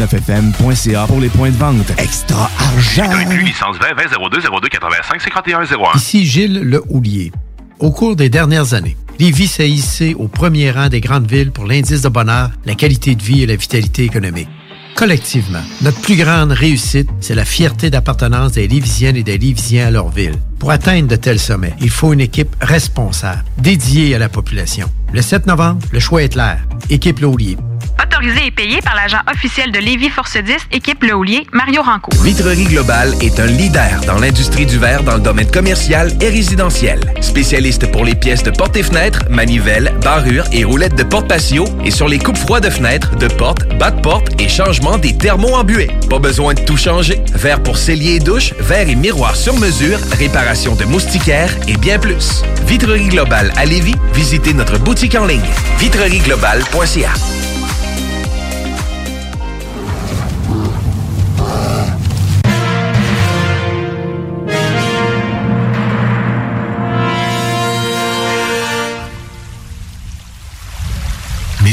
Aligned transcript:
969FM.ca 0.00 1.06
pour 1.06 1.20
les 1.20 1.28
points 1.28 1.50
de 1.50 1.56
vente. 1.56 1.90
Extra 1.98 2.50
argent! 2.58 3.10
licence 3.44 3.76
20 3.78 3.94
20 3.96 4.30
02 4.30 4.40
02 4.40 4.68
85 4.68 5.20
51 5.20 5.60
01. 5.60 5.96
Ici 5.96 6.24
Gilles 6.24 6.60
Le 6.62 6.82
Houlier. 6.88 7.32
Au 7.78 7.90
cours 7.90 8.16
des 8.16 8.28
dernières 8.28 8.74
années, 8.74 8.96
Lévis 9.18 9.46
s'est 9.48 9.68
hissé 9.68 10.14
au 10.14 10.28
premier 10.28 10.70
rang 10.70 10.88
des 10.88 11.00
grandes 11.00 11.30
villes 11.30 11.50
pour 11.50 11.66
l'indice 11.66 12.02
de 12.02 12.08
bonheur, 12.08 12.50
la 12.64 12.74
qualité 12.74 13.14
de 13.14 13.22
vie 13.22 13.42
et 13.42 13.46
la 13.46 13.56
vitalité 13.56 14.04
économique. 14.04 14.48
Collectivement, 14.94 15.62
notre 15.82 16.00
plus 16.00 16.16
grande 16.16 16.52
réussite, 16.52 17.08
c'est 17.20 17.34
la 17.34 17.44
fierté 17.44 17.90
d'appartenance 17.90 18.52
des 18.52 18.68
Lévisiennes 18.68 19.16
et 19.16 19.22
des 19.22 19.38
Lévisiens 19.38 19.86
à 19.86 19.90
leur 19.90 20.08
ville. 20.10 20.34
Pour 20.58 20.70
atteindre 20.70 21.08
de 21.08 21.16
tels 21.16 21.38
sommets, 21.38 21.74
il 21.80 21.90
faut 21.90 22.12
une 22.12 22.20
équipe 22.20 22.54
responsable, 22.60 23.44
dédiée 23.58 24.14
à 24.14 24.18
la 24.18 24.28
population. 24.28 24.90
Le 25.12 25.22
7 25.22 25.46
novembre, 25.46 25.80
le 25.92 26.00
choix 26.00 26.22
est 26.22 26.30
clair. 26.30 26.58
Équipe 26.90 27.20
Laulier. 27.20 27.56
Autorisé 28.02 28.46
et 28.46 28.50
payé 28.50 28.80
par 28.80 28.94
l'agent 28.94 29.18
officiel 29.30 29.72
de 29.72 29.78
Lévis 29.78 30.08
Force 30.08 30.36
10, 30.36 30.68
équipe 30.72 31.02
Le 31.02 31.14
Houlier, 31.14 31.46
Mario 31.52 31.82
Ranco. 31.82 32.10
Vitrerie 32.22 32.64
Globale 32.64 33.14
est 33.20 33.38
un 33.38 33.46
leader 33.46 34.00
dans 34.06 34.18
l'industrie 34.18 34.64
du 34.64 34.78
verre 34.78 35.02
dans 35.02 35.14
le 35.14 35.20
domaine 35.20 35.50
commercial 35.50 36.10
et 36.20 36.28
résidentiel. 36.28 37.00
Spécialiste 37.20 37.90
pour 37.90 38.04
les 38.04 38.14
pièces 38.14 38.42
de 38.42 38.50
portes 38.50 38.76
et 38.76 38.82
fenêtres, 38.82 39.24
manivelles, 39.28 39.94
barrures 40.02 40.46
et 40.50 40.64
roulettes 40.64 40.94
de 40.94 41.02
porte 41.02 41.28
patio 41.28 41.64
et 41.84 41.90
sur 41.90 42.08
les 42.08 42.18
coupes 42.18 42.38
froides 42.38 42.64
de 42.64 42.70
fenêtres, 42.70 43.16
de 43.16 43.28
portes, 43.28 43.68
bas 43.76 43.90
de 43.90 44.00
porte 44.00 44.40
et 44.40 44.48
changement 44.48 44.96
des 44.96 45.16
thermos 45.16 45.52
embués. 45.52 45.90
Pas 46.08 46.18
besoin 46.18 46.54
de 46.54 46.60
tout 46.60 46.78
changer. 46.78 47.20
Verre 47.34 47.62
pour 47.62 47.76
cellier 47.76 48.14
et 48.14 48.20
douche, 48.20 48.54
verre 48.60 48.88
et 48.88 48.94
miroir 48.94 49.36
sur 49.36 49.58
mesure, 49.58 49.98
réparation 50.12 50.74
de 50.74 50.84
moustiquaires 50.84 51.54
et 51.68 51.76
bien 51.76 51.98
plus. 51.98 52.42
Vitrerie 52.66 53.08
Globale 53.08 53.52
à 53.56 53.66
Lévis, 53.66 53.96
visitez 54.14 54.54
notre 54.54 54.78
boutique 54.78 55.16
en 55.16 55.26
ligne 55.26 55.40
vitrerieglobale.ca. 55.78 57.10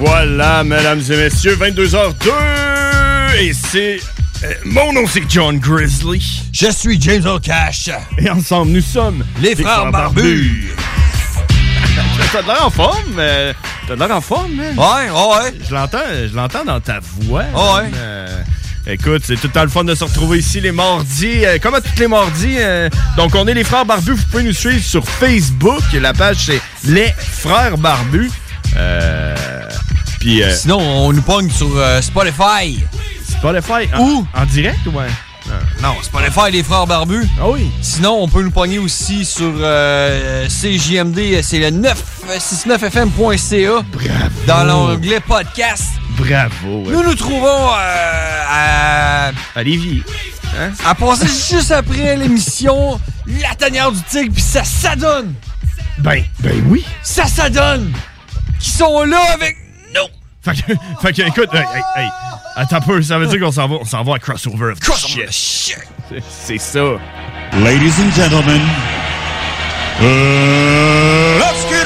Voilà, 0.00 0.64
mesdames 0.64 1.02
et 1.10 1.16
messieurs, 1.16 1.56
22h02 1.56 2.30
et 3.38 3.52
c'est... 3.52 4.00
euh, 4.44 4.52
mon 4.64 4.92
nom 4.92 5.04
c'est 5.06 5.22
John 5.28 5.58
Grizzly. 5.58 6.42
Je 6.52 6.70
suis 6.72 7.00
James 7.00 7.24
O'Cash. 7.26 7.90
Et 8.18 8.28
ensemble 8.30 8.72
nous 8.72 8.80
sommes 8.80 9.24
Les 9.40 9.54
frères 9.54 9.90
barbus. 9.92 10.72
T'as 12.32 12.42
de 12.42 12.46
l'air 12.46 12.66
en 12.66 12.70
forme, 12.70 13.16
euh, 13.18 13.52
t'as 13.86 13.94
de 13.94 14.00
l'air 14.00 14.16
en 14.16 14.20
forme, 14.20 14.52
man. 14.54 14.74
Ouais, 14.78 15.10
ouais. 15.10 15.52
Je 15.68 15.74
l'entends, 15.74 15.98
je 16.30 16.34
l'entends 16.34 16.64
dans 16.64 16.80
ta 16.80 17.00
voix. 17.02 17.42
Ouais. 17.42 17.90
Euh, 17.96 18.42
écoute, 18.86 19.22
c'est 19.24 19.34
tout 19.34 19.48
le 19.48 19.52
temps 19.52 19.62
le 19.64 19.68
fun 19.68 19.82
de 19.84 19.94
se 19.94 20.04
retrouver 20.04 20.38
ici 20.38 20.60
les 20.60 20.70
mardis, 20.72 21.44
euh, 21.44 21.58
comme 21.60 21.74
à 21.74 21.80
tous 21.80 21.98
les 21.98 22.06
mardis. 22.08 22.56
euh, 22.58 22.88
donc 23.16 23.34
on 23.34 23.46
est 23.48 23.54
les 23.54 23.64
frères 23.64 23.84
barbus, 23.84 24.12
vous 24.12 24.24
pouvez 24.30 24.44
nous 24.44 24.52
suivre 24.52 24.82
sur 24.82 25.06
Facebook. 25.08 25.82
La 26.00 26.12
page 26.14 26.36
c'est 26.46 26.60
les 26.84 27.12
frères 27.18 27.76
barbus. 27.78 28.30
Euh, 28.76 29.34
puis 30.20 30.42
euh, 30.42 30.54
Sinon, 30.54 30.78
on 30.78 31.12
nous 31.12 31.22
pogne 31.22 31.50
sur 31.50 31.68
euh, 31.76 32.00
Spotify. 32.00 32.78
Spotify. 33.28 33.88
En, 33.94 34.00
Où? 34.02 34.26
En 34.34 34.46
direct 34.46 34.78
ou 34.86 34.90
ouais? 34.90 35.06
Non, 35.82 35.96
Spotify 36.02 36.52
les 36.52 36.62
frères 36.62 36.86
barbus. 36.86 37.26
Ah 37.40 37.48
oui. 37.48 37.70
Sinon, 37.82 38.22
on 38.22 38.28
peut 38.28 38.42
nous 38.42 38.52
pogner 38.52 38.78
aussi 38.78 39.24
sur 39.24 39.52
euh, 39.58 40.46
CJMD, 40.46 41.42
c'est 41.42 41.58
le 41.58 41.70
969fm.ca. 41.80 43.82
Dans 44.46 44.64
l'onglet 44.64 45.18
podcast. 45.20 45.84
Bravo. 46.16 46.84
ouais. 46.84 46.92
Nous 46.92 47.02
nous 47.02 47.14
trouvons 47.14 47.70
euh, 47.72 48.42
à... 48.48 49.30
À 49.56 49.62
Lévis. 49.62 50.02
Hein? 50.58 50.70
À 50.84 50.94
passer 50.94 51.26
juste 51.26 51.70
après 51.72 52.16
l'émission 52.16 53.00
La 53.26 53.54
tanière 53.54 53.90
du 53.90 54.02
tigre, 54.02 54.32
puis 54.34 54.42
ça 54.42 54.62
s'adonne. 54.64 55.32
Ben, 55.98 56.22
ben 56.40 56.62
oui. 56.68 56.84
Ça 57.02 57.26
s'adonne. 57.26 57.92
Qui 58.60 58.70
sont 58.70 59.02
là 59.04 59.20
avec 59.32 59.56
nous. 59.64 59.69
Fait 60.42 60.52
que, 60.54 60.72
fait 61.02 61.12
que, 61.12 61.22
écoute, 61.22 61.50
hey, 61.52 61.60
hey, 61.60 61.82
hey, 62.04 62.08
attends 62.56 62.76
un 62.76 62.80
peu, 62.80 63.02
ça 63.02 63.18
veut 63.18 63.26
dire 63.26 63.40
qu'on 63.40 63.52
s'en 63.52 63.68
va, 63.68 63.76
on 63.80 63.84
s'en 63.84 64.02
va 64.02 64.14
à 64.14 64.18
Crossover 64.18 64.72
of 64.72 64.80
Crossover 64.80 65.26
Shit. 65.30 65.76
C'est- 66.08 66.22
C'est 66.28 66.58
ça. 66.58 66.80
Ladies 67.62 67.92
and 68.00 68.10
gentlemen, 68.14 68.60
uh, 70.00 71.38
let's 71.38 71.64
get 71.68 71.79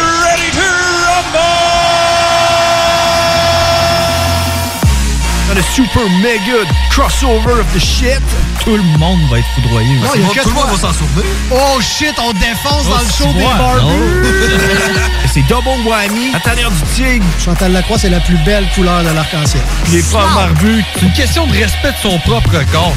Dans 5.54 5.60
le 5.60 5.66
super 5.72 6.02
méga 6.20 6.68
crossover 6.90 7.60
of 7.60 7.66
the 7.74 7.78
shit. 7.78 8.20
Tout 8.64 8.76
le 8.76 8.82
monde 8.98 9.20
va 9.30 9.38
être 9.38 9.46
foudroyé. 9.54 9.94
Non, 10.00 10.08
aussi. 10.08 10.18
il 10.18 10.22
y 10.22 10.24
a 10.24 10.28
que 10.30 10.40
Tout 10.42 10.48
le 10.48 10.54
toi. 10.54 10.66
monde 10.66 10.76
va 10.80 10.88
s'en 10.88 10.92
souvenir. 10.92 11.24
Oh 11.52 11.80
shit, 11.80 12.14
on 12.18 12.32
défonce 12.32 12.88
dans 12.88 12.98
le 12.98 13.04
Oh, 13.04 13.22
show 13.22 13.32
des 13.32 13.44
barbus. 13.44 15.10
C'est 15.32 15.42
double 15.42 15.86
whammy. 15.86 16.32
La 16.32 16.40
tanière 16.40 16.70
du 16.72 16.82
tigre. 16.94 17.24
Chantal 17.44 17.72
Lacroix, 17.72 17.98
c'est 17.98 18.10
la 18.10 18.20
plus 18.20 18.36
belle 18.44 18.66
couleur 18.74 19.02
de 19.04 19.10
l'arc-en-ciel. 19.10 19.62
Les 19.92 20.02
frères 20.02 20.28
barbus. 20.34 20.84
C'est 20.94 21.02
une 21.06 21.12
question 21.12 21.46
de 21.46 21.52
respect 21.52 21.92
de 21.92 21.96
son 22.10 22.18
propre 22.20 22.50
corps. 22.72 22.94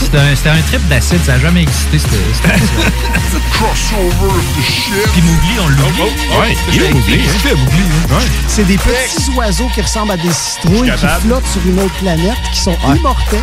C'était 0.00 0.18
un, 0.18 0.36
c'était 0.36 0.50
un 0.50 0.62
trip 0.62 0.88
d'acide, 0.88 1.24
ça 1.24 1.32
n'a 1.32 1.38
jamais 1.40 1.62
existé, 1.62 1.98
cette 1.98 2.10
Crossover 3.52 4.28
of 4.28 4.44
the 4.56 4.62
shit. 4.62 5.08
Puis 5.12 5.22
Mowgli, 5.22 5.58
on 5.60 5.68
l'oublie. 5.68 6.12
Oh, 6.30 6.40
ouais, 6.40 6.56
il 6.72 6.82
est 6.82 6.88
hein. 6.88 7.76
hein? 8.12 8.24
C'est 8.46 8.64
des 8.64 8.76
petits 8.76 9.30
oiseaux 9.36 9.68
qui 9.74 9.80
ressemblent 9.80 10.12
à 10.12 10.16
des 10.16 10.32
citrouilles 10.32 10.92
qui 10.92 11.06
flottent 11.22 11.46
sur 11.46 11.66
une 11.66 11.80
autre 11.80 11.94
planète, 11.94 12.36
qui 12.52 12.60
sont 12.60 12.76
immortels, 12.94 13.40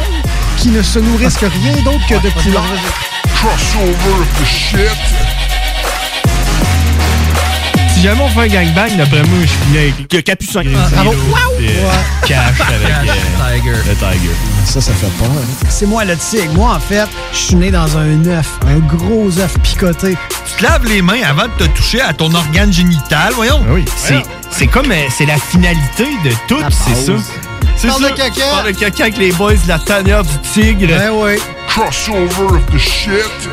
qui 0.58 0.70
ne 0.70 0.82
se 0.82 1.00
nourrissent 1.00 1.38
que 1.38 1.48
rien 1.48 1.76
d'autre 1.84 2.06
que 2.08 2.16
de 2.16 2.30
couleurs. 2.42 2.64
Crossover 3.36 4.22
of 4.22 4.28
the 4.40 4.46
shit. 4.46 4.90
Jamais 8.04 8.22
on 8.22 8.28
fait 8.28 8.42
un 8.42 8.48
gangbang, 8.48 8.98
d'après 8.98 9.24
moi, 9.24 9.38
je 9.44 9.48
finis 9.48 9.78
avec 9.78 10.14
le 10.14 10.22
capucin. 10.22 10.62
Ah? 10.76 11.04
Puis, 11.58 11.68
euh, 11.70 11.90
Cash 12.28 12.60
avec 12.68 12.90
euh, 12.90 13.14
Tiger. 13.56 13.72
le 13.72 13.96
tiger. 13.96 14.36
Ça, 14.66 14.82
ça 14.82 14.92
fait 14.92 15.08
peur. 15.18 15.30
hein. 15.32 15.66
C'est 15.70 15.86
moi 15.86 16.04
le 16.04 16.18
tigre. 16.18 16.52
Moi, 16.54 16.74
en 16.76 16.80
fait, 16.82 17.08
je 17.32 17.38
suis 17.38 17.56
né 17.56 17.72
dans 17.72 17.98
un 17.98 18.26
œuf, 18.26 18.50
un 18.68 18.80
gros 18.80 19.30
œuf 19.40 19.58
picoté. 19.60 20.18
Tu 20.46 20.54
te 20.58 20.64
laves 20.64 20.86
les 20.86 21.02
mains 21.02 21.22
avant 21.26 21.44
de 21.46 21.64
te 21.66 21.70
toucher 21.78 22.02
à 22.02 22.12
ton 22.12 22.34
organe 22.36 22.74
génital, 22.74 23.32
voyons. 23.36 23.62
Ah 23.66 23.72
oui, 23.74 23.86
c'est, 23.96 24.22
c'est 24.52 24.68
comme, 24.68 24.92
euh, 24.92 25.06
c'est 25.18 25.26
la 25.26 25.38
finalité 25.38 26.08
de 26.26 26.32
tout, 26.50 26.62
c'est 26.72 26.96
ça. 27.06 27.14
C'est 27.78 27.88
Parle 27.88 28.02
ça. 28.04 28.10
de 28.10 28.16
caca. 28.16 28.42
Parle 28.52 28.68
de 28.74 28.78
caca 28.80 29.04
avec 29.04 29.18
les 29.18 29.32
boys 29.32 29.54
de 29.54 29.68
la 29.70 29.80
tanière 29.80 30.24
du 30.24 30.38
tigre. 30.54 30.88
Ben 30.88 31.12
oui. 31.14 31.36
Crossover 31.70 32.58
of 32.58 32.66
the 32.74 32.78
shit. 32.78 33.50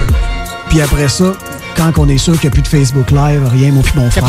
Puis 0.69 0.81
après 0.82 1.08
ça, 1.08 1.32
quand 1.76 1.99
on 1.99 2.08
est 2.08 2.19
sûr 2.19 2.34
qu'il 2.34 2.49
n'y 2.49 2.49
a 2.49 2.50
plus 2.52 2.62
de 2.62 2.69
Facebook 2.69 3.11
Live, 3.11 3.46
rien, 3.46 3.72
mon 3.72 3.82
puis 3.82 3.93
mon 3.96 4.11
frère. 4.11 4.25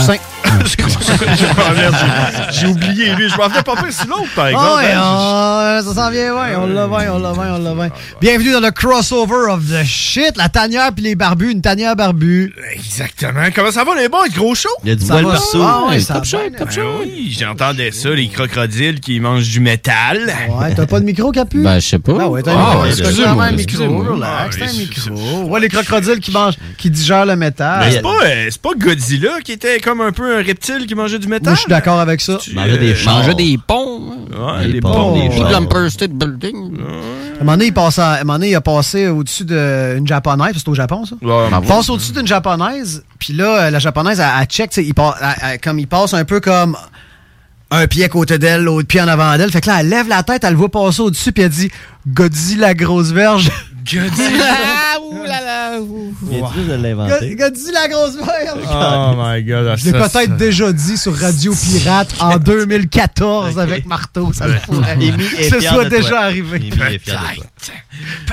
Ah, 0.45 0.49
j'ai- 0.65 2.59
J'ai 2.59 2.67
oublié 2.67 3.15
lui. 3.15 3.29
Je 3.29 3.35
m'en 3.37 3.47
venais 3.47 3.63
pas 3.63 3.75
plus 3.75 3.95
sur 3.95 4.07
l'autre, 4.07 4.29
par 4.35 4.47
exemple. 4.47 4.65
Ah 4.69 4.75
ouais, 4.77 4.91
hein. 4.91 5.81
on- 5.81 5.87
ça 5.87 5.93
s'en 5.95 6.11
vient 6.11 6.33
bien, 6.33 6.59
on 6.59 6.67
l'a 6.67 6.87
bien, 6.87 7.13
on 7.13 7.19
l'a 7.19 7.31
bien, 7.33 7.55
on 7.55 7.59
l'a 7.59 7.73
bien. 7.73 7.89
Bienvenue 8.19 8.51
dans 8.51 8.59
le 8.59 8.71
crossover 8.71 9.51
of 9.51 9.61
the 9.67 9.83
shit, 9.85 10.35
la 10.37 10.49
tanière 10.49 10.91
puis 10.93 11.03
les 11.03 11.15
barbus, 11.15 11.51
une 11.51 11.61
tanière 11.61 11.95
barbu. 11.95 12.53
Exactement. 12.73 13.41
Comment 13.55 13.71
ça 13.71 13.83
va, 13.83 13.95
les 13.95 14.09
boys? 14.09 14.27
Gros 14.35 14.55
show? 14.55 14.69
Il 14.83 14.89
y 14.89 14.91
a 14.91 14.95
du 14.95 15.05
bol 15.05 15.23
partout. 15.23 15.61
Ah 15.61 15.83
ouais, 15.89 16.01
top 16.01 16.23
bien, 16.23 16.39
top 16.57 16.69
Ben 16.75 16.83
oui, 17.01 17.35
j'entendais 17.39 17.91
ça, 17.91 18.09
les 18.09 18.27
crocodiles 18.29 18.99
qui 18.99 19.19
mangent 19.19 19.49
du 19.49 19.59
métal. 19.59 20.31
Ouais, 20.49 20.73
t'as 20.75 20.85
pas 20.85 20.99
de 20.99 21.05
micro, 21.05 21.31
Capu? 21.31 21.61
Ben, 21.61 21.79
je 21.79 21.87
sais 21.87 21.99
pas. 21.99 22.17
Ah 22.21 22.27
ouais, 22.29 22.41
t'as 22.43 22.51
un 22.53 22.55
Ah, 22.57 22.65
micro. 22.67 22.81
ouais, 22.83 22.89
Excuse-moi, 22.89 23.11
excusez-moi, 23.11 23.43
un 23.45 23.51
micro, 23.51 23.63
excusez-moi. 23.63 24.05
relax, 24.15 24.57
t'as 24.57 24.65
un 24.65 24.67
Ah, 24.69 24.73
micro. 24.77 25.43
Ouais, 25.49 25.59
les 25.59 25.69
crocodiles 25.69 26.19
qui 26.19 26.31
mangent, 26.31 26.55
qui 26.77 26.89
digèrent 26.89 27.25
le 27.25 27.35
métal. 27.35 27.79
Mais 27.85 27.91
c'est 27.91 28.01
pas, 28.01 28.09
euh, 28.25 28.47
c'est 28.49 28.61
pas 28.61 28.69
Godzilla 28.77 29.31
qui 29.43 29.53
était 29.53 29.79
comme 29.79 30.01
un 30.01 30.11
peu 30.11 30.30
un 30.31 30.43
reptile 30.43 30.85
qui 30.87 30.95
mangeait 30.95 31.19
du 31.19 31.27
métal? 31.27 31.47
Moi, 31.47 31.55
je 31.55 31.59
suis 31.61 31.69
d'accord 31.69 31.99
avec 31.99 32.21
ça. 32.21 32.37
Manger 32.53 32.77
des 32.77 32.95
chars. 32.95 33.17
Manger 33.17 33.33
des 33.35 33.57
ponts. 33.65 34.01
Ouais, 34.31 34.65
Des 34.67 34.73
des 34.73 34.81
ponts, 34.81 34.93
ponts. 34.93 35.13
des 35.21 35.29
Puis 35.29 35.39
chars. 35.39 35.47
de 35.49 35.53
l'Empire 35.53 35.91
State 35.91 36.11
Building. 36.11 36.77
À 36.79 37.41
un 37.41 37.43
moment 37.43 37.51
donné, 37.53 37.65
il, 37.67 37.73
passe 37.73 37.99
à, 37.99 38.11
à 38.11 38.15
un 38.15 38.19
moment 38.23 38.33
donné, 38.33 38.49
il 38.51 38.55
a 38.55 38.61
passé 38.61 39.07
au-dessus 39.07 39.45
d'une 39.45 40.05
japonaise, 40.07 40.53
c'est 40.55 40.67
au 40.67 40.75
Japon, 40.75 41.05
ça? 41.05 41.15
Ouais, 41.21 41.47
il 41.61 41.67
passe 41.67 41.89
au-dessus 41.89 42.11
d'une 42.11 42.27
japonaise, 42.27 43.03
puis 43.19 43.33
là, 43.33 43.63
euh, 43.63 43.69
la 43.71 43.79
japonaise, 43.79 44.19
elle, 44.19 44.29
elle 44.39 44.45
check, 44.45 44.69
tu 44.69 44.81
il, 44.83 44.93
passe- 44.93 45.15
elle- 45.21 45.49
elle- 45.53 45.59
comme, 45.59 45.79
il 45.79 45.87
passe 45.87 46.13
un 46.13 46.23
peu 46.23 46.39
comme 46.39 46.77
un 47.71 47.87
pied 47.87 48.03
à 48.03 48.09
côté 48.09 48.37
d'elle, 48.37 48.63
l'autre 48.63 48.87
pied 48.87 49.01
en 49.01 49.07
avant 49.07 49.37
d'elle. 49.37 49.49
Fait 49.51 49.61
que 49.61 49.67
là, 49.67 49.77
elle 49.79 49.89
lève 49.89 50.07
la 50.07 50.23
tête, 50.23 50.43
elle 50.43 50.51
le 50.51 50.57
voit 50.57 50.69
passer 50.69 51.01
au-dessus, 51.01 51.31
puis 51.31 51.43
elle 51.43 51.49
dit 51.49 51.71
Godzilla 52.07 52.67
la 52.67 52.73
grosse 52.73 53.11
verge. 53.11 53.49
Ah, 53.49 54.97
ouh 55.01 55.23
là 55.23 55.41
là. 55.43 55.50
De 55.79 56.73
l'inventer? 56.75 57.35
Godzilla 57.35 57.81
la 57.83 57.87
grosse 57.87 58.15
verge. 58.15 58.59
Oh 58.69 59.13
my 59.17 59.43
god. 59.43 59.77
Je 59.77 59.85
l'ai 59.85 59.91
peut-être 59.93 60.37
déjà 60.37 60.71
dit 60.73 60.97
sur 60.97 61.15
Radio 61.15 61.53
Pirate 61.53 62.13
en 62.19 62.37
2014 62.39 63.59
avec 63.59 63.85
Marteau, 63.85 64.31
ça 64.33 64.47
le 64.47 64.55
pourrait. 64.65 64.91
Amy 64.91 65.07
est 65.37 65.49
Ce 65.49 65.59
soit 65.61 65.85
déjà 65.85 66.09
toi. 66.09 66.19
arrivé. 66.19 66.59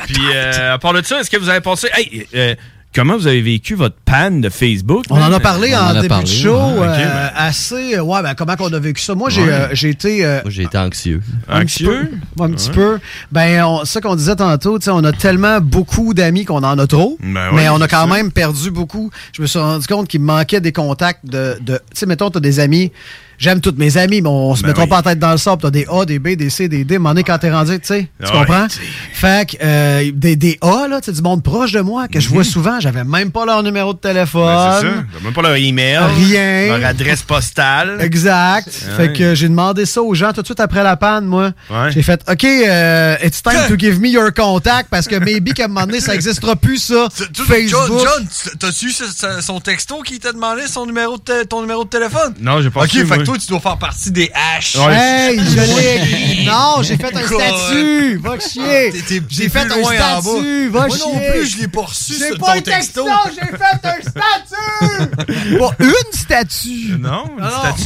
Puis, 0.07 0.23
euh, 0.35 0.75
à 0.75 0.79
part 0.79 0.93
de 0.93 1.03
ça, 1.03 1.21
est-ce 1.21 1.31
que 1.31 1.37
vous 1.37 1.49
avez 1.49 1.61
pensé. 1.61 1.89
Hey, 1.95 2.27
euh, 2.35 2.55
comment 2.95 3.17
vous 3.17 3.27
avez 3.27 3.41
vécu 3.43 3.75
votre 3.75 3.97
panne 4.05 4.41
de 4.41 4.49
Facebook? 4.49 5.05
On 5.11 5.21
en 5.21 5.33
a 5.33 5.41
parlé 5.41 5.73
On 5.75 5.79
en 5.79 5.83
en 5.83 5.89
a 5.91 5.95
début 5.95 6.09
parlé, 6.09 6.25
de 6.25 6.29
show, 6.29 6.57
ouais. 6.57 6.87
Euh, 6.87 6.97
ben. 6.97 7.31
assez. 7.37 7.97
euh, 7.97 8.03
Ouais, 8.03 8.23
ben 8.23 8.35
comment 8.35 8.57
qu'on 8.57 8.73
a 8.73 8.79
vécu 8.79 9.03
ça? 9.03 9.15
Moi, 9.15 9.31
j'ai 9.31 9.43
Ouais. 9.43 9.49
euh, 9.51 9.69
j'ai 9.73 9.91
été. 9.91 10.25
euh, 10.25 10.41
Moi, 10.43 10.51
j'ai 10.51 10.63
été 10.65 10.79
anxieux. 10.79 11.21
un 11.49 11.61
petit 11.65 11.87
Anxieux? 11.87 12.11
peu? 12.37 12.45
Un 12.45 12.51
petit 12.51 12.71
peu. 12.71 12.99
Ben, 13.33 13.65
on- 13.65 13.85
ça 13.85 14.01
qu'on 14.01 14.17
disait 14.17 14.37
tantôt, 14.37 14.79
tu 14.79 14.85
sais, 14.87 14.91
on 14.91 15.05
a 15.05 15.13
tellement 15.13 15.61
beaucoup 15.61 16.15
d'amis 16.15 16.45
qu'on 16.45 16.63
en 16.65 16.79
a 16.79 16.87
trop, 16.87 17.19
Ben 17.23 17.51
mais 17.55 17.69
on 17.69 17.81
a 17.81 17.89
quand 17.89 18.07
ça. 18.09 18.15
même 18.15 18.33
perdu 18.33 18.71
beaucoup. 18.71 19.11
Je 19.33 19.43
me 19.43 19.47
suis 19.47 19.59
rendu 19.59 19.87
compte 19.87 20.09
qu'il 20.09 20.21
me 20.21 20.27
manquait 20.27 20.61
des 20.61 20.73
contacts 20.73 21.25
de. 21.27 21.57
de 21.61 21.75
tu 21.77 21.81
sais, 21.95 22.07
mettons, 22.07 22.31
t'as 22.31 22.41
des 22.41 22.61
amis. 22.61 22.91
J'aime 23.39 23.61
tous 23.61 23.75
mes 23.77 23.97
amis, 23.97 24.21
mais 24.21 24.29
on 24.29 24.55
se 24.57 24.63
Ben 24.63 24.69
mettra 24.69 24.83
oui. 24.83 24.89
pas 24.91 24.97
la 24.97 25.03
tête 25.03 25.19
dans 25.21 25.31
le 25.33 25.39
sable. 25.39 25.63
T'as 25.63 25.71
des 25.71 25.87
A, 25.91 26.05
des 26.05 26.19
B, 26.19 26.31
des 26.31 26.51
C, 26.51 26.69
des 26.69 26.85
D. 26.85 26.99
Moment 26.99 27.11
donné, 27.11 27.23
quand 27.23 27.39
t'es 27.39 27.51
rendu, 27.53 27.79
tu 27.79 27.87
sais, 27.87 28.09
tu 28.25 28.33
comprends? 28.33 28.67
Fait 29.13 29.49
que 29.51 29.57
euh, 29.63 30.11
des, 30.15 30.35
des 30.37 30.59
A, 30.61 30.89
là, 30.89 31.01
tu 31.01 31.13
du 31.13 31.23
monde 31.23 31.43
proche 31.43 31.73
de 31.73 31.81
moi 31.81 32.09
que 32.09 32.19
je 32.21 32.29
vois 32.29 32.45
souvent, 32.45 32.81
j'avais 32.81 33.05
même 33.05 33.31
pas 33.31 33.47
leur 33.47 33.63
numéro 33.63 33.93
de 33.95 33.99
téléphone. 33.99 34.43
Mhm. 34.43 34.55
Ben, 34.57 34.81
c'est 34.81 34.87
ça. 34.87 35.05
T'as 35.19 35.25
même 35.25 35.33
pas 35.33 35.43
leur 35.43 35.57
email. 35.57 35.99
Rien. 35.99 36.79
Leur 36.79 36.87
adresse 36.89 37.23
postale. 37.23 37.99
Exact. 38.01 38.67
Ouais. 38.67 38.97
Fait 38.97 39.13
que 39.13 39.35
j'ai 39.35 39.49
demandé 39.49 39.87
ça 39.87 40.03
aux 40.03 40.15
gens 40.15 40.33
tout 40.33 40.43
de 40.43 40.47
suite 40.47 40.61
après 40.61 40.83
la 40.83 40.97
panne, 40.97 41.25
moi. 41.27 41.53
Ouais. 41.71 41.91
J'ai 41.93 42.03
fait 42.03 42.21
OK, 42.29 42.45
euh, 42.45 43.17
it's 43.23 43.43
time 43.43 43.69
to 43.69 43.77
give 43.79 44.01
me 44.01 44.09
your 44.09 44.33
contact 44.35 44.89
parce 44.91 45.07
que 45.07 45.17
maybe 45.17 45.53
qu'à 45.55 45.65
un 45.65 45.69
moment 45.69 45.87
donné, 45.87 46.01
ça 46.01 46.13
n'existera 46.13 46.57
plus, 46.57 46.79
ça. 46.79 47.09
Tu- 47.33 47.43
Facebook. 47.43 47.99
John, 48.01 48.27
John, 48.61 48.73
ce- 48.83 49.05
ce- 49.17 49.41
son 49.43 49.61
texto 49.61 50.01
qui 50.03 50.19
t'a 50.19 50.33
demandé 50.33 50.63
son 50.69 50.87
numéro 50.87 51.17
de 51.19 51.45
ton 51.45 51.61
numéro 51.61 51.85
de 51.85 51.89
téléphone? 51.89 52.35
Non, 52.41 52.61
j'ai 52.61 52.71
pas 52.71 52.83
Ok, 52.83 52.91
su, 52.91 53.07
fait 53.07 53.25
toi, 53.29 53.39
tu 53.39 53.47
dois 53.49 53.61
faire 53.61 53.77
partie 53.77 54.11
des 54.11 54.33
H. 54.59 54.79
Ouais. 54.87 54.95
Hey, 54.95 55.39
je 55.39 55.61
l'ai. 55.61 56.45
Non, 56.47 56.83
j'ai 56.83 56.97
fait 56.97 57.15
un 57.15 57.21
God. 57.29 57.41
statut. 57.43 58.17
Va 58.23 58.39
chier. 58.41 58.93
J'ai 59.29 59.49
fait 59.51 59.59
un 59.61 59.69
statut. 59.85 60.69
Va 60.69 60.87
Moi 60.87 60.97
chier. 60.97 61.13
non 61.13 61.21
plus, 61.31 61.47
je 61.47 61.59
l'ai 61.59 61.69
pas 61.69 61.83
reçu, 61.83 62.15
pas 62.39 62.47
ton 62.47 62.53
un 62.53 62.61
texto, 62.63 63.07
j'ai 63.35 63.47
fait 63.47 63.65
un 63.85 64.01
statut. 64.01 65.59
Pas 65.59 65.71
une 65.79 66.13
statue. 66.19 66.97
Non, 66.99 67.25
une 67.37 67.45
Non, 67.45 67.51
statue. 67.51 67.85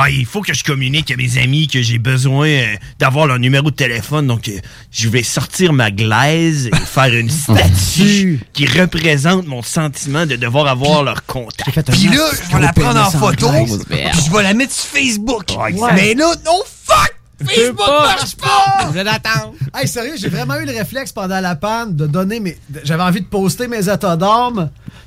Ah, 0.00 0.10
il 0.10 0.26
faut 0.26 0.42
que 0.42 0.54
je 0.54 0.62
communique 0.62 1.10
à 1.10 1.16
mes 1.16 1.38
amis 1.38 1.66
que 1.66 1.82
j'ai 1.82 1.98
besoin 1.98 2.46
euh, 2.46 2.76
d'avoir 3.00 3.26
leur 3.26 3.40
numéro 3.40 3.68
de 3.68 3.74
téléphone. 3.74 4.28
Donc, 4.28 4.48
euh, 4.48 4.52
je 4.92 5.08
vais 5.08 5.24
sortir 5.24 5.72
ma 5.72 5.90
glaise 5.90 6.68
et 6.68 6.86
faire 6.86 7.12
une 7.12 7.28
statue 7.30 8.38
qui 8.52 8.66
représente 8.66 9.48
mon 9.48 9.60
sentiment 9.60 10.24
de 10.24 10.36
devoir 10.36 10.68
avoir 10.68 11.02
leur 11.02 11.26
contact. 11.26 11.90
Puis 11.90 12.06
là, 12.06 12.30
je 12.32 12.56
vais 12.56 12.62
la 12.62 12.72
prendre 12.72 13.00
en 13.00 13.10
photo, 13.10 13.50
puis 13.50 13.98
je 14.24 14.30
vais 14.30 14.42
la 14.44 14.54
mettre 14.54 14.72
sur 14.72 14.88
Facebook. 14.88 15.46
Ouais. 15.58 15.92
Mais 15.96 16.14
là, 16.14 16.32
non, 16.46 16.60
fuck! 16.86 17.17
Facebook 17.46 17.78
marche 17.88 18.36
pas! 18.36 18.90
Je 18.94 19.00
l'attends. 19.00 19.54
Hey, 19.74 19.86
sérieux, 19.86 20.14
j'ai 20.18 20.28
vraiment 20.28 20.56
eu 20.56 20.64
le 20.66 20.72
réflexe 20.76 21.12
pendant 21.12 21.40
la 21.40 21.54
panne 21.56 21.94
de 21.94 22.06
donner 22.06 22.40
mes. 22.40 22.56
J'avais 22.84 23.02
envie 23.02 23.20
de 23.20 23.26
poster 23.26 23.68
mes. 23.68 23.78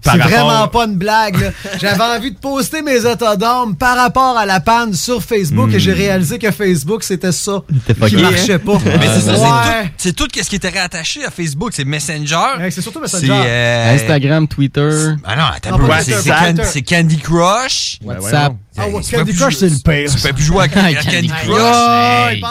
Par 0.03 0.15
C'est 0.15 0.21
rapport- 0.23 0.47
vraiment 0.47 0.67
pas 0.67 0.85
une 0.85 0.95
blague. 0.95 1.39
là. 1.39 1.49
J'avais 1.79 2.03
envie 2.17 2.31
de 2.31 2.37
poster 2.39 2.81
mes 2.81 3.05
états 3.05 3.35
d'âme 3.35 3.75
par 3.75 3.95
rapport 3.95 4.35
à 4.35 4.47
la 4.47 4.59
panne 4.59 4.93
sur 4.95 5.21
Facebook 5.21 5.69
et 5.73 5.79
j'ai 5.79 5.93
réalisé 5.93 6.39
que 6.39 6.49
Facebook, 6.49 7.03
c'était 7.03 7.31
ça 7.31 7.61
qui 8.07 8.15
marchait 8.17 8.53
hein? 8.53 8.59
pas. 8.65 8.79
Mais 8.83 9.07
c'est 9.13 9.21
ça, 9.21 9.35
c'est 9.35 9.41
Ouais. 9.41 9.83
tout- 9.83 9.89
c'est 9.97 10.13
tout, 10.13 10.27
ce 10.35 10.49
qui 10.49 10.55
était 10.55 10.69
rattaché 10.69 11.23
à 11.23 11.29
Facebook. 11.29 11.71
C'est 11.75 11.85
Messenger. 11.85 12.35
Ouais, 12.59 12.71
c'est 12.71 12.81
surtout 12.81 12.99
Messenger. 12.99 13.27
Euh, 13.31 13.93
Instagram, 13.95 14.47
Twitter. 14.47 14.89
Ah 15.23 15.35
non, 15.35 15.43
attends 15.55 15.77
C'est- 16.65 16.81
Candy 16.81 17.17
Crush. 17.19 17.99
WhatsApp. 18.03 18.53
Ah 18.77 18.87
ouais, 18.87 19.01
Candy 19.03 19.33
Crush, 19.35 19.55
c'est 19.57 19.69
le 19.69 19.75
pire. 19.75 20.09
Tu 20.15 20.19
peux 20.27 20.33
plus 20.33 20.43
jouer 20.43 20.63
à 20.63 20.67
Candy 20.69 20.95
Crush. 21.27 22.20
Hey. 22.29 22.41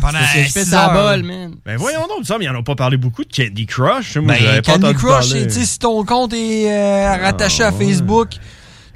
Pendant 0.00 0.18
Parce 0.18 0.32
que 0.34 0.38
je 0.42 0.48
fais 0.50 0.64
six 0.64 0.74
heures. 0.74 0.92
balle, 0.92 1.22
man. 1.22 1.54
Ben 1.64 1.76
voyons 1.76 2.00
donc, 2.02 2.18
il 2.18 2.20
me 2.20 2.24
semble, 2.24 2.44
ils 2.44 2.48
en 2.48 2.54
ont 2.56 2.62
pas 2.62 2.74
parlé 2.76 2.96
beaucoup 2.96 3.24
de 3.24 3.32
Candy 3.34 3.66
Crush. 3.66 4.16
Moi, 4.16 4.34
Ben, 4.34 4.62
pas 4.62 4.72
Candy 4.72 4.84
entendu 4.86 4.94
Crush, 4.98 5.10
parler. 5.28 5.40
c'est- 5.40 5.46
tu 5.46 5.52
sais, 5.60 5.64
si 5.66 5.78
ton 5.78 6.04
compte 6.04 6.32
est 6.34 6.70
euh, 6.72 7.16
rattaché 7.22 7.62
à 7.62 7.72
Facebook, 7.72 8.30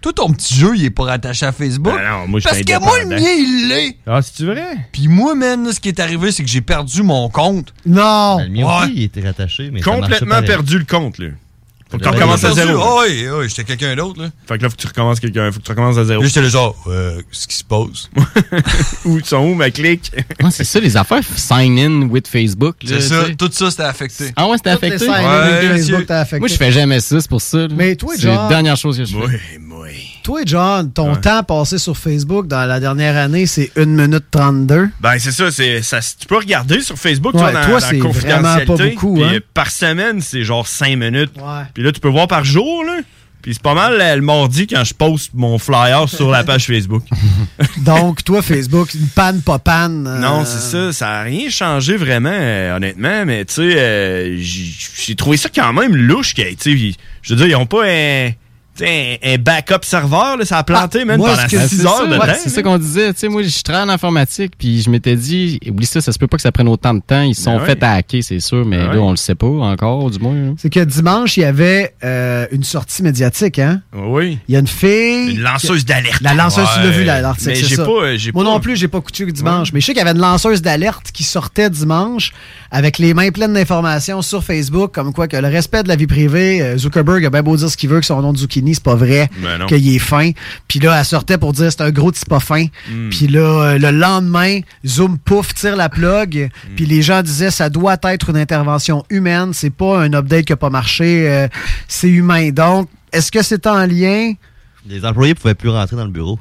Toi, 0.02 0.14
ton 0.14 0.32
petit 0.32 0.54
jeu, 0.54 0.72
il 0.76 0.84
est 0.86 0.90
pas 0.90 1.02
rattaché 1.04 1.44
à 1.44 1.52
Facebook. 1.52 1.92
Ben 1.94 2.08
non, 2.20 2.26
moi, 2.26 2.40
je 2.40 2.44
Parce 2.44 2.60
que 2.62 2.78
moi, 2.80 2.98
le 3.00 3.04
indépendant. 3.04 3.22
mien, 3.22 3.34
il 3.36 3.68
l'est. 3.68 3.96
Ah, 4.06 4.22
c'est-tu 4.22 4.46
vrai? 4.46 4.64
Puis 4.92 5.08
moi, 5.08 5.34
man, 5.34 5.70
ce 5.70 5.78
qui 5.78 5.88
est 5.88 6.00
arrivé, 6.00 6.32
c'est 6.32 6.42
que 6.42 6.48
j'ai 6.48 6.62
perdu 6.62 7.02
mon 7.02 7.28
compte. 7.28 7.74
Non! 7.84 8.38
Ben, 8.38 8.44
Le 8.44 8.48
mien 8.50 8.82
aussi, 8.82 8.92
il 8.96 9.02
était 9.02 9.20
rattaché, 9.20 9.70
mais 9.70 9.82
ça 9.82 9.90
marchait 9.90 10.00
Complètement 10.00 10.28
pareil. 10.36 10.46
perdu 10.48 10.78
le 10.78 10.84
compte, 10.86 11.18
là. 11.18 11.26
Faut 11.90 11.98
que 11.98 12.02
tu 12.04 12.08
recommences 12.08 12.44
à 12.44 12.52
zéro. 12.52 12.80
Ah 12.82 13.02
oui, 13.04 13.26
oui, 13.28 13.48
j'étais 13.48 13.64
quelqu'un 13.64 13.96
d'autre, 13.96 14.22
là. 14.22 14.28
Fait 14.46 14.58
que 14.58 14.62
là, 14.62 14.70
faut 14.70 14.76
que 14.76 14.80
tu 14.80 14.86
recommences 14.86 15.18
quelqu'un, 15.18 15.50
faut 15.50 15.58
que 15.58 15.64
tu 15.64 15.70
recommences 15.72 15.98
à 15.98 16.04
zéro. 16.04 16.22
Là, 16.22 16.28
j'étais 16.28 16.40
le 16.42 16.48
genre, 16.48 16.76
euh, 16.86 17.16
qu'est-ce 17.30 17.48
qui 17.48 17.56
se 17.56 17.64
passe? 17.64 18.08
où 19.04 19.18
ils 19.18 19.24
sont 19.24 19.38
où, 19.38 19.54
ma 19.54 19.70
clique? 19.70 20.12
Ouais, 20.42 20.50
c'est 20.52 20.64
ça, 20.64 20.78
les 20.78 20.96
affaires 20.96 21.24
sign 21.36 21.78
in 21.78 22.02
with 22.08 22.28
Facebook. 22.28 22.76
là, 22.84 22.88
C'est 23.00 23.08
ça, 23.08 23.24
tout 23.36 23.50
ça, 23.52 23.70
c'était 23.70 23.82
affecté. 23.82 24.32
Ah 24.36 24.46
ouais, 24.48 24.56
c'était 24.56 24.70
affecté? 24.70 25.08
Ouais, 25.08 25.16
with 25.16 25.20
Facebook, 25.20 25.72
monsieur. 25.72 26.04
t'as 26.06 26.20
affecté. 26.20 26.38
Moi, 26.38 26.48
je 26.48 26.54
fais 26.54 26.72
jamais 26.72 27.00
ça, 27.00 27.20
c'est 27.20 27.28
pour 27.28 27.40
ça. 27.42 27.58
là. 27.58 27.68
Mais 27.74 27.96
toi, 27.96 28.14
C'est 28.16 28.26
la 28.26 28.48
dernière 28.48 28.76
chose 28.76 28.96
que 28.96 29.04
je 29.04 29.16
fais. 29.16 29.40
Toi, 30.22 30.40
John, 30.44 30.92
ton 30.92 31.16
temps 31.16 31.42
passé 31.42 31.78
sur 31.78 31.96
Facebook 31.96 32.46
dans 32.46 32.66
la 32.66 32.78
dernière 32.80 33.16
année, 33.16 33.46
c'est 33.46 33.70
1 33.76 33.86
minute 33.86 34.24
32. 34.30 34.90
Ben, 35.00 35.18
c'est 35.18 35.32
ça, 35.32 35.50
c'est, 35.50 35.82
ça, 35.82 36.00
tu 36.00 36.26
peux 36.26 36.36
regarder 36.36 36.80
sur 36.80 36.96
Facebook, 36.98 37.34
Ouais, 37.34 37.40
toi, 37.40 37.52
dans, 37.52 37.64
toi, 37.64 37.80
dans 37.80 37.86
c'est 37.86 37.98
confidentialité. 37.98 38.64
vraiment 38.64 38.76
pas 38.76 38.84
beaucoup, 38.90 39.20
hein. 39.22 39.30
euh, 39.34 39.40
par 39.54 39.70
semaine, 39.70 40.20
c'est 40.20 40.42
genre 40.44 40.66
5 40.66 40.96
minutes. 40.96 41.32
Ouais. 41.36 41.62
Puis 41.74 41.82
là, 41.82 41.92
tu 41.92 42.00
peux 42.00 42.08
voir 42.10 42.28
par 42.28 42.44
jour, 42.44 42.84
là. 42.84 42.98
Puis 43.42 43.54
c'est 43.54 43.62
pas 43.62 43.72
mal 43.72 43.98
euh, 43.98 44.16
le 44.16 44.20
mardi 44.20 44.66
quand 44.66 44.84
je 44.84 44.92
poste 44.92 45.30
mon 45.32 45.56
flyer 45.58 46.06
sur 46.10 46.30
la 46.30 46.44
page 46.44 46.66
Facebook. 46.66 47.02
Donc, 47.78 48.22
toi, 48.22 48.42
Facebook, 48.42 48.92
une 48.92 49.08
panne, 49.08 49.40
pas 49.40 49.58
panne. 49.58 50.06
euh, 50.06 50.18
Non, 50.18 50.44
c'est 50.44 50.58
ça. 50.60 50.92
Ça 50.92 51.06
n'a 51.06 51.22
rien 51.22 51.48
changé 51.48 51.96
vraiment, 51.96 52.28
euh, 52.30 52.76
honnêtement. 52.76 53.24
Mais 53.24 53.46
tu 53.46 53.54
sais, 53.54 53.78
euh, 53.78 54.36
j'ai 54.38 55.14
trouvé 55.14 55.38
ça 55.38 55.48
quand 55.48 55.72
même 55.72 55.96
louche. 55.96 56.34
Je 56.36 57.30
veux 57.32 57.36
dire, 57.36 57.46
ils 57.46 57.52
n'ont 57.52 57.64
pas 57.64 57.86
un, 57.86 58.30
un, 58.82 59.16
un 59.34 59.36
backup 59.38 59.82
serveur. 59.82 60.36
Là, 60.36 60.44
ça 60.44 60.58
a 60.58 60.64
planté 60.64 61.04
même 61.04 61.18
Moi, 61.18 61.30
pendant 61.30 61.42
ce 61.48 61.54
que- 61.56 61.60
6 61.68 61.76
c'est 61.80 61.86
heures 61.86 61.96
ça, 61.98 62.06
de 62.06 62.12
ouais, 62.12 62.18
temps. 62.18 62.32
C'est 62.42 62.48
ça 62.48 62.62
qu'on 62.62 62.78
disait. 62.78 63.12
Tu 63.12 63.20
sais, 63.20 63.28
moi, 63.28 63.42
je 63.42 63.62
travaille 63.62 63.84
en 63.84 63.88
informatique, 63.88 64.52
puis 64.58 64.80
je 64.82 64.90
m'étais 64.90 65.16
dit, 65.16 65.58
oublie 65.68 65.86
ça, 65.86 66.00
ça 66.00 66.12
se 66.12 66.18
peut 66.18 66.26
pas 66.26 66.36
que 66.36 66.42
ça 66.42 66.52
prenne 66.52 66.68
autant 66.68 66.94
de 66.94 67.00
temps. 67.00 67.22
Ils 67.22 67.34
se 67.34 67.42
sont 67.42 67.56
Ben 67.58 67.64
fait 67.66 67.82
hacker, 67.82 68.22
c'est 68.22 68.40
sûr, 68.40 68.64
mais 68.64 68.78
Ben 68.78 68.86
là, 68.86 68.92
ouais. 68.92 68.98
on 68.98 69.10
le 69.10 69.16
sait 69.16 69.34
pas 69.34 69.46
encore, 69.46 70.10
du 70.10 70.18
moins. 70.18 70.34
hein. 70.34 70.54
C'est 70.58 70.70
que 70.70 70.80
dimanche, 70.80 71.36
il 71.36 71.40
y 71.40 71.44
avait 71.44 71.94
euh, 72.04 72.46
une 72.52 72.64
sortie 72.64 73.02
médiatique, 73.02 73.58
hein? 73.58 73.82
Oui. 73.94 74.38
Il 74.48 74.54
y 74.54 74.56
a 74.56 74.60
une 74.60 74.66
fille. 74.66 75.32
Une 75.32 75.40
lanceuse 75.42 75.84
d'alerte. 75.84 76.20
La 76.22 76.34
lanceuse, 76.34 76.66
tu 76.74 76.80
l'as 76.80 76.86
Ouais. 76.86 76.92
vu, 76.92 77.04
la- 77.04 77.20
l'article. 77.20 77.50
Mais 77.50 77.54
c'est 77.56 77.66
j'ai 77.66 77.76
ça. 77.76 77.84
pas, 77.84 77.90
Moi 77.90 78.44
pas- 78.44 78.50
non 78.50 78.60
plus, 78.60 78.76
j'ai 78.76 78.88
pas 78.88 78.98
écouté 78.98 79.26
dimanche. 79.26 79.72
Mais 79.72 79.80
je 79.80 79.86
sais 79.86 79.92
qu'il 79.92 79.98
y 79.98 80.02
avait 80.06 80.12
une 80.16 80.22
lanceuse 80.22 80.62
d'alerte 80.62 81.10
qui 81.12 81.22
sortait 81.24 81.70
dimanche 81.70 82.32
avec 82.70 82.98
les 82.98 83.14
mains 83.14 83.30
pleines 83.30 83.52
d'informations 83.52 84.22
sur 84.22 84.42
Facebook, 84.44 84.92
comme 84.94 85.12
quoi 85.12 85.28
que 85.28 85.36
le 85.36 85.48
respect 85.48 85.82
de 85.82 85.88
la 85.88 85.96
vie 85.96 86.06
privée, 86.06 86.62
euh, 86.62 86.78
Zuckerberg 86.78 87.24
a 87.24 87.30
bien 87.30 87.42
beau 87.42 87.56
dire 87.56 87.68
ce 87.70 87.76
qu'il 87.76 87.88
veut, 87.90 88.00
que 88.00 88.06
son 88.06 88.20
nom 88.22 88.32
de 88.32 88.38
zucchini, 88.38 88.69
c'est 88.74 88.82
pas 88.82 88.94
vrai, 88.94 89.28
Ben 89.42 89.66
qu'il 89.66 89.94
est 89.94 89.98
fin. 89.98 90.30
Puis 90.68 90.78
là, 90.78 90.98
elle 90.98 91.04
sortait 91.04 91.38
pour 91.38 91.52
dire 91.52 91.70
c'est 91.70 91.82
un 91.82 91.90
gros 91.90 92.10
petit 92.10 92.24
pas 92.24 92.40
fin. 92.40 92.66
Hmm. 92.90 93.10
Puis 93.10 93.26
là, 93.26 93.40
euh, 93.40 93.78
le 93.78 93.90
lendemain, 93.90 94.60
Zoom 94.86 95.18
pouf, 95.18 95.54
tire 95.54 95.76
la 95.76 95.88
plug. 95.88 96.50
Hmm. 96.50 96.74
Puis 96.76 96.86
les 96.86 97.02
gens 97.02 97.22
disaient 97.22 97.50
ça 97.50 97.68
doit 97.68 97.96
être 98.04 98.30
une 98.30 98.36
intervention 98.36 99.04
humaine, 99.10 99.52
c'est 99.52 99.70
pas 99.70 100.00
un 100.00 100.12
update 100.12 100.46
qui 100.46 100.52
a 100.52 100.56
pas 100.56 100.70
marché, 100.70 101.28
euh, 101.28 101.48
c'est 101.88 102.08
humain. 102.08 102.50
Donc, 102.50 102.88
est-ce 103.12 103.30
que 103.30 103.42
c'est 103.42 103.66
en 103.66 103.86
lien? 103.86 104.32
Les 104.86 105.04
employés 105.04 105.34
pouvaient 105.34 105.54
plus 105.54 105.68
rentrer 105.68 105.96
dans 105.96 106.04
le 106.04 106.10
bureau. 106.10 106.38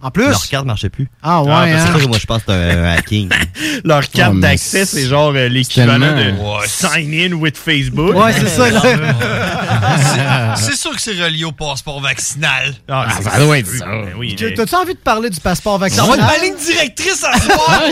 En 0.00 0.10
plus? 0.10 0.26
Leur 0.28 0.46
carte 0.48 0.64
marchait 0.66 0.90
plus. 0.90 1.08
Ah 1.22 1.42
ouais, 1.42 1.52
C'est 1.66 1.72
hein? 1.72 1.86
ça 1.92 1.98
que 1.98 2.06
moi, 2.06 2.18
je 2.20 2.26
pense 2.26 2.38
que 2.38 2.44
c'est 2.48 2.52
un, 2.54 2.84
un 2.84 2.92
hacking. 2.96 3.28
Leur 3.84 4.08
carte 4.08 4.34
Oh, 4.36 4.40
d'accès, 4.40 4.84
c'est 4.84 5.06
genre 5.06 5.32
euh, 5.34 5.48
l'équivalent 5.48 5.98
de 6.16 6.32
sign 6.66 7.12
in 7.14 7.32
with 7.34 7.56
Facebook. 7.56 8.14
Ouais, 8.14 8.32
c'est 8.32 8.48
ça, 8.48 8.70
là. 8.70 8.82
C'est 10.56 10.76
sûr 10.76 10.90
que 10.94 11.00
c'est 11.00 11.12
relié 11.22 11.44
au 11.44 11.52
passeport 11.52 12.00
vaccinal. 12.00 12.74
Ah, 12.88 13.06
Ah, 13.08 13.22
ça 13.22 13.38
doit 13.40 13.58
être 13.58 13.68
ça. 13.68 13.86
oui, 14.16 14.34
Tu- 14.36 14.54
T'as-tu 14.54 14.74
envie 14.74 14.94
de 14.94 14.98
parler 14.98 15.30
du 15.30 15.40
passeport 15.40 15.78
vaccinal? 15.78 16.06
Ça 16.06 16.16
va 16.16 16.18
être 16.18 16.26
ma 16.38 16.44
ligne 16.44 16.56
directrice 16.56 17.24
à 17.24 17.38
soir! 17.38 17.82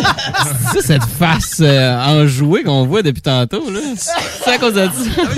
C'est 0.73 0.83
cette 0.83 1.05
face 1.19 1.59
euh, 1.61 1.97
enjouée 1.99 2.63
qu'on 2.65 2.87
voit 2.87 3.03
depuis 3.03 3.23
tantôt, 3.23 3.71
là. 3.71 3.81
C'est 4.45 4.53
à 4.53 4.59
cause 4.59 4.75
de 4.75 4.85
ça. 4.87 4.91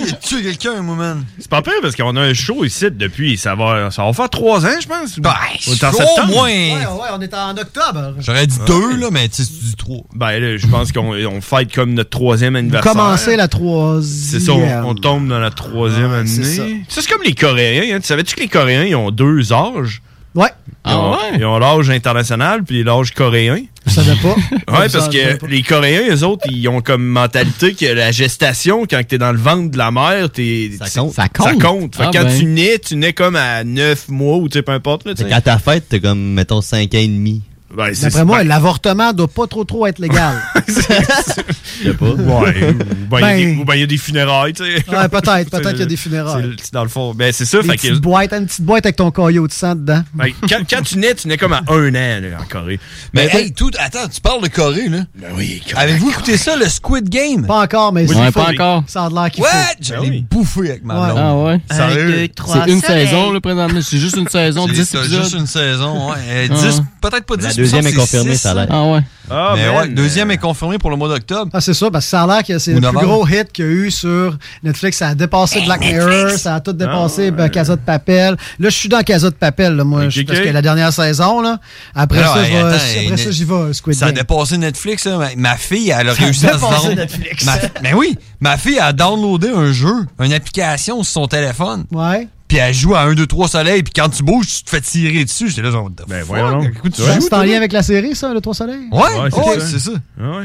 Il 0.05 0.11
a 0.11 0.13
tué 0.17 0.43
quelqu'un, 0.43 0.83
moi, 0.83 0.97
man. 0.97 1.25
C'est 1.39 1.49
pas 1.51 1.63
pire 1.63 1.75
parce 1.83 1.95
qu'on 1.97 2.17
a 2.17 2.21
un 2.21 2.35
show 2.35 2.65
ici 2.65 2.87
depuis. 2.91 3.37
Ça 3.37 3.55
va, 3.55 3.91
ça 3.91 4.05
va 4.05 4.13
faire 4.13 4.31
trois 4.31 4.65
ans, 4.65 4.81
je 4.81 4.87
pense. 4.87 5.19
Ben, 5.19 5.35
au 5.67 5.75
septembre. 5.75 6.49
Ouais, 6.75 6.87
ouais, 6.87 7.09
on 7.17 7.21
est 7.21 7.35
en 7.35 7.57
octobre. 7.57 8.15
J'aurais 8.19 8.47
dit 8.47 8.59
deux, 8.67 8.97
là, 8.97 9.09
mais 9.11 9.29
tu 9.29 9.43
sais, 9.43 9.49
tu 9.49 9.65
dis 9.65 9.75
trois. 9.77 10.01
Ben 10.15 10.39
là, 10.39 10.57
je 10.57 10.67
pense 10.67 10.93
qu'on 10.93 11.13
on 11.15 11.41
fête 11.41 11.73
comme 11.73 11.95
notre 11.95 12.11
troisième 12.11 12.57
anniversaire. 12.57 12.93
Commencer 12.93 13.37
la 13.37 13.49
troisième. 13.49 14.03
C'est 14.41 14.41
ça, 14.41 14.53
on, 14.53 14.91
on 14.91 14.95
tombe 14.95 15.29
dans 15.29 15.39
la 15.39 15.51
troisième 15.51 16.13
année. 16.13 16.29
ça. 16.45 16.63
Ça, 16.89 17.03
c'est 17.03 17.11
comme 17.11 17.23
les 17.25 17.35
Coréens. 17.35 17.97
hein. 17.97 18.01
Tu 18.01 18.07
savais-tu 18.07 18.35
que 18.35 18.41
les 18.41 18.49
Coréens, 18.49 18.85
ils 18.85 18.97
ont 18.97 19.11
deux 19.11 19.53
âges? 19.53 20.03
Ouais. 20.35 20.51
Ils 20.87 20.93
ont, 20.93 21.17
ils 21.37 21.45
ont 21.45 21.59
l'âge 21.59 21.91
international 21.91 22.65
puis 22.65 22.83
l'âge 22.83 23.13
coréen. 23.13 23.63
Je 23.87 23.93
savais 23.93 24.15
pas. 24.17 24.35
Ouais, 24.79 24.89
parce 24.93 25.09
que 25.09 25.47
les 25.47 25.63
Coréens, 25.63 26.15
eux 26.15 26.23
autres, 26.25 26.47
ils 26.51 26.69
ont 26.69 26.83
comme 26.83 27.05
mentalité 27.05 27.73
que 27.75 27.87
la 27.87 28.13
gestation, 28.13 28.87
quand 28.89 29.01
t'es 29.07 29.17
dans 29.17 29.33
le 29.33 29.39
ventre 29.39 29.71
de 29.71 29.79
la 29.79 29.91
mère, 29.91 30.31
t'es. 30.31 30.71
Ça 30.79 31.01
compte. 31.01 31.15
Ça 31.15 31.29
compte. 31.29 31.47
Ça 31.47 31.55
compte. 31.55 31.97
Fait 31.97 32.03
que 32.03 32.09
Ah 32.09 32.11
quand 32.13 32.25
ben. 32.25 32.39
tu 32.39 32.45
nais, 32.45 32.79
tu 32.79 32.97
nais 32.97 33.13
comme 33.15 33.35
à 33.35 33.65
9 33.65 34.09
mois 34.09 34.37
ou 34.37 34.49
tu 34.49 34.59
sais, 34.59 34.63
peu 34.63 34.73
importe. 34.73 35.07
Là, 35.07 35.41
ta 35.41 35.59
fête, 35.59 35.89
t'es 35.89 36.01
comme, 36.01 36.35
mettons, 36.35 36.61
5 36.61 36.95
ans 36.95 36.99
et 36.99 37.09
demi. 37.09 37.43
Ben, 37.77 37.93
c'est- 37.93 38.05
D'après 38.07 38.25
moi, 38.25 38.39
ben, 38.39 38.49
l'avortement 38.49 39.13
doit 39.13 39.29
pas 39.29 39.47
trop 39.47 39.63
trop 39.65 39.87
être 39.87 39.99
légal. 39.99 40.35
Je 40.67 40.73
sais 40.73 41.95
pas. 41.95 42.07
Ouais, 42.07 42.15
ou 42.17 43.07
ben, 43.11 43.19
il 43.19 43.21
y 43.21 43.25
a 43.25 43.37
des- 43.37 43.45
Ben- 43.45 43.59
ou 43.61 43.65
ben, 43.65 43.75
il 43.75 43.81
y 43.81 43.83
a 43.83 43.87
des 43.87 43.97
funérailles, 43.99 44.53
tu 44.55 44.65
sais. 44.65 44.75
Ouais, 44.91 45.09
peut-être, 45.09 45.51
peut-être 45.51 45.65
C'est- 45.65 45.71
qu'il 45.73 45.79
y 45.81 45.83
a 45.83 45.87
des 45.87 45.97
funérailles. 45.97 46.43
c'est- 46.57 46.65
c'est 46.65 46.73
Dans 46.73 46.83
le 46.83 46.89
fond, 46.89 47.13
ben 47.15 47.31
c'est 47.33 47.45
ça. 47.45 47.59
Une 47.59 47.65
Fait 47.65 47.77
que, 47.77 47.83
petite 47.89 48.01
boîte, 48.01 48.33
une 48.33 48.47
petite 48.47 48.63
boîte 48.65 48.87
avec 48.87 48.97
ton 48.97 49.11
caillot 49.11 49.47
de 49.47 49.53
sang 49.53 49.75
dedans. 49.75 50.03
ben, 50.15 50.29
quand, 50.49 50.59
quand 50.69 50.83
tu 50.83 50.99
nais, 50.99 51.15
tu 51.15 51.29
nais 51.29 51.37
comme 51.37 51.53
à 51.53 51.61
un 51.69 51.89
an 51.95 52.21
là, 52.23 52.39
en 52.41 52.45
Corée. 52.49 52.81
Mais 53.13 53.29
Ben, 53.29 53.37
hey, 53.37 53.53
tout, 53.53 53.71
attends, 53.79 54.09
tu 54.09 54.21
parles 54.21 54.43
de 54.43 54.49
Corée, 54.49 54.89
là. 54.89 55.01
Ben 55.17 55.29
oui, 55.37 55.63
Avez-vous 55.77 56.11
écouté 56.11 56.37
ça, 56.39 56.57
le 56.57 56.69
Squid 56.69 57.09
Game? 57.09 57.47
Pas 57.47 57.63
encore, 57.63 57.93
mais 57.93 58.09
Ouais, 58.09 58.15
c'est 58.27 58.33
pas 58.33 58.51
encore. 58.51 58.85
Ça 58.87 59.05
a 59.05 59.11
l'air 59.11 59.31
qu'il 59.31 59.43
What? 59.43 59.51
faut. 59.51 59.57
Je 59.83 59.93
Ben 59.93 60.01
l'ai 60.03 60.09
oui. 60.11 60.27
bouffé 60.31 60.61
avec 60.71 60.85
ma 60.85 61.01
Ouais. 61.01 61.07
blonde. 61.13 61.19
Ah 61.23 61.37
ouais? 61.37 61.61
Sérieux? 61.71 62.29
C'est 62.47 62.73
une 62.73 62.81
saison, 62.81 63.31
là, 63.33 63.41
présentement. 63.41 63.81
C'est 63.83 63.99
juste 63.99 64.17
une 64.17 64.29
saison, 64.29 64.67
C'est 64.69 64.73
10 64.75 64.85
ça, 64.89 64.99
épisodes. 65.01 65.23
juste 65.23 65.35
une 65.35 65.47
saison, 65.47 66.11
ouais. 66.11 66.17
Euh, 66.29 66.49
Ah. 66.51 66.55
10, 66.55 66.83
peut-être 67.01 67.25
pas 67.27 67.37
10. 67.37 67.58
Deuxième 67.63 67.87
est 67.87 67.93
confirmée, 67.93 68.33
six, 68.33 68.39
ça 68.43 68.53
a 68.53 68.55
l'air. 68.55 68.67
Ah 68.71 68.85
ouais. 68.85 69.01
Ah, 69.31 69.53
mais 69.55 69.67
man, 69.67 69.77
ouais, 69.77 69.89
deuxième 69.89 70.31
est 70.31 70.39
confirmé 70.39 70.79
pour 70.79 70.91
le 70.91 70.97
mois 70.97 71.09
d'octobre. 71.09 71.51
Ah, 71.53 71.61
c'est 71.61 71.75
ça, 71.75 71.91
parce 71.91 72.07
que 72.07 72.11
ça 72.11 72.23
a 72.23 72.27
l'air 72.27 72.43
que 72.43 72.59
c'est 72.59 72.73
le 72.73 72.81
plus 72.81 73.07
gros 73.07 73.27
hit 73.27 73.53
qu'il 73.53 73.65
y 73.65 73.69
a 73.69 73.71
eu 73.71 73.91
sur 73.91 74.39
Netflix. 74.63 74.97
Ça 74.99 75.09
a 75.09 75.15
dépassé 75.15 75.61
Black 75.63 75.81
Mirror, 75.81 76.31
ça 76.31 76.55
a 76.55 76.61
tout 76.61 76.73
dépassé 76.73 77.29
Ah, 77.29 77.31
ben, 77.33 77.49
Casa 77.51 77.77
de 77.77 77.81
Papel. 77.81 78.37
Là, 78.59 78.69
je 78.71 78.75
suis 78.75 78.89
dans 78.89 79.03
Casa 79.03 79.29
de 79.31 79.35
Papel, 79.35 79.75
là, 79.75 79.85
moi, 79.85 80.05
parce 80.05 80.15
que 80.17 80.49
la 80.49 80.63
dernière 80.63 80.93
saison, 80.93 81.41
là, 81.43 81.59
après 81.95 82.21
Alors, 82.21 82.37
ça, 82.37 82.47
hey, 82.47 83.13
j'y 83.31 83.45
vais, 83.45 83.73
Squid 83.73 83.97
Ça 83.97 84.07
a 84.07 84.13
dépassé 84.13 84.57
Netflix, 84.57 85.05
là. 85.05 85.19
Ma, 85.19 85.29
ma 85.37 85.57
fille, 85.57 85.91
elle 85.91 86.09
a 86.09 86.15
Ça 86.15 86.23
a 86.23 86.25
réussi 86.25 86.47
à 86.47 86.59
se. 86.59 86.89
Netflix. 86.95 87.45
Ma, 87.45 87.53
mais 87.83 87.93
oui, 87.95 88.17
ma 88.41 88.57
fille 88.57 88.79
a 88.79 88.93
downloadé 88.93 89.51
un 89.51 89.73
jeu, 89.73 90.07
une 90.21 90.33
application 90.33 91.03
sur 91.03 91.13
son 91.13 91.27
téléphone. 91.27 91.85
Ouais. 91.93 92.29
Puis 92.49 92.57
elle 92.57 92.73
joue 92.73 92.95
à 92.95 93.03
1, 93.03 93.15
2, 93.15 93.27
3 93.27 93.47
soleil. 93.49 93.83
Puis 93.83 93.93
quand 93.95 94.09
tu 94.09 94.23
bouges, 94.23 94.47
tu 94.47 94.63
te 94.65 94.71
fais 94.71 94.81
tirer 94.81 95.25
dessus. 95.25 95.49
J'étais 95.49 95.61
là, 95.63 95.71
genre, 95.71 95.91
Ben, 96.09 96.19
fuck? 96.21 96.27
voyons 96.29 96.51
donc. 96.53 96.65
Écoute, 96.75 96.95
tu 96.95 97.03
Ouais. 97.03 97.15
joues, 97.15 97.21
C'est 97.21 97.35
en 97.35 97.43
lien 97.43 97.57
avec 97.59 97.73
la 97.73 97.83
série, 97.83 98.15
ça, 98.17 98.33
Le 98.33 98.41
Trois 98.41 98.55
Soleils? 98.55 98.89
Ouais, 98.91 98.99
Ouais, 99.01 99.21
ouais, 99.21 99.31
c'est 99.61 99.61
ça. 99.61 99.67
c'est 99.71 99.79
ça. 99.79 99.91
Ouais, 99.91 99.99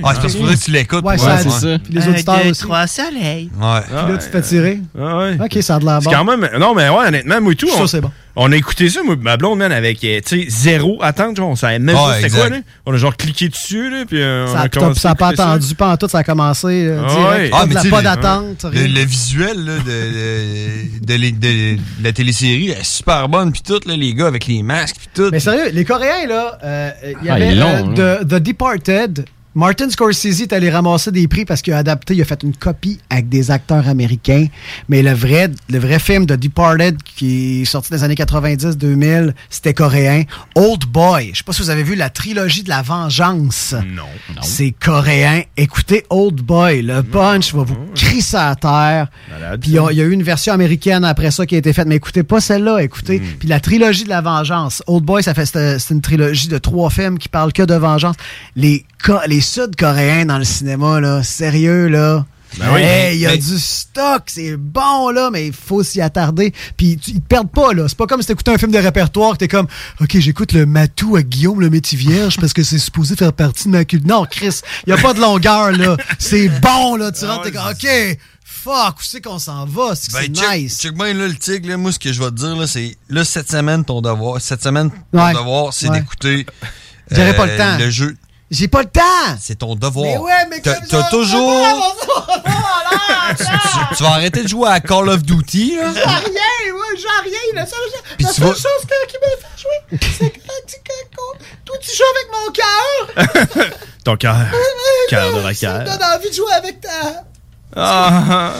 Ah, 0.04 0.12
c'est 0.16 0.22
parce 0.22 0.34
que 0.36 0.64
tu 0.66 0.72
l'écoutes. 0.72 1.06
Ouais, 1.06 1.16
pour 1.16 1.24
ça 1.26 1.36
ouais. 1.36 1.50
ça. 1.50 1.80
Puis 1.84 1.94
les 1.94 2.08
auditeurs 2.08 2.46
aussi. 2.48 2.62
soleils. 2.94 3.50
Ouais. 3.60 3.80
Puis 3.86 3.96
là, 3.96 4.18
tu 4.18 4.18
te 4.18 4.32
fais 4.32 4.42
tirer. 4.42 4.80
Ah 5.00 5.18
ouais. 5.18 5.38
Ok, 5.42 5.64
ça 5.64 5.76
a 5.76 5.80
de 5.80 5.86
la 5.86 6.02
C'est 6.02 6.10
bon. 6.10 6.12
quand 6.16 6.26
même. 6.26 6.50
Non, 6.60 6.76
mais 6.76 6.90
ouais, 6.90 7.08
honnêtement, 7.08 7.40
moi 7.42 7.54
et 7.54 7.56
tout. 7.56 7.70
Ça, 7.70 7.88
c'est 7.88 8.02
bon. 8.02 8.12
On 8.36 8.52
a 8.52 8.56
écouté 8.56 8.90
ça, 8.90 9.04
moi, 9.04 9.16
ma 9.22 9.38
blonde, 9.38 9.60
man, 9.60 9.72
avec, 9.72 10.04
euh, 10.04 10.20
zéro 10.48 10.98
attente, 11.04 11.38
genre, 11.38 11.50
on 11.50 11.56
savait 11.56 11.78
même 11.78 11.96
Ouais, 11.96 12.02
pas 12.02 12.16
c'était 12.16 12.30
quoi, 12.36 12.50
là. 12.50 12.58
On 12.88 12.94
a 12.94 12.98
genre 12.98 13.16
cliqué 13.16 13.48
dessus, 13.48 13.92
là, 13.92 14.06
puis 14.08 14.20
euh, 14.20 14.46
on 14.48 14.54
Ça 14.54 14.60
a 14.60 14.64
a, 14.64 14.70
commencé 14.70 15.00
ça 15.02 15.10
a 15.10 15.12
à 15.12 15.16
pas 15.16 15.28
attendu, 15.28 15.76
pas 15.76 15.90
en 15.92 15.98
tout, 15.98 16.08
ça 16.08 16.18
a 16.18 16.24
commencé 16.24 16.68
euh, 16.88 17.04
Ah 17.06 17.10
direct. 17.14 17.30
ouais. 17.44 17.50
Ah, 17.54 17.66
mais 17.68 17.90
pas 17.92 17.98
le- 17.98 18.04
d'attente. 18.04 18.66
Le, 18.74 19.06
visuel 19.06 19.64
là, 19.64 19.74
de, 19.78 21.06
de, 21.06 21.18
de, 21.18 21.30
de- 21.30 21.76
de 21.76 22.04
la 22.04 22.12
télésérie 22.12 22.70
est 22.72 22.84
super 22.84 23.30
bonne. 23.30 23.52
Puis 23.52 23.62
tout, 23.62 23.80
là, 23.88 23.96
les 23.96 24.16
gars 24.16 24.26
avec 24.28 24.48
les 24.48 24.64
masques. 24.64 24.96
Puis 24.98 25.10
tout. 25.14 25.30
Mais 25.32 25.40
sérieux, 25.40 25.70
les 25.72 25.86
Coréens, 25.86 26.26
là, 26.28 26.58
euh, 26.64 26.90
il 27.22 27.28
y 27.28 27.30
Ah, 27.30 27.36
avait 27.36 27.54
long, 27.54 27.94
euh, 28.00 28.24
The, 28.24 28.28
The 28.30 28.36
Departed. 28.42 29.26
Martin 29.56 29.88
Scorsese 29.90 30.42
est 30.42 30.52
allé 30.54 30.72
ramasser 30.72 31.12
des 31.12 31.28
prix 31.28 31.46
parce 31.46 31.62
qu'il 31.62 31.74
a 31.74 31.78
adapté, 31.78 32.16
il 32.16 32.22
a 32.22 32.26
fait 32.26 32.42
une 32.42 32.56
copie 32.56 33.00
avec 33.12 33.30
des 33.30 33.52
acteurs 33.52 33.88
américains. 33.88 34.48
Mais 34.90 35.04
le 35.04 35.14
vrai, 35.14 35.52
le 35.70 35.78
vrai 35.78 36.00
film 36.00 36.26
The 36.26 36.34
Departed, 36.34 36.98
qui 37.04 37.62
est 37.62 37.66
sorti 37.66 37.92
dans 37.92 37.98
les 37.98 38.04
années 38.04 38.16
90-2000, 38.16 39.34
c'était 39.52 39.74
coréen. 39.76 40.24
Old 40.56 40.86
Boy. 40.86 41.30
Je 41.34 41.40
sais 41.40 41.44
pas 41.44 41.54
si 41.54 41.62
vous 41.62 41.70
avez 41.70 41.84
vu 41.84 41.94
la 41.96 42.10
trilogie 42.10 42.64
de 42.64 42.70
la 42.70 42.82
vengeance. 42.82 43.76
Non. 43.96 44.04
C'est 44.42 44.72
coréen. 44.72 45.44
Écoutez 45.56 46.04
Old 46.10 46.42
Boy. 46.42 46.82
Le 46.82 47.04
punch 47.04 47.54
va 47.54 47.64
vous 47.64 47.78
crisser 47.94 48.38
à 48.38 48.56
terre. 48.56 49.08
Puis 49.62 49.72
il 49.72 49.74
y, 49.74 49.78
a- 49.80 49.92
eu 49.92 50.12
une 50.12 50.24
version 50.24 50.54
américaine 50.54 51.06
après 51.06 51.30
ça 51.30 51.46
qui 51.46 51.54
a 51.56 51.60
été 51.60 51.74
faite. 51.74 51.88
Mais 51.88 51.98
écoutez 51.98 52.24
pas 52.24 52.42
celle-là. 52.42 52.82
Écoutez. 52.82 53.20
Hmm. 53.20 53.38
Puis 53.40 53.48
la 53.48 53.60
trilogie 53.60 54.04
de 54.04 54.10
la 54.10 54.22
vengeance. 54.22 54.82
Old 54.88 55.04
Boy, 55.06 55.22
ça 55.22 55.34
fait 55.36 55.46
c'est 55.46 55.94
une 55.94 56.02
trilogie 56.02 56.48
de 56.48 56.58
trois 56.58 56.90
films 56.90 57.20
qui 57.20 57.30
parlent 57.30 57.54
que 57.54 57.64
de 57.64 57.76
vengeance. 57.76 58.16
Les, 58.56 58.84
les 59.28 59.42
Sud-Coréens 59.42 60.26
dans 60.26 60.38
le 60.38 60.44
cinéma, 60.44 61.00
là, 61.00 61.24
sérieux, 61.24 61.88
là. 61.88 62.26
Ben 62.60 62.68
oui. 62.72 62.82
Hey, 62.82 63.16
il 63.16 63.22
y 63.22 63.26
a 63.26 63.32
Mais- 63.32 63.38
du 63.40 63.58
stock, 63.58 64.22
c'est 64.28 64.56
bon 64.58 65.10
là, 65.10 65.32
mais 65.32 65.48
il 65.48 65.54
faut 65.54 65.82
s'y 65.82 66.02
attarder. 66.02 66.54
Puis 66.78 66.98
tu- 66.98 67.10
ils 67.10 67.20
te 67.22 67.26
perdent 67.28 67.50
pas 67.52 67.74
là. 67.74 67.88
C'est 67.88 67.98
pas 67.98 68.06
comme 68.06 68.22
si 68.22 68.28
t'écoutais 68.28 68.52
un 68.52 68.60
film 68.60 68.72
de 68.72 68.78
répertoire 68.78 69.34
que 69.34 69.38
t'es 69.38 69.48
comme, 69.48 69.66
ok, 70.00 70.20
j'écoute 70.20 70.54
le 70.54 70.68
matou 70.68 71.16
à 71.16 71.24
Guillaume 71.24 71.62
le 71.62 71.72
métier 71.72 71.98
vierge 71.98 72.38
parce 72.40 72.54
que 72.54 72.62
c'est 72.62 72.78
supposé 72.78 73.16
faire 73.16 73.34
partie 73.34 73.64
de 73.66 73.70
ma 73.70 73.84
culture. 73.86 74.08
Non, 74.08 74.26
Chris, 74.30 74.60
il 74.86 74.92
y 74.92 74.94
a 74.94 74.98
pas 74.98 75.16
de 75.16 75.20
longueur 75.22 75.72
là. 75.72 75.98
C'est 76.20 76.48
bon 76.62 76.96
là. 76.96 77.12
Tu 77.12 77.26
rentres, 77.26 77.42
t'es 77.46 77.52
comme, 77.54 77.72
ok, 77.72 78.18
fuck, 78.46 79.00
où 79.00 79.02
c'est 79.02 79.20
qu'on 79.22 79.40
s'en 79.40 79.66
va? 79.66 79.96
C'est 79.96 80.12
Ben, 80.14 80.32
check, 80.36 80.62
nice. 80.62 80.80
check 80.80 80.94
bien 80.94 81.12
là, 81.16 81.28
le 81.28 81.34
tigre, 81.36 81.70
là, 81.70 81.78
moi, 81.78 81.92
ce 81.92 81.98
que 81.98 82.14
je 82.14 82.20
vais 82.22 82.30
te 82.30 82.36
dire, 82.36 82.56
là, 82.56 82.68
c'est, 82.68 82.96
là, 83.10 83.26
cette 83.26 83.50
semaine, 83.50 83.84
ton 83.84 84.00
devoir, 84.00 84.40
cette 84.40 84.62
semaine, 84.62 84.92
ton 85.12 85.26
Ouais. 85.26 85.34
devoir, 85.34 85.74
c'est 85.74 85.90
Ouais. 85.90 86.00
d'écouter. 86.02 86.46
J'aurais 87.10 87.36
pas 87.36 87.48
le 87.48 87.58
temps. 87.58 87.78
Le 87.80 87.90
jeu. 87.90 88.16
J'ai 88.54 88.68
pas 88.68 88.84
le 88.84 88.90
temps. 88.90 89.02
C'est 89.40 89.56
ton 89.58 89.76
devoir. 89.76 90.06
Mais 90.06 90.18
ouais, 90.18 90.32
mais 90.50 90.62
T'as 90.62 90.76
comme 90.76 90.88
t'as 90.88 91.02
ça, 91.04 91.10
toujours. 91.10 91.96
tu, 93.38 93.44
tu- 93.46 93.96
tu 93.98 94.04
vas 94.04 94.10
arrêter 94.12 94.44
de 94.44 94.48
jouer 94.48 94.70
à 94.70 94.80
Call 94.80 95.10
of 95.10 95.24
Duty, 95.24 95.76
là. 95.78 95.92
J'ai 95.94 96.00
rien, 96.02 96.74
moi, 96.74 96.84
j'ai 96.98 97.30
rien. 97.30 97.40
La 97.56 97.66
seule, 97.66 97.80
Puis 98.18 98.26
la 98.26 98.30
tu 98.32 98.36
seule 98.42 98.48
vas- 98.50 98.54
chose 98.54 98.88
que- 98.88 99.08
qui 99.12 99.18
me 99.18 99.30
fait 99.42 99.62
jouer, 99.62 100.00
c'est 100.18 100.30
quand 100.30 100.54
tu 100.68 100.76
quand- 100.86 101.38
toi, 101.66 101.76
tu 101.82 101.90
joues 101.96 102.04
avec 102.14 102.28
mon 102.32 102.52
cœur. 103.64 103.74
Ton 104.04 104.18
cœur. 104.18 104.36
Cœur 105.10 105.32
de 105.34 105.54
Ça 105.54 105.80
me 105.80 105.86
donne 105.86 106.04
envie 106.16 106.30
de 106.30 106.36
jouer 106.36 106.54
avec 106.54 106.82
ta. 106.82 107.24
Ah. 107.76 108.54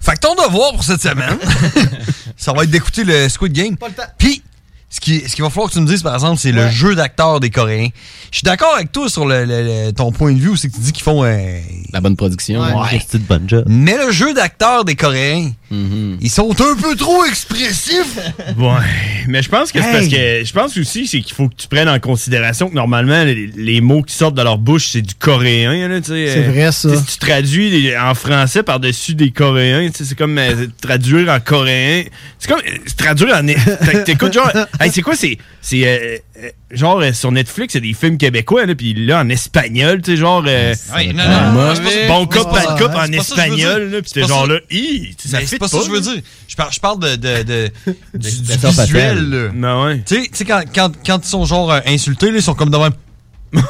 Fait 0.00 0.14
que 0.14 0.20
ton 0.20 0.34
devoir 0.34 0.72
pour 0.72 0.82
cette 0.82 1.02
semaine, 1.02 1.38
ça 2.36 2.52
va 2.54 2.62
être 2.64 2.70
d'écouter 2.70 3.04
le 3.04 3.28
Squid 3.28 3.52
Game. 3.52 3.76
Puis, 4.16 4.42
ce 4.90 5.00
qui, 5.00 5.20
ce 5.28 5.34
qu'il 5.34 5.44
va 5.44 5.50
falloir 5.50 5.68
que 5.68 5.74
tu 5.74 5.80
me 5.80 5.86
dises, 5.86 6.02
par 6.02 6.14
exemple, 6.14 6.38
c'est 6.40 6.50
le 6.52 6.68
jeu 6.70 6.94
d'acteur 6.94 7.40
des 7.40 7.50
Coréens. 7.50 7.88
Je 8.30 8.38
suis 8.38 8.44
d'accord 8.44 8.74
avec 8.74 8.90
toi 8.90 9.08
sur 9.10 9.26
le, 9.26 9.44
le- 9.44 9.86
le- 9.86 9.92
ton 9.92 10.12
point 10.12 10.32
de 10.32 10.38
vue, 10.38 10.56
c'est 10.56 10.68
que 10.68 10.74
tu 10.74 10.80
dis 10.80 10.92
qu'ils 10.92 11.02
font 11.04 11.24
euh, 11.24 11.58
La 11.92 12.00
bonne 12.00 12.16
production. 12.16 12.60
Ouais. 12.60 12.98
C'est 13.06 13.18
une 13.18 13.24
bonne 13.24 13.48
job. 13.48 13.64
Mais 13.68 13.96
le 13.96 14.10
jeu 14.12 14.32
d'acteur 14.34 14.84
des 14.86 14.96
Coréens, 14.96 15.50
ils 15.70 16.30
sont 16.30 16.50
un 16.50 16.74
peu 16.80 16.96
trop 16.96 17.24
expressifs. 17.24 18.18
Ouais, 18.58 18.74
mais 19.28 19.42
je 19.42 19.48
pense 19.48 19.70
que 19.72 19.80
c'est 19.80 19.86
Hey. 19.88 19.92
parce 19.92 20.08
que 20.08 20.44
je 20.44 20.52
pense 20.52 20.76
aussi 20.78 21.06
c'est 21.06 21.20
qu'il 21.20 21.34
faut 21.34 21.48
que 21.48 21.54
tu 21.54 21.68
prennes 21.68 21.88
en 21.88 21.98
considération 22.00 22.68
que 22.68 22.74
normalement 22.74 23.22
les, 23.24 23.46
les 23.56 23.80
mots 23.80 24.02
qui 24.02 24.14
sortent 24.14 24.34
de 24.34 24.42
leur 24.42 24.58
bouche 24.58 24.88
c'est 24.88 25.02
du 25.02 25.14
coréen 25.14 25.86
là, 25.88 26.00
tu 26.00 26.08
sais. 26.08 26.26
C'est 26.32 26.38
Euh, 26.46 26.50
vrai, 26.50 26.72
ça. 26.72 26.96
Si 26.96 27.04
tu 27.04 27.18
traduis 27.18 27.92
en 27.96 28.14
français 28.14 28.62
par-dessus 28.62 29.14
des 29.14 29.30
coréens, 29.30 29.88
tu 29.90 29.98
sais, 29.98 30.04
c'est 30.06 30.18
comme 30.18 30.36
euh, 30.38 30.66
traduire 30.80 31.28
en 31.30 31.38
coréen. 31.40 32.04
C'est 32.38 32.48
comme 32.50 32.60
euh, 32.60 32.78
traduire 32.96 33.36
en 33.36 33.46
t'é- 33.46 34.02
t'écoutes 34.04 34.32
genre 34.32 34.50
hey, 34.80 34.90
c'est 34.92 35.02
quoi 35.02 35.14
c'est 35.16 35.38
c'est 35.60 35.86
euh, 35.86 36.18
euh, 36.42 36.50
genre 36.70 37.00
euh, 37.00 37.12
sur 37.12 37.30
Netflix, 37.32 37.72
c'est 37.72 37.80
des 37.80 37.94
films 37.94 38.18
québécois 38.18 38.66
là 38.66 38.74
puis 38.74 38.94
là 38.94 39.20
en 39.20 39.28
espagnol, 39.28 40.00
tu 40.02 40.12
sais 40.12 40.16
genre 40.16 40.42
euh, 40.46 40.74
Ouais, 40.94 41.12
non, 41.12 41.24
non, 41.28 41.52
non, 41.52 41.74
c'est 41.74 42.06
pas- 42.06 42.14
bon 42.14 42.26
cop 42.26 42.50
pas 42.52 42.76
cop 42.78 42.92
hein, 42.94 43.06
en 43.08 43.12
espagnol 43.12 43.90
là, 43.90 44.00
puis 44.02 44.10
C'est 44.14 44.20
t'es 44.22 44.26
genre 44.28 44.46
là, 44.46 44.58
hi, 44.70 45.14
tu 45.16 45.28
sais, 45.28 45.36
ça 45.36 45.46
c'est 45.46 45.58
pas 45.58 45.68
ça 45.68 45.78
que 45.78 45.84
je 45.84 45.90
veux 45.90 46.00
dire. 46.00 46.22
Je 46.46 46.56
parle, 46.56 46.72
je 46.72 46.80
parle 46.80 46.98
de, 47.00 47.16
de, 47.16 47.42
de- 47.42 47.70
du, 48.14 48.28
visuel. 48.28 49.30
là. 49.30 49.48
Ben 49.54 49.84
ouais. 49.84 50.02
Tu 50.06 50.14
sais- 50.16 50.22
tu 50.30 50.36
sais, 50.38 50.44
quand, 50.44 50.62
quand, 50.74 50.92
quand 51.06 51.18
ils 51.24 51.28
sont 51.28 51.44
genre 51.44 51.72
euh, 51.72 51.80
insultés, 51.86 52.30
là, 52.30 52.36
ils 52.38 52.42
sont 52.42 52.54
comme 52.54 52.70
de 52.70 52.76
même. 52.78 52.92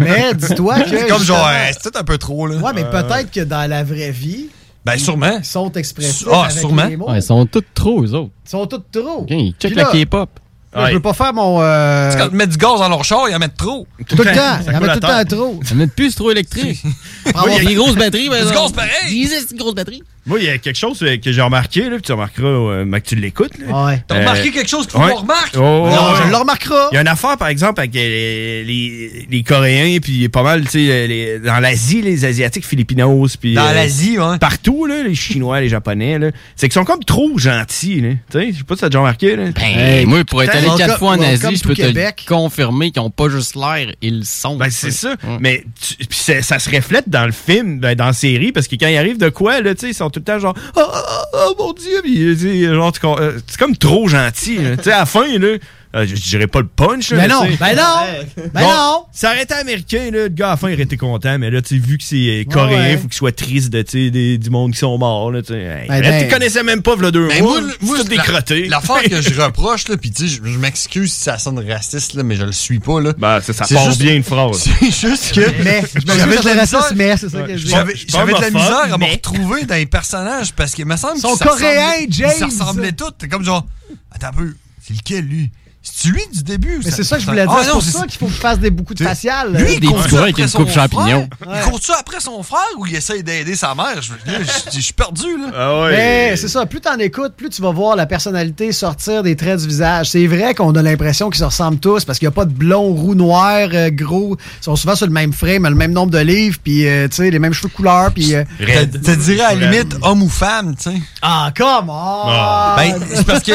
Mais 0.00 0.34
dis-toi 0.34 0.80
que. 0.84 0.88
C'est 0.90 1.08
comme 1.08 1.22
genre, 1.24 1.48
c'est 1.72 1.82
peut-être 1.82 2.00
un 2.00 2.04
peu 2.04 2.18
trop, 2.18 2.46
là. 2.46 2.56
Ouais, 2.56 2.72
mais 2.74 2.84
peut-être 2.84 3.30
que 3.30 3.40
dans 3.40 3.68
la 3.68 3.82
vraie 3.84 4.10
vie. 4.12 4.46
Ben, 4.86 4.96
sûrement. 4.98 5.38
Ils 5.38 5.44
sont 5.44 5.72
expressifs. 5.72 6.28
Ah, 6.30 6.44
avec 6.44 6.58
sûrement. 6.58 6.84
les 6.84 6.96
mots. 6.96 7.10
Ouais, 7.10 7.18
ils 7.18 7.22
sont 7.22 7.44
tous 7.44 7.64
trop, 7.74 8.04
eux 8.04 8.14
autres. 8.14 8.30
Ils 8.46 8.50
sont 8.50 8.66
tous 8.66 8.80
trop. 8.92 9.22
OK, 9.22 9.30
ils 9.30 9.52
check 9.58 9.72
Puis 9.72 9.74
la 9.74 9.84
K-pop. 9.86 10.30
Je 10.76 10.92
veux 10.92 11.00
pas 11.00 11.12
faire 11.14 11.32
mon. 11.34 11.60
euh, 11.60 12.12
quand 12.16 12.28
ils 12.30 12.36
mettent 12.36 12.50
du 12.50 12.56
gaz 12.58 12.78
dans 12.78 12.88
leur 12.88 13.02
char, 13.02 13.28
ils 13.28 13.34
en 13.34 13.38
mettent 13.38 13.56
trop. 13.56 13.86
Tout 14.08 14.16
le 14.16 14.24
temps. 14.24 14.30
Il 14.66 14.72
y 14.72 14.76
en 14.76 14.82
a 14.82 14.88
tout 14.94 14.94
le 14.94 15.00
temps 15.00 15.36
trop. 15.36 15.60
Ça 15.64 15.74
met 15.74 15.86
plus 15.88 16.14
trop 16.14 16.30
électrique. 16.30 16.82
Il 16.84 17.52
y 17.52 17.56
a 17.56 17.64
des 17.64 17.74
grosses 17.74 17.96
batteries, 17.96 18.28
Du 18.28 18.52
gaz 18.52 18.72
pareil. 18.72 19.26
C'est 19.26 19.50
une 19.50 19.58
grosse 19.58 19.74
batterie. 19.74 20.02
Moi, 20.26 20.40
il 20.40 20.44
y 20.46 20.48
a 20.48 20.58
quelque 20.58 20.76
chose 20.76 21.00
euh, 21.02 21.16
que 21.18 21.30
j'ai 21.30 21.40
remarqué, 21.40 21.82
là, 21.82 21.90
puis 21.96 22.02
tu 22.02 22.12
remarqueras, 22.12 22.48
euh, 22.48 22.84
mais 22.84 23.00
que 23.00 23.06
tu 23.08 23.14
l'écoutes. 23.14 23.56
là. 23.58 23.86
Ouais. 23.86 24.02
T'as 24.08 24.18
remarqué 24.18 24.50
quelque 24.50 24.68
chose 24.68 24.86
qu'il 24.86 24.98
faut 25.00 25.06
ouais. 25.06 25.12
qu'on 25.12 25.20
remarque? 25.20 25.54
Oh, 25.56 25.60
Non, 25.60 25.86
ouais. 25.88 26.20
je 26.24 26.30
le 26.30 26.36
remarquera. 26.36 26.88
Il 26.90 26.96
y 26.96 26.98
a 26.98 27.02
une 27.02 27.08
affaire, 27.08 27.36
par 27.36 27.48
exemple, 27.48 27.78
avec 27.80 27.94
les, 27.94 28.64
les, 28.64 29.26
les 29.30 29.42
Coréens, 29.44 29.98
puis 30.02 30.28
pas 30.28 30.42
mal, 30.42 30.62
tu 30.64 30.70
sais, 30.70 31.06
les- 31.06 31.38
dans 31.38 31.60
l'Asie, 31.60 32.02
les 32.02 32.24
Asiatiques, 32.24 32.66
Filipinos, 32.66 33.36
puis... 33.36 33.54
Dans 33.54 33.66
euh, 33.66 33.72
l'Asie, 33.74 34.18
ouais. 34.18 34.38
Partout, 34.38 34.86
là, 34.86 35.02
les 35.04 35.14
Chinois, 35.14 35.60
les 35.60 35.68
Japonais, 35.68 36.18
là, 36.18 36.30
c'est 36.56 36.68
qu'ils 36.68 36.74
sont 36.74 36.84
comme 36.84 37.04
trop 37.04 37.38
gentils, 37.38 38.00
là. 38.00 38.10
Tu 38.30 38.38
sais, 38.40 38.52
je 38.52 38.58
sais 38.58 38.64
pas 38.64 38.74
si 38.74 38.80
t'as 38.80 38.88
déjà 38.88 38.98
remarqué, 38.98 39.36
là. 39.36 39.44
Hey, 39.60 40.06
moi, 40.06 40.24
pour 40.24 40.42
être 40.42 40.54
allé 40.56 40.68
quatre 40.76 40.98
fois 40.98 41.12
en 41.16 41.20
Asie, 41.20 41.56
je 41.56 41.62
peux 41.62 41.74
te 41.74 41.82
Québec. 41.82 42.24
le 42.28 42.34
confirmer 42.34 42.90
qu'ils 42.90 43.02
ont 43.02 43.10
pas 43.10 43.28
juste 43.28 43.54
l'air, 43.54 43.92
ils 44.02 44.18
le 44.18 44.24
sont. 44.24 44.56
Ben, 44.56 44.70
c'est 44.70 44.90
ça. 44.90 45.14
Hum. 45.26 45.38
Mais 45.40 45.62
tu- 45.80 46.42
ça 46.42 46.58
se 46.58 46.68
reflète 46.70 47.08
dans 47.08 47.26
le 47.26 47.32
film, 47.32 47.78
ben, 47.78 47.94
dans 47.94 48.06
la 48.06 48.12
série, 48.12 48.50
parce 48.50 48.66
que 48.66 48.74
quand 48.74 48.88
il 48.88 48.96
arrive 48.96 49.18
de 49.18 49.28
quoi, 49.28 49.60
là, 49.60 49.74
tu 49.74 49.82
sais, 49.82 49.90
ils 49.90 49.94
sont 49.94 50.10
tout 50.20 50.40
genre, 50.40 50.54
oh, 50.76 50.82
oh, 50.84 51.22
oh, 51.34 51.54
mon 51.58 51.72
dieu, 51.72 52.00
puis, 52.02 52.64
genre, 52.64 52.92
euh, 53.20 53.32
c'est 53.46 53.58
comme 53.58 53.76
trop 53.76 54.08
gentil. 54.08 54.58
Tu 54.78 54.84
sais, 54.84 54.92
à 54.92 55.00
la 55.00 55.06
fin, 55.06 55.26
là, 55.38 55.56
euh, 55.96 56.06
je 56.06 56.14
dirais 56.14 56.46
pas 56.46 56.60
le 56.60 56.66
punch, 56.66 57.10
là, 57.10 57.18
Ben 57.26 57.28
non, 57.28 57.44
tu 57.46 57.52
sais. 57.52 57.58
ben 57.58 57.76
non. 57.76 58.42
Ben 58.54 58.62
Bon, 58.62 58.68
non. 58.72 59.04
Ça 59.12 59.30
aurait 59.30 59.42
été 59.44 59.54
américain, 59.54 60.10
là, 60.12 60.24
le 60.24 60.28
gars 60.28 60.48
à 60.48 60.50
la 60.50 60.56
fin 60.56 60.68
il 60.68 60.74
aurait 60.74 60.82
été 60.82 60.96
content, 60.96 61.38
mais 61.38 61.50
là, 61.50 61.62
tu 61.62 61.80
sais, 61.80 61.84
vu 61.86 61.96
que 61.98 62.04
c'est 62.04 62.16
euh, 62.16 62.44
coréen, 62.44 62.78
ouais. 62.78 62.96
faut 62.98 63.08
qu'il 63.08 63.14
soit 63.16 63.34
triste 63.34 63.70
de, 63.70 63.82
des- 64.10 64.36
du 64.38 64.50
monde 64.50 64.72
qui 64.72 64.78
sont 64.78 64.96
morts, 64.98 65.30
là, 65.32 65.40
tu 65.42 65.54
sais. 65.54 65.60
Hey, 65.60 65.88
Ben, 65.88 66.00
là, 66.02 66.10
ben- 66.10 66.28
tu 66.28 66.32
connaissais 66.32 66.62
même 66.62 66.82
pas, 66.82 66.94
v'là 66.96 67.10
deux 67.10 67.26
Mais 67.28 67.40
mois, 67.40 67.60
moi, 67.60 67.70
c'est 67.80 67.86
moi, 67.86 67.96
tout 67.98 68.04
décroté. 68.04 68.62
la- 68.68 68.76
L'affaire 68.76 69.02
que 69.04 69.22
je 69.22 69.40
reproche, 69.40 69.88
là, 69.88 69.96
pis 69.96 70.10
tu 70.10 70.28
sais, 70.28 70.36
je, 70.44 70.50
je 70.50 70.58
m'excuse 70.58 71.12
si 71.12 71.20
ça 71.22 71.38
sonne 71.38 71.58
raciste, 71.68 72.14
là, 72.14 72.22
mais 72.22 72.36
je 72.36 72.44
le 72.44 72.52
suis 72.52 72.78
pas, 72.78 73.00
là. 73.00 73.12
Ben, 73.16 73.40
ça, 73.40 73.52
ça 73.52 73.64
C'est 73.64 73.74
part 73.74 73.86
juste- 73.86 74.00
bien 74.02 74.14
une 74.14 74.22
phrase. 74.22 74.64
C'est 74.80 75.08
juste 75.08 75.32
que. 75.34 75.62
Mais, 75.62 75.82
je 75.94 76.00
J'avais 76.06 76.38
de 76.38 76.44
la 76.44 76.54
misère. 76.54 76.56
raciste, 76.80 76.92
mais 76.96 77.16
c'est 77.16 77.28
ça 77.30 77.42
que 77.42 77.56
je 77.56 77.64
dis. 77.64 77.70
J'avais 78.08 78.32
de 78.34 78.40
la 78.40 78.50
misère 78.50 78.82
à 78.84 78.88
me 78.88 78.96
mais- 78.98 79.12
retrouver 79.12 79.64
dans 79.64 79.74
les 79.74 79.86
personnages 79.86 80.52
parce 80.52 80.74
qu'il 80.74 80.84
me 80.86 80.96
semble 80.96 81.14
Ils 81.16 81.20
sont 81.22 81.36
coréens, 81.36 82.06
James. 82.10 82.30
Ils 82.36 82.38
se 82.38 82.44
ressemblaient 82.44 82.92
tous. 82.92 83.12
T'es 83.18 83.28
comme 83.28 83.44
genre, 83.44 83.66
attends 84.12 84.28
un 84.28 84.32
peu, 84.32 84.54
c'est 84.86 84.94
lequel 84.94 85.24
lui? 85.24 85.50
C'est 85.88 86.08
lui 86.08 86.22
du 86.32 86.42
début 86.42 86.76
ou 86.78 86.80
Mais 86.84 86.90
c'est 86.90 87.04
ça 87.04 87.16
que 87.16 87.22
je 87.22 87.26
voulais 87.26 87.42
dire. 87.46 87.54
Ah, 87.56 87.60
c'est 87.62 87.68
non, 87.68 87.74
pour 87.74 87.82
c'est 87.82 87.90
ça 87.92 88.06
qu'il 88.06 88.18
faut 88.18 88.26
que 88.26 88.32
je 88.32 88.38
fasse 88.38 88.58
des 88.58 88.70
beaucoup 88.70 88.92
de 88.92 89.02
faciales. 89.04 89.52
Lui, 89.56 89.74
il 89.74 89.80
Des 89.80 89.86
court 89.86 90.02
petits 90.02 90.14
gars 90.14 90.22
avec 90.22 90.30
après 90.34 90.42
une 90.42 90.48
son 90.48 90.58
coupe 90.58 90.68
frère? 90.68 90.82
champignon. 90.90 91.28
Il 91.54 91.60
court-tu 91.70 91.92
après 91.92 92.20
son 92.20 92.42
frère 92.42 92.58
ou 92.78 92.86
il 92.86 92.96
essaye 92.96 93.22
d'aider 93.22 93.54
sa 93.54 93.74
mère? 93.74 94.02
Je, 94.02 94.12
là, 94.12 94.38
je- 94.42 94.76
je 94.76 94.80
suis 94.80 94.92
perdu, 94.92 95.22
là. 95.38 95.46
Ah 95.56 95.80
ouais. 95.82 95.90
Mais 95.92 96.36
c'est 96.36 96.48
ça, 96.48 96.66
plus 96.66 96.80
t'en 96.80 96.98
écoutes, 96.98 97.34
plus 97.36 97.48
tu 97.50 97.62
vas 97.62 97.70
voir 97.70 97.96
la 97.96 98.06
personnalité 98.06 98.72
sortir 98.72 99.22
des 99.22 99.36
traits 99.36 99.60
du 99.60 99.68
visage. 99.68 100.10
C'est 100.10 100.26
vrai 100.26 100.54
qu'on 100.54 100.74
a 100.74 100.82
l'impression 100.82 101.30
qu'ils 101.30 101.38
se 101.40 101.44
ressemblent 101.44 101.78
tous 101.78 102.04
parce 102.04 102.18
qu'il 102.18 102.26
n'y 102.26 102.32
a 102.32 102.34
pas 102.34 102.44
de 102.46 102.52
blond, 102.52 102.92
roux, 102.92 103.14
noir, 103.14 103.68
euh, 103.72 103.90
gros. 103.90 104.36
Ils 104.60 104.64
sont 104.64 104.76
souvent 104.76 104.96
sur 104.96 105.06
le 105.06 105.12
même 105.12 105.32
frame, 105.32 105.64
le 105.68 105.74
même 105.74 105.92
nombre 105.92 106.10
de 106.10 106.18
livres, 106.18 106.58
puis 106.62 106.86
euh, 106.86 107.06
tu 107.08 107.16
sais, 107.16 107.30
les 107.30 107.38
mêmes 107.38 107.52
cheveux 107.54 107.68
de 107.68 107.74
couleur, 107.74 108.10
puis. 108.12 108.34
euh, 108.34 108.44
Red. 108.60 109.02
Te 109.02 109.10
dirais 109.12 109.40
à 109.44 109.54
la 109.54 109.70
limite 109.70 109.96
homme 110.02 110.22
ou 110.22 110.28
femme, 110.28 110.74
tu 110.76 110.90
sais. 110.90 110.96
Ah, 111.22 111.50
come 111.56 111.88
on! 111.90 112.76
Ben, 112.76 112.94
c'est 113.14 113.24
parce 113.26 113.42
que 113.42 113.52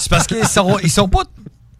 c'est 0.00 0.08
parce 0.08 0.26
qu'ils 0.26 0.46
sont, 0.48 0.78
ils 0.82 0.90
sont 0.90 1.08
pas 1.08 1.22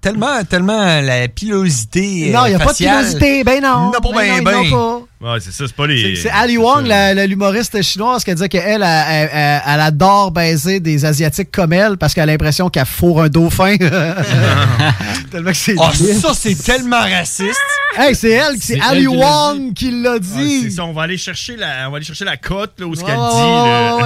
tellement, 0.05 0.45
tellement 0.45 1.01
la 1.01 1.27
pilosité. 1.29 2.31
non, 2.33 2.45
il 2.47 2.51
n'y 2.51 2.55
a 2.55 2.61
euh, 2.61 2.65
pas 2.65 2.73
de 2.73 2.77
pilosité, 2.77 3.43
ben 3.43 3.61
non! 3.63 3.87
Non, 3.87 3.93
pas 3.93 4.01
ben 4.15 4.45
ben, 4.45 4.53
non, 4.53 4.63
ils 4.63 4.71
ben. 4.71 5.01
Ouais, 5.33 5.39
c'est 5.41 5.53
ça, 5.53 5.65
c'est 5.67 5.75
pas 5.75 5.87
les. 5.87 6.17
C'est 6.17 6.29
Ali 6.31 6.59
Wong, 6.59 6.87
l'humoriste 7.27 7.81
chinoise, 7.83 8.23
qui 8.25 8.31
a 8.31 8.35
dit 8.35 8.49
qu'elle, 8.51 8.83
elle, 8.83 8.83
elle, 8.83 9.31
elle- 9.33 9.63
elle 9.67 9.81
adore 9.81 10.31
baiser 10.31 10.81
des 10.81 11.05
Asiatiques 11.07 11.51
comme 11.51 11.73
elle 11.73 11.97
parce 11.97 12.13
qu'elle 12.13 12.25
a 12.29 12.33
l'impression 12.33 12.69
qu'elle 12.69 12.85
fourre 12.85 13.23
un 13.23 13.29
dauphin. 13.29 13.77
Tellement 15.31 15.51
que 15.51 15.57
c'est 15.57 15.75
Ah, 15.81 15.89
triste. 15.93 16.21
ça, 16.21 16.33
c'est 16.35 16.63
tellement 16.63 17.01
raciste. 17.01 17.59
Hey, 17.97 18.15
c'est 18.15 18.31
elle, 18.33 18.57
c'est 18.61 18.75
C'est 18.75 18.81
Ali 18.81 19.05
elle 19.05 19.09
qui 19.09 19.17
l'a 19.17 19.27
Wong 19.27 19.73
qui 19.75 19.91
l'a 20.03 20.13
Ah, 20.15 20.19
dit. 20.19 20.61
c'est 20.65 20.71
ça, 20.71 20.85
on 20.85 20.93
va 20.93 21.03
aller 21.03 21.17
chercher 21.17 21.57
la, 21.57 21.89
on 21.89 21.91
va 21.93 21.97
aller 21.97 22.05
chercher 22.07 22.25
la 22.27 22.37
cote, 22.37 22.73
là, 22.79 22.87
où 22.87 22.95
ce 22.95 23.01
Ouais, 23.01 23.07
qu'elle 23.07 23.19
ouais, 23.19 23.31
dit, 23.31 23.41
là. 23.41 23.97
ouais, 23.97 24.03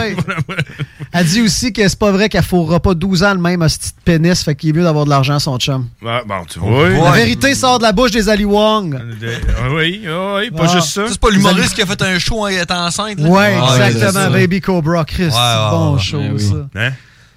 ouais. 0.48 0.56
Elle 1.18 1.26
dit 1.26 1.42
aussi 1.42 1.72
que 1.72 1.87
c'est 1.88 1.98
pas 1.98 2.11
vrai 2.12 2.28
qu'elle 2.28 2.42
fourrera 2.44 2.81
pas 2.81 2.94
12 2.94 3.22
ans 3.24 3.35
le 3.35 3.40
même 3.40 3.62
hostie 3.62 3.90
de 3.90 4.02
pénis, 4.04 4.42
fait 4.42 4.54
qu'il 4.54 4.70
est 4.70 4.72
mieux 4.72 4.83
d'avoir 4.85 5.04
de 5.04 5.11
l'argent 5.11 5.35
à 5.35 5.40
son 5.40 5.59
chum. 5.59 5.88
Ouais, 6.02 6.20
bon, 6.26 6.44
tu 6.48 6.59
vois. 6.59 6.88
La 6.88 7.11
vérité 7.12 7.54
sort 7.54 7.78
de 7.78 7.85
la 7.85 7.92
bouche 7.92 8.11
des 8.12 8.28
Ali 8.28 8.44
Wong. 8.44 8.92
De- 9.20 9.28
ah 9.59 9.72
oui, 9.74 10.02
ah 10.09 10.37
oui, 10.37 10.50
pas 10.50 10.64
Ah. 10.68 10.72
juste 10.74 10.88
ça. 10.88 11.07
Ça, 11.07 11.12
C'est 11.12 11.20
pas 11.20 11.31
l'humoriste 11.31 11.74
qui 11.74 11.83
a 11.83 11.87
fait 11.87 12.00
un 12.02 12.18
show 12.18 12.40
en 12.42 12.46
étant 12.48 12.87
enceinte. 12.87 13.18
là? 13.20 13.28
Ouais, 13.28 13.54
c'est 13.76 13.87
exactement. 13.90 14.12
ça. 14.24 14.31
Baby 14.31 14.61
Cobra, 14.61 15.04
Chris. 15.04 15.24
Ouais, 15.24 15.31
ouais, 15.31 15.70
bon 15.70 15.94
ouais. 15.94 16.00
show, 16.00 16.18
Ouais, 16.18 16.31
oui. 16.35 16.40
ça. 16.40 16.81
Hein? 16.81 16.92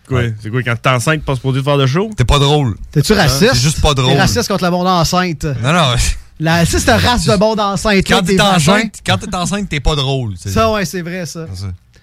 Quoi? 0.08 0.22
C'est 0.42 0.50
quoi, 0.50 0.62
quand 0.64 0.76
t'es 0.82 0.90
enceinte, 0.90 1.24
pas 1.24 1.36
supposé 1.36 1.64
faire 1.64 1.78
de 1.78 1.86
show? 1.86 2.10
T'es 2.18 2.26
pas 2.26 2.40
drôle. 2.40 2.76
T'es-tu 2.92 3.14
raciste? 3.14 3.54
C'est 3.54 3.60
juste 3.62 3.82
pas 3.82 3.94
drôle. 3.94 4.12
T'es 4.14 4.20
raciste 4.20 4.48
contre 4.48 4.66
le 4.66 4.72
monde 4.72 4.88
enceinte. 4.88 5.46
Non, 5.64 5.72
non. 5.74 5.96
La, 6.40 6.66
c'est 6.66 6.80
cette 6.80 7.00
race 7.02 7.26
de 7.26 7.36
monde 7.36 7.60
enceinte. 7.60 8.04
Quand 8.08 8.16
là, 8.16 8.22
t'es 8.22 8.28
des 8.34 8.38
vagins. 8.38 8.56
enceinte, 8.56 8.96
quand 9.06 9.18
t'es 9.18 9.36
enceinte, 9.36 9.70
t'es 9.70 9.80
pas 9.80 9.96
drôle. 9.96 10.34
c'est- 10.38 10.50
Ça, 10.50 10.72
ouais, 10.72 10.86
c'est 10.86 11.02
vrai, 11.02 11.26
ça. 11.26 11.46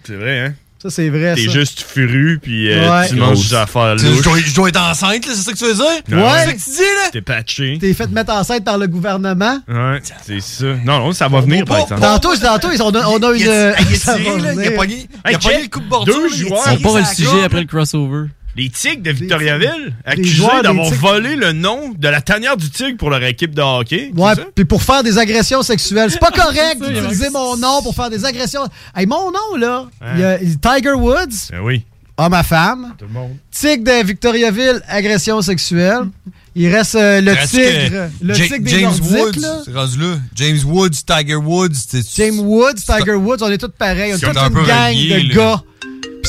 C'est 0.04 0.14
vrai, 0.16 0.38
hein? 0.46 0.54
Ça, 0.80 0.90
c'est 0.90 1.08
vrai, 1.08 1.34
T'es 1.34 1.48
juste 1.50 1.80
furu, 1.82 2.38
puis 2.40 2.70
euh, 2.70 2.88
Ouais. 2.88 3.08
tu 3.08 3.16
manges 3.16 3.48
des 3.48 3.54
affaires 3.56 3.98
Je 3.98 4.06
louches. 4.06 4.22
dois, 4.22 4.38
je 4.38 4.54
dois 4.54 4.68
être 4.68 4.80
enceinte, 4.80 5.26
là, 5.26 5.32
c'est 5.34 5.42
ça 5.42 5.52
que 5.52 5.58
tu 5.58 5.64
veux 5.64 5.74
dire? 5.74 5.84
Ouais. 5.84 5.98
C'est 6.06 6.44
ça 6.46 6.52
que 6.52 6.58
tu 6.58 6.70
dis, 6.70 6.76
là? 6.78 7.10
T'es 7.12 7.20
patché. 7.20 7.78
T'es 7.80 7.92
fait 7.94 8.08
mettre 8.10 8.32
enceinte 8.32 8.64
par 8.64 8.78
le 8.78 8.86
gouvernement? 8.86 9.58
Ouais, 9.66 10.00
c'est 10.24 10.40
ça. 10.40 10.66
Non, 10.84 11.00
non, 11.00 11.12
ça 11.12 11.26
va 11.26 11.40
venir, 11.40 11.64
par 11.64 11.78
exemple. 11.78 12.00
Tantôt, 12.00 12.36
tantôt, 12.36 12.68
ils 12.72 12.80
ont, 12.80 12.92
on 12.94 13.22
a 13.22 13.32
une. 13.32 13.40
Il 13.40 13.48
a, 13.50 13.70
a 13.72 13.74
tiré, 13.76 14.38
là, 14.40 14.52
il 14.54 14.66
a 14.68 14.70
pogné, 14.70 15.08
a 15.24 15.32
le 15.32 15.68
coup 15.68 15.80
de 15.80 15.88
bordure. 15.88 16.14
Deux 16.14 16.26
a 16.26 16.36
joueurs. 16.36 16.60
On 16.70 16.76
part 16.80 16.98
le 16.98 17.04
sujet 17.04 17.42
après 17.44 17.60
le 17.60 17.66
crossover. 17.66 18.28
Les 18.56 18.70
Tigres 18.70 19.02
de 19.02 19.10
Victoriaville, 19.12 19.94
accusés 20.04 20.42
d'avoir 20.64 20.90
volé 20.94 21.36
le 21.36 21.52
nom 21.52 21.94
de 21.96 22.08
la 22.08 22.20
tanière 22.20 22.56
du 22.56 22.68
Tigre 22.70 22.96
pour 22.96 23.08
leur 23.10 23.22
équipe 23.22 23.54
de 23.54 23.62
hockey. 23.62 24.10
Ouais, 24.16 24.32
puis 24.54 24.64
pour 24.64 24.82
faire 24.82 25.02
des 25.04 25.16
agressions 25.16 25.62
sexuelles. 25.62 26.10
C'est 26.10 26.18
pas 26.18 26.30
correct 26.34 26.80
d'utiliser 26.82 27.30
mon 27.30 27.56
nom 27.56 27.82
pour 27.82 27.94
faire 27.94 28.10
des 28.10 28.24
agressions. 28.24 28.62
Hey, 28.96 29.06
mon 29.06 29.30
nom, 29.30 29.56
là, 29.58 29.86
Ouais. 30.00 30.08
il 30.14 30.20
y 30.20 30.24
a 30.24 30.76
Tiger 30.78 30.92
Woods, 30.92 31.50
Ben 31.52 31.60
oui. 31.62 31.84
homme 32.16 32.34
à 32.34 32.42
femme. 32.42 32.94
Tout 32.98 33.04
le 33.06 33.12
monde. 33.12 33.36
Tigre 33.52 33.84
de 33.84 34.04
Victoriaville, 34.04 34.82
agression 34.88 35.40
sexuelle. 35.40 36.08
Il 36.56 36.74
reste 36.74 36.96
euh, 36.96 37.20
le 37.20 37.36
tigre, 37.46 38.08
le 38.20 38.34
tigre 38.34 38.58
des 38.58 38.70
James 38.70 38.82
Nordiques, 38.90 39.12
Woods, 39.12 39.40
là. 39.40 39.58
c'est 39.64 39.72
rendu 39.74 39.98
là. 40.00 40.16
James 40.34 40.58
Woods, 40.66 40.90
Tiger 41.06 41.36
Woods, 41.36 41.74
c'est 41.88 42.02
James 42.16 42.40
Woods, 42.40 42.74
Tiger 42.84 43.12
Woods, 43.14 43.36
on 43.42 43.50
est 43.52 43.58
tous 43.58 43.68
pareils. 43.68 44.12
On 44.12 44.16
est 44.16 44.18
C'est 44.18 44.26
toute 44.26 44.36
un 44.38 44.50
peu 44.50 44.60
une 44.62 44.66
gang 44.66 44.88
relié, 44.88 45.22
de 45.22 45.28
là. 45.28 45.34
gars. 45.36 45.62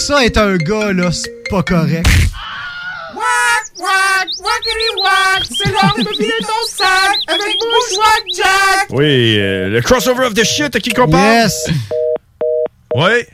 Ça, 0.08 0.26
être 0.26 0.38
un 0.38 0.56
gars, 0.58 0.92
là, 0.94 1.12
c'est 1.12 1.44
pas 1.50 1.62
correct. 1.62 2.08
Wack, 3.16 4.28
wackity 4.40 4.90
wack, 5.04 5.44
c'est 5.56 5.70
l'heure 5.72 5.94
de 5.98 6.04
me 6.04 6.14
filer 6.14 6.32
ton 6.42 6.68
sac 6.68 7.18
avec 7.28 7.56
Bushwack 7.60 8.24
Jack. 8.36 8.88
Oui, 8.92 9.38
euh, 9.38 9.70
le 9.70 9.82
crossover 9.82 10.26
of 10.26 10.34
the 10.34 10.44
shit 10.44 10.76
à 10.76 10.80
qui 10.80 10.90
qu'on 10.92 11.08
parle? 11.08 11.24
Yes! 11.24 11.68
Ouais. 12.96 13.28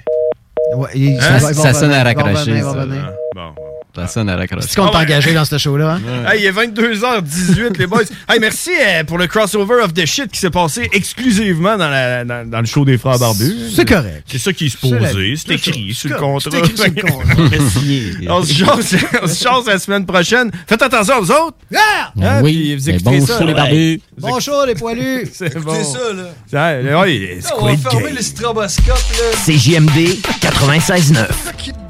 Ouais, 0.76 0.90
il- 0.96 1.18
Hein? 1.20 1.40
Ça 1.54 1.74
sonne 1.74 1.94
à 1.94 2.04
raccrocher, 2.04 2.60
ça. 2.62 2.72
revenir. 2.72 3.12
Bon, 3.36 3.54
Ça 3.96 4.08
sonne 4.08 4.30
à 4.30 4.36
raccrocher. 4.36 4.68
C'est 4.70 4.76
qu'on 4.76 4.90
t'a 4.90 5.00
engagé 5.00 5.34
dans 5.34 5.46
ce 5.46 5.58
show-là, 5.58 5.94
hein? 6.00 6.32
Hey, 6.32 6.42
il 6.42 6.46
est 6.46 6.52
22h18, 6.52 7.78
les 7.78 7.88
boys. 7.88 8.02
Hey, 8.30 8.40
merci 8.40 8.72
euh, 8.80 9.04
pour 9.04 9.18
le 9.18 9.28
crossover 9.28 9.82
of 9.84 9.94
the 9.94 10.06
shit 10.06 10.30
qui 10.32 10.40
s'est 10.40 10.50
passé 10.50 10.90
exclusivement 10.92 11.78
dans, 11.78 11.90
la- 11.90 12.26
dans- 12.26 12.50
dans 12.50 12.60
le 12.60 12.66
show 12.66 12.84
des 12.86 12.98
frères 12.98 13.20
barbus. 13.20 13.54
C'est 13.76 13.86
correct. 13.88 14.24
C'est 14.28 14.38
ça 14.38 14.54
qui 14.54 14.66
est 14.66 14.70
C'est 14.70 14.88
supposé. 14.88 15.36
C'est 15.36 15.48
c'est 15.48 15.54
écrit 15.56 15.94
sur 15.94 16.10
le 16.10 16.16
C'est 16.16 16.22
contrat. 16.22 16.50
c'est 16.52 16.60
écrit 16.60 16.78
sur 16.78 16.86
le 16.86 17.02
contrat. 17.02 18.36
on 18.38 18.44
se 18.44 18.54
chance, 18.54 18.96
on 19.24 19.28
se 19.28 19.44
chance 19.44 19.66
la 19.68 19.80
semaine 19.80 20.06
prochaine. 20.06 20.52
Faites 20.68 20.82
attention 20.82 21.20
aux 21.20 21.32
autres. 21.32 21.58
Yeah! 21.72 21.82
Hein, 22.22 22.42
oui, 22.44 22.76
vous 22.76 22.90
écoutez 22.90 23.04
bon 23.20 23.26
ça, 23.26 23.40
show, 23.40 23.46
les 23.46 23.54
barbus. 23.54 24.02
Bon 24.18 24.40
show, 24.40 24.66
les 24.66 24.76
poilus! 24.76 25.28
C'est 25.34 25.58
bon. 25.60 25.74
Ça, 25.84 26.74
là. 26.84 27.00
Ouais, 27.02 27.40
on 27.60 27.66
va 27.66 27.78
fermer 27.78 28.06
Game? 28.08 28.16
le 28.16 28.22
stroboscope, 28.22 28.88
là. 28.88 29.54
CJMD 29.54 30.20
96.9. 30.42 31.26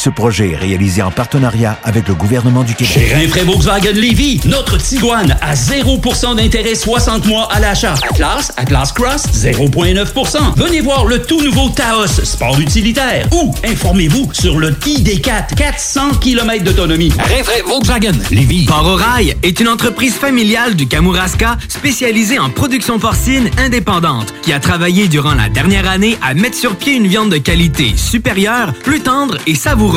Ce 0.00 0.08
projet 0.08 0.52
est 0.52 0.56
réalisé 0.56 1.02
en 1.02 1.10
partenariat 1.10 1.78
avec 1.84 2.08
le 2.08 2.14
gouvernement 2.14 2.64
du 2.64 2.74
Québec. 2.74 2.94
Chez 2.94 3.14
Rinfraie 3.14 3.44
Volkswagen 3.44 3.92
Lévy, 3.92 4.40
notre 4.46 4.78
Tiguan 4.78 5.36
à 5.42 5.52
0% 5.52 6.36
d'intérêt 6.36 6.74
60 6.74 7.26
mois 7.26 7.52
à 7.52 7.60
l'achat. 7.60 7.92
Atlas, 8.08 8.50
Atlas 8.56 8.92
Cross, 8.92 9.24
0,9%. 9.34 10.54
Venez 10.56 10.80
voir 10.80 11.04
le 11.04 11.20
tout 11.20 11.42
nouveau 11.42 11.68
Taos, 11.68 12.24
sport 12.24 12.58
utilitaire. 12.58 13.28
Ou 13.32 13.54
informez-vous 13.62 14.30
sur 14.32 14.58
le 14.58 14.70
ID4, 14.70 15.54
400 15.54 16.12
km 16.18 16.64
d'autonomie. 16.64 17.12
Rinfraie 17.18 17.60
Volkswagen 17.66 18.16
Lévy. 18.30 18.64
Port 18.64 18.86
au 18.86 18.96
Rail 18.96 19.36
est 19.42 19.60
une 19.60 19.68
entreprise 19.68 20.14
familiale 20.14 20.76
du 20.76 20.86
Kamouraska 20.86 21.58
spécialisée 21.68 22.38
en 22.38 22.48
production 22.48 22.98
porcine 22.98 23.50
indépendante 23.58 24.32
qui 24.40 24.54
a 24.54 24.60
travaillé 24.60 25.08
durant 25.08 25.34
la 25.34 25.50
dernière 25.50 25.86
année 25.86 26.16
à 26.22 26.32
mettre 26.32 26.56
sur 26.56 26.76
pied 26.76 26.94
une 26.94 27.06
viande 27.06 27.30
de 27.30 27.36
qualité 27.36 27.92
supérieure, 27.96 28.72
plus 28.82 29.00
tendre 29.00 29.36
et 29.46 29.54
savoureuse. 29.54 29.89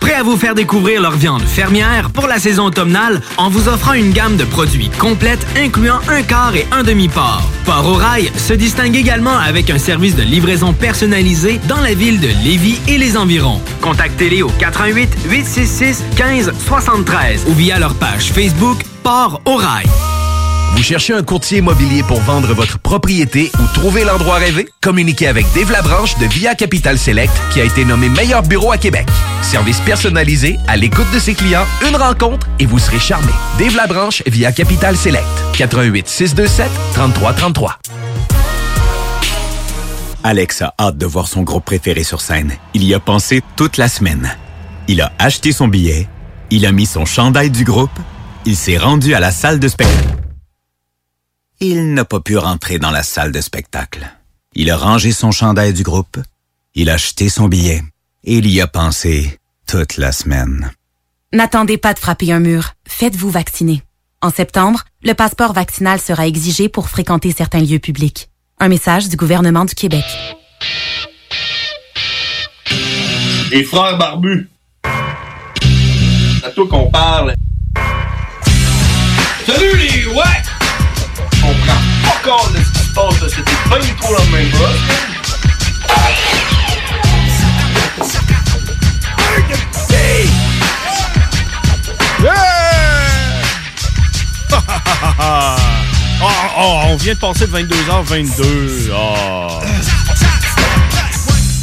Prêt 0.00 0.14
à 0.14 0.22
vous 0.22 0.38
faire 0.38 0.54
découvrir 0.54 1.02
leur 1.02 1.12
viande 1.12 1.42
fermière 1.42 2.08
pour 2.10 2.26
la 2.26 2.38
saison 2.38 2.64
automnale 2.64 3.20
en 3.36 3.50
vous 3.50 3.68
offrant 3.68 3.92
une 3.92 4.12
gamme 4.12 4.38
de 4.38 4.44
produits 4.44 4.88
complète 4.98 5.46
incluant 5.56 6.00
un 6.08 6.22
quart 6.22 6.56
et 6.56 6.66
un 6.72 6.82
demi-port. 6.82 7.42
Port 7.66 7.86
au 7.86 7.94
Rail 7.94 8.32
se 8.36 8.54
distingue 8.54 8.96
également 8.96 9.36
avec 9.36 9.68
un 9.68 9.78
service 9.78 10.16
de 10.16 10.22
livraison 10.22 10.72
personnalisé 10.72 11.60
dans 11.68 11.80
la 11.80 11.92
ville 11.92 12.20
de 12.20 12.28
Lévis 12.42 12.80
et 12.88 12.96
les 12.96 13.18
environs. 13.18 13.60
Contactez-les 13.82 14.42
au 14.42 14.48
88 14.48 15.10
866 15.28 16.02
15 16.16 16.52
73 16.66 17.44
ou 17.46 17.52
via 17.52 17.78
leur 17.78 17.94
page 17.94 18.32
Facebook 18.32 18.78
Port 19.02 19.42
au 19.44 19.56
Rail. 19.56 19.86
Vous 20.76 20.82
cherchez 20.82 21.14
un 21.14 21.22
courtier 21.22 21.58
immobilier 21.58 22.02
pour 22.02 22.20
vendre 22.20 22.52
votre 22.52 22.80
propriété 22.80 23.52
ou 23.60 23.74
trouver 23.74 24.04
l'endroit 24.04 24.36
rêvé? 24.36 24.68
Communiquez 24.82 25.28
avec 25.28 25.46
Dave 25.54 25.70
Labranche 25.70 26.18
de 26.18 26.26
Via 26.26 26.56
Capital 26.56 26.98
Select 26.98 27.32
qui 27.52 27.60
a 27.60 27.64
été 27.64 27.84
nommé 27.84 28.08
meilleur 28.08 28.42
bureau 28.42 28.72
à 28.72 28.76
Québec. 28.76 29.06
Service 29.40 29.78
personnalisé, 29.80 30.58
à 30.66 30.76
l'écoute 30.76 31.06
de 31.14 31.20
ses 31.20 31.34
clients, 31.34 31.64
une 31.88 31.94
rencontre 31.94 32.48
et 32.58 32.66
vous 32.66 32.80
serez 32.80 32.98
charmé. 32.98 33.30
Dave 33.56 33.76
Labranche 33.76 34.24
via 34.26 34.50
Capital 34.50 34.96
Select. 34.96 35.24
88 35.56 36.08
627 36.08 36.68
3333. 36.94 37.78
Alex 40.24 40.62
a 40.62 40.74
hâte 40.80 40.98
de 40.98 41.06
voir 41.06 41.28
son 41.28 41.42
groupe 41.42 41.64
préféré 41.64 42.02
sur 42.02 42.20
scène. 42.20 42.52
Il 42.74 42.82
y 42.82 42.94
a 42.94 43.00
pensé 43.00 43.42
toute 43.56 43.76
la 43.76 43.86
semaine. 43.88 44.36
Il 44.88 45.00
a 45.00 45.12
acheté 45.20 45.52
son 45.52 45.68
billet, 45.68 46.08
il 46.50 46.66
a 46.66 46.72
mis 46.72 46.86
son 46.86 47.04
chandail 47.04 47.50
du 47.50 47.62
groupe, 47.62 47.96
il 48.44 48.56
s'est 48.56 48.76
rendu 48.76 49.14
à 49.14 49.20
la 49.20 49.30
salle 49.30 49.60
de 49.60 49.68
spectacle. 49.68 50.23
Il 51.60 51.94
n'a 51.94 52.04
pas 52.04 52.20
pu 52.20 52.36
rentrer 52.36 52.78
dans 52.78 52.90
la 52.90 53.02
salle 53.02 53.32
de 53.32 53.40
spectacle. 53.40 54.06
Il 54.54 54.70
a 54.70 54.76
rangé 54.76 55.12
son 55.12 55.30
chandail 55.30 55.72
du 55.72 55.82
groupe, 55.82 56.18
il 56.74 56.90
a 56.90 56.94
acheté 56.94 57.28
son 57.28 57.48
billet 57.48 57.82
et 58.24 58.36
il 58.36 58.50
y 58.50 58.60
a 58.60 58.66
pensé 58.66 59.38
toute 59.66 59.96
la 59.96 60.12
semaine. 60.12 60.70
N'attendez 61.32 61.78
pas 61.78 61.94
de 61.94 61.98
frapper 61.98 62.32
un 62.32 62.40
mur. 62.40 62.74
Faites-vous 62.86 63.30
vacciner. 63.30 63.82
En 64.22 64.30
septembre, 64.30 64.84
le 65.02 65.14
passeport 65.14 65.52
vaccinal 65.52 66.00
sera 66.00 66.26
exigé 66.26 66.68
pour 66.68 66.88
fréquenter 66.88 67.32
certains 67.32 67.60
lieux 67.60 67.78
publics. 67.78 68.28
Un 68.58 68.68
message 68.68 69.08
du 69.08 69.16
gouvernement 69.16 69.64
du 69.64 69.74
Québec. 69.74 70.04
Les 73.50 73.64
frères 73.64 73.98
barbus. 73.98 74.48
C'est 74.84 76.46
à 76.46 76.50
toi 76.50 76.66
qu'on 76.68 76.90
parle. 76.90 77.34
Salut 79.46 79.76
les 79.76 80.06
ouais! 80.06 80.53
corps 82.24 82.50
de 82.52 82.58
ce 82.58 82.70
qui 82.70 82.86
se 82.86 82.94
passe, 82.94 83.14
c'était 83.28 83.52
pas 83.68 83.78
du 83.78 83.94
tout 83.96 84.12
la 84.12 84.24
même 84.36 84.48
bras. 84.50 84.70
Yeah! 92.22 92.60
Oh, 96.26 96.26
oh, 96.26 96.54
oh, 96.56 96.80
on 96.86 96.96
vient 96.96 97.12
de 97.12 97.18
passer 97.18 97.46
de 97.46 97.52
22h22. 97.52 98.90
Oh. 98.94 99.60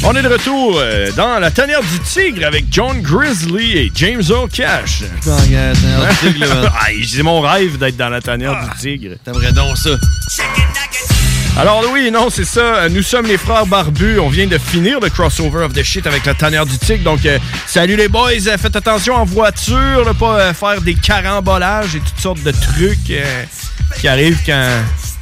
On 0.04 0.16
est 0.16 0.22
de 0.22 0.28
retour 0.28 0.78
euh, 0.78 1.12
dans 1.12 1.38
la 1.38 1.50
tanière 1.50 1.80
du 1.80 1.98
tigre 2.00 2.44
avec 2.46 2.64
John 2.70 3.00
Grizzly 3.00 3.78
et 3.78 3.92
James 3.94 4.22
O'Cash. 4.30 5.02
Ah, 5.26 5.30
C'est 7.08 7.22
mon 7.22 7.40
rêve 7.40 7.78
d'être 7.78 7.96
dans 7.96 8.08
la 8.08 8.20
tanière 8.20 8.56
du 8.64 8.80
tigre. 8.80 9.14
T'aimerais 9.24 9.52
donc 9.52 9.76
ça. 9.76 9.90
Alors 11.58 11.84
oui, 11.92 12.10
non, 12.10 12.30
c'est 12.30 12.46
ça. 12.46 12.88
Nous 12.88 13.02
sommes 13.02 13.26
les 13.26 13.36
frères 13.36 13.66
barbus. 13.66 14.18
On 14.18 14.28
vient 14.28 14.46
de 14.46 14.56
finir 14.58 14.98
le 15.00 15.10
crossover 15.10 15.64
of 15.64 15.74
the 15.74 15.82
shit 15.82 16.06
avec 16.06 16.24
la 16.24 16.34
tanière 16.34 16.64
du 16.64 16.78
tigre. 16.78 17.04
Donc, 17.04 17.24
euh, 17.26 17.38
salut 17.66 17.94
les 17.94 18.08
boys. 18.08 18.30
Euh, 18.46 18.56
faites 18.56 18.74
attention 18.74 19.14
en 19.14 19.24
voiture, 19.24 20.04
là, 20.04 20.14
pas 20.18 20.40
euh, 20.40 20.54
faire 20.54 20.80
des 20.80 20.94
carambolages 20.94 21.94
et 21.94 22.00
toutes 22.00 22.20
sortes 22.20 22.42
de 22.42 22.52
trucs 22.52 23.10
euh, 23.10 23.44
qui 24.00 24.08
arrivent 24.08 24.40
quand 24.46 24.68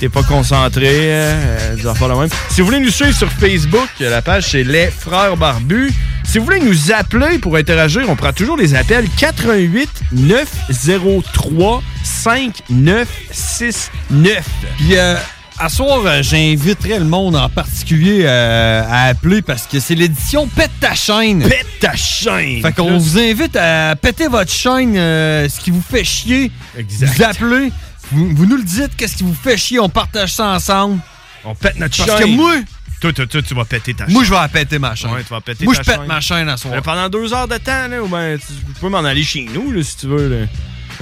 t'es 0.00 0.08
pas 0.08 0.22
concentré. 0.22 0.88
euh, 0.90 1.76
des 1.76 1.86
affaires 1.86 2.08
de 2.08 2.14
même. 2.14 2.28
Si 2.48 2.60
vous 2.62 2.66
voulez 2.66 2.80
nous 2.80 2.90
suivre 2.90 3.14
sur 3.16 3.30
Facebook, 3.30 3.88
la 4.00 4.22
page 4.22 4.48
c'est 4.50 4.64
les 4.64 4.86
frères 4.90 5.36
barbus. 5.36 5.92
Si 6.24 6.38
vous 6.38 6.44
voulez 6.46 6.60
nous 6.60 6.90
appeler 6.92 7.38
pour 7.38 7.56
interagir, 7.56 8.08
on 8.08 8.16
prend 8.16 8.32
toujours 8.32 8.56
les 8.56 8.74
appels 8.74 9.06
88 9.18 9.88
903 10.12 11.82
5969. 12.04 14.48
Puis, 14.78 14.96
euh, 14.96 15.16
à 15.58 15.68
soir, 15.68 16.00
euh, 16.06 16.22
j'inviterai 16.22 16.98
le 16.98 17.04
monde 17.04 17.36
en 17.36 17.48
particulier 17.50 18.22
euh, 18.24 18.82
à 18.88 19.06
appeler 19.08 19.42
parce 19.42 19.66
que 19.66 19.78
c'est 19.80 19.94
l'édition 19.94 20.46
Pète 20.46 20.70
ta 20.80 20.94
chaîne. 20.94 21.42
Pète 21.46 21.66
ta 21.80 21.94
chaîne. 21.96 22.62
Fait 22.62 22.72
qu'on 22.72 22.96
vous 22.96 23.18
invite 23.18 23.56
à 23.56 23.94
péter 24.00 24.28
votre 24.28 24.50
chaîne, 24.52 24.96
euh, 24.96 25.46
ce 25.48 25.60
qui 25.60 25.70
vous 25.70 25.82
fait 25.82 26.04
chier. 26.04 26.50
Exact. 26.78 27.12
Vous 27.16 27.22
appelez, 27.24 27.72
vous, 28.12 28.28
vous 28.34 28.46
nous 28.46 28.56
le 28.56 28.62
dites, 28.64 28.96
qu'est-ce 28.96 29.16
qui 29.16 29.22
vous 29.24 29.34
fait 29.34 29.56
chier, 29.56 29.78
on 29.80 29.88
partage 29.88 30.32
ça 30.34 30.48
ensemble. 30.48 30.98
On 31.44 31.54
pète 31.54 31.78
notre 31.78 31.96
Parce 31.96 32.18
chaîne. 32.20 32.30
que 32.30 32.36
moi, 32.36 32.54
Toi, 33.00 33.12
toi, 33.14 33.26
toi, 33.26 33.40
tu 33.42 33.54
vas 33.54 33.64
péter 33.64 33.94
ta 33.94 34.06
moi 34.08 34.22
chaîne. 34.24 34.34
je 34.34 34.40
vais 34.42 34.48
péter 34.52 34.78
ma 34.78 34.94
chaîne. 34.94 35.10
Ouais, 35.12 35.22
tu 35.22 35.30
vas 35.30 35.40
péter 35.40 35.64
moi, 35.64 35.74
ta 35.74 35.82
je 35.82 35.86
pète 35.86 35.96
chaîne. 35.98 36.06
ma 36.06 36.20
chaîne 36.20 36.48
à 36.48 36.56
soir. 36.56 36.82
Pendant 36.82 37.08
deux 37.08 37.32
heures 37.32 37.48
de 37.48 37.56
temps, 37.56 37.88
là, 37.88 38.02
ou 38.02 38.08
ben, 38.08 38.38
tu, 38.38 38.46
tu 38.46 38.80
peux 38.80 38.88
m'en 38.90 38.98
aller 39.04 39.22
chez 39.22 39.48
nous, 39.52 39.70
là, 39.72 39.82
si 39.82 39.96
tu 39.96 40.06
veux. 40.06 40.28
Là. 40.28 40.46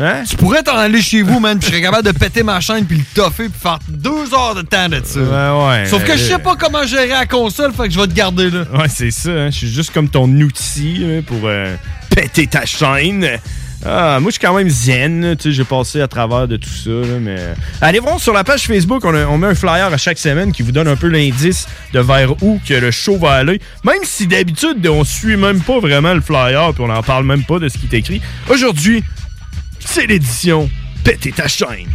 Hein? 0.01 0.23
Tu 0.31 0.37
pourrais 0.37 0.63
t'en 0.63 0.77
aller 0.77 1.03
chez 1.03 1.23
vous, 1.23 1.41
man, 1.41 1.59
puis 1.59 1.67
je 1.67 1.73
serais 1.73 1.83
capable 1.83 2.05
de 2.07 2.13
péter 2.17 2.45
ma 2.45 2.61
chaîne 2.61 2.85
puis 2.87 2.99
le 2.99 3.05
toffer 3.17 3.49
puis 3.49 3.59
faire 3.61 3.81
deux 3.89 4.33
heures 4.33 4.55
de 4.55 4.63
temps 4.63 4.89
de 4.89 5.03
ça. 5.05 5.19
Ouais, 5.19 5.67
ouais. 5.81 5.87
Sauf 5.87 6.05
que 6.05 6.13
je 6.17 6.23
sais 6.23 6.39
pas 6.39 6.55
comment 6.55 6.87
gérer 6.87 7.09
la 7.09 7.27
console, 7.27 7.73
fait 7.73 7.89
que 7.89 7.91
je 7.91 7.99
vais 7.99 8.07
te 8.07 8.13
garder 8.15 8.49
là. 8.49 8.63
Ouais, 8.75 8.89
c'est 8.89 9.11
ça. 9.11 9.31
hein. 9.31 9.51
Je 9.51 9.57
suis 9.57 9.69
juste 9.73 9.93
comme 9.93 10.09
ton 10.09 10.29
outil 10.29 11.05
pour 11.27 11.41
euh, 11.47 11.75
péter 12.15 12.47
ta 12.47 12.65
chaîne. 12.65 13.27
Ah, 13.85 14.19
moi, 14.21 14.31
je 14.31 14.39
suis 14.39 14.41
quand 14.41 14.57
même 14.57 14.69
zen. 14.69 15.37
tu 15.37 15.45
sais, 15.45 15.53
J'ai 15.53 15.65
passé 15.65 16.01
à 16.01 16.09
travers 16.09 16.49
de 16.49 16.57
tout 16.57 16.69
ça. 16.69 16.91
mais 17.21 17.55
Allez 17.81 18.01
voir 18.01 18.19
sur 18.19 18.33
la 18.33 18.45
page 18.45 18.63
Facebook. 18.67 19.05
On, 19.05 19.39
met 19.39 19.47
un 19.47 19.55
flyer 19.55 19.93
à 19.93 19.97
chaque 19.97 20.19
semaine 20.19 20.53
qui 20.53 20.63
vous 20.63 20.73
donne 20.73 20.89
un 20.89 20.97
peu 20.97 21.09
l'indice 21.09 21.67
de 21.93 22.01
vers 22.01 22.43
où 22.43 22.61
que 22.67 22.75
le 22.75 22.91
show 22.91 23.17
va 23.19 23.33
aller. 23.33 23.61
Même 23.85 24.03
si 24.03 24.27
d'habitude, 24.27 24.85
on 24.87 25.05
suit 25.05 25.37
même 25.37 25.61
pas 25.61 25.79
vraiment 25.79 26.15
le 26.15 26.21
flyer 26.21 26.73
puis 26.75 26.83
on 26.87 26.91
en 26.91 27.03
parle 27.03 27.25
même 27.25 27.45
pas 27.45 27.59
de 27.59 27.69
ce 27.69 27.79
qui 27.79 27.87
est 27.87 27.99
écrit. 27.99 28.21
Aujourd'hui, 28.49 29.05
c'est 29.79 30.07
l'édition 30.07 30.69
Péter 31.05 31.33
ta 31.33 31.47
chaîne. 31.49 31.89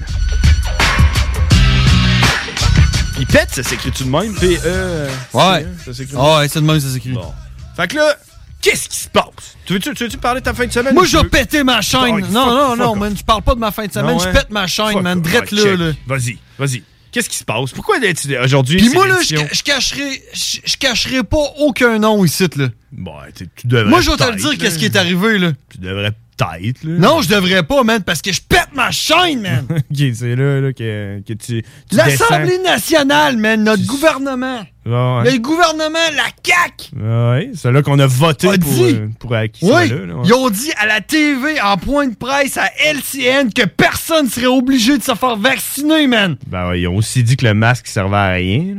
Il 3.20 3.28
pète, 3.28 3.50
ça 3.52 3.62
s'écrit-tu 3.64 4.06
de 4.06 4.10
même? 4.10 4.34
P-E. 4.34 5.08
Ouais. 5.34 5.66
Ça 5.86 5.94
s'écrit 5.94 6.16
Ah 6.18 6.40
ouais, 6.40 6.48
c'est 6.48 6.62
de 6.62 6.66
même, 6.66 6.80
ça 6.80 6.90
s'écrit. 6.90 7.12
Bon. 7.12 7.32
Fait 7.76 7.88
que 7.88 7.96
là, 7.96 8.16
qu'est-ce 8.64 8.90
qui 8.90 8.98
se 8.98 9.10
passe? 9.10 9.58
Tu 9.66 9.74
veux-tu, 9.74 9.94
tu 9.94 10.04
veux-tu 10.06 10.18
parler 10.18 10.40
de 10.42 10.46
ta 10.46 10.54
fin 10.54 10.66
de 10.66 10.72
semaine? 10.72 10.94
Moi, 10.94 11.06
je 11.06 11.18
vais 11.18 11.24
péter 11.26 11.64
ma 11.64 11.82
chaîne. 11.82 12.02
Oh, 12.02 12.20
non, 12.20 12.26
fuck- 12.26 12.32
non, 12.32 12.76
non, 12.76 12.92
off. 12.94 12.98
man. 13.00 13.16
Je 13.18 13.24
parle 13.24 13.42
pas 13.44 13.54
de 13.54 13.60
ma 13.60 13.72
fin 13.72 13.86
de 13.86 13.92
semaine. 13.92 14.16
Non, 14.16 14.20
Je 14.20 14.30
hein? 14.30 14.34
pète 14.34 14.50
ma 14.50 14.66
chaîne, 14.66 15.02
man. 15.02 15.22
Drette 15.22 15.52
là. 15.52 15.92
Vas-y, 16.08 16.38
vas-y. 16.58 16.84
Qu'est-ce 17.12 17.30
qui 17.30 17.38
se 17.38 17.44
passe? 17.44 17.72
Pourquoi 17.72 17.98
aujourd'hui, 18.44 18.78
Puis 18.78 18.90
moi, 18.90 19.08
là, 19.08 19.20
je, 19.22 19.62
cacherai, 19.62 20.24
je, 20.34 20.78
cacherai 20.78 21.22
pas 21.24 21.46
aucun 21.60 22.00
nom 22.00 22.26
ici, 22.26 22.48
là. 22.56 22.70
Bon, 22.92 23.14
tu 23.36 23.48
devrais 23.66 23.86
Moi, 23.90 24.02
je 24.02 24.10
vais 24.10 24.18
te 24.18 24.32
le 24.32 24.36
dire, 24.36 24.58
qu'est-ce 24.58 24.80
qui 24.80 24.86
est 24.86 24.96
arrivé, 24.96 25.38
là. 25.38 25.52
Tu 25.70 25.78
devrais 25.78 26.12
peut-être, 26.38 26.84
là. 26.84 26.98
Non, 26.98 27.22
je 27.22 27.30
devrais 27.30 27.64
pas, 27.64 27.84
man, 27.84 28.02
parce 28.04 28.22
que 28.22 28.32
je 28.32 28.42
pète 28.42 28.70
ma 28.74 28.92
chaîne, 28.92 29.42
man. 29.42 29.66
ok, 29.70 29.98
c'est 30.14 30.36
là, 30.36 30.62
là 30.62 30.74
que, 30.74 31.20
que 31.28 31.34
tu. 31.34 31.62
tu 31.90 31.96
L'Assemblée 31.96 32.60
nationale, 32.60 33.38
man, 33.38 33.64
notre 33.64 33.86
gouvernement. 33.86 34.66
Ouais, 34.86 35.32
Le 35.32 35.38
gouvernement, 35.40 35.98
la 36.14 36.26
CAQ. 36.44 36.98
ouais. 37.02 37.52
c'est 37.56 37.72
là 37.72 37.82
qu'on 37.82 38.00
a 38.00 38.06
voté 38.06 38.50
A 38.50 38.58
pour, 38.58 38.70
dit- 38.74 38.84
euh, 38.96 39.08
pour 39.18 39.30
soit 39.30 39.44
Oui, 39.84 39.90
là. 39.90 39.96
là, 40.06 40.16
ouais. 40.16 40.22
ils 40.26 40.34
ont 40.34 40.50
dit 40.50 40.72
à 40.78 40.86
la 40.86 41.00
TV, 41.00 41.62
en 41.62 41.78
point 41.78 42.08
de 42.08 42.16
presse, 42.16 42.58
à 42.58 42.70
LCN, 42.92 43.54
que 43.54 43.66
personne 43.66 44.28
serait 44.28 44.48
obligé 44.48 44.98
de 44.98 45.04
se 45.04 45.16
faire 45.16 45.38
vacciner, 45.38 46.08
man. 46.08 46.36
Ben 46.48 46.68
ouais, 46.70 46.82
ils 46.82 46.88
ont 46.90 46.98
aussi 46.98 47.24
dit 47.24 47.38
que 47.38 47.46
le 47.46 47.54
masque 47.54 47.88
servait 47.88 48.18
à 48.18 48.32
rien. 48.32 48.76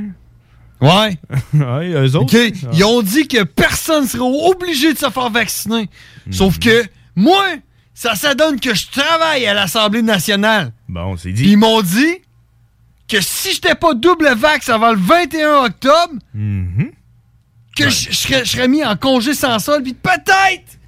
Ouais. 0.82 1.16
ouais, 1.54 1.88
eux 1.92 2.16
autres. 2.16 2.36
OK? 2.38 2.54
Ils 2.74 2.84
ont 2.84 3.00
dit 3.00 3.26
que 3.26 3.42
personne 3.44 4.06
serait 4.06 4.20
obligé 4.50 4.92
de 4.92 4.98
se 4.98 5.08
faire 5.08 5.30
vacciner. 5.30 5.88
Sauf 6.30 6.58
que, 6.58 6.84
moi, 7.16 7.44
ça, 7.94 8.14
ça 8.14 8.34
donne 8.34 8.58
que 8.60 8.74
je 8.74 8.88
travaille 8.88 9.46
à 9.46 9.54
l'Assemblée 9.54 10.02
nationale. 10.02 10.72
Bon, 10.88 11.16
c'est 11.16 11.32
dit. 11.32 11.50
ils 11.50 11.56
m'ont 11.56 11.80
dit 11.82 12.16
que 13.08 13.20
si 13.20 13.52
j'étais 13.52 13.74
pas 13.74 13.94
double 13.94 14.34
vax 14.34 14.68
avant 14.68 14.92
le 14.92 14.98
21 14.98 15.64
octobre, 15.64 16.14
Mhm. 16.32 16.90
que 17.76 17.88
je, 17.90 18.10
je 18.10 18.16
serais, 18.16 18.44
je 18.44 18.50
serais 18.52 18.68
mis 18.68 18.84
en 18.84 18.96
congé 18.96 19.34
sans 19.34 19.58
solde, 19.58 19.84
puis 19.84 19.94
peut-être 19.94 20.78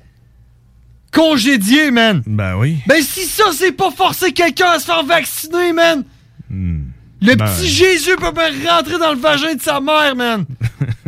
congédié, 1.12 1.90
man. 1.90 2.22
Ben 2.26 2.56
oui. 2.56 2.78
Ben 2.86 3.02
si 3.02 3.24
ça, 3.24 3.44
c'est 3.52 3.72
pas 3.72 3.90
forcer 3.90 4.32
quelqu'un 4.32 4.70
à 4.72 4.78
se 4.78 4.84
faire 4.86 5.04
vacciner, 5.04 5.72
man. 5.72 6.04
Le 6.50 7.34
Ben- 7.34 7.36
petit 7.46 7.68
Jésus 7.68 8.16
peut 8.16 8.32
pas 8.32 8.50
rentrer 8.68 8.98
dans 8.98 9.12
le 9.12 9.18
vagin 9.18 9.54
de 9.54 9.62
sa 9.62 9.80
mère, 9.80 10.14
man. 10.14 10.44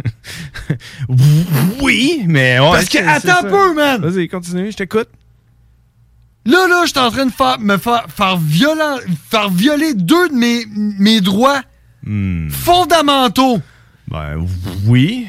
Oui, 1.81 2.23
mais 2.27 2.59
ouais, 2.61 2.71
Parce 2.73 2.89
que, 2.89 2.99
attends 2.99 3.47
un 3.47 3.51
peu, 3.51 3.75
man. 3.75 4.01
Vas-y, 4.03 4.29
continue, 4.29 4.71
je 4.73 4.77
t'écoute. 4.77 5.09
Là, 6.45 6.67
là, 6.69 6.83
je 6.85 6.91
suis 6.91 6.99
en 6.99 7.11
train 7.11 7.27
de 7.27 7.33
faire, 7.33 7.59
me 7.61 7.77
faire, 7.77 8.07
faire, 8.15 8.37
violent, 8.39 8.97
faire 9.31 9.51
violer 9.51 9.95
deux 9.95 10.29
de 10.29 10.35
mes, 10.35 10.65
mes 10.99 11.21
droits 11.21 11.63
fondamentaux. 12.51 13.61
Ben 14.09 14.47
oui. 14.87 15.27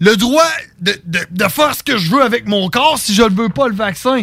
Le 0.00 0.16
droit 0.16 0.46
de, 0.80 0.92
de- 1.04 1.26
de 1.30 1.44
faire 1.48 1.74
ce 1.74 1.82
que 1.82 1.98
je 1.98 2.10
veux 2.10 2.22
avec 2.22 2.46
mon 2.46 2.68
corps 2.68 2.98
si 2.98 3.14
je 3.14 3.22
ne 3.22 3.30
veux 3.30 3.48
pas 3.48 3.68
le 3.68 3.74
vaccin. 3.74 4.22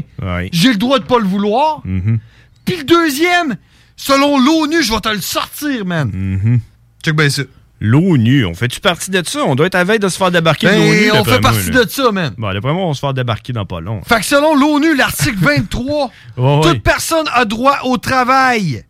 J'ai 0.53 0.69
le 0.69 0.77
droit 0.77 0.99
de 0.99 1.03
pas 1.03 1.19
le 1.19 1.25
vouloir. 1.25 1.81
Mhm. 1.85 2.19
Puis 2.63 2.77
le 2.77 2.83
deuxième, 2.83 3.57
selon 3.95 4.39
l'ONU, 4.39 4.81
je 4.81 4.91
vais 4.93 5.01
te 5.01 5.09
le 5.09 5.21
sortir, 5.21 5.85
man. 5.85 6.09
Mhm. 6.11 6.59
Check 7.03 7.15
bien 7.15 7.29
ça. 7.29 7.43
L'ONU, 7.85 8.45
on 8.45 8.53
fait-tu 8.55 8.79
partie 8.79 9.11
de 9.11 9.21
ça? 9.25 9.39
On 9.45 9.55
doit 9.55 9.67
être 9.67 9.75
à 9.75 9.83
veille 9.83 9.99
de 9.99 10.07
se 10.09 10.17
faire 10.17 10.31
débarquer 10.31 10.67
de 10.67 10.71
Ben, 10.71 10.79
l'ONU. 10.79 11.11
on 11.19 11.23
fait 11.23 11.39
partie 11.39 11.69
de 11.71 11.85
ça, 11.87 12.11
man. 12.11 12.33
Bon, 12.37 12.51
d'après 12.53 12.73
moi, 12.73 12.83
on 12.83 12.87
va 12.89 12.93
se 12.95 12.99
faire 12.99 13.13
débarquer 13.13 13.53
dans 13.53 13.65
pas 13.65 13.79
long. 13.79 14.01
Fait 14.07 14.19
que 14.19 14.25
selon 14.25 14.55
l'ONU, 14.55 14.95
l'article 14.95 15.37
23, 15.41 16.11
Ouais, 16.37 16.61
toute 16.63 16.81
personne 16.83 17.25
a 17.33 17.45
droit 17.45 17.79
au 17.83 17.97
travail. 17.97 18.83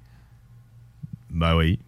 Ben 1.30 1.56
oui. 1.56 1.80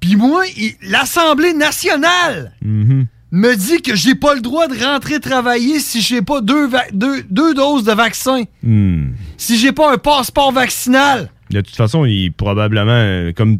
Puis 0.00 0.16
moi, 0.16 0.42
l'Assemblée 0.82 1.52
nationale 1.52 2.52
Mhm. 2.62 3.06
me 3.30 3.54
dit 3.56 3.82
que 3.82 3.94
j'ai 3.96 4.14
pas 4.14 4.34
le 4.34 4.40
droit 4.40 4.68
de 4.68 4.82
rentrer 4.82 5.20
travailler 5.20 5.78
si 5.80 6.00
j'ai 6.00 6.22
pas 6.22 6.40
deux, 6.40 6.70
deux, 6.92 7.22
deux 7.30 7.54
doses 7.54 7.84
de 7.84 7.92
vaccin. 7.92 8.44
Hmm. 8.62 9.08
Si 9.36 9.58
j'ai 9.58 9.72
pas 9.72 9.92
un 9.92 9.98
passeport 9.98 10.52
vaccinal. 10.52 11.30
De 11.50 11.60
toute 11.60 11.76
façon, 11.76 12.04
il 12.04 12.26
est 12.26 12.30
probablement 12.30 12.90
euh, 12.92 13.32
comme 13.32 13.58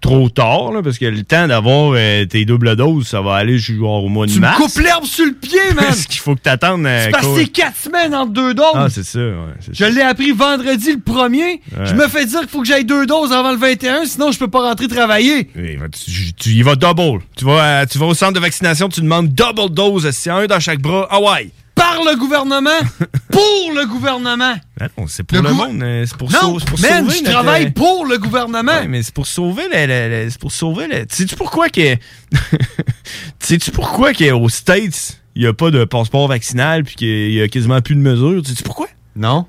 trop 0.00 0.28
tard, 0.28 0.72
là, 0.72 0.82
parce 0.82 0.96
que 0.98 1.04
le 1.06 1.22
temps 1.24 1.48
d'avoir 1.48 1.92
euh, 1.96 2.24
tes 2.24 2.44
doubles 2.44 2.76
doses, 2.76 3.06
ça 3.08 3.20
va 3.20 3.34
aller 3.34 3.58
genre 3.58 4.04
au 4.04 4.08
mois 4.08 4.26
de 4.26 4.32
Tu 4.32 4.38
mars. 4.40 4.56
coupes 4.56 4.82
l'herbe 4.82 5.04
sur 5.04 5.24
le 5.26 5.32
pied, 5.32 5.58
man. 5.74 5.86
Parce 5.86 6.06
qu'il 6.06 6.20
faut 6.20 6.34
que 6.34 6.40
t'attendes. 6.40 6.86
euh, 6.86 7.04
C'est 7.06 7.10
parce 7.10 7.24
que 7.26 7.30
quoi? 7.32 7.38
c'est 7.40 7.46
quatre 7.48 7.76
semaines 7.76 8.14
entre 8.14 8.32
deux 8.32 8.54
doses. 8.54 8.66
Ah, 8.74 8.86
c'est 8.90 9.04
ça, 9.04 9.18
ouais. 9.18 9.34
c'est 9.60 9.74
Je 9.74 9.84
l'ai 9.84 10.02
appris 10.02 10.32
vendredi 10.32 10.92
le 10.92 11.00
premier. 11.00 11.60
Ouais. 11.76 11.84
Je 11.86 11.94
me 11.94 12.06
fais 12.08 12.24
dire 12.26 12.40
qu'il 12.40 12.48
faut 12.48 12.60
que 12.60 12.66
j'aille 12.68 12.84
deux 12.84 13.06
doses 13.06 13.32
avant 13.32 13.50
le 13.50 13.58
21, 13.58 14.04
sinon 14.06 14.30
je 14.30 14.38
peux 14.38 14.48
pas 14.48 14.60
rentrer 14.68 14.88
travailler. 14.88 15.48
Ben, 15.54 15.88
tu, 15.90 16.32
tu 16.34 16.50
y 16.50 16.62
vas 16.62 16.76
double. 16.76 17.22
Tu 17.36 17.44
vas, 17.44 17.78
à- 17.80 17.86
tu 17.86 17.98
vas 17.98 18.06
au 18.06 18.14
centre 18.14 18.34
de 18.34 18.40
vaccination, 18.40 18.88
tu 18.88 19.00
demandes 19.00 19.28
double 19.34 19.70
dose, 19.74 20.08
c'est 20.10 20.30
un 20.30 20.46
dans 20.46 20.60
chaque 20.60 20.80
bras. 20.80 21.06
Ah 21.10 21.20
ouais! 21.20 21.50
Par 21.78 22.02
le 22.04 22.16
gouvernement, 22.16 22.70
pour 23.30 23.72
le 23.74 23.86
gouvernement. 23.86 24.54
Non, 24.98 25.06
c'est 25.06 25.22
pour 25.22 25.40
Le 25.42 25.52
monde, 25.52 25.82
euh, 25.82 26.04
c'est 26.06 26.16
pour, 26.16 26.30
Non, 26.30 26.38
sau- 26.40 26.58
c'est 26.60 26.68
pour 26.68 26.80
man, 26.80 27.04
sauver 27.04 27.16
je 27.18 27.22
notre- 27.22 27.30
travaille 27.32 27.70
pour 27.70 28.04
le 28.06 28.18
gouvernement. 28.18 28.72
Ouais, 28.72 28.88
mais 28.88 29.02
c'est 29.02 29.14
pour 29.14 29.26
sauver 29.26 29.62
le, 29.72 29.86
le- 29.86 30.24
le- 30.24 30.30
c'est 30.30 30.38
pour 30.40 30.52
sauver 30.52 30.86
le. 30.88 31.04
Sais-tu 31.08 31.36
pourquoi 31.36 31.68
que. 31.68 31.96
Sais-tu 33.38 33.70
pourquoi 33.70 34.12
qu'aux 34.12 34.48
States, 34.48 35.20
il 35.34 35.42
n'y 35.42 35.48
a 35.48 35.52
pas 35.52 35.70
de 35.70 35.84
passeport 35.84 36.28
vaccinal 36.28 36.84
puis 36.84 36.94
qu'il 36.96 37.32
y 37.32 37.40
a 37.40 37.48
quasiment 37.48 37.80
plus 37.80 37.94
de 37.94 38.00
mesures? 38.00 38.42
Sais-tu 38.46 38.62
pourquoi? 38.62 38.88
Non. 39.16 39.46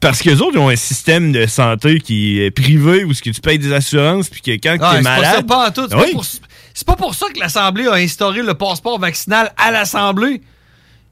Parce 0.00 0.20
qu'eux 0.20 0.36
autres, 0.38 0.52
ils 0.54 0.58
ont 0.58 0.68
un 0.68 0.76
système 0.76 1.30
de 1.32 1.46
santé 1.46 2.00
qui 2.00 2.40
est 2.40 2.50
privé 2.50 3.04
où 3.04 3.14
ce 3.14 3.22
que 3.22 3.30
tu 3.30 3.40
payes 3.40 3.58
des 3.58 3.72
assurances 3.72 4.28
puis 4.28 4.40
que 4.40 4.50
quand 4.52 4.76
Ah, 4.80 4.90
tu 4.90 4.94
es 4.94 4.96
c'est 4.98 5.02
malade. 5.04 5.36
ça, 5.36 5.42
pas 5.42 5.68
en 5.68 5.70
tout. 5.70 5.86
C'est 5.88 5.96
Oui. 5.96 6.12
pas 6.14 6.20
C'est 6.74 6.86
pas 6.86 6.96
pour 6.96 7.14
ça 7.14 7.26
que 7.32 7.38
l'Assemblée 7.38 7.86
a 7.86 7.94
instauré 7.94 8.42
le 8.42 8.54
passeport 8.54 8.98
vaccinal 8.98 9.52
à 9.56 9.70
l'Assemblée. 9.70 10.42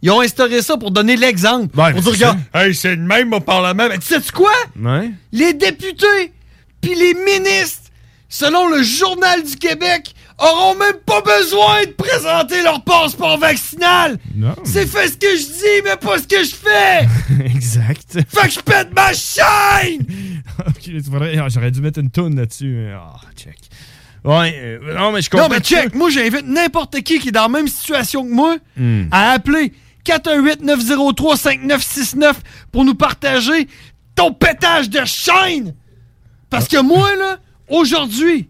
Ils 0.02 0.10
ont 0.10 0.20
instauré 0.20 0.62
ça 0.62 0.76
pour 0.76 0.90
donner 0.90 1.16
l'exemple. 1.16 1.68
pour 1.74 1.92
dire, 2.02 2.12
regarde, 2.12 2.38
hey, 2.54 2.74
c'est 2.74 2.96
le 2.96 3.02
même 3.02 3.32
au 3.34 3.40
Parlement. 3.40 3.86
Mais 3.88 3.98
tu 3.98 4.06
sais 4.06 4.20
quoi? 4.32 4.52
Ouais. 4.80 5.10
Les 5.32 5.52
députés 5.52 6.32
puis 6.80 6.94
les 6.94 7.14
ministres 7.14 7.90
selon 8.30 8.68
le 8.68 8.82
Journal 8.82 9.42
du 9.42 9.56
Québec, 9.56 10.14
auront 10.38 10.74
même 10.76 10.94
pas 11.04 11.20
besoin 11.20 11.82
de 11.84 11.90
présenter 11.90 12.62
leur 12.62 12.82
passeport 12.84 13.36
vaccinal. 13.38 14.16
Non. 14.34 14.54
C'est 14.64 14.86
fait 14.86 15.08
ce 15.08 15.16
que 15.18 15.36
je 15.36 15.46
dis, 15.46 15.82
mais 15.84 15.96
pas 15.96 16.16
ce 16.18 16.26
que 16.28 16.42
je 16.42 16.54
fais. 16.54 17.44
exact. 17.44 18.12
Fait 18.28 18.46
que 18.48 18.54
je 18.54 18.60
pète 18.60 18.94
ma 18.94 19.12
chaîne! 19.12 20.06
Ah, 20.62 21.48
J'aurais 21.48 21.70
dû 21.70 21.80
mettre 21.80 22.00
une 22.00 22.10
toune 22.10 22.36
là-dessus. 22.36 22.88
Ah, 22.94 23.18
check. 23.34 23.56
Ouais, 24.24 24.54
euh, 24.58 24.94
non, 24.94 25.10
mais 25.10 25.22
je 25.22 25.30
comprends. 25.30 25.48
Non, 25.48 25.54
mais 25.54 25.60
check, 25.60 25.94
moi 25.94 26.10
j'invite 26.10 26.46
n'importe 26.46 27.00
qui 27.00 27.18
qui 27.18 27.28
est 27.28 27.32
dans 27.32 27.42
la 27.42 27.48
même 27.48 27.68
situation 27.68 28.22
que 28.24 28.30
moi 28.30 28.56
Hmm. 28.76 29.04
à 29.10 29.30
appeler 29.32 29.72
418-903-5969 30.04 32.34
pour 32.72 32.84
nous 32.84 32.94
partager 32.94 33.68
ton 34.14 34.32
pétage 34.32 34.88
de 34.90 35.00
chaîne. 35.04 35.74
Parce 36.48 36.68
que 36.68 36.80
moi, 36.82 37.14
là, 37.16 37.38
aujourd'hui, 37.68 38.48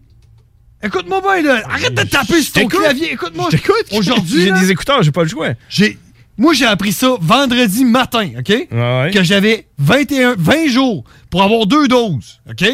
écoute-moi 0.83 1.21
bien, 1.21 1.41
là, 1.43 1.61
arrête 1.69 1.93
de 1.93 2.03
taper 2.03 2.41
sur 2.41 2.53
ton 2.53 2.67
clavier, 2.67 3.13
écoute-moi. 3.13 3.49
Aujourd'hui, 3.91 4.43
J'ai 4.45 4.51
des 4.51 4.71
écouteurs, 4.71 5.03
j'ai 5.03 5.11
pas 5.11 5.23
le 5.23 5.29
choix. 5.29 5.49
j'ai, 5.69 5.97
moi, 6.37 6.53
j'ai 6.53 6.65
appris 6.65 6.91
ça 6.93 7.15
vendredi 7.21 7.85
matin, 7.85 8.31
OK? 8.39 8.67
Que 9.11 9.23
j'avais 9.23 9.67
21, 9.77 10.35
20 10.37 10.67
jours 10.69 11.03
pour 11.29 11.43
avoir 11.43 11.67
deux 11.67 11.87
doses, 11.87 12.41
OK? 12.49 12.65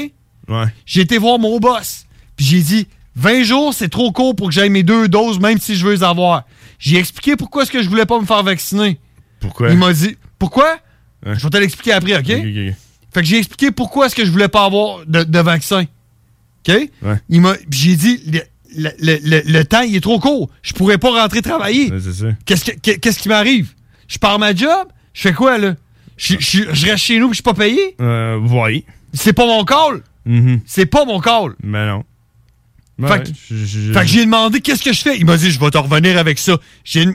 Ouais. 0.48 0.64
J'ai 0.86 1.02
été 1.02 1.18
voir 1.18 1.38
mon 1.40 1.60
boss, 1.60 2.06
puis 2.38 2.46
j'ai 2.46 2.62
dit 2.62 2.88
20 3.16 3.44
jours, 3.44 3.74
c'est 3.74 3.90
trop 3.90 4.12
court 4.14 4.34
pour 4.36 4.48
que 4.48 4.54
j'aille 4.54 4.70
mes 4.70 4.84
deux 4.84 5.10
doses, 5.10 5.40
même 5.40 5.60
si 5.60 5.76
je 5.76 5.86
veux 5.86 5.94
les 5.94 6.04
avoir. 6.04 6.44
J'ai 6.80 6.98
expliqué 6.98 7.36
pourquoi 7.36 7.64
est-ce 7.64 7.72
que 7.72 7.82
je 7.82 7.90
voulais 7.90 8.06
pas 8.06 8.20
me 8.20 8.26
faire 8.26 8.44
vacciner. 8.44 9.00
Pourquoi? 9.40 9.70
Il 9.72 9.78
m'a 9.78 9.94
dit 9.94 10.18
pourquoi? 10.40 10.78
Je 11.26 11.44
vais 11.44 11.50
te 11.50 11.58
l'expliquer 11.58 11.94
après, 11.94 12.16
OK? 12.18 12.26
Fait 13.14 13.22
que 13.22 13.28
j'ai 13.28 13.38
expliqué 13.38 13.72
pourquoi 13.72 14.06
est-ce 14.06 14.16
que 14.16 14.26
je 14.26 14.32
voulais 14.32 14.48
pas 14.48 14.66
avoir 14.66 15.06
de, 15.06 15.24
de 15.24 15.40
vaccin. 15.40 15.86
OK? 16.68 16.76
Il 17.30 17.42
m'a, 17.42 17.54
j'ai 17.72 17.96
dit 17.96 18.22
le, 18.32 18.42
le- 18.78 18.92
le- 19.00 19.20
le- 19.24 19.44
le 19.52 19.66
temps, 19.66 19.82
il 19.82 19.96
est 19.96 20.02
trop 20.02 20.20
court. 20.20 20.50
Je 20.62 20.74
pourrais 20.74 20.98
pas 20.98 21.10
rentrer 21.22 21.42
travailler. 21.42 21.90
Qu'est-ce, 22.46 22.66
que- 22.66 22.78
qu'est- 22.80 23.00
qu'est-ce 23.00 23.20
qui 23.20 23.30
m'arrive? 23.30 23.74
Je 24.08 24.18
pars 24.20 24.38
ma 24.38 24.54
job? 24.54 24.88
Je 25.14 25.22
fais 25.22 25.34
quoi, 25.34 25.58
là? 25.58 25.76
Je, 26.18 26.36
je- 26.40 26.74
je 26.74 26.86
reste 26.86 26.98
chez 27.04 27.18
nous 27.20 27.28
puis 27.28 27.34
je 27.34 27.38
suis 27.38 27.44
pas 27.44 27.54
payé? 27.54 27.96
Euh, 28.02 28.38
oui. 28.40 28.86
C'est 29.14 29.34
pas 29.34 29.46
mon 29.46 29.64
call? 29.66 30.02
C'est 30.66 30.86
pas 30.86 31.06
mon 31.06 31.20
call. 31.20 31.56
Mais 31.64 31.88
non. 31.88 32.04
Fait, 33.08 33.24
que- 33.24 33.30
je- 33.50 33.66
je- 33.66 33.94
fait 33.94 34.00
que 34.02 34.08
j'ai 34.08 34.26
demandé 34.26 34.60
qu'est-ce 34.62 34.82
que 34.84 34.92
je 34.94 35.02
fais? 35.02 35.18
Il 35.18 35.26
m'a 35.26 35.38
dit, 35.38 35.52
je 35.52 35.60
vais 35.60 35.70
te 35.70 35.78
revenir 35.78 36.18
avec 36.18 36.40
ça. 36.40 36.58
J'ai 36.84 37.06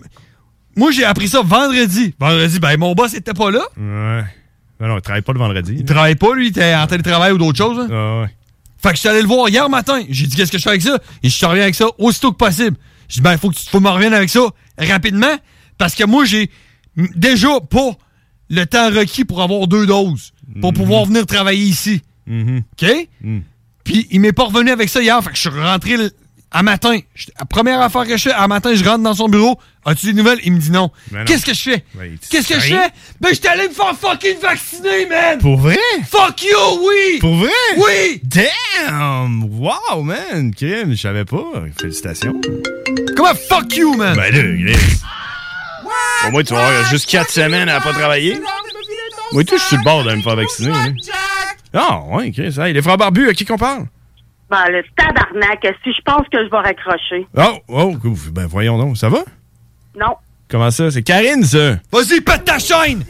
Moi, 0.77 0.91
j'ai 0.91 1.05
appris 1.05 1.29
ça 1.29 1.43
vendredi. 1.43 2.15
Vendredi, 2.19 2.59
ben 2.61 2.77
mon 2.79 2.95
boss 2.95 3.13
était 3.15 3.35
pas 3.35 3.51
là. 3.51 3.61
Ouais. 3.77 4.25
Mais 4.81 4.89
non, 4.89 4.97
il 4.97 5.03
travaille 5.03 5.23
pas 5.23 5.33
le 5.33 5.39
vendredi. 5.39 5.75
Il 5.79 5.85
travaille 5.85 6.15
pas, 6.17 6.35
lui, 6.35 6.47
il 6.47 6.49
était 6.51 6.75
en 6.75 6.87
télétravail 6.87 7.33
ou 7.33 7.39
d'autres 7.39 7.59
choses. 7.59 7.79
hein. 7.79 7.89
Ah 7.91 8.21
ouais. 8.23 8.29
Fait 8.83 8.89
que 8.91 8.95
je 8.97 9.01
suis 9.01 9.09
allé 9.09 9.21
le 9.23 9.29
voir 9.29 9.49
hier 9.49 9.69
matin. 9.69 10.01
J'ai 10.09 10.27
dit, 10.27 10.35
qu'est-ce 10.37 10.51
que 10.51 10.59
je 10.59 10.63
fais 10.63 10.71
avec 10.71 10.83
ça? 10.83 10.99
Et 11.23 11.29
je 11.29 11.39
te 11.39 11.45
reviens 11.47 11.63
avec 11.65 11.75
ça 11.75 11.87
aussitôt 11.99 12.33
que 12.33 12.37
possible. 12.39 12.77
J'ai 13.09 13.17
dit, 13.17 13.21
ben, 13.21 13.33
il 13.33 13.39
faut 13.39 13.51
que 13.51 13.57
tu 13.57 13.79
me 13.81 13.89
reviennes 13.89 14.15
avec 14.15 14.31
ça 14.31 14.41
rapidement. 14.79 15.37
Parce 15.79 15.95
que 15.95 16.05
moi, 16.05 16.25
j'ai 16.25 16.51
déjà 17.15 17.61
pas 17.61 17.91
le 18.49 18.65
temps 18.67 18.89
requis 18.91 19.25
pour 19.25 19.43
avoir 19.43 19.67
deux 19.67 19.87
doses. 19.87 20.33
Pour 20.61 20.73
pouvoir 20.73 21.05
venir 21.05 21.27
travailler 21.27 21.65
ici. 21.65 22.03
OK? 22.29 23.09
Puis 23.85 24.07
il 24.11 24.21
m'est 24.21 24.33
pas 24.33 24.45
revenu 24.45 24.71
avec 24.71 24.89
ça 24.89 25.01
hier. 25.03 25.23
Fait 25.23 25.31
que 25.31 25.37
je 25.37 25.41
suis 25.41 25.49
rentré 25.61 25.97
le- 25.97 26.11
à 26.51 26.63
matin. 26.63 26.99
Je- 27.15 27.27
La 27.39 27.45
première 27.47 27.81
affaire 27.81 28.05
que 28.07 28.17
je 28.17 28.23
fais, 28.25 28.33
à 28.33 28.47
matin, 28.47 28.75
je 28.75 28.85
rentre 28.85 29.03
dans 29.03 29.15
son 29.15 29.29
bureau. 29.29 29.59
As-tu 29.85 30.07
des 30.07 30.13
nouvelles? 30.13 30.39
Il 30.45 30.53
me 30.53 30.59
dit 30.59 30.71
non. 30.71 30.91
Ben 31.11 31.21
non. 31.21 31.25
Qu'est-ce 31.25 31.45
que 31.47 31.55
je 31.55 31.61
fais? 31.63 31.85
Ben, 31.95 32.17
Qu'est-ce 32.31 32.47
que 32.47 32.55
je 32.61 32.61
fais? 32.75 32.89
Ben, 33.21 33.31
j'étais 33.33 33.49
allé 33.49 33.69
me 33.69 33.73
faire 33.75 33.95
fucking 34.01 34.39
vacciner, 34.41 35.07
man! 35.07 35.39
Pour 35.41 35.57
vrai? 35.59 35.77
Fuck 36.09 36.43
you, 36.45 36.57
oui! 36.87 37.19
Pour 37.21 37.35
vrai? 37.37 37.51
Oui! 37.79 38.21
Damn! 38.23 39.43
Wow, 39.45 40.03
man! 40.03 40.55
Crime, 40.55 40.93
je 40.93 41.01
savais 41.01 41.25
pas. 41.25 41.43
Félicitations. 41.81 42.41
Comment 43.17 43.35
fuck 43.49 43.75
you, 43.77 43.95
man? 43.97 44.15
Ben 44.15 44.33
là, 44.33 44.39
il 44.41 44.69
est- 44.69 46.29
Au 46.29 46.31
moins, 46.31 46.45
tu 46.45 46.55
vas 46.55 46.65
avoir 46.67 46.89
juste 46.91 47.11
4 47.11 47.31
semaines 47.31 47.69
à 47.69 47.81
pas 47.81 47.93
travailler. 47.93 48.41
Moi, 49.33 49.45
tout, 49.45 49.57
je 49.57 49.61
suis 49.63 49.69
sur 49.71 49.79
le 49.79 49.85
bord 49.85 50.05
de 50.05 50.15
me 50.15 50.23
faire 50.23 50.37
vacciner. 50.37 50.71
là. 50.71 50.87
Ah, 51.75 52.01
ouais, 52.11 52.29
ok, 52.37 52.53
ça. 52.53 52.69
Les 52.69 52.83
frères 52.83 52.99
barbus, 52.99 53.29
à 53.29 53.33
qui 53.33 53.45
qu'on 53.45 53.57
parle? 53.57 53.87
Ben, 54.51 54.65
le 54.69 54.83
tabarnak, 54.97 55.67
si 55.83 55.93
je 55.93 56.01
pense 56.05 56.27
que 56.31 56.45
je 56.45 56.51
vais 56.51 56.59
raccrocher? 56.59 57.27
Oh, 57.37 57.59
oh, 57.69 57.97
ouf, 58.09 58.31
ben 58.31 58.47
voyons 58.47 58.77
donc. 58.79 58.97
Ça 58.99 59.09
va? 59.09 59.21
Non. 59.99 60.15
Comment 60.51 60.71
ça? 60.71 60.91
C'est 60.91 61.03
Karine, 61.03 61.43
ça! 61.45 61.77
Vas-y, 61.91 62.21
pète 62.21 62.45
ta 62.45 62.59
chaîne! 62.59 63.03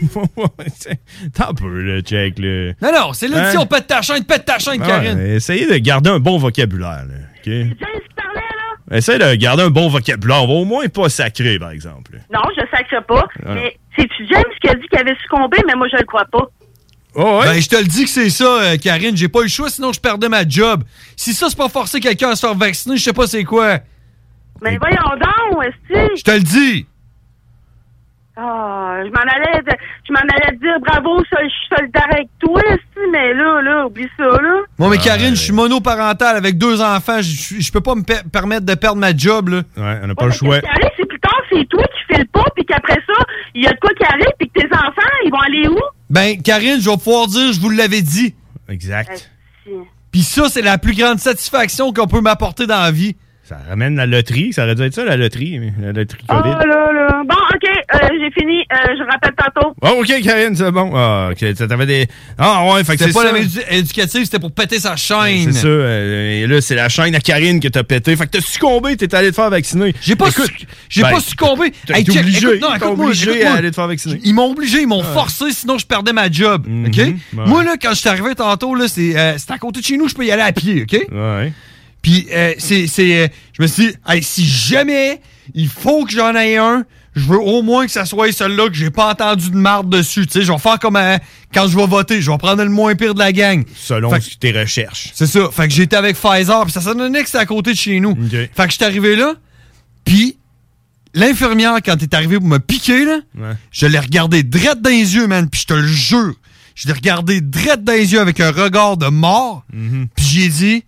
T'as 1.35 1.49
un 1.49 1.55
peu, 1.55 1.69
le 1.83 2.01
check, 2.03 2.39
là. 2.39 2.73
Non, 2.81 2.93
non, 2.93 3.13
c'est 3.13 3.27
l'édition 3.27 3.63
Hein? 3.63 3.67
pète 3.67 3.89
ta 3.89 4.01
chaîne, 4.03 4.23
pète 4.25 4.45
ta 4.45 4.61
chaîne, 4.61 4.81
Karine. 4.81 5.19
ouais, 5.19 5.31
essayez 5.31 5.67
de 5.67 5.77
garder 5.79 6.11
un 6.11 6.21
bon 6.21 6.39
vocabulaire, 6.39 7.05
là. 7.09 7.15
OK? 7.45 7.53
Essayez 8.93 9.19
de 9.19 9.35
garder 9.37 9.63
un 9.63 9.71
bon 9.71 9.89
vocabulaire. 9.89 10.45
On 10.45 10.47
va 10.47 10.53
au 10.53 10.65
moins 10.65 10.87
pas 10.89 11.09
sacrer, 11.09 11.59
par 11.59 11.71
exemple. 11.71 12.19
Non, 12.33 12.41
je 12.57 12.63
sacre 12.71 13.05
pas. 13.07 13.27
Ah. 13.45 13.55
Mais 13.55 13.77
c'est-tu 13.97 14.27
James 14.31 14.43
qui 14.61 14.69
a 14.69 14.75
dit 14.75 14.87
qu'il 14.89 14.99
avait 14.99 15.17
succombé, 15.23 15.59
mais 15.67 15.75
moi, 15.75 15.89
je 15.91 15.97
le 15.97 16.05
crois 16.05 16.27
pas. 16.27 16.51
Ben, 17.15 17.61
je 17.61 17.69
te 17.69 17.77
le 17.77 17.85
dis 17.85 18.05
que 18.05 18.11
c'est 18.11 18.31
ça, 18.31 18.63
euh, 18.63 18.77
Karine. 18.77 19.17
J'ai 19.17 19.29
pas 19.29 19.41
eu 19.41 19.45
le 19.45 19.49
choix, 19.49 19.69
sinon 19.69 19.93
je 19.93 20.01
perdais 20.01 20.29
ma 20.29 20.49
job. 20.49 20.83
Si 21.17 21.35
ça, 21.35 21.49
c'est 21.51 21.59
pas 21.59 21.69
forcer 21.69 22.01
quelqu'un 22.01 22.31
à 22.31 22.37
se 22.37 22.47
faire 22.47 22.55
vacciner, 22.55 22.97
je 22.97 23.03
sais 23.03 23.13
pas 23.13 23.27
c'est 23.27 23.45
quoi. 23.45 23.79
Mais 24.63 24.79
voyons 24.79 25.19
donc, 25.21 25.65
est 25.65 26.17
Je 26.17 26.23
te 26.23 26.31
le 26.31 26.41
dis. 26.41 26.87
Ah, 28.35 29.01
je 29.05 29.11
m'en 29.11 29.21
allais, 29.21 29.61
de- 29.63 29.77
je 30.09 30.13
m'en 30.13 30.21
allais 30.21 30.57
dire 30.57 30.81
bravo, 30.81 31.23
je 31.23 31.49
suis 31.49 31.77
solidaire 31.77 32.07
avec 32.11 32.29
toi, 32.41 32.63
mais 33.13 33.35
là, 33.35 33.61
là, 33.61 33.87
oublie 33.87 34.09
ça, 34.17 34.25
là. 34.25 34.61
Moi, 34.79 34.89
mais 34.89 34.97
Karine, 34.99 35.35
je 35.37 35.41
suis 35.43 35.53
monoparental 35.53 36.37
avec 36.37 36.57
deux 36.57 36.81
enfants. 36.81 37.21
Je- 37.21 37.71
peux 37.73 37.83
pas 37.83 37.95
me 37.95 38.03
per- 38.03 38.23
permettre 38.33 38.65
de 38.65 38.75
perdre 38.75 38.97
ma 38.99 39.15
job, 39.15 39.49
là. 39.51 39.57
Ouais, 39.77 39.99
on 40.03 40.07
n'a 40.07 40.15
Ouais, 40.15 40.15
qu'est-ce 40.17 40.39
qui 40.39 40.47
arrive, 40.49 40.91
c'est 40.97 41.07
plus 41.09 41.21
tard, 41.21 41.43
c'est 41.51 41.69
toi 41.69 41.83
qui 41.85 42.15
fais 42.15 42.21
le 42.21 42.27
pas, 42.27 42.45
puis 42.57 42.65
qu'après 42.65 42.95
ça, 43.07 43.25
il 43.55 43.65
y 43.65 43.67
a 43.67 43.73
de 43.73 43.79
quoi 43.79 43.91
qui 43.95 44.05
arrive, 44.05 44.33
puis 44.39 44.49
que 44.49 44.61
tes 44.61 44.67
enfants, 44.75 45.13
ils 45.27 45.31
vont 45.31 45.41
aller 45.41 45.69
où? 45.69 45.79
Ben, 46.09 46.41
Karine, 46.43 46.81
je 46.81 46.89
vais 46.89 46.97
pouvoir 46.97 47.27
dire, 47.27 47.53
je 47.53 47.61
vous 47.61 47.71
l'avais 47.71 48.01
dit. 48.03 48.35
Exact. 48.69 49.31
Puis 50.11 50.23
ça, 50.23 50.49
c'est 50.49 50.63
la 50.63 50.79
plus 50.79 50.95
grande 50.97 51.19
satisfaction 51.19 51.93
qu'on 51.93 52.07
peut 52.07 52.21
m'apporter 52.23 52.67
dans 52.67 52.81
la 52.81 52.91
vie. 52.91 53.15
Ça 53.45 53.57
ramène 53.69 53.97
la 53.97 54.07
loterie. 54.07 54.53
Ça 54.53 54.65
aurait 54.65 54.75
dû 54.75 54.83
être 54.83 54.95
ça, 54.95 55.05
la 55.05 55.17
loterie. 55.17 55.61
La 55.81 55.93
loterie 55.93 56.25
Oh 56.29 56.35
COVID. 56.35 56.51
là 56.69 56.93
là. 56.93 57.12
Bon, 57.25 57.35
OK, 57.55 57.69
euh, 57.95 58.09
j'ai 58.21 58.31
fini. 58.33 58.61
Euh, 58.73 58.97
je 58.99 59.03
rappelle 59.11 59.33
tantôt. 59.37 59.75
Oh, 59.83 60.01
OK, 60.01 60.23
Karine, 60.23 60.57
c'est 60.57 60.71
bon. 60.71 60.93
Ah, 60.95 61.29
OK, 61.33 61.45
ça 61.57 61.67
t'avait 61.67 61.87
des... 61.87 62.07
Ah, 62.39 62.65
ouais, 62.67 62.83
fait 62.85 62.93
que 62.97 62.99
c'est 63.05 63.13
C'était 63.13 63.13
pas 63.13 63.27
ça. 63.27 63.33
la 63.33 63.39
médu- 63.39 63.63
éducative, 63.71 64.25
c'était 64.25 64.39
pour 64.39 64.53
péter 64.53 64.79
sa 64.81 64.97
chaîne. 64.97 65.53
C'est 65.53 65.61
ça. 65.61 65.67
euh, 65.69 66.43
et 66.43 66.47
là, 66.47 66.61
c'est 66.61 66.75
la 66.75 66.89
chaîne 66.89 67.15
à 67.15 67.21
Karine 67.21 67.61
que 67.61 67.69
t'as 67.69 67.83
pété. 67.85 68.17
Fait 68.17 68.27
que 68.27 68.31
t'as 68.31 68.41
succombé, 68.41 68.97
t'es 68.97 69.15
allé 69.15 69.31
te 69.31 69.35
faire 69.37 69.51
vacciner. 69.51 69.95
J'ai 70.01 70.17
pas, 70.17 70.29
Écoute, 70.29 70.51
j'ai 70.89 71.03
ben, 71.03 71.11
pas 71.11 71.21
succombé. 71.21 71.73
T'as 71.87 71.99
Hey, 71.99 72.05
obligé. 72.11 72.47
écoute, 72.47 72.61
non, 72.63 72.69
T'as 72.71 72.77
écoute-moi, 72.77 73.07
obligé 73.07 73.31
écoute-moi. 73.31 73.53
à 73.53 73.57
aller 73.59 73.71
te 73.71 73.75
faire 73.77 73.89
vacciner. 73.89 74.21
Ils 74.25 74.35
m'ont 74.35 74.51
obligé, 74.51 74.81
ils 74.81 74.87
m'ont 74.89 75.01
Ouais. 75.03 75.13
forcé, 75.15 75.53
sinon 75.53 75.79
je 75.79 75.87
perdais 75.87 76.13
ma 76.13 76.31
job. 76.31 76.67
OK? 76.87 76.97
ouais. 76.97 77.15
Moi, 77.33 77.63
là, 77.65 77.77
quand 77.81 77.91
je 77.91 77.97
suis 78.01 78.09
arrivé 78.09 78.35
tantôt, 78.35 78.75
là, 78.75 78.89
c'est 78.89 79.17
euh, 79.19 79.35
c'est 79.39 79.51
à 79.51 79.59
côté 79.59 79.81
de 79.81 79.85
chez 79.85 79.97
nous, 79.97 80.09
je 80.09 80.15
peux 80.15 80.25
y 80.25 80.31
aller 80.33 80.43
à 80.43 80.53
pied, 80.53 80.83
OK? 80.83 81.07
Ouais. 81.13 81.53
Puis, 82.03 82.27
euh, 82.33 82.53
c'est. 82.59 82.87
c'est, 82.89 83.17
euh, 83.25 83.29
je 83.57 83.63
me 83.63 83.67
suis 83.69 83.87
dit, 83.89 83.95
hey, 84.09 84.23
si 84.23 84.45
jamais 84.45 85.21
il 85.55 85.69
faut 85.69 86.05
que 86.05 86.11
j'en 86.13 86.35
aie 86.35 86.57
un, 86.57 86.85
je 87.15 87.25
veux 87.27 87.39
au 87.41 87.63
moins 87.63 87.85
que 87.87 87.93
ça 87.93 88.05
soit 88.07 88.33
celui-là 88.33 88.69
que 88.69 88.75
j'ai 88.75 88.91
pas 88.91 89.11
entendu 89.11 89.51
de 89.51 89.57
marde 89.57 89.89
dessus. 89.91 90.27
Tu 90.27 90.33
sais, 90.33 90.43
je 90.43 90.51
vais 90.53 90.59
faire 90.59 90.79
comme 90.79 90.97
euh, 90.97 91.19
quand 91.53 91.67
je 91.69 91.77
vais 91.77 91.87
voter, 91.87 92.23
je 92.23 92.31
vais 92.31 92.39
prendre 92.39 92.63
le 92.65 92.71
moins 92.71 92.95
pire 92.95 93.13
de 93.15 93.19
la 93.19 93.33
gang. 93.33 93.65
Selon 93.77 94.11
Fait 94.11 94.21
que- 94.21 94.37
tes 94.39 94.53
recherches. 94.59 95.11
c'est 95.15 95.27
ça. 95.27 95.51
Fait 95.53 95.69
que 95.69 95.75
j'étais 95.75 95.97
avec 95.97 96.17
Pfizer, 96.17 96.63
puis 96.65 96.73
ça 96.73 96.81
s'en 96.81 96.95
donnait 96.95 97.21
que 97.21 97.27
c'était 97.27 97.39
à 97.39 97.47
côté 97.47 97.73
de 97.73 97.77
chez 97.79 98.01
nous. 98.01 98.17
Fait 98.31 98.49
que 98.67 98.71
j'étais 98.71 98.85
arrivé 98.87 99.15
là, 99.17 99.35
puis 100.05 100.39
l'infirmière, 101.15 101.77
quand 101.85 101.95
elle 101.97 102.03
est 102.05 102.15
arrivée 102.15 102.39
pour 102.39 102.49
me 102.49 102.59
piquer, 102.59 103.05
là, 103.05 103.19
Ouais. 103.39 103.55
je 103.71 103.87
l'ai 103.87 103.99
regardé 103.99 104.43
drette 104.43 104.81
dans 104.81 104.91
les 104.91 105.15
yeux, 105.15 105.27
man, 105.27 105.49
puis 105.49 105.61
je 105.63 105.67
te 105.67 105.75
le 105.75 105.87
jure, 105.87 106.35
je 106.75 106.87
l'ai 106.89 106.95
regardé 106.95 107.41
drette 107.41 107.85
dans 107.85 107.93
les 107.93 108.13
yeux 108.13 108.21
avec 108.21 108.41
un 108.41 108.51
regard 108.51 108.97
de 108.97 109.09
mort, 109.09 109.65
Mhm. 109.73 110.09
puis 110.17 110.25
j'ai 110.25 110.49
dit, 110.49 110.85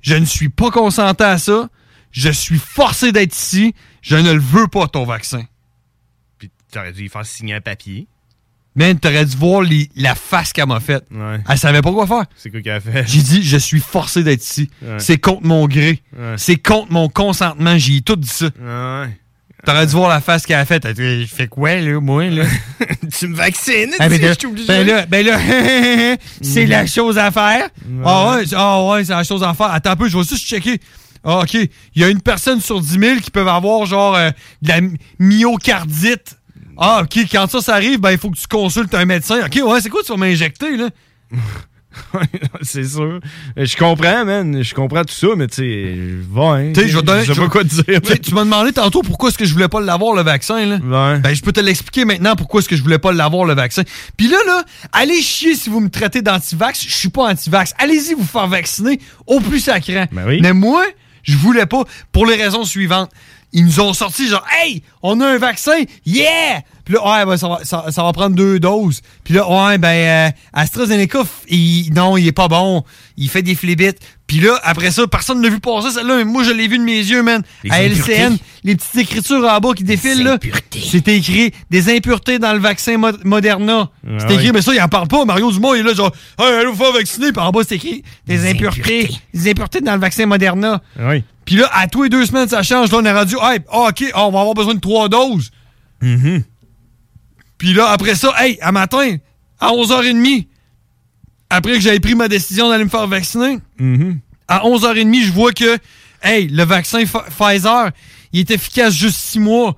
je 0.00 0.14
ne 0.14 0.24
suis 0.24 0.48
pas 0.48 0.70
consentant 0.70 1.24
à 1.24 1.38
ça, 1.38 1.68
je 2.12 2.30
suis 2.30 2.58
forcé 2.64 3.10
d'être 3.10 3.34
ici, 3.36 3.74
je 4.02 4.14
ne 4.16 4.32
le 4.32 4.40
veux 4.40 4.68
pas, 4.68 4.86
ton 4.86 5.04
vaccin. 5.04 5.42
T'aurais 6.72 6.92
dû 6.92 7.04
y 7.04 7.08
faire 7.08 7.24
signer 7.26 7.54
un 7.54 7.60
papier. 7.60 8.06
Man, 8.74 8.98
t'aurais 8.98 9.24
dû 9.24 9.36
voir 9.36 9.62
les- 9.62 9.88
la 9.96 10.14
face 10.14 10.52
qu'elle 10.52 10.66
m'a 10.66 10.80
faite. 10.80 11.04
Ouais. 11.10 11.38
Elle 11.48 11.58
savait 11.58 11.80
pas 11.80 11.92
quoi 11.92 12.06
faire. 12.06 12.24
C'est 12.36 12.50
quoi 12.50 12.60
qu'elle 12.60 12.72
a 12.74 12.80
fait? 12.80 13.04
J'ai 13.06 13.22
dit, 13.22 13.42
je 13.42 13.56
suis 13.56 13.80
forcé 13.80 14.22
d'être 14.22 14.42
ici. 14.44 14.68
Ouais. 14.82 14.98
C'est 14.98 15.16
contre 15.16 15.46
mon 15.46 15.66
gré. 15.66 16.02
Ouais. 16.14 16.34
C'est 16.36 16.56
contre 16.56 16.92
mon 16.92 17.08
consentement. 17.08 17.78
J'ai 17.78 18.02
tout 18.02 18.16
dit 18.16 18.28
ça. 18.28 18.46
Ouais. 18.46 19.18
T'aurais 19.64 19.86
dû 19.86 19.92
voir 19.92 20.10
la 20.10 20.20
face 20.20 20.44
qu'elle 20.44 20.58
a 20.58 20.66
faite. 20.66 20.84
Elle 20.84 20.94
dit, 20.94 21.26
je 21.26 21.34
fais 21.34 21.48
quoi, 21.48 21.74
là, 21.76 21.98
moi, 22.00 22.28
là? 22.28 22.44
tu 23.18 23.28
me 23.28 23.34
vaccines? 23.34 23.92
Ah, 23.98 24.08
ben, 24.10 24.20
là, 24.20 24.32
je 24.34 24.38
suis 24.38 24.46
obligé. 24.46 24.66
ben 24.68 24.86
là, 24.86 25.06
ben 25.06 25.24
là, 25.26 25.38
c'est 26.42 26.66
la 26.66 26.86
chose 26.86 27.16
à 27.16 27.30
faire. 27.30 27.68
Ah 28.04 28.36
ouais, 28.36 28.44
ah 28.54 28.84
ouais, 28.84 29.04
c'est 29.04 29.12
la 29.12 29.24
chose 29.24 29.42
à 29.42 29.54
faire. 29.54 29.70
Attends 29.72 29.90
un 29.92 29.96
peu, 29.96 30.08
je 30.08 30.16
vais 30.18 30.22
juste 30.24 30.46
checker. 30.46 30.78
Ah, 31.24 31.40
OK. 31.40 31.54
Il 31.54 31.68
y 31.96 32.04
a 32.04 32.08
une 32.08 32.20
personne 32.20 32.60
sur 32.60 32.78
10 32.80 32.98
000 33.00 33.20
qui 33.20 33.30
peuvent 33.30 33.48
avoir, 33.48 33.86
genre, 33.86 34.14
euh, 34.14 34.30
de 34.62 34.68
la 34.68 34.80
my- 34.82 34.98
myocardite. 35.18 36.36
Ah, 36.78 37.02
OK. 37.02 37.18
Quand 37.30 37.50
ça, 37.50 37.60
ça 37.60 37.74
arrive, 37.74 38.00
ben, 38.00 38.12
il 38.12 38.18
faut 38.18 38.30
que 38.30 38.38
tu 38.38 38.46
consultes 38.46 38.94
un 38.94 39.04
médecin. 39.04 39.44
OK, 39.44 39.60
ouais, 39.64 39.80
c'est 39.80 39.88
quoi 39.88 40.02
tu 40.02 40.12
vas 40.12 40.18
m'injecter, 40.18 40.76
là? 40.76 40.88
c'est 42.62 42.84
sûr. 42.84 43.20
Je 43.56 43.76
comprends, 43.76 44.24
man. 44.24 44.62
Je 44.62 44.74
comprends 44.74 45.02
tout 45.04 45.14
ça, 45.14 45.28
mais 45.36 45.46
tu 45.48 45.56
sais, 45.56 45.96
va, 46.30 46.42
hein. 46.42 46.72
Tu 46.72 46.80
sais, 46.82 46.88
je 46.88 46.98
vais 46.98 47.24
sais 47.24 47.34
pas 47.34 47.48
quoi 47.48 47.64
te 47.64 47.68
dire. 47.68 48.00
Tu 48.22 48.34
m'as 48.34 48.44
demandé 48.44 48.72
tantôt 48.72 49.02
pourquoi 49.02 49.30
est-ce 49.30 49.38
que 49.38 49.44
je 49.44 49.52
voulais 49.52 49.68
pas 49.68 49.80
l'avoir, 49.80 50.14
le 50.14 50.22
vaccin, 50.22 50.64
là. 50.66 50.78
Ben, 51.18 51.34
je 51.34 51.42
peux 51.42 51.52
te 51.52 51.60
l'expliquer 51.60 52.04
maintenant 52.04 52.36
pourquoi 52.36 52.60
est-ce 52.60 52.68
que 52.68 52.76
je 52.76 52.82
voulais 52.82 52.98
pas 52.98 53.12
l'avoir, 53.12 53.44
le 53.44 53.54
vaccin. 53.54 53.82
Puis 54.16 54.28
là, 54.28 54.38
là, 54.46 54.64
allez 54.92 55.20
chier 55.22 55.54
si 55.54 55.70
vous 55.70 55.80
me 55.80 55.88
traitez 55.88 56.22
d'anti-vax. 56.22 56.84
Je 56.86 56.94
suis 56.94 57.08
pas 57.08 57.30
anti-vax. 57.30 57.74
Allez-y 57.78 58.14
vous 58.14 58.24
faire 58.24 58.48
vacciner 58.48 59.00
au 59.26 59.40
plus 59.40 59.60
sacré. 59.60 60.06
Mais 60.12 60.52
moi, 60.52 60.84
je 61.22 61.36
voulais 61.36 61.66
pas 61.66 61.84
pour 62.12 62.26
les 62.26 62.36
raisons 62.36 62.64
suivantes. 62.64 63.10
Ils 63.52 63.64
nous 63.64 63.80
ont 63.80 63.92
sorti 63.92 64.28
genre, 64.28 64.44
hey, 64.52 64.82
on 65.02 65.20
a 65.20 65.26
un 65.26 65.38
vaccin, 65.38 65.84
yeah! 66.04 66.62
Puis 66.86 66.94
là, 66.94 67.04
ouais, 67.04 67.26
ben, 67.26 67.36
ça, 67.36 67.48
va, 67.48 67.58
ça, 67.64 67.84
ça 67.90 68.02
va 68.04 68.12
prendre 68.12 68.34
deux 68.36 68.58
doses. 68.60 69.02
Puis 69.24 69.34
là, 69.34 69.46
ouais, 69.50 69.76
ben, 69.76 69.88
euh, 69.88 70.30
AstraZeneca, 70.52 71.24
il- 71.48 71.92
non, 71.92 72.16
il 72.16 72.26
est 72.28 72.32
pas 72.32 72.46
bon. 72.48 72.84
Il 73.16 73.28
fait 73.28 73.42
des 73.42 73.54
flibites. 73.56 73.98
Puis 74.28 74.38
là, 74.38 74.58
après 74.62 74.90
ça, 74.92 75.06
personne 75.06 75.40
n'a 75.40 75.48
vu 75.48 75.58
passer 75.60 75.90
celle-là, 75.90 76.16
mais 76.18 76.24
moi, 76.24 76.44
je 76.44 76.50
l'ai 76.52 76.68
vu 76.68 76.78
de 76.78 76.84
mes 76.84 76.98
yeux, 76.98 77.22
man. 77.22 77.42
Les 77.64 77.70
à 77.70 77.74
impuretés. 77.76 78.12
LCN, 78.14 78.36
les 78.64 78.76
petites 78.76 78.96
écritures 78.96 79.44
en 79.44 79.58
bas 79.58 79.72
qui 79.74 79.82
défilent, 79.84 80.22
là. 80.22 80.38
C'était 80.90 81.16
écrit 81.16 81.52
des 81.70 81.94
impuretés 81.94 82.38
dans 82.38 82.52
le 82.52 82.58
vaccin 82.60 82.98
Mo- 82.98 83.10
Moderna. 83.24 83.90
Ah 84.06 84.18
C'était 84.20 84.34
écrit, 84.34 84.46
oui. 84.46 84.52
mais 84.54 84.62
ça, 84.62 84.72
il 84.74 84.80
en 84.80 84.88
parle 84.88 85.08
pas. 85.08 85.24
Mario 85.24 85.50
Dumont, 85.52 85.74
il 85.74 85.80
est 85.80 85.82
là, 85.82 85.92
genre, 85.94 86.12
hey, 86.38 86.46
allez 86.54 86.66
vous 86.66 86.76
faire 86.76 86.92
vacciner. 86.92 87.32
Puis 87.32 87.42
en 87.42 87.50
bas, 87.50 87.60
c'est 87.68 87.76
écrit 87.76 88.02
des, 88.26 88.48
impuretés. 88.48 89.10
Des 89.34 89.50
impuretés 89.50 89.80
dans 89.80 89.94
le 89.94 90.00
vaccin 90.00 90.26
Moderna. 90.26 90.80
Oui. 91.00 91.22
Puis 91.44 91.56
là, 91.56 91.68
à 91.72 91.86
tous 91.88 92.04
les 92.04 92.08
deux 92.08 92.26
semaines, 92.26 92.48
ça 92.48 92.62
change. 92.62 92.90
Là, 92.92 92.98
on 93.00 93.04
est 93.04 93.12
rendu, 93.12 93.34
hey, 93.42 93.58
ah, 93.72 93.88
OK, 93.88 94.04
ah, 94.14 94.26
on 94.26 94.30
va 94.32 94.40
avoir 94.40 94.54
besoin 94.54 94.74
de 94.74 94.80
trois 94.80 95.08
doses. 95.08 95.50
Mm-hmm. 96.02 96.42
Puis 97.58 97.72
là, 97.72 97.88
après 97.90 98.14
ça, 98.14 98.32
hey, 98.38 98.58
à 98.60 98.72
matin, 98.72 99.16
à 99.58 99.68
11h30, 99.70 100.46
après 101.50 101.74
que 101.74 101.80
j'avais 101.80 102.00
pris 102.00 102.14
ma 102.14 102.28
décision 102.28 102.68
d'aller 102.68 102.84
me 102.84 102.90
faire 102.90 103.06
vacciner, 103.06 103.58
Mm-hmm. 103.80 104.16
à 104.48 104.60
11h30, 104.64 105.22
je 105.24 105.32
vois 105.32 105.52
que, 105.52 105.78
hey, 106.22 106.48
le 106.48 106.64
vaccin 106.64 107.02
Pf- 107.04 107.24
Pfizer, 107.30 107.90
il 108.32 108.40
est 108.40 108.50
efficace 108.50 108.94
juste 108.94 109.16
six 109.18 109.38
mois. 109.38 109.76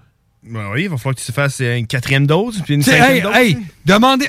Ben 0.51 0.71
oui, 0.73 0.85
il 0.85 0.89
va 0.89 0.97
falloir 0.97 1.15
que 1.15 1.21
tu 1.21 1.33
fasses 1.33 1.61
une 1.61 1.87
quatrième 1.87 2.27
dose, 2.27 2.63
puis 2.65 2.75
une 2.75 2.83
cinquième 2.83 3.17
hey, 3.17 3.23
dose. 3.23 3.37
hey, 3.37 3.59
demandez, 3.85 4.27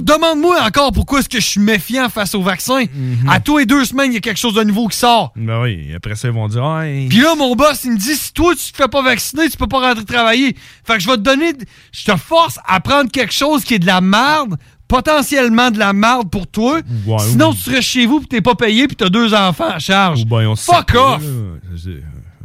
demande-moi 0.00 0.62
encore 0.64 0.92
pourquoi 0.92 1.20
est-ce 1.20 1.28
que 1.28 1.40
je 1.40 1.46
suis 1.46 1.60
méfiant 1.60 2.08
face 2.08 2.34
au 2.34 2.42
vaccin. 2.42 2.84
À 3.28 3.40
tous 3.40 3.58
les 3.58 3.66
deux 3.66 3.84
semaines, 3.84 4.12
il 4.12 4.14
y 4.14 4.18
a 4.18 4.20
quelque 4.20 4.38
chose 4.38 4.54
de 4.54 4.62
nouveau 4.62 4.88
qui 4.88 4.96
sort. 4.96 5.32
Ben 5.36 5.60
oui, 5.62 5.92
après 5.94 6.14
ça, 6.14 6.28
ils 6.28 6.34
vont 6.34 6.48
dire, 6.48 6.64
hey. 6.80 7.08
Puis 7.08 7.18
là, 7.20 7.34
mon 7.34 7.54
boss, 7.56 7.84
il 7.84 7.92
me 7.92 7.98
dit, 7.98 8.14
si 8.14 8.32
toi, 8.32 8.54
tu 8.54 8.72
te 8.72 8.76
fais 8.76 8.88
pas 8.88 9.02
vacciner, 9.02 9.48
tu 9.48 9.56
peux 9.56 9.66
pas 9.66 9.80
rentrer 9.80 10.04
travailler. 10.04 10.56
Fait 10.84 10.94
que 10.94 11.00
je 11.00 11.08
vais 11.08 11.16
te 11.16 11.22
donner, 11.22 11.52
je 11.92 12.04
te 12.04 12.16
force 12.16 12.58
à 12.66 12.80
prendre 12.80 13.10
quelque 13.10 13.32
chose 13.32 13.64
qui 13.64 13.74
est 13.74 13.78
de 13.78 13.86
la 13.86 14.00
merde, 14.00 14.56
potentiellement 14.88 15.70
de 15.70 15.78
la 15.78 15.92
merde 15.92 16.30
pour 16.30 16.46
toi. 16.46 16.80
Ouais, 17.06 17.18
Sinon, 17.18 17.50
oui. 17.50 17.60
tu 17.62 17.70
restes 17.70 17.88
chez 17.88 18.06
vous, 18.06 18.20
puis 18.20 18.28
t'es 18.28 18.40
pas 18.40 18.54
payé, 18.54 18.86
puis 18.86 18.96
t'as 18.96 19.08
deux 19.08 19.34
enfants 19.34 19.68
à 19.70 19.78
charge. 19.78 20.24
Ben, 20.24 20.46
on 20.46 20.54
se 20.56 20.64
Fuck 20.64 20.94
off! 20.94 21.22
là. 21.22 21.92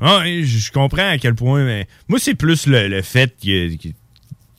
C'est- 0.01 0.07
Ah, 0.07 0.23
je 0.25 0.71
comprends 0.71 1.09
à 1.09 1.17
quel 1.17 1.35
point, 1.35 1.63
mais 1.63 1.87
moi, 2.07 2.17
c'est 2.19 2.33
plus 2.35 2.65
le, 2.67 2.87
le 2.87 3.01
fait 3.01 3.35
que- 3.41 3.75
que- 3.77 3.89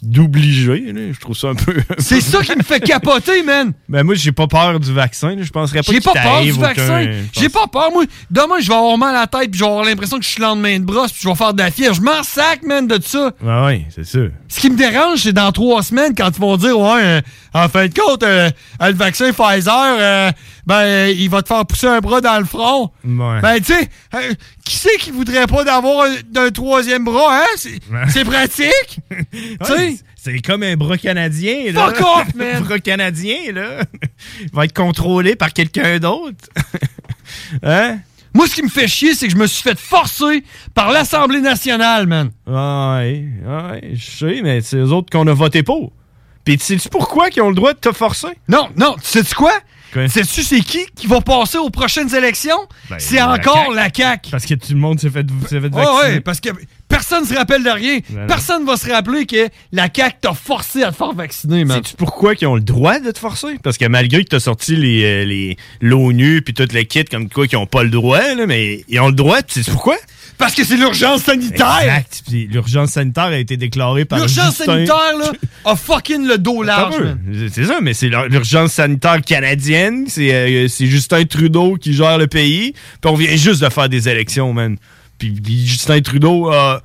d'obliger. 0.03 0.93
là. 0.93 1.13
Je 1.13 1.21
trouve 1.21 1.37
ça 1.37 1.49
un 1.49 1.55
peu. 1.55 1.75
C'est 1.99 2.21
ça 2.21 2.43
qui 2.43 2.57
me 2.57 2.63
fait 2.63 2.81
capoter, 2.81 3.43
man! 3.43 3.73
Ben, 3.89 4.03
moi, 4.03 4.15
j'ai 4.17 4.33
pas 4.33 4.47
peur 4.49 4.81
du 4.81 4.93
vaccin. 4.93 5.37
Je 5.41 5.51
penserais 5.51 5.83
pas 5.83 5.93
J'ai 5.93 6.01
pas 6.01 6.13
peur 6.13 6.43
du 6.43 6.53
vaccin. 6.53 7.07
J'ai 7.33 7.49
pas 7.49 7.67
peur, 7.69 7.91
moi. 7.93 8.05
Demain, 8.31 8.57
je 8.61 8.69
vais 8.69 8.75
avoir 8.75 8.99
mal 8.99 9.15
à 9.15 9.21
la 9.21 9.27
tête, 9.27 9.51
puis 9.51 9.59
je 9.61 9.65
vais 9.65 9.71
avoir 9.71 9.85
l'impression 9.85 10.19
que 10.19 10.25
je 10.25 10.31
suis 10.31 10.43
lendemain 10.43 10.79
de 10.79 10.85
brosse, 10.85 11.13
puis 11.13 11.21
je 11.23 11.29
vais 11.29 11.35
faire 11.35 11.55
de 11.55 11.63
la 11.63 11.71
fièvre. 11.71 11.95
Je 11.95 12.01
m'en 12.03 12.23
sac, 12.23 12.63
man, 12.65 12.87
de 12.87 12.99
ça. 13.03 13.33
Ah, 13.47 13.67
oui, 13.67 13.85
c'est 13.95 14.05
sûr. 14.05 14.31
Ce 14.49 14.61
qui 14.61 14.71
me 14.71 14.77
dérange, 14.77 15.21
c'est 15.21 15.33
dans 15.33 15.53
trois 15.53 15.83
semaines, 15.83 16.15
quand 16.17 16.31
ils 16.35 16.41
vont 16.41 16.57
dire, 16.57 16.79
ouais, 16.79 17.01
euh, 17.03 17.21
en 17.55 17.69
fin 17.69 17.87
de 17.87 17.95
compte, 17.95 18.23
euh, 18.23 18.51
le 18.81 18.93
vaccin 18.95 19.31
Pfizer, 19.33 19.73
euh, 20.01 20.31
ben, 20.67 21.09
il 21.09 21.29
va 21.29 21.43
te 21.43 21.49
faire 21.49 21.65
pousser 21.67 21.87
un 21.87 22.01
bras 22.01 22.21
dans 22.21 22.39
le 22.39 22.45
front. 22.45 22.91
Ouais. 23.05 23.41
Ben, 23.41 23.57
tu 23.59 23.73
sais, 23.73 23.89
euh, 24.15 24.33
qui 24.65 24.77
c'est 24.77 24.97
qui 24.99 25.11
voudrait 25.11 25.47
pas 25.47 25.65
d'avoir 25.65 26.07
un, 26.07 26.15
d'un 26.31 26.51
troisième 26.51 27.05
bras, 27.05 27.41
hein? 27.41 27.47
C'est, 27.57 27.79
c'est 28.09 28.25
pratique. 28.25 28.99
tu 29.33 29.67
sais? 29.67 29.92
C'est 30.25 30.39
comme 30.39 30.63
un 30.63 30.77
bras 30.77 30.99
canadien, 30.99 31.73
là. 31.73 31.89
Fuck 31.89 32.01
off, 32.01 32.35
man! 32.37 32.57
Un 32.57 32.61
bras 32.61 32.79
canadien, 32.79 33.53
là. 33.53 33.83
Il 34.41 34.51
va 34.53 34.67
être 34.67 34.73
contrôlé 34.73 35.35
par 35.35 35.53
quelqu'un 35.53 35.99
d'autre. 35.99 36.37
hein? 37.65 37.99
Moi, 38.33 38.47
ce 38.47 38.55
qui 38.55 38.63
me 38.63 38.69
fait 38.69 38.87
chier, 38.87 39.15
c'est 39.15 39.27
que 39.27 39.33
je 39.33 39.37
me 39.37 39.49
suis 39.49 39.65
fait 39.65 39.77
forcer 39.77 40.45
par 40.75 40.93
l'Assemblée 40.93 41.41
nationale, 41.41 42.07
man. 42.07 42.31
Ouais, 42.47 43.25
ouais, 43.45 43.91
je 43.95 44.11
sais, 44.11 44.41
mais 44.45 44.61
c'est 44.61 44.77
eux 44.77 44.93
autres 44.93 45.11
qu'on 45.11 45.27
a 45.27 45.35
voté 45.35 45.65
pour. 45.65 45.93
Puis 46.45 46.57
tu 46.57 46.65
sais-tu 46.67 46.89
pourquoi 46.89 47.29
qu'ils 47.29 47.43
ont 47.43 47.49
le 47.49 47.57
droit 47.57 47.73
de 47.73 47.79
te 47.81 47.91
forcer? 47.91 48.39
Non, 48.49 48.69
non, 48.77 48.95
sais-tu 49.03 49.35
quoi? 49.35 49.53
Sais-tu 50.09 50.43
c'est 50.43 50.61
qui 50.61 50.87
qui 50.95 51.07
va 51.07 51.21
passer 51.21 51.59
aux 51.59 51.69
prochaines 51.69 52.15
élections? 52.15 52.67
Ben, 52.89 52.97
c'est 52.99 53.21
encore 53.21 53.67
CAQ. 53.67 53.75
la 53.75 53.89
CAQ. 53.93 54.31
Parce 54.31 54.47
que 54.47 54.55
tout 54.55 54.73
le 54.73 54.79
monde 54.79 54.99
s'est 54.99 55.11
fait, 55.11 55.27
fait 55.47 55.59
vacciner. 55.59 55.85
ouais, 55.85 56.21
parce 56.21 56.41
que 56.41 56.49
personne 56.93 57.25
se 57.25 57.35
rappelle 57.35 57.65
de 57.65 57.71
rien. 57.71 57.99
Ben 58.11 58.21
non. 58.21 58.27
personne 58.27 58.65
va 58.67 58.77
se 58.77 58.91
rappeler 58.91 59.27
que 59.27 59.49
la 59.73 59.89
CAQ 59.95 60.17
t'a 60.21 60.35
forcé 60.35 60.83
à 60.83 60.93
te 60.93 60.97
faire 60.97 61.13
vacciner, 61.13 61.65
man. 61.65 61.79
Sais-tu 61.79 61.97
pourquoi 61.97 62.35
qu'ils 62.35 62.49
ont 62.49 62.55
le 62.55 62.61
droit 62.61 63.01
de 63.01 63.11
te 63.11 63.19
forcer? 63.19 63.59
Parce 63.63 63.79
que 63.79 63.87
malgré 63.87 64.23
que 64.25 64.29
t'as 64.29 64.41
sorti 64.41 64.77
les, 64.77 65.03
euh, 65.05 65.25
les 65.25 65.57
l'ONU 65.81 66.43
puis 66.43 66.55
toutes 66.55 66.73
les 66.73 66.85
kits 66.87 67.05
comme 67.05 67.29
quoi 67.29 67.47
qu'ils 67.47 67.59
ont 67.59 67.67
pas 67.67 67.83
le 67.83 67.91
droit, 67.91 68.21
là, 68.35 68.47
mais 68.47 68.85
ils 68.89 69.01
ont 69.01 69.09
le 69.09 69.15
droit, 69.15 69.43
tu 69.43 69.63
sais 69.63 69.71
pourquoi? 69.71 69.97
Parce 70.39 70.55
que 70.55 70.65
c'est 70.65 70.77
l'urgence 70.77 71.23
sanitaire! 71.23 71.79
Exact. 71.83 72.23
L'urgence 72.31 72.91
sanitaire 72.93 73.25
a 73.25 73.37
été 73.39 73.57
déclarée 73.57 74.05
par 74.05 74.19
L'urgence 74.19 74.57
sanitaire, 74.57 75.17
là, 75.19 75.33
a 75.65 75.77
fucking 75.77 76.27
le 76.27 76.39
dos 76.39 76.63
large. 76.63 76.97
C'est 77.53 77.65
ça, 77.65 77.81
mais 77.81 77.95
c'est 77.95 78.09
l'ur- 78.09 78.27
l'urgence 78.29 78.73
sanitaire 78.73 79.21
canadienne. 79.23 80.07
C'est 80.09 80.33
euh, 80.35 80.69
c'est 80.69 80.87
Justin 80.87 81.25
Trudeau 81.25 81.77
qui 81.77 81.93
gère 81.95 82.19
le 82.19 82.27
pays. 82.27 82.73
Puis 83.01 83.11
on 83.11 83.15
vient 83.15 83.37
juste 83.37 83.63
de 83.63 83.69
faire 83.69 83.89
des 83.89 84.09
élections, 84.09 84.53
man. 84.53 84.77
Puis 85.31 85.67
Justin 85.67 86.01
Trudeau 86.01 86.51
a 86.51 86.83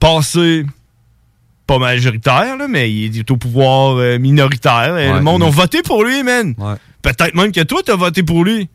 passé 0.00 0.64
pas 1.66 1.78
majoritaire, 1.78 2.56
là, 2.56 2.66
mais 2.68 2.90
il 2.90 3.18
est 3.18 3.30
au 3.30 3.36
pouvoir 3.36 3.96
euh, 3.96 4.18
minoritaire. 4.18 4.94
Ouais, 4.94 5.08
le 5.16 5.20
monde 5.22 5.42
a 5.42 5.50
voté 5.50 5.82
pour 5.82 6.02
lui, 6.04 6.22
man. 6.22 6.54
Peut-être 7.02 7.34
même 7.34 7.52
que 7.52 7.60
toi, 7.62 7.80
t'as 7.84 7.94
voté 7.96 8.22
pour 8.22 8.42
lui. 8.44 8.68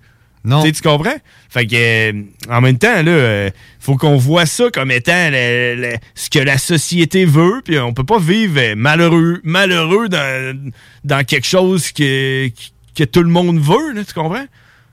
Non. 0.46 0.62
Tu 0.62 0.68
sais, 0.68 0.74
tu 0.74 0.82
comprends? 0.82 1.16
Fait 1.50 1.66
que, 1.66 1.76
euh, 1.76 2.22
en 2.50 2.60
même 2.62 2.78
temps, 2.78 3.02
là, 3.02 3.12
euh, 3.12 3.50
faut 3.80 3.96
qu'on 3.96 4.18
voit 4.18 4.46
ça 4.46 4.66
comme 4.72 4.92
étant 4.92 5.30
le- 5.32 5.76
le- 5.76 5.96
ce 6.16 6.30
que 6.30 6.40
la 6.40 6.58
société 6.58 7.24
veut, 7.26 7.62
puis 7.64 7.80
on 7.80 7.94
peut 7.94 8.04
pas 8.04 8.20
vivre 8.20 8.60
euh, 8.60 8.76
malheureux, 8.76 9.40
malheureux 9.44 10.10
dans, 10.10 10.72
dans 11.06 11.24
quelque 11.26 11.48
chose 11.48 11.92
que, 11.94 12.50
que 12.96 13.06
tout 13.06 13.24
le 13.24 13.30
monde 13.30 13.58
veut, 13.60 13.94
là, 13.94 14.04
tu 14.04 14.14
comprends? 14.14 14.46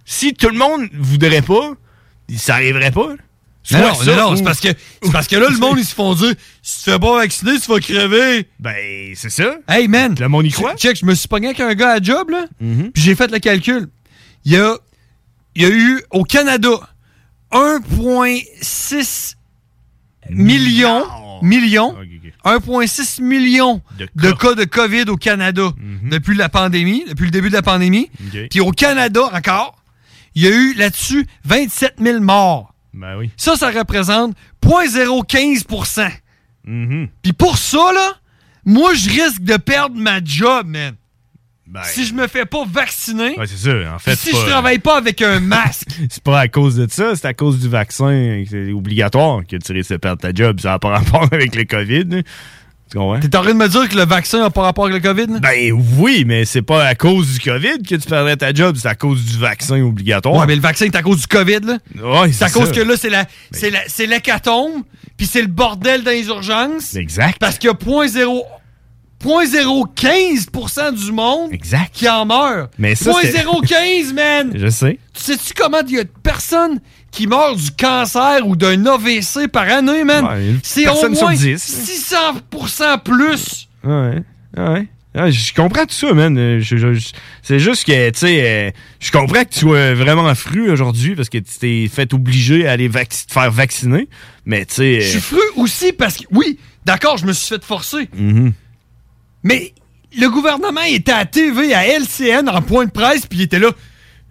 Si 0.04 0.34
tout 0.34 0.48
le 0.50 0.58
monde 0.58 0.88
voudrait 0.94 1.42
pas, 1.42 1.72
ça 2.36 2.54
arriverait 2.54 2.92
pas. 2.92 3.08
là. 3.08 3.16
Non, 3.72 3.78
non, 3.88 3.94
ça, 3.94 4.16
non, 4.16 4.32
ou- 4.32 4.36
c'est 4.36 4.42
parce 4.42 4.60
que 4.60 4.68
c'est 5.02 5.12
parce 5.12 5.26
que 5.28 5.36
là, 5.36 5.48
le 5.50 5.56
monde, 5.58 5.78
ils 5.78 5.84
se 5.84 5.94
font 5.94 6.14
dire 6.14 6.34
si 6.62 6.78
tu 6.84 6.90
fais 6.90 6.98
pas 6.98 7.16
vacciner, 7.18 7.58
tu 7.60 7.70
vas 7.70 7.78
crever. 7.80 8.48
Ben, 8.58 9.12
c'est 9.14 9.30
ça. 9.30 9.56
Hey, 9.68 9.86
man. 9.86 10.14
Le 10.18 10.28
monde 10.28 10.46
y 10.46 10.50
croit. 10.50 10.74
Check, 10.76 10.98
je 10.98 11.04
me 11.06 11.14
suis 11.14 11.28
pogné 11.28 11.48
avec 11.48 11.60
un 11.60 11.74
gars 11.74 11.90
à 11.92 12.02
job, 12.02 12.30
là, 12.30 12.46
Mm-hmm. 12.62 12.90
puis 12.92 13.02
j'ai 13.02 13.14
fait 13.14 13.30
le 13.30 13.38
calcul. 13.38 13.88
Il 14.44 14.52
y 14.52 14.56
a, 14.56 14.74
il 15.54 15.62
y 15.62 15.64
a 15.66 15.68
eu 15.68 16.02
au 16.10 16.24
Canada 16.24 16.70
1,6 17.52 19.34
millions, 20.30 21.04
millions, 21.42 21.94
1,6 22.44 23.22
millions 23.22 23.82
de 24.16 24.30
cas. 24.32 24.54
de 24.54 24.64
COVID 24.64 25.04
au 25.08 25.16
Canada 25.16 25.70
depuis 26.10 26.36
la 26.36 26.48
pandémie, 26.48 27.04
depuis 27.08 27.24
le 27.24 27.30
début 27.30 27.48
de 27.48 27.54
la 27.54 27.62
pandémie. 27.62 28.10
Puis 28.50 28.60
au 28.60 28.70
Canada, 28.72 29.22
encore, 29.32 29.76
il 30.34 30.42
y 30.42 30.46
a 30.46 30.50
eu 30.50 30.74
là-dessus 30.74 31.26
27 31.44 31.94
000 32.00 32.20
morts. 32.20 32.74
Ben 32.92 33.16
oui. 33.16 33.30
Ça, 33.36 33.56
ça 33.56 33.70
représente 33.70 34.34
0,015 34.64 35.64
Mm-hmm. 36.68 37.08
Puis 37.22 37.32
pour 37.32 37.56
ça, 37.56 37.90
là, 37.94 38.12
moi, 38.66 38.92
je 38.94 39.08
risque 39.08 39.42
de 39.42 39.56
perdre 39.56 39.96
ma 39.96 40.22
job, 40.22 40.66
man. 40.66 40.94
si 41.84 42.04
je 42.04 42.12
me 42.12 42.26
fais 42.26 42.44
pas 42.44 42.64
vacciner, 42.66 43.34
Ben, 43.34 43.40
Ouais, 43.40 43.46
c'est 43.46 43.56
ça. 43.56 43.94
En 43.94 43.98
fait, 43.98 44.14
si 44.16 44.26
c'est 44.30 44.36
je 44.36 44.42
pas- 44.42 44.50
travaille 44.50 44.78
pas 44.78 44.96
avec 44.98 45.22
un 45.22 45.40
masque, 45.40 45.88
c'est 46.10 46.22
pas 46.22 46.38
à 46.40 46.48
cause 46.48 46.76
de 46.76 46.86
ça, 46.90 47.16
c'est 47.16 47.26
à 47.26 47.32
cause 47.34 47.60
du 47.60 47.68
vaccin. 47.68 48.44
C'est 48.48 48.72
obligatoire 48.72 49.40
que 49.48 49.56
tu 49.56 49.72
risques 49.72 49.92
de 49.92 49.96
perdre 49.96 50.20
ta 50.20 50.32
job. 50.34 50.60
Ça 50.60 50.70
n'a 50.70 50.78
pas 50.78 50.90
rapport 50.90 51.28
avec 51.32 51.54
le 51.54 51.64
COVID. 51.64 52.22
Tu 52.90 52.98
comprends? 52.98 53.20
t'es 53.20 53.36
en 53.36 53.42
train 53.42 53.52
de 53.52 53.56
me 53.58 53.68
dire 53.68 53.88
que 53.88 53.94
le 53.96 54.04
vaccin 54.04 54.42
a 54.44 54.50
pas 54.50 54.62
rapport 54.62 54.86
avec 54.86 55.02
le 55.02 55.08
COVID? 55.08 55.32
là? 55.34 55.38
Ben 55.40 55.72
oui, 55.98 56.24
mais 56.26 56.44
c'est 56.44 56.62
pas 56.62 56.84
à 56.84 56.94
cause 56.96 57.34
du 57.34 57.38
COVID 57.38 57.82
que 57.88 57.94
tu 57.94 58.08
perdrais 58.08 58.36
ta 58.36 58.52
job, 58.52 58.76
c'est 58.80 58.88
à 58.88 58.94
cause 58.96 59.24
du 59.24 59.38
vaccin 59.38 59.80
obligatoire. 59.82 60.34
Ouais, 60.36 60.46
mais 60.46 60.56
le 60.56 60.60
vaccin 60.60 60.86
est 60.86 60.96
à 60.96 61.02
cause 61.02 61.20
du 61.20 61.26
COVID, 61.28 61.60
là. 61.64 61.78
Ouais, 62.02 62.32
c'est 62.32 62.44
à 62.44 62.48
c'est 62.48 62.58
cause 62.58 62.68
ça. 62.68 62.74
que 62.74 62.80
là, 62.80 62.94
c'est 62.96 63.10
la, 63.10 63.26
c'est 63.52 63.70
la, 63.70 63.80
c'est 63.86 64.06
l'hécatombe, 64.06 64.82
puis 65.16 65.26
c'est 65.26 65.42
le 65.42 65.46
bordel 65.48 66.02
dans 66.02 66.10
les 66.10 66.26
urgences. 66.26 66.96
Exact. 66.96 67.36
Parce 67.38 67.58
qu'il 67.58 67.68
y 67.70 67.72
a 67.72 67.76
0.0 67.76 68.42
0.015% 69.22 70.94
du 70.94 71.12
monde 71.12 71.50
qui 71.92 72.08
en 72.08 72.24
meurt. 72.24 72.72
Mais 72.78 72.94
ça, 72.94 73.12
c'est- 73.20 73.32
0.015, 73.32 74.14
man! 74.14 74.52
Je 74.56 74.68
sais. 74.68 74.98
Tu 75.12 75.22
sais-tu 75.22 75.52
comment 75.54 75.78
il 75.86 75.94
y 75.94 75.98
a 75.98 76.04
de 76.04 76.10
personnes 76.22 76.80
qui 77.10 77.26
meurent 77.26 77.56
du 77.56 77.70
cancer 77.72 78.46
ou 78.46 78.56
d'un 78.56 78.86
AVC 78.86 79.48
par 79.50 79.68
année, 79.68 80.04
man? 80.04 80.24
Ouais, 80.24 80.54
c'est 80.62 80.88
au 80.88 81.08
moins 81.10 81.34
10. 81.34 81.56
600% 82.52 83.02
plus. 83.02 83.68
Ouais. 83.84 84.22
Ouais. 84.56 84.88
Ah, 85.12 85.28
Je 85.28 85.52
comprends 85.52 85.86
tout 85.86 85.94
ça, 85.94 86.12
man. 86.14 86.36
Euh, 86.38 86.62
c'est 87.42 87.58
juste 87.58 87.84
que, 87.84 88.10
tu 88.10 88.18
sais, 88.18 88.42
euh, 88.46 88.70
je 89.00 89.10
comprends 89.10 89.42
que 89.42 89.48
tu 89.50 89.60
sois 89.60 89.94
vraiment 89.94 90.32
fru 90.36 90.70
aujourd'hui 90.70 91.16
parce 91.16 91.28
que 91.28 91.38
tu 91.38 91.58
t'es 91.58 91.90
fait 91.92 92.12
obliger 92.14 92.68
à 92.68 92.72
aller 92.72 92.88
te 92.88 93.32
faire 93.32 93.50
vacciner. 93.50 94.08
Mais, 94.46 94.64
tu 94.66 94.74
sais. 94.74 95.00
Je 95.00 95.08
suis 95.08 95.20
fru 95.20 95.40
aussi 95.56 95.92
parce 95.92 96.16
que, 96.16 96.24
oui, 96.30 96.58
d'accord, 96.84 97.16
je 97.18 97.26
me 97.26 97.32
suis 97.32 97.48
fait 97.48 97.64
forcer. 97.64 98.08
euh, 98.14 98.20
mhm. 98.20 98.52
Mais 99.42 99.72
le 100.16 100.28
gouvernement 100.28 100.82
était 100.82 101.12
à 101.12 101.24
TV, 101.24 101.74
à 101.74 101.86
LCN, 101.86 102.48
en 102.48 102.62
point 102.62 102.84
de 102.84 102.90
presse, 102.90 103.26
puis 103.26 103.40
il 103.40 103.42
était 103.42 103.58
là. 103.58 103.70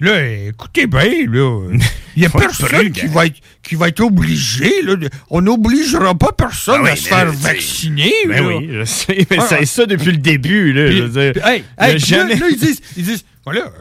Là, 0.01 0.25
écoutez 0.47 0.87
bien, 0.87 1.03
là, 1.27 1.61
il 2.15 2.19
n'y 2.21 2.25
a 2.25 2.29
personne 2.29 2.91
qui 2.91 3.05
va, 3.07 3.25
être, 3.25 3.35
qui 3.61 3.75
va 3.75 3.89
être 3.89 3.99
obligé. 3.99 4.81
Là, 4.83 4.95
de- 4.95 5.09
on 5.29 5.41
n'obligera 5.41 6.15
pas 6.15 6.31
personne 6.31 6.75
Ah 6.79 6.83
oui, 6.83 6.89
à 6.91 6.95
se 6.95 7.07
faire 7.09 7.31
vacciner. 7.31 8.13
Ben 8.27 8.41
là. 8.47 8.57
oui, 8.57 8.69
je 8.71 8.85
sais, 8.85 9.27
mais 9.29 9.37
Ah, 9.39 9.45
c'est 9.49 9.65
ça 9.65 9.85
depuis 9.85 10.11
le 10.11 10.17
début, 10.17 10.71
là. 10.71 10.87
Puis- 10.87 10.97
je 10.97 11.03
veux 11.03 11.21
dire. 11.21 11.33
puis, 11.33 11.51
hey, 11.51 11.63
hey, 11.79 11.95
puis 11.97 12.11
là, 12.11 12.17
jamais- 12.17 12.35
là, 12.35 12.45
ils 12.49 12.57
disent, 12.57 12.81
ils 12.95 13.03
disent 13.03 13.25
voilà, 13.43 13.61
euh, 13.61 13.71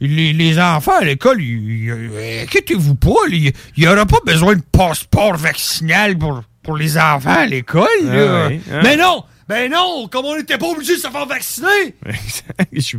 les, 0.00 0.32
les 0.32 0.58
enfants 0.58 0.98
à 1.00 1.04
l'école, 1.04 1.40
euh, 1.40 2.42
inquiétez-vous 2.42 2.94
pas, 2.96 3.10
il 3.30 3.52
n'y 3.78 3.86
aura 3.86 4.06
pas 4.06 4.18
besoin 4.26 4.56
de 4.56 4.62
passeport 4.72 5.36
vaccinal 5.36 6.18
pour, 6.18 6.42
pour 6.62 6.76
les 6.76 6.96
enfants 6.98 7.30
à 7.38 7.46
l'école. 7.46 7.86
Ah. 8.10 8.48
Mais 8.82 8.96
non! 8.96 9.22
Ben 9.46 9.70
non! 9.70 10.08
Comme 10.10 10.24
on 10.24 10.36
n'était 10.36 10.56
pas 10.56 10.68
obligé 10.68 10.94
de 10.96 11.00
se 11.00 11.08
faire 11.08 11.26
vacciner! 11.26 11.94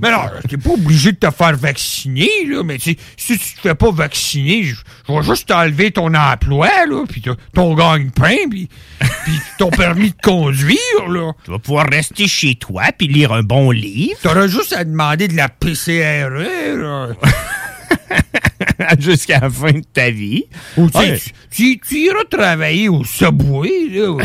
Mais 0.01 0.11
non, 0.11 0.19
t'es 0.47 0.57
pas 0.57 0.69
obligé 0.71 1.11
de 1.11 1.17
te 1.17 1.31
faire 1.31 1.55
vacciner, 1.57 2.29
là, 2.47 2.61
mais 2.63 2.77
si 2.79 2.95
tu 3.17 3.37
te 3.37 3.61
fais 3.61 3.73
pas 3.75 3.89
vacciner, 3.91 4.63
je 4.63 4.75
je 5.07 5.13
vais 5.13 5.23
juste 5.23 5.47
t'enlever 5.47 5.89
ton 5.91 6.13
emploi, 6.13 6.69
là, 6.87 7.03
puis 7.09 7.23
ton- 7.53 7.73
gagne-pain, 7.75 8.35
puis 8.49 8.69
puis 8.99 9.33
ton 9.57 9.69
permis 9.71 10.11
de 10.11 10.15
conduire, 10.21 11.07
là. 11.09 11.31
Tu 11.43 11.51
vas 11.51 11.59
pouvoir 11.59 11.87
rester 11.91 12.27
chez 12.27 12.53
toi 12.55 12.83
puis 12.97 13.07
lire 13.07 13.31
un 13.33 13.41
bon 13.43 13.71
livre. 13.71 14.17
T'auras 14.21 14.47
juste 14.47 14.73
à 14.73 14.83
demander 14.83 15.27
de 15.27 15.35
la 15.35 15.49
PCRE, 15.49 16.77
là. 16.77 17.07
Jusqu'à 18.99 19.39
la 19.39 19.49
fin 19.49 19.71
de 19.71 19.83
ta 19.93 20.09
vie. 20.11 20.45
Ou 20.77 20.89
tu, 20.89 20.97
Ouais. 20.97 21.17
tu, 21.17 21.31
tu- 21.49 21.79
tu 21.87 21.95
iras 22.05 22.23
travailler 22.29 22.89
au 22.89 23.03
Subway, 23.03 23.87
là. 23.89 24.17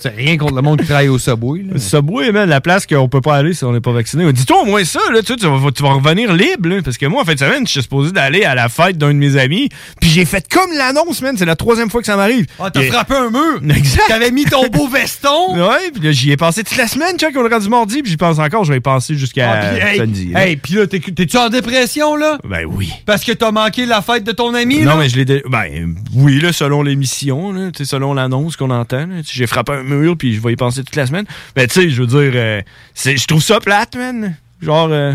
C'est 0.00 0.14
rien 0.14 0.36
contre 0.36 0.54
le 0.54 0.62
monde 0.62 0.78
qui 0.80 0.86
travaille 0.86 1.08
au 1.08 1.18
Subway, 1.18 1.62
là. 1.70 1.78
Subway, 1.78 2.30
man, 2.32 2.48
la 2.48 2.60
place 2.60 2.86
qu'on 2.86 3.08
peut 3.08 3.20
pas 3.20 3.36
aller 3.36 3.52
si 3.54 3.64
on 3.64 3.72
n'est 3.72 3.80
pas 3.80 3.92
vacciné. 3.92 4.32
Dis-toi 4.32 4.62
au 4.62 4.64
moins 4.64 4.84
ça, 4.84 5.00
là, 5.12 5.20
tu, 5.20 5.26
sais, 5.32 5.36
tu 5.36 5.46
vas, 5.46 5.70
tu 5.72 5.82
vas 5.82 5.92
revenir 5.94 6.32
libre, 6.32 6.68
là, 6.68 6.76
parce 6.84 6.96
que 6.98 7.06
moi, 7.06 7.22
en 7.22 7.24
fin 7.24 7.34
de 7.34 7.38
semaine, 7.38 7.66
je 7.66 7.72
suis 7.72 7.82
supposé 7.82 8.12
d'aller 8.12 8.44
à 8.44 8.54
la 8.54 8.68
fête 8.68 8.96
d'un 8.98 9.08
de 9.08 9.18
mes 9.18 9.36
amis, 9.36 9.68
puis 10.00 10.08
j'ai 10.10 10.24
fait 10.24 10.46
comme 10.48 10.70
l'annonce, 10.76 11.20
man, 11.22 11.34
c'est 11.36 11.44
la 11.44 11.56
troisième 11.56 11.90
fois 11.90 12.00
que 12.00 12.06
ça 12.06 12.16
m'arrive. 12.16 12.46
Ah, 12.60 12.70
t'as 12.70 12.82
Et- 12.82 12.88
frappé 12.90 13.14
un 13.14 13.30
mur! 13.30 13.60
Exact. 13.76 14.02
T'avais 14.08 14.30
mis 14.30 14.44
ton 14.44 14.66
beau 14.68 14.88
veston! 14.88 15.28
Ouais, 15.68 15.90
puis 15.92 16.02
là, 16.02 16.12
j'y 16.12 16.30
ai 16.30 16.36
passé 16.36 16.62
toute 16.64 16.76
la 16.78 16.86
semaine, 16.86 17.16
check, 17.18 17.34
on 17.36 17.44
est 17.46 17.52
rendu 17.52 17.68
mardi, 17.68 18.02
puis 18.02 18.10
j'y 18.10 18.16
pense 18.16 18.38
encore, 18.38 18.64
je 18.64 18.72
vais 18.72 18.78
y 18.78 18.80
passer 18.80 19.14
jusqu'à 19.16 19.50
Ah, 19.52 19.66
puis, 19.74 19.80
hey, 19.88 19.98
samedi. 19.98 20.28
là. 20.32 20.46
hey, 20.46 20.56
puis 20.56 20.74
là, 20.74 20.86
t'es- 20.86 21.00
t'es-tu 21.00 21.36
en 21.36 21.48
dépression, 21.48 22.14
là? 22.16 22.38
Ben 22.48 22.64
oui. 22.66 22.90
Parce 23.06 23.24
que 23.24 23.32
t'as 23.32 23.50
manqué 23.50 23.84
la 23.86 24.00
fête 24.02 24.24
de 24.24 24.32
ton 24.32 24.54
ami, 24.54 24.80
là? 24.84 24.92
Non, 24.94 24.96
mais 25.00 25.08
je 25.08 25.16
l'ai. 25.16 25.24
dé- 25.24 25.42
Ben, 25.48 25.94
oui, 26.14 26.40
là, 26.40 26.52
selon 26.52 26.82
l'émission, 26.82 27.52
là, 27.52 27.70
tu 27.72 27.78
sais, 27.78 27.84
selon 27.90 28.14
l'annonce 28.14 28.56
qu'on 28.56 28.70
entend. 28.70 29.06
J'ai 29.30 29.46
frappé 29.46 29.72
un 29.72 29.87
mur, 29.96 30.16
puis 30.16 30.34
je 30.34 30.40
vais 30.40 30.52
y 30.52 30.56
penser 30.56 30.82
toute 30.82 30.96
la 30.96 31.06
semaine. 31.06 31.26
Mais, 31.56 31.66
tu 31.66 31.80
sais, 31.80 31.90
je 31.90 32.02
veux 32.02 32.06
dire, 32.06 32.32
euh, 32.34 32.62
je 32.94 33.26
trouve 33.26 33.42
ça 33.42 33.60
plate, 33.60 33.96
man. 33.96 34.36
Genre, 34.60 34.88
euh, 34.90 35.14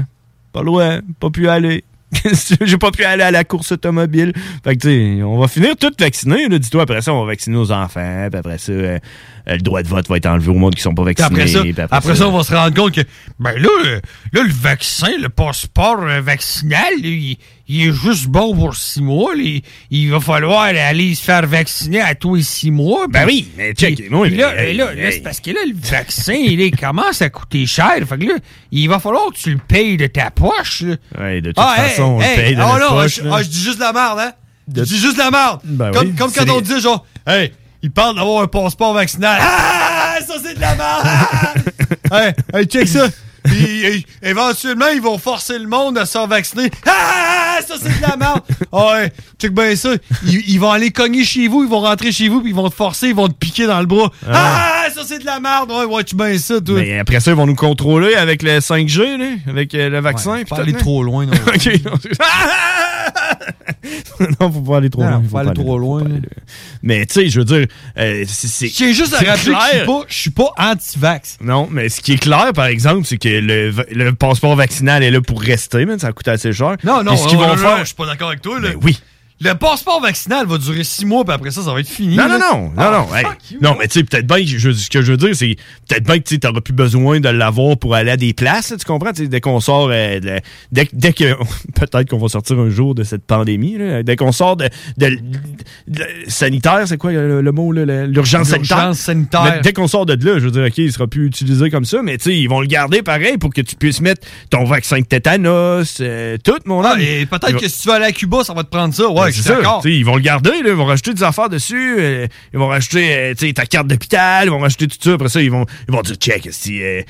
pas 0.52 0.64
loin, 0.64 1.02
pas 1.20 1.30
pu 1.30 1.48
aller. 1.48 1.84
J'ai 2.62 2.78
pas 2.78 2.92
pu 2.92 3.04
aller 3.04 3.24
à 3.24 3.32
la 3.32 3.44
course 3.44 3.72
automobile. 3.72 4.34
Fait 4.64 4.76
que, 4.76 4.82
tu 4.82 5.18
sais, 5.18 5.24
on 5.24 5.38
va 5.40 5.48
finir 5.48 5.76
tout 5.76 5.92
vacciné. 6.00 6.48
Dis-toi, 6.48 6.84
après 6.84 7.02
ça, 7.02 7.14
on 7.14 7.22
va 7.22 7.28
vacciner 7.32 7.56
nos 7.56 7.72
enfants. 7.72 8.28
Puis 8.30 8.40
après 8.40 8.58
ça, 8.58 8.72
euh, 8.72 9.00
le 9.48 9.58
droit 9.58 9.84
de 9.84 9.88
vote 9.88 10.08
va 10.08 10.18
être 10.18 10.26
enlevé 10.26 10.50
au 10.50 10.56
monde 10.56 10.76
qui 10.76 10.82
sont 10.82 10.94
pas 10.94 11.04
Puis 11.04 11.16
vaccinés. 11.16 11.42
après 11.42 11.48
ça, 11.52 11.62
puis 11.62 11.76
après, 11.78 12.16
ça, 12.16 12.28
on 12.28 12.38
va 12.38 12.44
se 12.44 12.54
rendre 12.54 12.76
compte 12.76 12.94
que, 12.94 13.02
ben 13.40 13.58
là, 13.58 13.70
euh, 13.86 14.00
là 14.32 14.44
le 14.44 14.54
vaccin, 14.54 15.12
le 15.22 15.30
passeport 15.30 16.02
euh, 16.02 16.22
vaccinal, 16.22 16.94
il, 17.00 17.38
il 17.68 17.88
est 17.88 17.94
juste 17.94 18.28
bon 18.28 18.56
pour 18.56 18.76
six 18.76 19.02
mois. 19.02 19.34
là. 19.36 19.44
Il, 19.90 20.12
va 20.12 20.20
falloir 20.20 20.64
aller 20.64 21.16
se 21.16 21.24
faire 21.24 21.48
vacciner 21.48 22.02
à 22.02 22.14
tous 22.16 22.36
les 22.36 22.44
six 22.44 22.72
mois. 22.72 23.08
Ben 23.08 23.26
oui, 23.26 23.48
mais 23.58 23.74
check, 23.74 24.10
moi, 24.12 24.28
là, 24.30 24.54
hey, 24.62 24.76
là, 24.76 24.90
c'est 25.12 25.22
parce 25.24 25.40
que 25.40 25.52
là, 25.52 25.60
le 25.66 25.74
vaccin, 25.76 26.34
il, 26.34 26.60
est- 26.62 26.72
commence 26.72 27.22
à 27.22 27.30
coûter 27.30 27.66
cher. 27.66 27.94
Fait 28.08 28.18
que 28.18 28.26
là, 28.26 28.34
il 28.72 28.88
va 28.90 29.00
falloir 29.00 29.28
que 29.32 29.38
tu 29.38 29.52
le 29.52 29.60
payes 29.60 29.96
de 29.98 30.08
ta 30.08 30.30
poche. 30.32 30.84
Ouais, 31.18 31.40
de 31.42 31.52
toute 31.52 31.58
Ah, 31.58 31.76
hey, 31.78 31.90
façon, 31.92 32.04
on 32.04 32.22
hey, 32.22 32.36
le 32.38 32.44
paye 32.44 32.56
de 32.56 32.62
ah, 32.62 32.66
notre 32.66 32.80
non, 32.80 32.90
poche, 33.02 33.16
je, 33.16 33.24
là. 33.24 33.30
ah, 33.36 33.44
je 33.44 33.48
dis 33.50 33.62
juste 33.64 33.80
la 33.80 33.94
merde, 33.94 34.20
hein? 34.20 34.32
De- 34.68 34.84
Je 34.84 34.90
dis 34.90 35.00
juste 35.00 35.18
la 35.18 35.32
merde. 35.32 35.60
Ben 35.64 35.92
comme 35.92 36.08
oui, 36.08 36.16
comme 36.16 36.30
c'est 36.30 36.46
quand 36.46 36.56
on 36.58 36.62
dit 36.62 36.80
genre, 36.82 37.06
hey, 37.28 37.54
il 37.82 37.92
parle 37.92 38.16
d'avoir 38.16 38.44
un 38.44 38.48
passeport 38.48 38.94
vaccinal. 38.94 39.40
Ah, 39.42 40.18
ça 40.26 40.34
c'est 40.44 40.56
de 40.56 40.60
la 40.62 40.76
merde. 40.76 41.08
hey, 42.12 42.34
hey, 42.54 42.66
check 42.66 42.88
ça. 42.88 43.08
Puis, 43.44 44.06
éventuellement, 44.22 44.88
ils 44.94 45.02
vont 45.02 45.18
forcer 45.18 45.60
le 45.60 45.68
monde 45.68 45.98
à 45.98 46.06
se 46.06 46.14
faire 46.14 46.28
vacciner. 46.28 46.70
Ah, 46.88 47.60
ça 47.68 47.76
c'est 47.82 47.98
de 47.98 48.02
la 48.02 48.16
merde. 48.18 48.42
Ah 48.72 48.94
ouais, 48.94 49.12
check 49.40 49.54
bien 49.54 49.76
ça. 49.76 49.90
Ils, 50.26 50.50
ils 50.50 50.60
vont 50.60 50.72
aller 50.72 50.92
cogner 50.92 51.24
chez 51.24 51.48
vous, 51.48 51.64
ils 51.64 51.70
vont 51.70 51.82
rentrer 51.82 52.12
chez 52.12 52.30
vous, 52.30 52.42
puis 52.42 52.50
ils 52.52 52.56
vont 52.56 52.70
te 52.70 52.76
forcer, 52.76 53.10
ils 53.10 53.16
vont 53.16 53.28
te 53.28 53.34
piquer 53.34 53.68
dans 53.68 53.80
le 53.80 53.86
bras. 53.86 54.12
Ah, 54.28 54.86
ça 54.94 55.02
c'est 55.06 55.20
de 55.20 55.26
la 55.26 55.40
merde. 55.40 55.72
Ouais, 55.72 55.86
ouais, 55.86 56.04
tu 56.04 56.16
bien 56.16 56.38
ça, 56.38 56.60
toi. 56.62 56.80
Mais 56.80 57.00
après 57.00 57.20
ça, 57.20 57.32
ils 57.32 57.38
vont 57.38 57.46
nous 57.46 57.56
contrôler 57.56 58.16
avec 58.16 58.42
le 58.44 58.60
5G, 58.60 59.18
là, 59.18 59.26
avec 59.48 59.76
euh, 59.76 59.90
le 59.90 60.00
vaccin. 60.00 60.36
puis 60.38 60.46
pas 60.46 60.56
tout, 60.58 60.62
aller 60.62 60.74
trop 60.74 61.04
loin, 61.04 61.26
non? 61.26 61.34
OK. 61.48 61.70
non, 64.40 64.52
faut 64.52 64.62
pas 64.62 64.78
aller 64.78 64.90
trop 64.90 65.04
Non, 65.04 65.10
loin. 65.12 65.22
faut 65.24 65.34
pas 65.36 65.42
aller 65.42 65.54
trop 65.54 65.78
loin. 65.78 66.04
Mais 66.82 67.06
tu 67.06 67.14
sais, 67.14 67.30
je 67.30 67.40
veux 67.40 67.46
dire, 67.46 67.68
euh, 67.98 68.24
c'est- 68.28 68.94
juste 68.94 69.14
à 69.14 69.20
c'est 69.20 69.30
rappeler 69.30 69.54
que 69.54 69.60
je 69.60 69.66
suis 69.66 69.72
clair. 69.72 69.86
pas, 69.86 70.02
je 70.08 70.16
suis 70.20 70.30
pas 70.30 70.50
anti-vax. 70.58 71.38
Non, 71.42 71.68
mais 71.72 71.90
ce 71.90 72.02
qui 72.02 72.14
est 72.14 72.18
clair, 72.18 72.52
par 72.54 72.66
exemple, 72.66 73.06
c'est 73.06 73.18
que 73.18 73.33
le, 73.42 74.12
passeport 74.12 74.56
vaccinal 74.56 75.04
est 75.04 75.12
là 75.12 75.22
pour 75.22 75.42
rester, 75.42 75.86
man, 75.86 76.00
ça 76.00 76.12
coûte 76.12 76.28
assez 76.28 76.54
cher. 76.54 76.78
Non, 76.84 77.04
non, 77.04 77.16
ce 77.16 77.28
qu'ils 77.28 77.38
non, 77.38 77.48
vont 77.48 77.58
faire. 77.58 77.80
je 77.80 77.86
suis 77.86 77.96
pas 77.96 78.06
d'accord 78.06 78.30
avec 78.30 78.42
toi. 78.42 78.60
Là. 78.60 78.70
Ben 78.70 78.80
oui. 78.84 79.00
Le 79.44 79.54
passeport 79.56 80.02
vaccinal 80.02 80.46
va 80.48 80.58
durer 80.58 80.84
six 80.84 81.06
mois, 81.06 81.24
puis 81.26 81.34
après 81.34 81.52
ça, 81.52 81.62
ça 81.64 81.74
va 81.74 81.80
être 81.80 81.88
fini. 81.90 82.16
Non, 82.16 82.28
là. 82.28 82.38
non, 82.38 82.58
non, 82.62 82.70
non, 82.70 82.72
Ah, 82.78 83.06
non. 83.10 83.16
hey. 83.16 83.26
Non, 83.62 83.76
mais 83.78 83.88
tu 83.88 84.00
sais, 84.00 84.04
peut-être 84.04 84.26
bien, 84.28 84.38
que 84.40 84.46
je- 84.46 84.72
ce 84.72 84.90
que 84.90 85.02
je 85.02 85.12
veux 85.12 85.18
dire, 85.18 85.36
c'est 85.36 85.56
peut-être 85.88 86.04
bien 86.06 86.20
que 86.20 86.24
tu 86.24 86.40
n'auras 86.44 86.62
plus 86.62 86.74
besoin 86.74 87.20
de 87.20 87.30
l'avoir 87.30 87.78
pour 87.78 87.96
aller 87.96 88.12
à 88.12 88.18
des 88.18 88.34
places, 88.34 88.72
là, 88.72 88.78
tu 88.78 88.86
comprends? 88.86 89.12
Dès 89.14 89.42
qu'on 89.42 89.60
sort, 89.60 89.90
euh, 89.92 90.20
de- 90.20 90.40
dès, 90.72 90.88
dès 90.94 91.14
que, 91.14 91.34
peut-être 91.76 92.10
qu'on 92.10 92.18
va 92.20 92.28
sortir 92.30 92.60
un 92.60 92.70
jour 92.70 92.96
de 92.96 93.04
cette 93.04 93.26
pandémie, 93.26 93.78
là, 93.78 94.04
dès 94.04 94.16
qu'on 94.16 94.32
sort 94.32 94.56
de, 94.56 94.70
de- 94.98 95.20
de- 95.88 96.04
sanitaire, 96.28 96.84
c'est 96.86 96.98
quoi 96.98 97.12
le, 97.12 97.42
le 97.42 97.52
mot, 97.52 97.72
l'urgence 97.72 98.50
sanitaire? 98.50 98.78
L'urgence 98.78 99.00
sanitaire? 99.00 99.44
Mais 99.44 99.62
dès 99.62 99.74
qu'on 99.74 99.88
sort 99.88 100.06
de 100.06 100.14
là, 100.14 100.40
je 100.40 100.46
veux 100.46 100.52
dire, 100.52 100.64
OK, 100.66 100.78
il 100.78 100.92
sera 100.94 101.08
plus 101.08 101.28
utilisé 101.28 101.70
comme 101.70 101.86
ça, 101.86 102.02
mais 102.02 102.18
tu 102.18 102.26
sais, 102.32 102.38
ils 102.38 102.48
vont 102.48 102.62
le 102.62 102.68
garder 102.68 103.02
pareil 103.02 103.38
pour 103.38 103.54
que 103.54 103.62
tu 103.62 103.76
puisses 103.76 104.02
mettre 104.02 104.26
ton 104.50 104.64
vaccin 104.64 105.00
de 105.00 105.06
tétanos, 105.06 105.98
euh, 106.02 106.38
tout, 106.44 106.60
mon 106.66 106.82
Ah, 106.84 106.94
homme. 106.94 107.00
et 107.02 107.26
peut-être 107.26 107.58
que 107.58 107.68
si 107.68 107.82
tu 107.82 107.88
vas 107.88 107.96
aller 107.96 108.06
à 108.06 108.12
Cuba, 108.12 108.44
ça 108.44 108.54
va 108.54 108.64
te 108.64 108.70
prendre 108.70 108.94
ça. 108.94 109.08
Ouais, 109.10 109.32
je 109.36 109.42
suis 109.42 109.50
d'accord. 109.50 109.82
Ils 109.86 110.06
vont 110.06 110.16
le 110.16 110.22
garder, 110.22 110.52
là, 110.52 110.70
ils 110.70 110.74
vont 110.74 110.86
rajouter 110.86 111.14
des 111.14 111.24
affaires 111.24 111.50
dessus, 111.50 111.96
euh, 112.00 112.28
ils 112.54 112.60
vont 112.60 112.68
rajouter 112.68 113.34
euh, 113.34 113.52
ta 113.54 113.66
carte 113.66 113.88
d'hôpital, 113.88 114.48
ils 114.48 114.52
vont 114.52 114.60
rajouter 114.60 114.88
tout 114.88 114.98
ça. 115.02 115.14
Après 115.14 115.30
ça, 115.30 115.42
ils 115.42 115.52
vont, 115.52 115.66
ils 115.88 115.94
vont 115.94 116.02
dire 116.02 116.16
check, 116.16 116.48
si, 116.52 116.82
euh, 116.82 117.02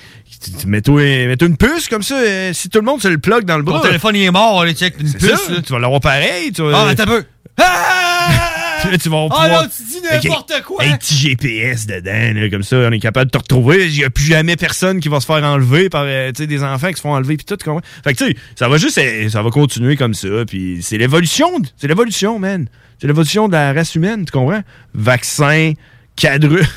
mets-toi 0.66 1.04
une 1.04 1.58
puce 1.58 1.88
comme 1.90 2.04
ça, 2.04 2.16
si 2.54 2.70
tout 2.70 2.80
le 2.80 2.86
monde 2.86 3.02
se 3.02 3.08
le 3.08 3.18
plug 3.18 3.46
dans 3.46 3.58
le 3.58 3.64
bras. 3.64 3.80
Ton 3.82 3.88
téléphone, 3.88 4.16
il 4.16 4.24
est 4.24 4.32
mort, 4.32 4.62
allez, 4.62 4.74
check, 4.74 4.96
une 5.00 5.12
puce. 5.12 5.46
ça, 5.46 5.52
là. 5.54 5.62
tu 5.62 5.74
vas 5.74 5.80
l'avoir 5.80 6.02
pareil. 6.02 6.52
Tu 6.52 6.62
vas, 6.62 6.86
Ah, 6.86 6.90
attends 6.90 7.04
un 7.04 7.06
peu. 7.08 7.24
Puis 8.84 8.92
là, 8.92 8.98
tu 8.98 9.10
vas 9.10 9.18
Ah, 9.18 9.30
pouvoir- 9.30 9.48
là, 9.64 9.68
tu 9.76 9.84
dis 9.84 10.02
n'importe 10.30 10.54
quoi. 10.66 10.84
Un 10.84 10.98
petit 10.98 11.16
GPS 11.16 11.88
dedans, 11.88 12.40
là, 12.42 12.50
comme 12.50 12.64
ça, 12.64 12.78
on 12.78 12.92
est 12.92 13.00
capable 13.00 13.26
de 13.28 13.32
te 13.32 13.38
retrouver. 13.38 13.88
Il 13.88 13.98
n'y 13.98 14.04
a 14.04 14.10
plus 14.10 14.26
jamais 14.26 14.56
personne 14.56 15.00
qui 15.00 15.10
va 15.10 15.20
se 15.20 15.26
faire 15.26 15.44
enlever 15.44 15.90
par 15.90 16.04
euh, 16.06 16.32
des 16.32 16.64
enfants 16.64 16.90
qui 16.90 16.96
se 16.98 17.02
font 17.02 17.14
enlever 17.14 17.38
puis 17.38 17.46
tout. 17.46 17.56
tu 17.58 17.66
comprends? 17.66 17.82
Fait 18.04 18.14
que 18.14 18.18
tu 18.18 18.26
sais, 18.32 18.38
ça 18.56 18.68
va 18.70 18.78
juste, 18.78 18.98
euh, 18.98 19.30
ça 19.30 19.42
va 19.42 19.50
continuer 19.50 19.96
comme 19.96 20.14
ça. 20.14 20.28
Puis 20.48 20.80
c'est 20.82 20.98
l'évolution, 20.98 21.50
c'est 21.78 21.88
l'évolution, 21.88 22.40
man. 22.40 22.68
C'est 23.00 23.08
l'évolution 23.08 23.48
de 23.48 23.54
la 23.54 23.74
race 23.74 23.96
humaine, 23.96 24.24
tu 24.26 24.32
comprends? 24.32 24.62
Vaccin, 24.94 25.74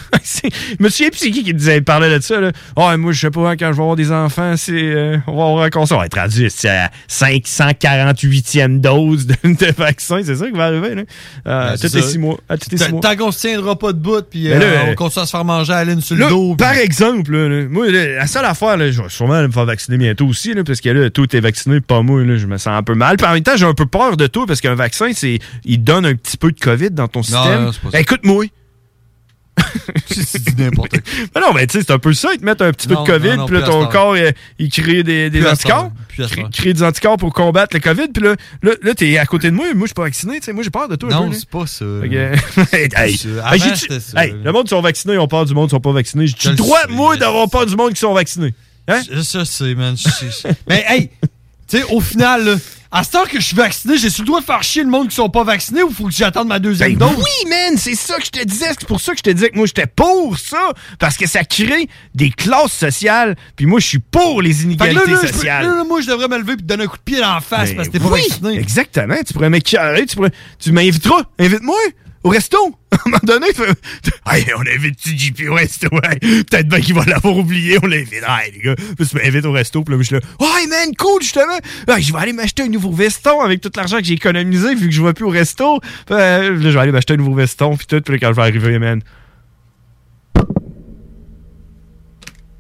C'est- 0.23 0.49
je 0.79 0.83
me 0.83 0.89
souviens 0.89 1.11
plus 1.11 1.19
c'est 1.19 1.31
qui 1.31 1.45
qui 1.45 1.55
disait, 1.55 1.81
parlait 1.81 2.13
de 2.19 2.23
ça, 2.23 2.41
là. 2.41 2.51
Ah, 2.77 2.97
moi, 2.97 3.13
je 3.13 3.21
sais 3.21 3.31
pas, 3.31 3.51
hein, 3.51 3.57
quand 3.57 3.69
je 3.69 3.77
vais 3.77 3.83
avoir 3.83 3.95
des 3.97 4.11
enfants, 4.11 4.55
c'est, 4.57 4.73
euh, 4.73 5.19
on 5.27 5.37
va 5.37 5.45
avoir 5.47 5.63
un 5.65 5.71
conseil. 5.71 5.97
On 5.97 6.01
va 6.01 6.07
être 6.07 6.19
rendu 6.19 6.49
c'est 6.51 6.69
à 6.69 6.91
548e 7.09 8.81
dose 8.81 9.27
de, 9.27 9.35
de 9.45 9.73
vaccin. 9.77 10.21
C'est 10.25 10.37
ça 10.37 10.47
qui 10.47 10.53
va 10.57 10.65
arriver, 10.67 10.95
là. 10.95 11.03
Euh, 11.47 11.71
Ben, 11.71 11.77
tous 11.79 11.95
les 11.95 12.03
six 12.03 12.19
mois. 12.19 12.39
À 12.49 12.57
tous 12.57 12.71
les 12.71 12.79
six 12.79 12.91
mois. 12.91 13.01
Tant 13.01 13.17
qu'on 13.17 13.31
se 13.31 13.41
tiendra 13.41 13.79
pas 13.79 13.93
debout, 13.93 14.23
puis 14.29 14.45
Mais 14.49 14.55
euh, 14.57 14.59
là, 14.59 14.85
on 14.91 14.95
continue 14.95 15.23
à 15.23 15.27
se 15.27 15.31
faire 15.31 15.45
manger 15.45 15.73
à 15.73 15.85
laine 15.85 16.01
sur 16.01 16.17
le 16.17 16.29
dos. 16.29 16.55
puis- 16.57 16.65
par 16.67 16.75
exemple, 16.75 17.33
là, 17.33 17.49
là, 17.49 17.69
moi, 17.69 17.91
là, 17.91 18.07
la 18.17 18.27
seule 18.27 18.45
affaire, 18.45 18.77
là, 18.77 18.91
je 18.91 19.01
vais 19.03 19.09
sûrement 19.09 19.43
me 19.43 19.51
faire 19.51 19.65
vacciner 19.65 19.97
bientôt 19.99 20.27
aussi, 20.27 20.55
là, 20.55 20.65
parce 20.65 20.81
que 20.81 20.89
là, 20.89 21.11
tout 21.11 21.35
est 21.37 21.41
vacciné, 21.41 21.81
pas 21.81 22.03
moi, 22.03 22.23
là, 22.25 22.37
je 22.37 22.47
me 22.47 22.57
sens 22.59 22.69
un 22.77 22.83
peu 22.83 22.95
mal. 22.95 23.17
Puis 23.17 23.27
en 23.27 23.33
même 23.35 23.43
temps, 23.43 23.57
j'ai 23.57 23.67
un 23.67 23.75
peu 23.75 23.87
peur 23.87 24.17
de 24.17 24.27
tout, 24.27 24.47
parce 24.47 24.61
qu'un 24.61 24.75
vaccin, 24.75 25.11
c'est, 25.15 25.39
il 25.65 25.83
donne 25.83 26.07
un 26.07 26.15
petit 26.15 26.37
peu 26.37 26.51
de 26.53 26.59
COVID 26.59 26.91
dans 26.91 27.09
ton 27.09 27.23
système. 27.23 27.65
non, 27.67 27.71
pas 27.73 27.91
ça. 27.93 28.01
Écoute-moi. 28.01 28.47
C'est 30.07 30.43
du 30.55 30.63
n'importe 30.63 30.91
quoi. 30.91 31.01
Mais 31.35 31.41
non, 31.47 31.53
mais 31.55 31.67
tu 31.67 31.79
sais, 31.79 31.85
c'est 31.87 31.93
un 31.93 31.99
peu 31.99 32.13
ça, 32.13 32.31
ils 32.35 32.39
te 32.41 32.45
mettent 32.45 32.63
un 32.63 32.73
petit 32.73 32.87
peu 32.89 32.95
de 32.95 33.07
COVID, 33.07 33.29
non, 33.31 33.37
non, 33.37 33.47
puis 33.47 33.55
là, 33.57 33.61
ton 33.67 33.81
corps, 33.93 34.17
il, 34.17 34.33
il 34.59 34.69
crée 34.71 35.03
des, 35.03 35.31
anticorps. 35.53 35.91
Crée- 36.29 36.43
crée 36.53 36.73
des 36.73 36.83
anticorps 36.83 37.17
pour 37.17 37.33
combattre 37.33 37.75
le 37.77 37.81
COVID, 37.81 38.09
puis 38.13 38.23
là, 38.23 38.35
là, 38.63 38.73
là 38.83 38.95
t'es 38.95 39.19
à 39.19 39.27
côté 39.27 39.51
de 39.51 39.55
moi, 39.57 39.67
moi, 39.75 39.83
je 39.83 39.87
suis 39.89 39.95
pas 39.95 40.03
vacciné, 40.05 40.39
tu 40.41 40.47
sais, 40.47 40.53
moi, 40.53 40.63
j'ai 40.63 40.71
peur 40.71 40.89
de 40.89 40.97
toi. 40.97 41.11
Non, 41.11 41.29
c'est 41.33 41.49
pas 41.49 41.67
ça. 41.67 41.85
Hey, 44.17 44.35
le 44.45 44.53
monde 44.53 44.65
qui 44.65 44.71
sont 44.71 44.81
vaccinés, 44.81 45.19
on 45.19 45.29
parle 45.29 45.47
du 45.47 45.55
monde 45.55 45.69
qui 45.69 45.75
sont 45.75 45.81
pas 45.81 45.93
vaccinés. 45.93 46.27
J'ai 46.27 46.35
droit, 46.55 46.81
moi, 46.89 47.17
d'avoir 47.17 47.49
peur 47.51 47.67
du 47.67 47.77
monde 47.77 47.93
qui 47.93 48.01
sont 48.01 48.15
vaccinés. 48.15 48.55
Hein? 48.89 49.01
Je- 49.11 49.21
Ça, 49.21 49.45
c'est, 49.45 49.75
man. 49.75 49.97
je- 49.97 50.09
je- 50.27 50.49
Mais, 50.69 50.85
hey, 50.89 51.11
tu 51.69 51.79
sais, 51.79 51.85
au 51.91 52.01
final, 52.01 52.45
là, 52.45 52.55
à 52.93 53.03
ce 53.05 53.11
temps 53.11 53.25
que 53.25 53.41
je 53.41 53.45
suis 53.45 53.57
vacciné, 53.57 53.99
j'ai 53.99 54.09
sur 54.11 54.23
le 54.23 54.27
droit 54.29 54.41
de 54.41 54.45
faire 54.47 54.63
chier 54.63 54.83
le 54.83 54.89
monde 54.89 55.09
qui 55.09 55.17
sont 55.17 55.29
pas 55.29 55.43
vaccinés 55.45 55.83
ou 55.83 55.91
faut 55.91 56.05
que 56.07 56.13
j'attende 56.13 56.47
ma 56.49 56.59
deuxième 56.61 56.95
Ben 56.95 57.09
dose? 57.09 57.17
oui, 57.19 57.51
man, 57.51 57.77
c'est 57.77 57.97
ça 57.97 58.17
que 58.17 58.25
je 58.25 58.31
te 58.31 58.43
disais. 58.45 58.67
C'est 58.79 58.87
pour 58.87 59.01
ça 59.01 59.13
que 59.13 59.19
je 59.19 59.23
te 59.25 59.31
disais 59.31 59.51
que 59.51 59.57
moi, 59.57 59.67
j'étais 59.67 59.87
pour 59.89 60.39
ça. 60.39 60.71
Parce 60.99 61.17
que 61.17 61.27
ça 61.27 61.45
crée 61.45 61.89
des 62.15 62.31
classes 62.31 62.73
sociales. 62.73 63.35
Puis 63.57 63.67
moi, 63.67 63.81
je 63.81 63.87
suis 63.87 63.99
pour 63.99 64.41
les 64.41 64.63
inégalités 64.63 65.05
là, 65.05 65.13
là, 65.13 65.19
je 65.23 65.27
peux- 65.27 65.33
sociales. 65.35 65.69
moi, 65.87 66.01
je 66.01 66.07
devrais 66.07 66.29
me 66.29 66.39
lever 66.39 66.53
et 66.53 66.57
te 66.57 66.63
donner 66.63 66.85
un 66.85 66.87
coup 66.87 66.97
de 66.97 67.03
pied 67.03 67.21
dans 67.21 67.35
la 67.35 67.41
face 67.41 67.71
Ben 67.71 67.77
parce 67.77 67.89
que 67.89 67.93
t'es 67.93 67.99
pas 67.99 68.07
oui, 68.11 68.23
vacciné. 68.29 68.59
Exactement. 68.59 69.17
Tu 69.27 69.33
pourrais 69.35 69.51
m'écœurer. 69.51 70.07
Tu, 70.07 70.15
pourrais... 70.17 70.33
tu 70.59 70.71
m'inviteras. 70.73 71.23
Invite-moi 71.41 71.77
au 72.27 72.31
resto? 72.31 72.57
À 72.93 72.97
un 72.97 73.11
moment 73.11 73.19
donné, 73.25 73.47
tu 73.53 74.11
hey, 74.31 74.47
on 74.57 74.61
invite 74.63 74.99
JP 75.05 75.49
au 75.51 75.55
resto. 75.55 75.89
hey. 76.03 76.19
Peut-être 76.45 76.69
bien 76.69 76.81
qu'il 76.81 76.95
va 76.95 77.05
l'avoir 77.05 77.37
oublié. 77.37 77.79
On 77.83 77.87
l'invite. 77.87 78.23
Hey, 78.27 78.53
les 78.53 78.61
gars. 78.61 78.75
Puis 78.75 79.07
tu 79.07 79.47
au 79.47 79.53
resto. 79.53 79.83
Puis 79.83 79.95
là, 79.95 80.01
je 80.01 80.07
suis 80.07 80.15
là. 80.15 80.21
Hey, 80.41 80.67
man, 80.67 80.97
cool, 80.97 81.21
justement. 81.21 81.59
Je 81.87 82.13
vais 82.13 82.19
aller 82.19 82.33
m'acheter 82.33 82.63
un 82.63 82.69
nouveau 82.69 82.91
veston 82.91 83.41
avec 83.43 83.61
tout 83.61 83.71
l'argent 83.77 83.99
que 83.99 84.05
j'ai 84.05 84.15
économisé 84.15 84.75
vu 84.75 84.89
que 84.89 84.95
je 84.95 85.03
vais 85.03 85.13
plus 85.13 85.27
au 85.27 85.31
resto. 85.31 85.81
Puis, 85.81 86.15
euh, 86.15 86.57
là, 86.57 86.71
je 86.71 86.75
vais 86.75 86.81
aller 86.81 86.93
m'acheter 86.93 87.15
un 87.15 87.19
nouveau 87.19 87.35
veston. 87.35 87.77
Puis 87.77 87.87
tout. 87.87 88.01
Puis 88.01 88.15
là, 88.15 88.19
quand 88.21 88.29
je 88.29 88.37
vais 88.37 88.43
arriver, 88.43 88.79
man. 88.79 89.03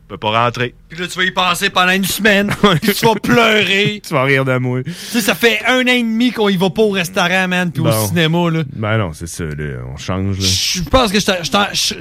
Je 0.08 0.14
peux 0.14 0.18
pas 0.18 0.44
rentrer. 0.44 0.72
Puis 0.88 1.00
là, 1.00 1.08
tu 1.08 1.18
vas 1.18 1.24
y 1.24 1.32
passer 1.32 1.68
pendant 1.68 1.90
une 1.90 2.04
semaine. 2.04 2.48
puis 2.80 2.94
tu 2.94 3.04
vas 3.04 3.16
pleurer. 3.16 4.00
Tu 4.06 4.14
vas 4.14 4.22
rire 4.22 4.44
de 4.44 4.56
moi. 4.58 4.84
Tu 4.84 4.92
sais, 4.92 5.20
ça 5.20 5.34
fait 5.34 5.58
un 5.66 5.80
an 5.82 5.86
et 5.88 6.00
demi 6.00 6.30
qu'on 6.30 6.48
y 6.48 6.56
va 6.56 6.70
pas 6.70 6.82
au 6.82 6.90
restaurant, 6.90 7.48
man, 7.48 7.72
puis 7.72 7.82
Bon. 7.82 7.88
au 7.88 8.06
cinéma, 8.06 8.50
là. 8.52 8.62
Ben 8.72 8.98
non, 8.98 9.12
c'est 9.12 9.26
ça, 9.26 9.42
là. 9.42 9.78
On 9.92 9.96
change, 9.96 10.38
là. 10.38 10.44
Je 10.46 10.82
pense 10.88 11.10
que 11.10 11.18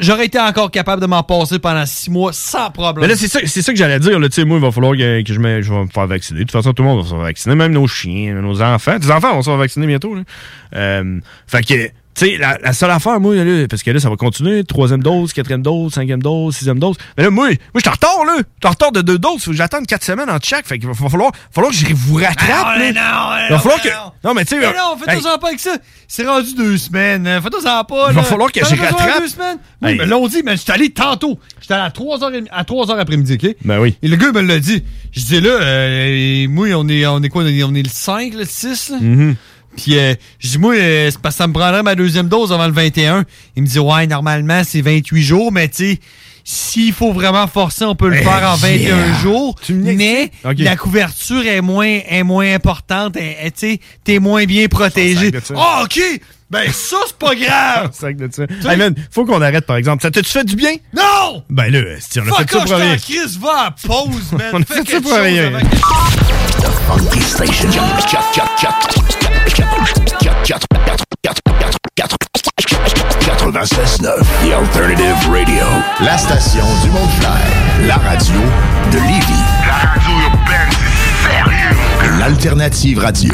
j'aurais 0.02 0.26
été 0.28 0.40
encore 0.40 0.70
capable 0.70 1.02
de 1.02 1.08
m'en 1.08 1.24
passer 1.24 1.58
pendant 1.58 1.86
six 1.88 2.12
mois 2.12 2.32
sans 2.32 2.70
problème. 2.70 3.02
Mais 3.02 3.08
là, 3.08 3.18
c'est 3.18 3.28
ça, 3.28 3.40
c'est 3.44 3.64
ça 3.64 3.72
que 3.72 3.78
j'allais 3.80 4.00
dire. 4.00 4.20
Là, 4.20 4.30
tu 4.30 4.36
sais, 4.36 4.46
moi, 4.46 4.58
il 4.58 4.62
va 4.62 4.72
falloir 4.72 4.94
que, 4.94 5.24
que 5.24 5.34
je, 5.34 5.40
me, 5.40 5.64
je 5.64 5.74
vais 5.74 5.82
me 5.82 5.88
faire 5.88 6.06
vacciner. 6.06 6.42
De 6.42 6.44
toute 6.44 6.52
façon, 6.52 6.74
tout 6.74 6.84
le 6.84 6.90
monde 6.90 7.00
va 7.00 7.06
se 7.06 7.10
faire 7.10 7.24
vacciner, 7.24 7.56
même 7.56 7.72
nos 7.72 7.88
chiens, 7.88 8.36
nos 8.36 8.62
enfants. 8.62 9.00
Tes 9.00 9.10
enfants 9.10 9.34
vont 9.34 9.42
se 9.42 9.50
faire 9.50 9.58
vacciner 9.58 9.88
bientôt. 9.88 10.14
Là. 10.14 10.22
Euh, 10.76 11.20
fait 11.48 11.64
que, 11.64 11.90
tu 12.16 12.26
sais, 12.26 12.38
la, 12.38 12.58
la 12.60 12.72
seule 12.74 12.92
affaire, 12.92 13.20
moi, 13.20 13.36
là, 13.36 13.68
parce 13.68 13.84
que 13.84 13.92
là, 13.92 14.00
ça 14.00 14.10
va 14.10 14.16
continuer. 14.16 14.64
Troisième 14.64 15.04
dose, 15.04 15.34
quatrième 15.34 15.62
dose, 15.62 15.94
cinquième 15.94 16.22
dose, 16.22 16.56
sixième 16.56 16.80
dose. 16.80 16.96
Mais 17.18 17.24
là, 17.24 17.30
moi, 17.30 17.48
moi 17.48 17.56
je 17.76 17.80
suis 17.82 17.90
en 17.90 17.92
retard, 17.92 18.26
là. 18.26 18.34
Je 18.38 18.42
suis 18.44 18.68
en 18.68 18.70
retard 18.70 18.92
de 18.92 19.02
deux 19.02 19.18
doses. 19.20 19.44
Faut 19.44 19.52
que 19.52 19.58
j'attende 19.58 19.86
quatre 19.86 20.04
semaines 20.04 20.30
en 20.30 20.38
chaque. 20.42 20.66
Fait 20.66 20.80
qu'il 20.80 20.88
va 20.88 20.94
falloir, 20.94 21.32
falloir 21.52 21.72
que 21.74 21.78
je 21.78 21.94
vous 21.94 22.16
rattrape. 22.16 22.50
Non, 22.50 22.70
là. 22.72 22.76
mais 22.80 22.94
non, 22.94 23.02
mais 23.02 23.42
il 23.46 23.50
va 23.50 23.56
non, 23.56 23.60
falloir 23.60 23.80
mais 23.84 23.90
que. 23.90 23.96
non. 23.96 24.12
Non, 24.24 24.34
mais 24.34 24.46
tu 24.46 24.56
sais. 24.56 24.60
Mais 24.62 24.68
non, 24.68 24.98
fais-toi-en 24.98 25.38
pas 25.40 25.48
avec 25.48 25.60
ça. 25.60 25.76
C'est 26.08 26.26
rendu 26.26 26.56
deux 26.56 26.78
semaines. 26.78 27.28
hein. 27.28 27.42
Fais-toi-en 27.42 27.84
pas. 27.84 28.08
Il 28.10 28.16
va 28.16 28.22
là. 28.22 28.24
falloir 28.24 28.52
que 28.52 28.60
je 28.64 28.76
rattrape. 28.76 29.20
deux 29.22 29.28
semaines? 29.28 29.58
Oui, 29.82 29.90
Hey. 29.92 29.98
mais 29.98 30.06
l'on 30.06 30.28
dit, 30.28 30.42
mais 30.44 30.56
j'étais 30.58 30.72
allé 30.72 30.90
tantôt. 30.90 31.38
J'étais 31.62 31.74
allé 31.74 31.84
à 31.84 31.90
3h, 31.90 32.46
à 32.52 32.64
3h 32.64 32.98
après-midi, 32.98 33.38
OK? 33.44 33.56
Ben 33.66 33.80
oui. 33.80 33.98
Et 34.02 34.08
le 34.08 34.16
gars 34.16 34.32
me 34.32 34.42
l'a 34.42 34.60
dit. 34.60 34.84
Je 35.12 35.22
dis 35.26 35.42
là, 35.42 35.50
euh, 35.50 36.48
moi, 36.50 36.68
on 36.76 36.88
est, 36.88 37.06
on 37.06 37.22
est 37.22 37.30
quoi? 37.30 37.44
On 37.44 37.48
est, 37.48 37.64
on 37.64 37.74
est 37.76 37.84
le 37.84 37.90
5, 37.90 38.34
le 38.34 38.46
6, 38.46 38.90
là? 38.92 38.98
Mhm. 39.02 39.36
Puis 39.78 39.98
euh, 39.98 40.14
je 40.40 40.50
dis, 40.50 40.58
moi, 40.58 40.76
euh, 40.76 41.10
c'est 41.12 41.20
parce 41.22 41.36
que 41.36 41.38
ça 41.40 41.48
me 41.48 41.54
prendrait 41.54 41.84
ma 41.84 41.96
deuxième 41.96 42.28
dose 42.28 42.52
avant 42.54 42.66
le 42.68 42.74
21. 42.74 43.26
Il 43.56 43.64
me 43.64 43.68
dit, 43.68 43.80
ouais, 43.80 44.08
normalement, 44.08 44.62
c'est 44.66 44.82
28 44.82 45.22
jours, 45.24 45.52
mais 45.52 45.68
tu 45.68 45.76
sais, 45.94 46.00
s'il 46.44 46.94
faut 46.94 47.12
vraiment 47.12 47.48
forcer, 47.48 47.86
on 47.86 47.96
peut 47.96 48.10
le 48.10 48.18
Eh, 48.18 48.24
faire 48.24 48.50
en 48.52 48.56
21 48.56 48.78
yeah. 48.80 49.14
jours. 49.22 49.56
Mais 49.70 50.32
la 50.58 50.76
couverture 50.76 51.46
est 51.46 51.62
moins, 51.62 51.88
est 52.08 52.24
moins 52.24 52.54
importante. 52.54 53.14
Tu 53.16 53.22
sais, 53.56 53.80
t'es 54.04 54.20
moins 54.20 54.46
bien 54.46 54.68
protégé. 54.68 55.32
Ah, 55.56 55.82
OK! 55.84 56.00
Ben, 56.52 56.72
ça, 56.72 56.98
c'est 57.08 57.18
pas 57.18 57.34
grave! 57.34 57.90
Sac 57.94 58.18
de 58.18 58.30
ça. 58.32 58.44
Hey, 58.72 58.78
man, 58.78 58.94
faut 59.10 59.26
qu'on 59.26 59.42
arrête, 59.42 59.66
par 59.66 59.78
exemple. 59.78 60.04
Ça 60.04 60.12
t'a-tu 60.12 60.30
fait 60.30 60.44
du 60.44 60.56
bien? 60.56 60.76
Non! 60.96 61.44
Ben 61.50 61.72
là, 61.72 61.82
si 62.00 62.20
on 62.20 62.24
a 62.24 62.26
fait 62.26 62.52
ça 62.52 62.60
pour 62.60 62.68
je 62.68 62.74
rien. 62.76 62.94
t'en 62.96 63.02
crise, 63.02 63.40
va 63.40 63.66
à 63.66 63.72
pause, 63.72 64.32
man! 64.38 64.52
On 64.54 64.62
a 64.62 64.66
fait 64.66 64.88
ça 64.92 65.02
pour 65.02 65.12
rien. 65.14 65.52
Avec- 69.86 70.16
Funky 72.10 72.40
Station. 72.40 72.86
96.9 73.22 74.26
The 74.44 74.54
Alternative 74.54 75.16
Radio. 75.30 75.66
La 76.02 76.18
station 76.18 76.66
du 76.84 76.90
monde 76.92 77.10
clair. 77.20 77.32
La 77.88 77.96
radio 77.96 78.40
de 78.92 78.98
Lévis. 78.98 79.44
La 79.68 79.90
radio 79.90 80.12
urbaine, 80.26 80.72
c'est 80.72 81.30
sérieux. 81.30 82.20
L'Alternative 82.20 83.00
Radio. 83.00 83.34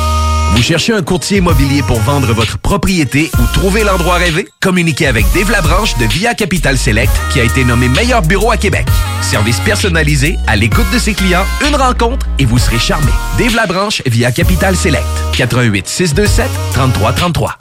Vous 0.55 0.61
cherchez 0.61 0.93
un 0.93 1.01
courtier 1.01 1.37
immobilier 1.37 1.81
pour 1.81 1.99
vendre 2.01 2.33
votre 2.33 2.57
propriété 2.57 3.31
ou 3.39 3.53
trouver 3.53 3.83
l'endroit 3.83 4.15
rêvé? 4.15 4.47
Communiquez 4.61 5.07
avec 5.07 5.25
Dave 5.33 5.49
Labranche 5.49 5.97
de 5.97 6.05
Via 6.05 6.33
Capital 6.33 6.77
Select 6.77 7.11
qui 7.31 7.39
a 7.39 7.43
été 7.43 7.63
nommé 7.63 7.87
meilleur 7.87 8.21
bureau 8.21 8.51
à 8.51 8.57
Québec. 8.57 8.85
Service 9.21 9.59
personnalisé, 9.61 10.37
à 10.47 10.55
l'écoute 10.55 10.85
de 10.93 10.99
ses 10.99 11.13
clients, 11.13 11.45
une 11.67 11.75
rencontre 11.75 12.27
et 12.37 12.45
vous 12.45 12.59
serez 12.59 12.79
charmé. 12.79 13.11
Dave 13.37 13.55
Labranche 13.55 14.03
via 14.05 14.31
Capital 14.31 14.75
Select. 14.75 15.05
88 15.33 15.87
627 15.87 16.49
3333. 16.73 17.57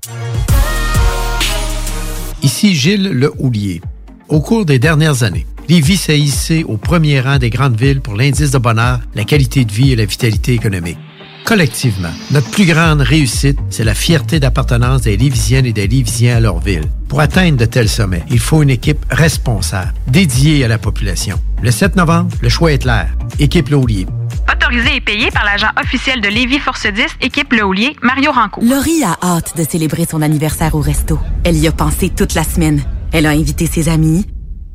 Ici 2.43 2.75
Gilles 2.75 3.11
Le 3.13 3.33
Houlier. 3.39 3.81
Au 4.29 4.41
cours 4.41 4.65
des 4.65 4.79
dernières 4.79 5.23
années, 5.23 5.47
Lévis 5.69 5.97
s'est 5.97 6.19
hissé 6.19 6.65
au 6.65 6.77
premier 6.77 7.21
rang 7.21 7.39
des 7.39 7.51
grandes 7.51 7.79
villes 7.79 8.01
pour 8.01 8.15
l'indice 8.15 8.51
de 8.51 8.59
bonheur, 8.59 8.99
la 9.15 9.25
qualité 9.25 9.65
de 9.65 9.73
vie 9.73 9.93
et 9.93 9.97
la 9.97 10.05
vitalité 10.05 10.53
économique. 10.55 10.99
Collectivement, 11.45 12.13
notre 12.31 12.49
plus 12.51 12.65
grande 12.65 13.01
réussite, 13.01 13.59
c'est 13.71 13.83
la 13.83 13.95
fierté 13.95 14.39
d'appartenance 14.39 15.03
des 15.03 15.17
Lévisiennes 15.17 15.67
et 15.67 15.73
des 15.73 15.89
Lévisiens 15.89 16.37
à 16.37 16.41
leur 16.41 16.61
ville. 16.61 16.85
Pour 17.09 17.21
atteindre 17.21 17.57
de 17.57 17.65
tels 17.65 17.89
sommets, 17.89 18.23
il 18.31 18.39
faut 18.39 18.63
une 18.63 18.71
équipe 18.71 19.05
responsable, 19.11 19.93
dédiée 20.07 20.65
à 20.65 20.69
la 20.69 20.79
population. 20.79 21.41
Le 21.61 21.71
7 21.71 21.97
novembre, 21.97 22.31
le 22.41 22.49
choix 22.49 22.73
est 22.73 22.79
clair. 22.79 23.09
Équipe 23.39 23.69
Laulier. 23.69 24.07
Autorisé 24.53 24.97
et 24.97 25.01
payé 25.01 25.31
par 25.31 25.45
l'agent 25.45 25.71
officiel 25.83 26.21
de 26.21 26.29
Lévis 26.29 26.61
Force 26.61 26.87
10, 26.87 27.05
équipe 27.21 27.53
Le 27.53 27.65
Houlier, 27.65 27.97
Mario 28.03 28.31
Ranco. 28.31 28.61
Laurie 28.63 29.03
a 29.03 29.19
hâte 29.23 29.57
de 29.57 29.65
célébrer 29.65 30.07
son 30.09 30.23
anniversaire 30.23 30.75
au 30.75 30.81
resto. 30.81 31.19
Elle 31.45 31.57
y 31.57 31.67
a 31.67 31.73
pensé 31.73 32.11
toute 32.11 32.35
la 32.35 32.45
semaine. 32.45 32.83
Elle 33.13 33.27
a 33.27 33.31
invité 33.31 33.67
ses 33.67 33.89
amis. 33.89 34.25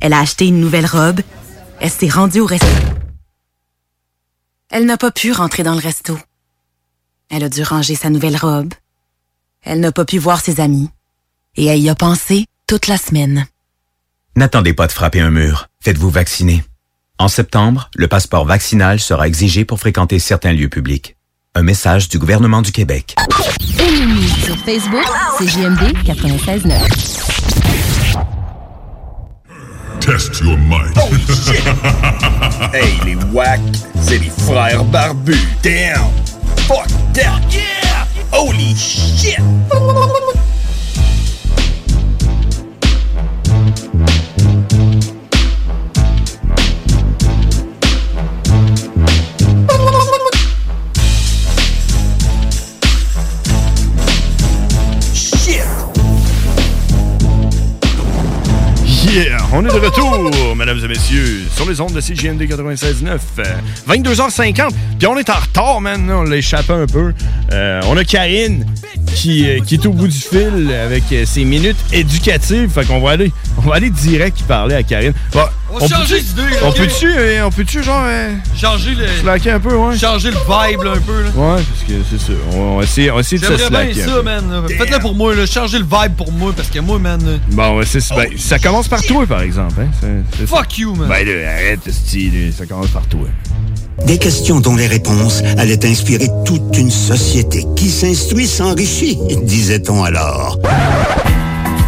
Elle 0.01 0.13
a 0.13 0.19
acheté 0.19 0.47
une 0.47 0.59
nouvelle 0.59 0.85
robe. 0.85 1.21
Elle 1.79 1.89
s'est 1.89 2.09
rendue 2.09 2.41
au 2.41 2.45
resto. 2.45 2.67
Elle 4.69 4.85
n'a 4.85 4.97
pas 4.97 5.11
pu 5.11 5.31
rentrer 5.31 5.63
dans 5.63 5.73
le 5.73 5.79
resto. 5.79 6.17
Elle 7.35 7.43
a 7.43 7.49
dû 7.49 7.63
ranger 7.63 7.95
sa 7.95 8.09
nouvelle 8.09 8.37
robe. 8.37 8.73
Elle 9.61 9.81
n'a 9.81 9.91
pas 9.91 10.05
pu 10.05 10.17
voir 10.19 10.39
ses 10.39 10.61
amis. 10.61 10.89
Et 11.57 11.65
elle 11.65 11.81
y 11.81 11.89
a 11.89 11.95
pensé 11.95 12.45
toute 12.65 12.87
la 12.87 12.95
semaine. 12.95 13.45
N'attendez 14.37 14.73
pas 14.73 14.87
de 14.87 14.93
frapper 14.93 15.19
un 15.19 15.31
mur. 15.31 15.67
Faites-vous 15.81 16.09
vacciner. 16.09 16.63
En 17.19 17.27
septembre, 17.27 17.89
le 17.93 18.07
passeport 18.07 18.45
vaccinal 18.45 19.01
sera 19.01 19.27
exigé 19.27 19.65
pour 19.65 19.81
fréquenter 19.81 20.17
certains 20.17 20.53
lieux 20.53 20.69
publics. 20.69 21.17
Un 21.55 21.63
message 21.63 22.07
du 22.07 22.19
gouvernement 22.19 22.61
du 22.61 22.71
Québec. 22.71 23.15
Sur 24.45 24.57
Facebook, 24.59 25.05
c'est 25.37 25.49
JMD 25.49 25.91
96.9. 26.05 26.71
Test 29.99 30.39
your 30.39 30.57
might. 30.57 30.95
hey, 32.73 32.97
les 33.03 33.17
wack, 33.33 33.59
c'est 33.99 34.19
les 34.19 34.29
frères 34.29 34.85
barbus. 34.85 35.35
Damn! 35.61 36.34
Fuck 36.67 36.87
that! 37.13 37.45
Yeah! 37.53 38.07
Holy 38.31 38.73
shit! 38.73 39.39
On 59.53 59.65
est 59.65 59.69
de 59.69 59.79
retour, 59.79 60.55
mesdames 60.55 60.79
et 60.83 60.87
messieurs, 60.87 61.43
sur 61.55 61.69
les 61.69 61.79
ondes 61.79 61.93
de 61.93 62.01
CGND 62.01 62.41
96.9. 62.41 63.19
Euh, 63.39 63.43
22h50. 63.87 64.69
Puis 64.97 65.07
on 65.07 65.17
est 65.17 65.29
en 65.29 65.35
retard, 65.39 65.81
man. 65.81 66.09
On 66.11 66.23
l'a 66.23 66.37
échappé 66.37 66.73
un 66.73 66.85
peu. 66.85 67.13
Euh, 67.51 67.81
on 67.87 67.95
a 67.95 68.03
Karine 68.03 68.65
qui, 69.13 69.47
euh, 69.47 69.59
qui 69.65 69.75
est 69.75 69.85
au 69.85 69.93
bout 69.93 70.07
du 70.07 70.17
fil 70.17 70.71
avec 70.73 71.03
euh, 71.11 71.25
ses 71.25 71.45
minutes 71.45 71.77
éducatives. 71.93 72.69
Fait 72.69 72.85
qu'on 72.85 72.99
va 72.99 73.11
aller, 73.11 73.31
on 73.57 73.61
va 73.69 73.75
aller 73.75 73.89
direct 73.89 74.41
parler 74.43 74.75
à 74.75 74.83
Karine. 74.83 75.13
Bon, 75.31 75.45
On 75.75 75.79
va 75.79 75.87
changer 75.97 76.15
peut-tu- 76.15 76.23
d'idée, 76.25 76.41
là, 76.41 76.57
On 76.63 76.71
peut-tu, 76.71 77.07
euh, 77.07 77.45
on 77.45 77.51
peut-tu, 77.51 77.83
genre, 77.83 78.03
euh, 78.05 78.31
Changer 78.55 78.95
le. 78.95 79.05
slacker 79.21 79.51
un 79.51 79.59
peu, 79.59 79.75
ouais? 79.75 79.97
Changer 79.97 80.31
le 80.31 80.37
vibe, 80.37 80.83
là, 80.83 80.91
un 80.91 80.99
peu, 80.99 81.21
là. 81.23 81.29
Ouais, 81.35 81.61
parce 81.63 81.83
que 81.87 81.93
c'est 82.09 82.19
ça. 82.19 82.33
On, 82.53 82.57
on 82.59 82.77
va 82.77 82.83
essayer, 82.83 83.11
on 83.11 83.15
va 83.15 83.19
essayer 83.21 83.39
de 83.39 83.45
se 83.45 83.57
J'aimerais 83.57 83.85
bien 83.85 83.93
slacker. 83.93 84.01
un 84.03 84.05
ça, 84.05 84.11
peu. 84.13 84.21
man. 84.23 84.63
Faites-le 84.77 84.99
pour 84.99 85.15
moi, 85.15 85.35
là. 85.35 85.45
Changez 85.45 85.79
le 85.79 85.83
vibe 85.85 86.15
pour 86.15 86.31
moi, 86.31 86.53
parce 86.55 86.69
que 86.69 86.79
moi, 86.79 86.97
man. 86.99 87.39
Bon, 87.51 87.77
ouais, 87.77 87.85
c'est, 87.85 87.99
ben, 88.15 88.27
ça 88.37 88.57
commence 88.59 88.87
par 88.87 89.01
toi, 89.03 89.25
par 89.27 89.41
exemple. 89.41 89.75
Hein? 89.81 90.23
Fuck 90.47 90.77
you, 90.77 90.95
man. 90.95 91.09
Ben 91.09 91.25
là, 91.27 91.51
arrête, 91.51 91.91
style, 91.91 92.53
ça 92.57 92.65
commence 92.65 92.87
par 92.89 93.05
toi. 93.07 93.27
Des 94.05 94.17
questions 94.17 94.59
dont 94.59 94.75
les 94.75 94.87
réponses 94.87 95.41
allaient 95.57 95.85
inspirer 95.85 96.27
toute 96.45 96.77
une 96.77 96.91
société 96.91 97.65
qui 97.75 97.89
s'instruit 97.89 98.47
s'enrichit, 98.47 99.17
disait-on 99.43 100.03
alors. 100.03 100.57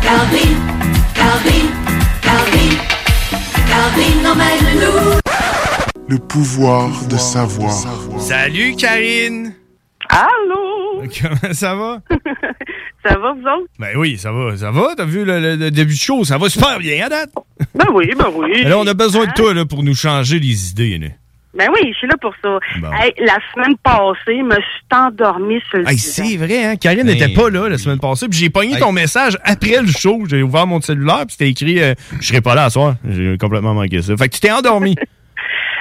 Calvin, 0.01 0.55
Calvin, 1.13 1.67
Calvin, 2.21 2.21
Calvin 2.21 2.57
emmène-nous. 2.61 2.96
Le 6.09 6.17
pouvoir 6.17 6.89
de 7.09 7.15
savoir. 7.15 7.71
Salut, 8.19 8.75
Karine! 8.75 9.53
Allô? 10.09 11.03
Comment 11.21 11.53
ça 11.53 11.73
va? 11.73 12.01
Ça 13.05 13.17
va, 13.17 13.31
vous 13.33 13.39
autres? 13.39 13.69
Ben 13.79 13.95
oui, 13.95 14.17
ça 14.17 14.33
va, 14.33 14.57
ça 14.57 14.71
va. 14.71 14.89
T'as 14.97 15.05
vu 15.05 15.23
le, 15.23 15.39
le- 15.39 15.55
le 15.55 15.71
début 15.71 15.93
de 15.93 15.99
show, 15.99 16.25
ça 16.25 16.38
va 16.38 16.49
super 16.49 16.79
bien 16.79 17.05
à 17.05 17.09
date. 17.09 17.29
Ben 17.75 17.85
oui, 17.93 18.11
ben 18.17 18.27
oui. 18.35 18.49
Mais 18.55 18.69
là, 18.69 18.77
on 18.77 18.88
a 18.88 18.93
besoin 18.93 19.25
de 19.25 19.31
toi 19.31 19.53
là, 19.53 19.65
pour 19.65 19.83
nous 19.83 19.95
changer 19.95 20.39
les 20.39 20.71
idées. 20.71 20.97
Là. 20.97 21.07
Ben 21.57 21.69
oui, 21.73 21.89
je 21.91 21.97
suis 21.97 22.07
là 22.07 22.15
pour 22.21 22.33
ça. 22.43 22.59
Bon. 22.79 22.91
Hey, 22.93 23.13
la 23.19 23.37
semaine 23.53 23.75
passée, 23.81 24.37
je 24.37 24.43
me 24.43 24.55
suis 24.55 24.83
endormie 24.91 25.59
sur 25.69 25.79
le 25.79 25.89
Hey, 25.89 25.97
c'est 25.97 26.37
vrai, 26.37 26.65
hein? 26.65 26.75
Karine 26.75 27.03
n'était 27.07 27.33
pas 27.33 27.49
là 27.49 27.67
la 27.69 27.77
semaine 27.77 27.99
passée. 27.99 28.27
Puis 28.29 28.37
j'ai 28.39 28.49
pogné 28.49 28.77
ton 28.79 28.91
message 28.91 29.37
après 29.43 29.81
le 29.81 29.87
show. 29.87 30.23
J'ai 30.29 30.43
ouvert 30.43 30.67
mon 30.67 30.79
cellulaire, 30.81 31.25
puis 31.25 31.31
c'était 31.37 31.49
écrit 31.49 31.81
euh, 31.81 31.93
Je 32.21 32.27
serai 32.27 32.41
pas 32.41 32.53
là 32.55 32.65
à 32.65 32.69
soir. 32.69 32.95
J'ai 33.09 33.37
complètement 33.37 33.73
manqué 33.73 34.01
ça. 34.01 34.15
Fait 34.17 34.27
que 34.29 34.33
tu 34.35 34.39
t'es 34.39 34.51
endormi. 34.51 34.95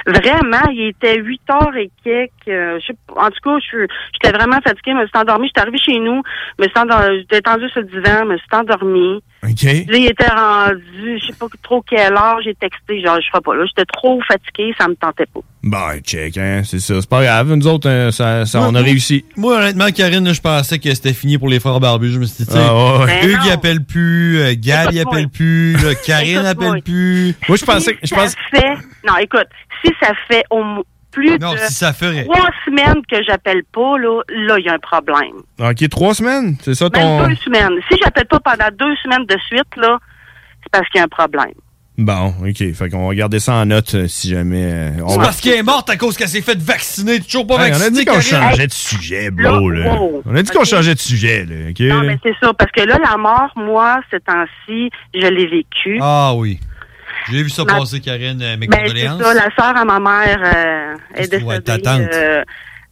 Vraiment, 0.07 0.69
il 0.71 0.87
était 0.95 1.19
8 1.19 1.41
heures 1.51 1.75
et 1.75 1.89
quelques. 2.01 2.31
euh, 2.47 2.79
je 2.79 2.87
sais 2.87 2.93
pas- 3.07 3.25
en 3.25 3.29
tout 3.29 3.39
cas, 3.43 3.57
je 3.59 3.65
suis- 3.65 3.87
j'étais 4.13 4.35
vraiment 4.37 4.55
fatiguée. 4.63 4.91
Je 4.91 5.01
me 5.01 5.01
suis 5.05 5.17
endormie. 5.17 5.47
J'étais 5.47 5.59
arrivée 5.61 5.77
chez 5.79 5.99
nous. 5.99 6.21
Je 6.57 6.63
me 6.63 6.69
suis 6.69 6.79
endor- 6.79 7.11
J'étais 7.19 7.41
tendue 7.41 7.67
sur 7.69 7.81
le 7.81 7.87
divan. 7.87 8.19
Je 8.23 8.29
me 8.29 8.37
suis 8.37 8.47
endormie. 8.53 9.21
OK. 9.43 9.63
Là, 9.63 9.97
il 9.97 10.05
était 10.07 10.27
rendu, 10.27 11.19
je 11.21 11.27
sais 11.27 11.33
pas 11.39 11.45
trop 11.61 11.81
quelle 11.83 12.13
heure. 12.13 12.39
J'ai 12.43 12.55
texté, 12.55 13.01
genre, 13.01 13.19
je 13.21 13.27
ferai 13.29 13.41
pas 13.41 13.55
là. 13.55 13.65
J'étais 13.67 13.85
trop 13.85 14.19
fatiguée. 14.27 14.73
Ça 14.79 14.87
me 14.87 14.95
tentait 14.95 15.27
pas. 15.27 15.41
Ben, 15.63 15.99
check, 16.01 16.37
hein? 16.37 16.61
C'est 16.65 16.79
ça. 16.79 16.99
C'est 16.99 17.09
pas 17.09 17.23
grave. 17.23 17.53
Nous 17.53 17.67
autres, 17.67 17.87
euh, 17.89 18.11
ça, 18.11 18.45
ça, 18.45 18.61
on 18.61 18.73
a 18.73 18.81
réussi. 18.81 19.25
Moi, 19.35 19.57
honnêtement, 19.57 19.89
Karine, 19.95 20.33
je 20.33 20.41
pensais 20.41 20.79
que 20.79 20.93
c'était 20.93 21.13
fini 21.13 21.37
pour 21.37 21.49
les 21.49 21.59
frères 21.59 21.79
barbus. 21.79 22.11
Je 22.13 22.19
me 22.19 22.25
suis 22.25 22.45
dit, 22.45 22.49
tu 22.51 22.57
Ah, 22.57 22.99
ouais. 23.05 23.25
Hugues, 23.25 23.39
il 23.45 23.51
appelle 23.51 23.83
plus, 23.85 24.39
euh, 24.39 24.53
Gab, 24.57 24.89
il 24.91 24.99
appelle 24.99 25.29
plus, 25.29 25.73
là, 25.73 25.93
Karine 26.05 26.45
appelle 26.45 26.81
plus. 26.83 27.35
Moi, 27.47 27.57
je 27.57 27.65
pensais 27.65 27.91
Si 28.01 28.09
je 28.09 28.15
ça 28.15 28.15
pense... 28.15 28.35
fait, 28.51 28.73
non, 29.07 29.17
écoute, 29.21 29.47
si 29.85 29.91
ça 30.01 30.13
fait 30.27 30.43
au 30.49 30.63
mo- 30.63 30.85
plus 31.17 31.39
Non, 31.39 31.53
de 31.53 31.57
si 31.57 31.73
ça 31.73 31.93
ferait. 31.93 32.23
trois 32.25 32.49
semaines 32.65 33.01
que 33.11 33.17
j'appelle 33.27 33.63
pas, 33.73 33.97
là, 33.97 34.21
là, 34.29 34.55
il 34.59 34.65
y 34.65 34.69
a 34.69 34.73
un 34.73 34.79
problème. 34.79 35.37
OK, 35.59 35.89
trois 35.89 36.13
semaines? 36.13 36.55
C'est 36.61 36.75
ça 36.75 36.89
Même 36.93 37.01
ton. 37.01 37.27
deux 37.27 37.35
semaines. 37.37 37.73
Si 37.91 37.97
j'appelle 38.03 38.25
pas 38.27 38.39
pendant 38.39 38.69
deux 38.77 38.95
semaines 39.03 39.25
de 39.25 39.35
suite, 39.47 39.75
là, 39.77 39.97
c'est 40.61 40.71
parce 40.71 40.87
qu'il 40.89 40.99
y 40.99 41.01
a 41.01 41.05
un 41.05 41.07
problème. 41.07 41.53
Bon, 41.97 42.27
OK. 42.47 42.73
Fait 42.73 42.89
qu'on 42.91 43.07
va 43.07 43.15
garder 43.15 43.39
ça 43.39 43.53
en 43.53 43.65
note 43.65 43.95
euh, 43.95 44.07
si 44.07 44.29
jamais. 44.29 44.71
euh, 44.71 44.89
on 45.03 45.09
C'est 45.09 45.17
va- 45.17 45.23
parce 45.23 45.41
qu'elle 45.41 45.55
est 45.57 45.63
morte 45.63 45.89
à 45.89 45.97
cause 45.97 46.15
qu'elle 46.15 46.27
s'est 46.27 46.43
fait 46.43 46.61
vacciner. 46.61 47.19
Toujours 47.21 47.47
pas 47.47 47.55
Hey, 47.55 47.59
on 47.61 47.63
a 47.63 47.69
vaccinée, 47.79 47.89
dit 47.99 48.05
qu'on 48.05 48.13
Karine. 48.19 48.29
changeait 48.49 48.67
de 48.67 48.71
sujet, 48.71 49.31
bro. 49.31 49.69
Là, 49.71 49.79
Là. 49.85 49.93
wow. 49.95 50.21
On 50.23 50.35
a 50.35 50.43
dit 50.43 50.51
qu'on 50.51 50.59
Ok. 50.59 50.65
changeait 50.65 50.93
de 50.93 50.99
sujet, 50.99 51.45
là. 51.45 51.69
OK? 51.71 51.79
Non, 51.79 52.01
là? 52.01 52.07
mais 52.09 52.19
c'est 52.21 52.35
ça, 52.39 52.53
parce 52.53 52.71
que 52.71 52.81
là, 52.81 52.99
la 53.03 53.17
mort, 53.17 53.51
moi, 53.55 53.99
ces 54.11 54.19
temps-ci, 54.19 54.91
je 55.15 55.25
l'ai 55.27 55.47
vécu. 55.47 55.97
Ah 55.99 56.33
oui. 56.35 56.59
J'ai 57.31 57.43
vu 57.43 57.49
ça 57.49 57.63
Ma- 57.65 57.77
passer, 57.79 57.99
Karine. 57.99 58.41
euh, 58.41 58.57
mes 58.57 58.67
Ben, 58.67 58.77
c'est 58.79 58.87
condoléances. 58.87 59.21
ça, 59.21 59.33
la 59.33 59.49
sœur 59.55 59.77
à 59.77 59.85
ma 59.85 59.99
mère 59.99 60.41
euh, 60.43 60.95
est 61.15 61.33
Ouais, 61.43 61.59
décédée. 61.59 61.63
ta 61.63 61.77
tante? 61.77 62.01
euh, 62.13 62.43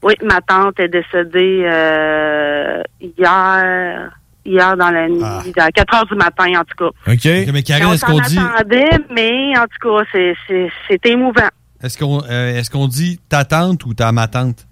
oui, 0.04 0.14
ma 0.24 0.42
tante 0.42 0.80
est 0.80 0.88
décédée 0.90 1.64
euh, 1.66 2.82
hier, 3.02 4.12
hier 4.46 4.78
dans 4.78 4.90
la 4.92 5.08
nuit, 5.08 5.24
à 5.58 5.72
4 5.72 5.94
heures 5.96 6.06
du 6.06 6.16
matin, 6.16 6.46
en 6.60 6.64
tout 6.64 6.76
cas. 6.78 7.12
OK. 7.12 7.52
Mais 7.54 7.64
Karine, 7.64 7.94
est-ce 7.94 8.06
qu'on 8.06 8.20
dit, 8.20 8.38
attendait, 8.40 8.90
mais 9.14 9.58
en 9.58 9.64
tout 9.64 9.80
cas, 9.90 10.06
c'est- 10.12 10.36
c'est 10.48 10.70
c'est 10.88 11.06
émouvant. 11.08 11.50
est-ce 11.82 11.98
qu'on, 11.98 12.22
euh, 12.30 12.56
est-ce 12.58 12.70
qu'on 12.70 12.88
dit 12.88 13.20
ta 13.30 13.46
tante 13.46 13.86
ou 13.86 13.94
ta 13.94 14.12
ma 14.12 14.28
tante? 14.28 14.66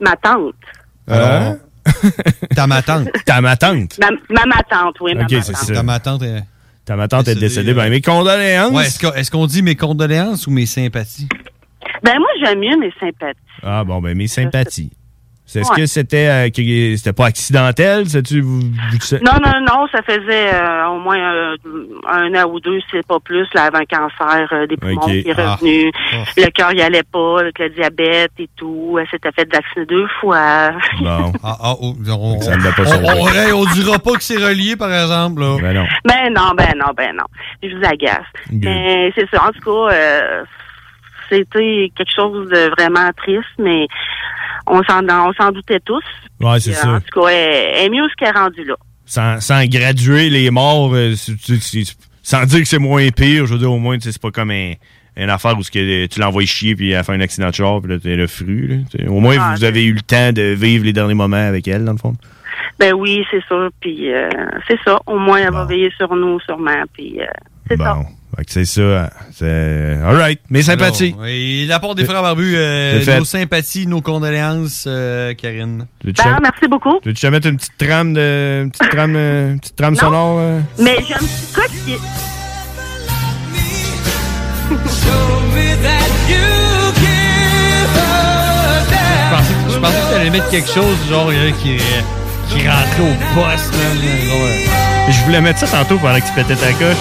Ma 0.00 0.16
tante. 0.16 0.54
Hein? 1.08 1.56
Ta 2.54 2.66
ma 2.66 2.80
tante. 2.82 3.08
Ta 3.26 3.40
ma 3.40 3.56
tante. 3.56 3.98
Ma, 4.00 4.08
ma, 4.30 4.46
ma 4.46 4.62
tante, 4.62 4.96
oui, 5.00 5.14
ma, 5.14 5.22
OK, 5.24 5.32
ma 5.32 5.42
c'est 5.42 5.52
tante. 5.52 5.62
ça. 5.64 5.74
Ta 5.74 5.82
ma 5.82 5.98
tante 6.00 6.22
est... 6.22 6.42
Ta 6.84 6.96
ma 6.96 7.08
tante 7.08 7.28
est 7.28 7.36
décédée. 7.36 7.74
Ben, 7.74 7.88
mes 7.90 8.00
condoléances. 8.00 8.72
Ouais, 8.72 8.86
est-ce, 8.86 8.98
qu'on, 8.98 9.12
est-ce 9.12 9.30
qu'on 9.30 9.46
dit 9.46 9.62
mes 9.62 9.76
condoléances 9.76 10.46
ou 10.46 10.50
mes 10.50 10.66
sympathies? 10.66 11.28
Ben, 12.02 12.18
moi, 12.18 12.28
j'aime 12.42 12.58
mieux 12.58 12.76
mes 12.76 12.92
sympathies. 12.98 13.38
Ah, 13.62 13.84
bon, 13.84 14.00
ben, 14.00 14.16
mes 14.16 14.26
sympathies. 14.26 14.90
C'est- 15.52 15.60
Est-ce 15.60 15.70
Ouais. 15.72 15.76
que 15.80 15.86
c'était 15.86 16.28
euh, 16.28 16.48
que- 16.48 16.96
c'était 16.96 17.12
pas 17.12 17.26
accidentel? 17.26 18.08
sais-tu, 18.08 18.40
vous- 18.40 18.60
vous- 18.60 19.16
Non, 19.22 19.32
non, 19.44 19.60
non, 19.60 19.86
ça 19.92 20.00
faisait 20.02 20.54
euh, 20.54 20.86
au 20.88 20.98
moins 20.98 21.18
euh, 21.18 21.56
un 22.08 22.34
an 22.42 22.48
ou 22.50 22.58
deux, 22.58 22.78
c'est 22.90 23.06
pas 23.06 23.20
plus, 23.20 23.46
là, 23.54 23.64
avant 23.64 23.80
le 23.80 23.84
cancer 23.86 24.48
euh, 24.52 24.66
des 24.66 24.78
poumons 24.78 24.98
qui 25.00 25.18
est 25.18 25.34
Ah. 25.38 25.56
revenu. 25.56 25.92
Oh. 26.14 26.16
Le 26.38 26.50
cœur 26.52 26.72
y 26.72 26.80
allait 26.80 27.02
pas, 27.02 27.40
avec 27.40 27.58
le 27.58 27.68
diabète 27.68 28.32
et 28.38 28.48
tout. 28.56 28.96
Elle 28.98 29.06
s'était 29.08 29.30
fait 29.32 29.46
vacciner 29.52 29.84
deux 29.84 30.06
fois. 30.20 30.70
Bon. 31.00 31.32
Ah, 31.44 31.56
ah, 31.60 31.74
oh, 31.82 31.94
on, 32.08 32.40
Ça 32.40 32.56
ne 32.56 32.62
pas 32.62 32.82
on, 32.86 33.22
on, 33.22 33.28
hey, 33.28 33.52
on 33.52 33.64
dira 33.74 33.98
pas 33.98 34.12
que 34.12 34.22
c'est 34.22 34.36
relié, 34.42 34.76
par 34.76 34.90
exemple. 34.92 35.40
Là. 35.42 35.56
Ben 35.60 35.74
non. 35.74 35.84
Ben 36.04 36.32
non, 36.32 36.52
ben 36.56 36.72
non, 36.78 36.92
ben 36.96 37.14
non. 37.14 37.24
Je 37.62 37.76
vous 37.76 37.84
agace. 37.84 38.24
Good. 38.50 38.64
Mais 38.64 39.12
c'est 39.14 39.28
ça. 39.30 39.44
En 39.44 39.50
tout 39.50 39.60
cas, 39.60 39.94
euh, 39.94 40.44
c'était 41.28 41.92
quelque 41.96 42.12
chose 42.14 42.48
de 42.48 42.70
vraiment 42.78 43.10
triste, 43.16 43.44
mais 43.58 43.86
on 44.72 44.82
s'en 44.84 45.02
on 45.08 45.32
s'en 45.34 45.52
doutait 45.52 45.80
tous. 45.84 46.02
Ouais, 46.40 46.58
c'est 46.60 46.72
ça. 46.72 46.88
En 46.94 47.00
tout 47.00 47.20
cas, 47.20 47.28
elle, 47.28 47.74
elle 47.76 47.86
est 47.86 47.90
mieux 47.90 48.08
ce 48.08 48.14
qu'elle 48.16 48.34
est 48.34 48.38
rendue 48.38 48.64
là. 48.64 48.74
Sans, 49.06 49.40
sans 49.40 49.64
graduer 49.66 50.30
les 50.30 50.50
morts, 50.50 50.92
euh, 50.94 51.14
sans 52.22 52.44
dire 52.46 52.60
que 52.60 52.64
c'est 52.68 52.78
moins 52.78 53.08
pire, 53.10 53.46
je 53.46 53.52
veux 53.52 53.58
dire, 53.58 53.72
au 53.72 53.78
moins, 53.78 53.96
c'est 54.00 54.20
pas 54.20 54.30
comme 54.30 54.50
un- 54.50 54.72
une 55.16 55.28
affaire 55.28 55.58
où 55.58 55.62
que 55.62 56.06
tu 56.06 56.20
l'envoies 56.20 56.46
chier 56.46 56.74
puis 56.74 56.92
elle 56.92 57.04
fait 57.04 57.12
un 57.12 57.20
accident 57.20 57.48
de 57.50 57.54
char 57.54 57.80
puis 57.82 57.92
là, 57.92 57.98
t'es 57.98 58.16
le 58.16 58.26
fru. 58.26 58.80
Au 59.08 59.20
moins, 59.20 59.36
Ah, 59.38 59.54
vous 59.56 59.64
avez 59.64 59.84
eu 59.84 59.92
le 59.92 60.00
temps 60.00 60.32
de 60.32 60.54
vivre 60.54 60.84
les 60.86 60.92
derniers 60.94 61.12
moments 61.14 61.36
avec 61.48 61.68
elle, 61.68 61.84
dans 61.84 61.92
le 61.92 61.98
fond. 61.98 62.14
Ben 62.78 62.94
oui, 62.94 63.22
c'est 63.30 63.42
ça. 63.48 63.68
Puis 63.80 64.10
euh, 64.12 64.28
c'est 64.66 64.78
ça. 64.84 64.98
Au 65.06 65.18
moins, 65.18 65.38
elle 65.38 65.52
va 65.52 65.66
veiller 65.66 65.92
sur 65.98 66.14
nous, 66.16 66.40
sûrement. 66.40 66.82
Puis 66.94 67.20
euh, 67.20 67.26
c'est 67.68 67.76
ça. 67.76 67.94
Bon. 67.94 68.06
C'est 68.48 68.64
ça. 68.64 69.10
C'est... 69.34 69.98
All 70.04 70.16
right. 70.16 70.40
Mes 70.50 70.62
sympathies. 70.62 71.12
Alors, 71.14 71.26
et 71.26 71.66
la 71.66 71.78
part 71.80 71.94
des 71.94 72.04
frères 72.04 72.22
barbus, 72.22 72.54
euh, 72.56 73.18
nos 73.18 73.24
sympathies, 73.24 73.86
nos 73.86 74.00
condoléances, 74.00 74.84
euh, 74.86 75.34
Karine. 75.34 75.86
Tu 76.00 76.12
Ben, 76.12 76.38
merci 76.42 76.66
beaucoup. 76.68 76.98
Tu 77.02 77.08
veux 77.10 77.14
te 77.14 77.26
mettre 77.28 77.48
une 77.48 77.56
petite 77.56 77.76
trame 77.78 78.14
de, 78.14 78.62
une 78.64 78.70
petite 78.70 78.90
trame, 78.90 79.14
euh, 79.16 79.52
une 79.52 79.60
petite 79.60 79.76
trame 79.76 79.94
Non. 79.94 80.00
sonore? 80.00 80.36
euh? 80.40 80.60
Mais 80.78 80.96
j'aime 81.06 81.28
quoi 81.54 81.64
qui 81.66 81.96
Je 88.32 89.36
pensais, 89.36 89.54
je 89.74 89.78
pensais 89.78 90.00
que 90.00 90.10
t'allais 90.14 90.30
mettre 90.30 90.48
quelque 90.50 90.68
chose, 90.70 90.96
genre, 91.08 91.28
euh, 91.30 91.50
qui, 91.62 91.76
qui 92.48 92.68
rentrait 92.68 93.02
au 93.02 93.34
poste, 93.34 93.72
là. 93.72 94.26
genre, 94.26 94.42
euh, 94.44 95.10
Je 95.10 95.24
voulais 95.24 95.40
mettre 95.40 95.58
ça 95.60 95.66
tantôt 95.66 95.98
pendant 95.98 96.18
que 96.20 96.26
tu 96.26 96.32
pétais 96.34 96.56
ta 96.56 96.72
coche. 96.72 96.96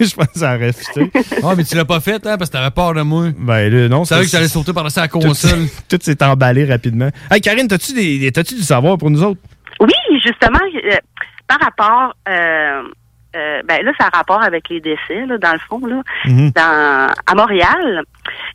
je 0.04 0.14
pense 0.14 0.26
que 0.28 0.38
ça 0.38 0.54
aurait 0.56 0.72
fité. 0.72 1.10
Ah, 1.42 1.54
mais 1.56 1.64
tu 1.64 1.76
l'as 1.76 1.84
pas 1.84 2.00
fait, 2.00 2.26
hein, 2.26 2.36
parce 2.38 2.50
que 2.50 2.56
t'avais 2.56 2.70
peur 2.70 2.94
de 2.94 3.02
moi. 3.02 3.26
Ben 3.38 3.68
là, 3.72 3.88
non. 3.88 4.02
Tu 4.02 4.08
savais 4.08 4.24
que 4.26 4.30
t'allais 4.30 4.48
sauter 4.48 4.72
par-dessus 4.72 4.98
la 5.00 5.08
console. 5.08 5.66
Tout, 5.66 5.72
tout 5.98 5.98
s'est 6.02 6.22
emballé 6.24 6.64
rapidement. 6.64 7.08
Hey, 7.30 7.40
Karine, 7.40 7.68
t'as-tu 7.68 7.92
des, 7.92 8.30
t'as-tu 8.32 8.54
du 8.54 8.62
savoir 8.62 8.98
pour 8.98 9.10
nous 9.10 9.22
autres? 9.22 9.40
Oui, 9.80 9.92
justement, 10.24 10.58
euh, 10.84 10.96
par 11.46 11.58
rapport, 11.60 12.14
euh, 12.28 12.82
euh, 13.36 13.62
ben 13.66 13.84
là, 13.84 13.92
ça 13.98 14.08
a 14.12 14.16
rapport 14.18 14.42
avec 14.42 14.68
les 14.68 14.80
décès, 14.80 15.24
là, 15.26 15.38
dans 15.38 15.52
le 15.52 15.58
fond, 15.68 15.80
là. 15.86 16.02
Mhm. 16.26 16.50
Dans, 16.50 17.14
à 17.26 17.34
Montréal, 17.34 18.02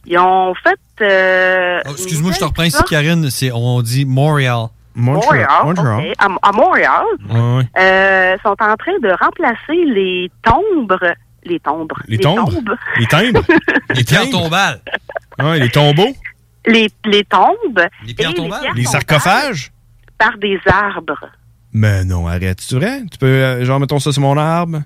ils 0.06 0.18
ont 0.20 0.54
fait. 0.56 0.78
Euh, 1.02 1.80
Oh, 1.86 1.92
Excuse-moi, 1.92 2.32
je 2.34 2.40
te 2.40 2.44
reprends 2.46 2.64
ici, 2.64 2.82
Karine. 2.90 3.30
C'est, 3.30 3.52
on 3.54 3.82
dit 3.82 4.06
Montréal. 4.06 4.68
Montréal, 4.98 5.48
ok. 5.66 5.78
À, 6.20 6.28
à 6.42 6.52
Montréal, 6.54 7.04
Ouais, 7.30 7.36
ouais. 7.58 7.64
euh, 7.78 8.38
sont 8.44 8.56
en 8.62 8.76
train 8.78 8.98
de 9.02 9.10
remplacer 9.22 9.84
les 9.94 10.32
tombes, 10.42 10.98
les 11.46 11.60
tombes, 11.60 11.92
Les 12.08 12.18
tombes? 12.18 12.76
Les 12.98 13.06
timbres? 13.08 13.44
les 13.96 14.04
pierres 14.04 14.30
tombales. 14.30 14.82
Ouais, 15.40 15.60
les 15.60 15.70
tombeaux? 15.70 16.14
les, 16.68 16.90
les 17.06 17.24
tombes, 17.24 17.88
les 18.06 18.14
pierres 18.14 18.34
tombales? 18.34 18.62
pierres 18.62 18.74
Les 18.76 18.86
sarcophages? 18.86 19.72
par 20.18 20.38
des 20.38 20.60
arbres. 20.66 21.30
Mais 21.74 22.06
non, 22.06 22.28
arrête. 22.28 22.66
Tu 22.66 22.76
vrai? 22.76 23.02
Tu 23.12 23.18
peux, 23.18 23.26
euh, 23.26 23.66
genre, 23.66 23.80
mettons 23.80 24.00
ça 24.00 24.12
sur 24.14 24.22
mon 24.22 24.38
arbre? 24.38 24.80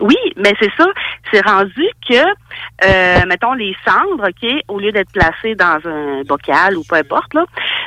Oui, 0.00 0.16
mais 0.36 0.52
c'est 0.60 0.70
ça. 0.76 0.86
C'est 1.32 1.40
rendu 1.46 1.88
que, 2.06 2.22
euh, 2.84 3.26
mettons, 3.26 3.54
les 3.54 3.74
cendres, 3.84 4.28
OK, 4.28 4.50
au 4.68 4.78
lieu 4.78 4.92
d'être 4.92 5.10
placées 5.12 5.54
dans 5.54 5.78
un 5.86 6.22
bocal 6.24 6.76
ou 6.76 6.82
peu 6.86 6.96
importe, 6.96 7.32
là, 7.32 7.44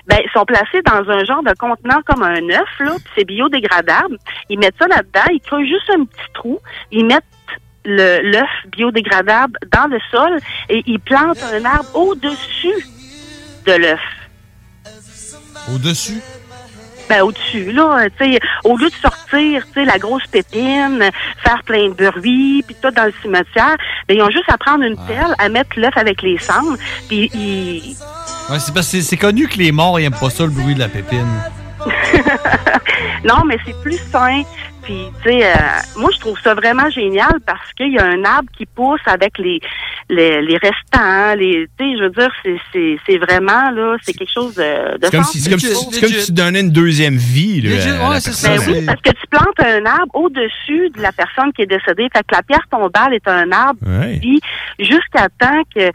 ben, 0.07 0.17
sont 0.34 0.45
placées 0.45 0.82
dans 0.84 1.07
un 1.09 1.23
genre 1.25 1.43
de 1.43 1.53
contenant 1.59 2.01
comme 2.05 2.23
un 2.23 2.41
œuf, 2.49 2.80
là, 2.80 2.93
puis 2.95 3.13
c'est 3.15 3.25
biodégradable. 3.25 4.17
Ils 4.49 4.57
mettent 4.57 4.78
ça 4.80 4.88
là-dedans, 4.88 5.32
ils 5.32 5.41
creusent 5.41 5.67
juste 5.67 5.89
un 5.93 6.05
petit 6.05 6.34
trou, 6.34 6.59
ils 6.91 7.05
mettent 7.05 7.25
l'œuf 7.88 8.49
biodégradable 8.71 9.57
dans 9.73 9.88
le 9.88 9.97
sol 10.11 10.39
et 10.69 10.83
ils 10.85 10.99
plantent 10.99 11.41
un 11.53 11.63
arbre 11.65 11.89
au-dessus 11.95 12.85
de 13.65 13.71
l'œuf. 13.73 13.99
Au-dessus? 15.73 16.21
Ben, 17.09 17.21
au-dessus, 17.21 17.71
là, 17.71 18.09
tu 18.19 18.33
sais, 18.33 18.39
au 18.65 18.75
lieu 18.77 18.89
de 18.89 18.95
sortir, 18.95 19.65
tu 19.67 19.73
sais, 19.75 19.85
la 19.85 19.97
grosse 19.97 20.27
pépine, 20.27 21.01
faire 21.41 21.63
plein 21.63 21.88
de 21.88 21.93
bruit, 21.93 22.63
puis 22.67 22.75
tout 22.81 22.91
dans 22.91 23.05
le 23.05 23.13
cimetière, 23.21 23.77
ben, 24.09 24.17
ils 24.17 24.21
ont 24.21 24.29
juste 24.29 24.49
à 24.49 24.57
prendre 24.57 24.83
une 24.83 24.97
pelle, 25.07 25.33
à 25.39 25.47
mettre 25.47 25.79
l'œuf 25.79 25.95
avec 25.95 26.21
les 26.21 26.38
cendres, 26.38 26.77
puis 27.07 27.29
ils... 27.33 27.95
Ouais, 28.49 28.59
c'est 28.59 28.73
parce 28.73 28.88
que 28.88 28.97
c'est- 28.97 29.01
c'est 29.03 29.15
connu 29.17 29.47
que 29.47 29.57
les 29.57 29.71
morts, 29.71 29.99
ils 30.01 30.05
aiment 30.05 30.19
pas 30.19 30.29
ça, 30.29 30.43
le 30.43 30.49
bruit 30.49 30.75
de 30.75 30.79
la 30.79 30.89
pépine. 30.89 31.25
non, 33.23 33.43
mais 33.45 33.57
c'est 33.65 33.79
plus 33.81 33.97
sain. 34.11 34.41
Puis, 34.83 35.07
tu 35.21 35.29
sais, 35.29 35.45
euh, 35.45 35.53
moi, 35.97 36.09
je 36.13 36.19
trouve 36.19 36.39
ça 36.39 36.53
vraiment 36.53 36.89
génial 36.89 37.39
parce 37.45 37.73
qu'il 37.73 37.91
y 37.91 37.97
a 37.99 38.05
un 38.05 38.23
arbre 38.23 38.49
qui 38.57 38.65
pousse 38.65 39.01
avec 39.05 39.38
les 39.38 39.59
les, 40.09 40.41
les 40.41 40.57
restants. 40.57 41.35
Les, 41.35 41.67
tu 41.77 41.83
sais, 41.91 41.97
je 41.97 42.03
veux 42.03 42.09
dire, 42.11 42.31
c'est- 42.41 42.55
c'est 42.71 42.97
c'est 43.05 43.17
vraiment, 43.17 43.69
là, 43.71 43.97
c'est 44.01 44.13
quelque 44.13 44.31
chose 44.33 44.55
de, 44.55 44.97
de 44.97 45.05
C'est 45.05 45.11
comme, 45.11 45.23
si, 45.25 45.39
c'est 45.41 45.49
comme, 45.49 45.59
si- 45.59 45.67
c'est 45.91 45.99
comme 45.99 46.09
si 46.09 46.25
tu 46.27 46.31
donnais 46.31 46.61
une 46.61 46.71
deuxième 46.71 47.17
vie, 47.17 47.59
là, 47.61 48.09
ouais, 48.09 48.19
ça. 48.21 48.55
Ben 48.55 48.61
oui, 48.67 48.85
parce 48.85 49.01
que 49.01 49.09
tu 49.09 49.27
plantes 49.29 49.59
un 49.59 49.85
arbre 49.85 50.15
au-dessus 50.15 50.89
de 50.95 51.01
la 51.01 51.11
personne 51.11 51.51
qui 51.51 51.63
est 51.63 51.65
décédée. 51.65 52.07
Fait 52.15 52.23
que 52.25 52.33
la 52.35 52.43
pierre 52.43 52.65
tombale 52.71 53.13
est 53.13 53.27
un 53.27 53.51
arbre 53.51 53.79
Ouais. 53.85 54.19
qui 54.21 54.29
vit 54.29 54.39
jusqu'à 54.79 55.27
temps 55.38 55.61
que, 55.75 55.91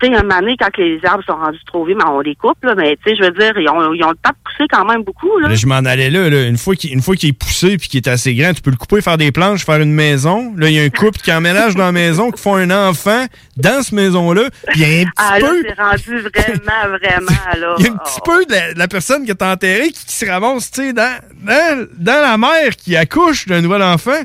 tu 0.00 0.08
sais, 0.08 0.14
un 0.14 0.22
moment 0.22 0.40
donné, 0.40 0.56
quand 0.58 0.76
les 0.78 1.00
arbres 1.04 1.24
sont 1.24 1.36
rendus 1.36 1.58
trop 1.66 1.84
vieux, 1.84 1.94
ben, 1.96 2.06
on 2.08 2.20
les 2.20 2.34
coupe, 2.34 2.62
là, 2.62 2.74
mais 2.76 2.96
tu 3.04 3.10
sais, 3.10 3.16
je 3.16 3.22
veux 3.24 3.30
dire, 3.32 3.52
ils 3.58 3.68
ont, 3.68 3.92
ils 3.92 4.04
ont 4.04 4.10
le 4.10 4.16
temps 4.16 4.30
de 4.30 4.36
pousser 4.44 4.66
quand 4.70 4.84
même 4.84 5.02
beaucoup, 5.02 5.38
là. 5.38 5.48
Là, 5.48 5.54
je 5.54 5.66
m'en 5.66 5.76
allais 5.76 6.10
là, 6.10 6.28
là. 6.30 6.42
Une 6.46 6.56
fois 6.58 6.74
qu'il 6.76 6.92
une 6.92 7.02
fois 7.02 7.16
qu'il 7.16 7.30
est 7.30 7.32
poussé 7.32 7.76
puis 7.78 7.88
qu'il 7.88 7.98
est 7.98 8.08
assez 8.08 8.34
grand, 8.34 8.52
tu 8.54 8.62
peux 8.62 8.70
le 8.70 8.76
couper, 8.76 9.00
faire 9.00 9.18
des 9.18 9.32
planches, 9.32 9.64
faire 9.64 9.80
une 9.80 9.92
maison. 9.92 10.52
Là, 10.56 10.68
il 10.68 10.74
y 10.74 10.80
a 10.80 10.82
un 10.82 10.90
couple 10.90 11.18
qui 11.18 11.32
emménage 11.32 11.74
dans 11.74 11.84
la 11.86 11.92
maison, 11.92 12.30
qui 12.30 12.42
font 12.42 12.56
un 12.56 12.70
enfant 12.70 13.26
dans 13.56 13.82
cette 13.82 13.92
maison-là. 13.92 14.50
Puis 14.68 14.80
il 14.80 14.88
y 14.88 14.98
a 14.98 15.00
un 15.02 15.04
petit 15.04 15.12
Ah, 15.16 15.38
là, 15.38 15.48
peu. 15.48 15.62
c'est 15.66 15.80
rendu 15.82 16.28
vraiment, 16.28 16.98
vraiment, 16.98 17.58
là. 17.60 17.74
Il 17.78 17.84
y 17.84 17.88
a 17.88 17.92
un 17.92 17.96
petit 17.96 18.20
peu 18.24 18.44
de 18.44 18.52
la, 18.52 18.74
de 18.74 18.78
la 18.78 18.88
personne 18.88 19.24
qui 19.24 19.30
est 19.30 19.42
enterrée 19.42 19.88
qui, 19.90 20.04
qui 20.06 20.14
se 20.14 20.26
ramasse, 20.26 20.70
tu 20.70 20.82
sais, 20.82 20.92
dans, 20.92 21.18
dans, 21.42 21.86
dans 21.98 22.20
la 22.22 22.38
mère 22.38 22.76
qui 22.76 22.96
accouche 22.96 23.46
d'un 23.46 23.60
nouvel 23.60 23.82
enfant. 23.82 24.20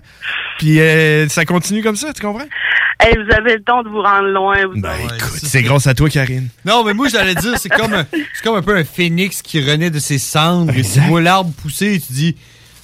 Puis 0.60 0.80
euh, 0.80 1.28
ça 1.30 1.46
continue 1.46 1.82
comme 1.84 1.96
ça, 1.96 2.14
tu 2.14 2.22
comprends? 2.22 2.46
Hey, 3.00 3.16
vous 3.18 3.34
avez 3.36 3.56
le 3.56 3.64
temps 3.64 3.84
de 3.84 3.90
vous 3.90 4.02
rendre 4.02 4.28
loin. 4.30 4.56
Vous 4.66 4.80
Ben, 4.82 4.92
écoute, 5.04 5.40
c'est 5.44 5.62
grâce 5.62 5.88
à 5.88 5.94
toi, 5.94 6.10
Karine. 6.10 6.48
Non, 6.66 6.84
mais 6.84 6.94
moi, 6.94 7.08
j'allais 7.10 7.36
dire, 7.36 7.58
c'est 7.58 7.70
comme, 7.70 7.94
un- 7.94 8.06
c'est 8.12 8.44
comme 8.44 8.56
un 8.56 8.62
peu 8.62 8.76
un 8.76 8.84
phénix 8.84 9.42
qui 9.42 9.60
renaît 9.62 9.90
de 9.90 10.00
ses 10.00 10.18
cendres. 10.20 10.74
Et 10.78 10.84
tu 10.84 11.00
vois 11.02 11.22
l'arbre 11.22 11.52
pousser 11.62 11.96
et 11.96 12.00
tu 12.00 12.14
dis, 12.14 12.36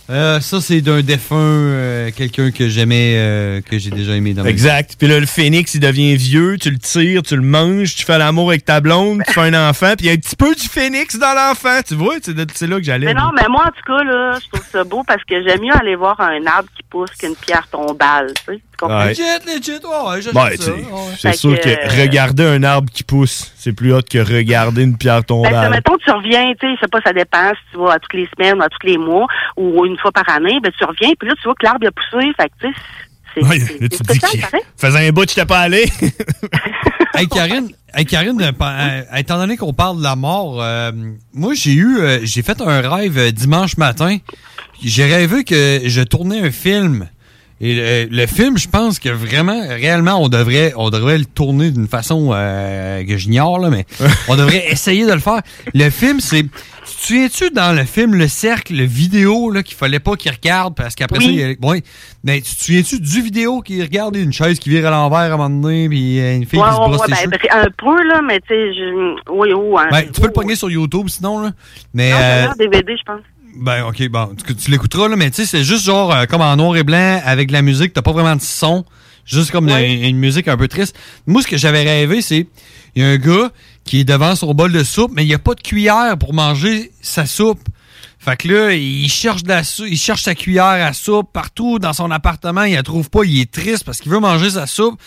euh, 0.09 0.39
ça, 0.39 0.59
c'est 0.59 0.81
d'un 0.81 1.01
défunt, 1.03 1.35
euh, 1.37 2.09
quelqu'un 2.15 2.49
que 2.49 2.67
j'aimais, 2.67 3.13
euh, 3.17 3.61
que 3.61 3.77
j'ai 3.77 3.91
déjà 3.91 4.15
aimé 4.15 4.33
dans 4.33 4.41
ma 4.41 4.47
vie. 4.49 4.53
Exact. 4.53 4.95
Puis 4.97 5.07
là, 5.07 5.19
le 5.19 5.27
phénix, 5.27 5.75
il 5.75 5.79
devient 5.79 6.15
vieux, 6.15 6.57
tu 6.59 6.71
le 6.71 6.79
tires, 6.79 7.21
tu 7.21 7.35
le 7.35 7.43
manges, 7.43 7.95
tu 7.95 8.03
fais 8.03 8.17
l'amour 8.17 8.49
avec 8.49 8.65
ta 8.65 8.81
blonde, 8.81 9.21
tu 9.27 9.33
fais 9.33 9.41
un 9.41 9.69
enfant, 9.69 9.93
puis 9.95 10.07
il 10.07 10.09
y 10.09 10.09
a 10.09 10.13
un 10.13 10.17
petit 10.17 10.35
peu 10.35 10.55
du 10.55 10.67
phénix 10.67 11.15
dans 11.19 11.33
l'enfant. 11.35 11.79
Tu 11.87 11.93
vois, 11.93 12.15
c'est 12.23 12.33
de- 12.33 12.47
c'est 12.55 12.65
là 12.67 12.77
que 12.77 12.83
j'allais. 12.83 13.05
Mais 13.05 13.13
non, 13.13 13.29
mais 13.35 13.47
moi, 13.47 13.65
en 13.67 13.69
tout 13.69 13.83
cas, 13.85 14.03
là, 14.03 14.39
je 14.43 14.47
trouve 14.51 14.65
ça 14.71 14.83
beau 14.83 15.03
parce 15.07 15.23
que 15.23 15.43
j'aime 15.47 15.61
mieux 15.61 15.75
aller 15.79 15.95
voir 15.95 16.19
un 16.19 16.43
arbre 16.47 16.69
qui 16.75 16.81
pousse 16.89 17.11
qu'une 17.11 17.35
pierre 17.35 17.67
tombale, 17.71 18.33
tu 18.47 18.55
sais. 18.55 18.61
Tu 18.79 18.85
comprends? 18.85 18.99
Ouais. 18.99 19.09
Legit, 19.09 19.21
legit, 19.45 19.71
ouais, 19.85 20.21
j'achète 20.21 20.33
Ouais, 20.33 20.57
ça. 20.57 20.57
tu 20.57 20.63
sais, 20.63 20.71
ouais. 20.71 21.15
c'est 21.19 21.33
sûr 21.35 21.59
que, 21.59 21.63
que, 21.63 21.69
euh, 21.69 22.01
regarder 22.01 22.43
un 22.45 22.63
arbre 22.63 22.89
qui 22.91 23.03
pousse, 23.03 23.51
c'est 23.57 23.73
plus 23.73 23.93
hot 23.93 24.01
que 24.09 24.19
regarder 24.19 24.83
une 24.83 24.95
pierre 24.97 25.17
Ben, 25.19 25.23
tombale. 25.25 25.69
mettons, 25.71 25.97
tu 25.97 26.09
reviens, 26.11 26.53
tu 26.59 26.65
sais, 26.67 26.75
je 26.75 26.79
sais 26.79 26.87
pas, 26.87 26.99
ça 27.05 27.11
dépend 27.11 27.49
si 27.49 27.71
tu 27.73 27.77
vas 27.77 27.93
à 27.93 27.99
toutes 27.99 28.13
les 28.13 28.29
semaines 28.37 28.57
ou 28.59 28.63
à 28.63 28.69
tous 28.69 28.87
les 28.87 28.97
mois 28.97 29.27
ou 29.57 29.85
une 29.85 29.97
fois 29.97 30.11
par 30.13 30.29
année, 30.29 30.59
ben, 30.63 30.71
tu 30.77 30.85
reviens, 30.85 31.11
puis 31.19 31.27
là, 31.27 31.35
tu 31.35 31.43
vois 31.43 31.55
que 31.59 31.65
l'arbre 31.65 31.87
a 31.87 31.91
poussé, 31.91 32.27
fait 32.39 32.47
que, 32.49 32.67
tu 32.67 32.73
sais, 32.73 32.79
c'est 33.35 33.43
Ouais, 33.45 33.59
tu 33.59 33.89
te 33.89 34.13
dis 34.13 34.19
qu'il 34.19 34.43
faisait 34.77 35.07
un 35.07 35.11
bout 35.11 35.23
que 35.23 35.29
j'étais 35.29 35.45
pas 35.45 35.59
allé. 35.59 35.85
Hey 37.15 37.27
Karine, 37.27 37.69
hey, 37.93 38.05
Karine 38.05 38.39
euh, 38.41 38.51
euh, 38.61 39.01
étant 39.17 39.37
donné 39.39 39.57
qu'on 39.57 39.73
parle 39.73 39.97
de 39.97 40.03
la 40.03 40.15
mort, 40.15 40.61
euh, 40.61 40.91
moi 41.33 41.53
j'ai 41.53 41.73
eu, 41.73 41.97
euh, 41.99 42.19
j'ai 42.23 42.43
fait 42.43 42.61
un 42.61 42.79
rêve 42.87 43.33
dimanche 43.33 43.75
matin. 43.77 44.17
J'ai 44.81 45.03
rêvé 45.05 45.43
que 45.43 45.81
je 45.83 46.01
tournais 46.01 46.39
un 46.39 46.51
film 46.51 47.09
Et 47.61 47.75
le, 47.75 48.15
le 48.15 48.25
film, 48.25 48.57
je 48.57 48.69
pense 48.69 48.99
que 48.99 49.09
vraiment, 49.09 49.59
réellement, 49.67 50.21
on 50.23 50.29
devrait, 50.29 50.71
on 50.77 50.89
devrait 50.89 51.17
le 51.17 51.25
tourner 51.25 51.71
d'une 51.71 51.87
façon 51.89 52.31
euh, 52.33 53.03
que 53.03 53.17
j'ignore, 53.17 53.59
là, 53.59 53.69
mais 53.69 53.85
on 54.29 54.37
devrait 54.37 54.65
essayer 54.71 55.05
de 55.05 55.11
le 55.11 55.19
faire. 55.19 55.41
Le 55.73 55.89
film, 55.89 56.19
c'est. 56.21 56.43
Tu 56.43 56.95
te 56.95 57.01
souviens-tu 57.05 57.49
dans 57.51 57.75
le 57.75 57.83
film 57.83 58.15
Le 58.15 58.27
Cercle, 58.27 58.73
le 58.75 58.83
vidéo 58.85 59.51
là, 59.51 59.61
qu'il 59.61 59.75
fallait 59.77 59.99
pas 59.99 60.15
qu'il 60.15 60.31
regarde 60.31 60.73
parce 60.75 60.95
qu'après 60.95 61.19
Oui. 61.19 61.25
ça, 61.25 61.31
il 61.31 61.37
y 61.37 61.43
a- 61.43 61.67
ouais. 61.67 61.83
Mais 62.23 62.41
tu 62.41 62.55
te 62.55 62.63
souviens-tu 62.63 62.99
du 62.99 63.21
vidéo 63.21 63.61
qu'il 63.61 63.81
regarde? 63.81 64.15
Une 64.15 64.33
chaise 64.33 64.57
qui 64.57 64.69
vire 64.69 64.87
à 64.87 64.89
l'envers 64.91 65.19
à 65.19 65.25
un 65.25 65.37
moment 65.37 65.49
donné, 65.49 65.87
puis 65.87 66.19
euh, 66.19 66.35
une 66.37 66.45
fille 66.45 66.59
Ouais, 66.59 66.65
qui 66.67 66.73
se 66.73 66.77
brosse 66.79 66.99
ouais, 67.01 67.07
les 67.07 67.13
ben, 67.13 67.19
cheveux? 67.19 67.31
ben, 67.31 67.59
un 67.61 67.67
peu, 67.77 68.03
là, 68.07 68.21
mais 68.25 68.39
tu 68.39 68.47
sais, 68.47 68.73
je... 68.73 69.15
oui, 69.31 69.53
oui. 69.53 69.81
hein. 69.83 69.87
Ben, 69.91 70.09
tu 70.11 70.19
peux 70.21 70.27
le 70.27 70.33
pogner 70.33 70.55
sur 70.55 70.69
YouTube 70.71 71.07
sinon, 71.09 71.41
là. 71.41 71.51
Mais. 71.93 72.11
Non, 72.11 72.17
euh, 72.21 72.47
DVD, 72.57 72.95
je 72.97 73.03
pense. 73.03 73.21
Ben, 73.59 73.83
ok, 73.85 74.07
bon, 74.09 74.29
tu, 74.45 74.55
tu 74.55 74.71
l'écouteras, 74.71 75.07
là, 75.07 75.15
mais 75.15 75.29
tu 75.29 75.37
sais, 75.37 75.45
c'est 75.45 75.63
juste 75.63 75.83
genre 75.85 76.13
euh, 76.13 76.25
comme 76.25 76.41
en 76.41 76.55
noir 76.55 76.77
et 76.77 76.83
blanc 76.83 77.21
avec 77.23 77.49
de 77.49 77.53
la 77.53 77.61
musique, 77.61 77.93
t'as 77.93 78.01
pas 78.01 78.11
vraiment 78.11 78.35
de 78.35 78.41
son, 78.41 78.85
juste 79.25 79.51
comme 79.51 79.69
une, 79.69 80.17
musique 80.17 80.47
un 80.47 80.57
peu 80.57 80.67
triste. 80.67 80.97
Moi, 81.27 81.41
ce 81.41 81.47
que 81.47 81.57
j'avais 81.57 81.83
rêvé, 81.83 82.21
c'est, 82.21 82.47
il 82.95 83.03
y 83.03 83.05
a 83.05 83.09
un 83.09 83.17
gars 83.17 83.51
qui 83.83 83.99
est 83.99 84.03
devant 84.03 84.35
son 84.35 84.53
bol 84.53 84.71
de 84.71 84.83
soupe, 84.83 85.11
mais 85.13 85.23
il 85.23 85.29
y 85.29 85.33
a 85.33 85.39
pas 85.39 85.55
de 85.55 85.61
cuillère 85.61 86.17
pour 86.17 86.33
manger 86.33 86.91
sa 87.01 87.25
soupe. 87.25 87.59
Fait 88.17 88.35
que 88.35 88.47
là, 88.49 88.73
il 88.73 89.09
cherche, 89.09 89.43
de 89.43 89.49
la 89.49 89.61
il 89.87 89.97
cherche 89.97 90.23
sa 90.23 90.35
cuillère 90.35 90.65
à 90.65 90.93
soupe 90.93 91.31
partout 91.31 91.79
dans 91.79 91.93
son 91.93 92.11
appartement, 92.11 92.63
il 92.63 92.75
la 92.75 92.83
trouve 92.83 93.09
pas, 93.09 93.23
il 93.23 93.39
est 93.39 93.51
triste 93.51 93.85
parce 93.85 93.99
qu'il 93.99 94.11
veut 94.11 94.19
manger 94.19 94.51
sa 94.51 94.67
soupe. 94.67 94.99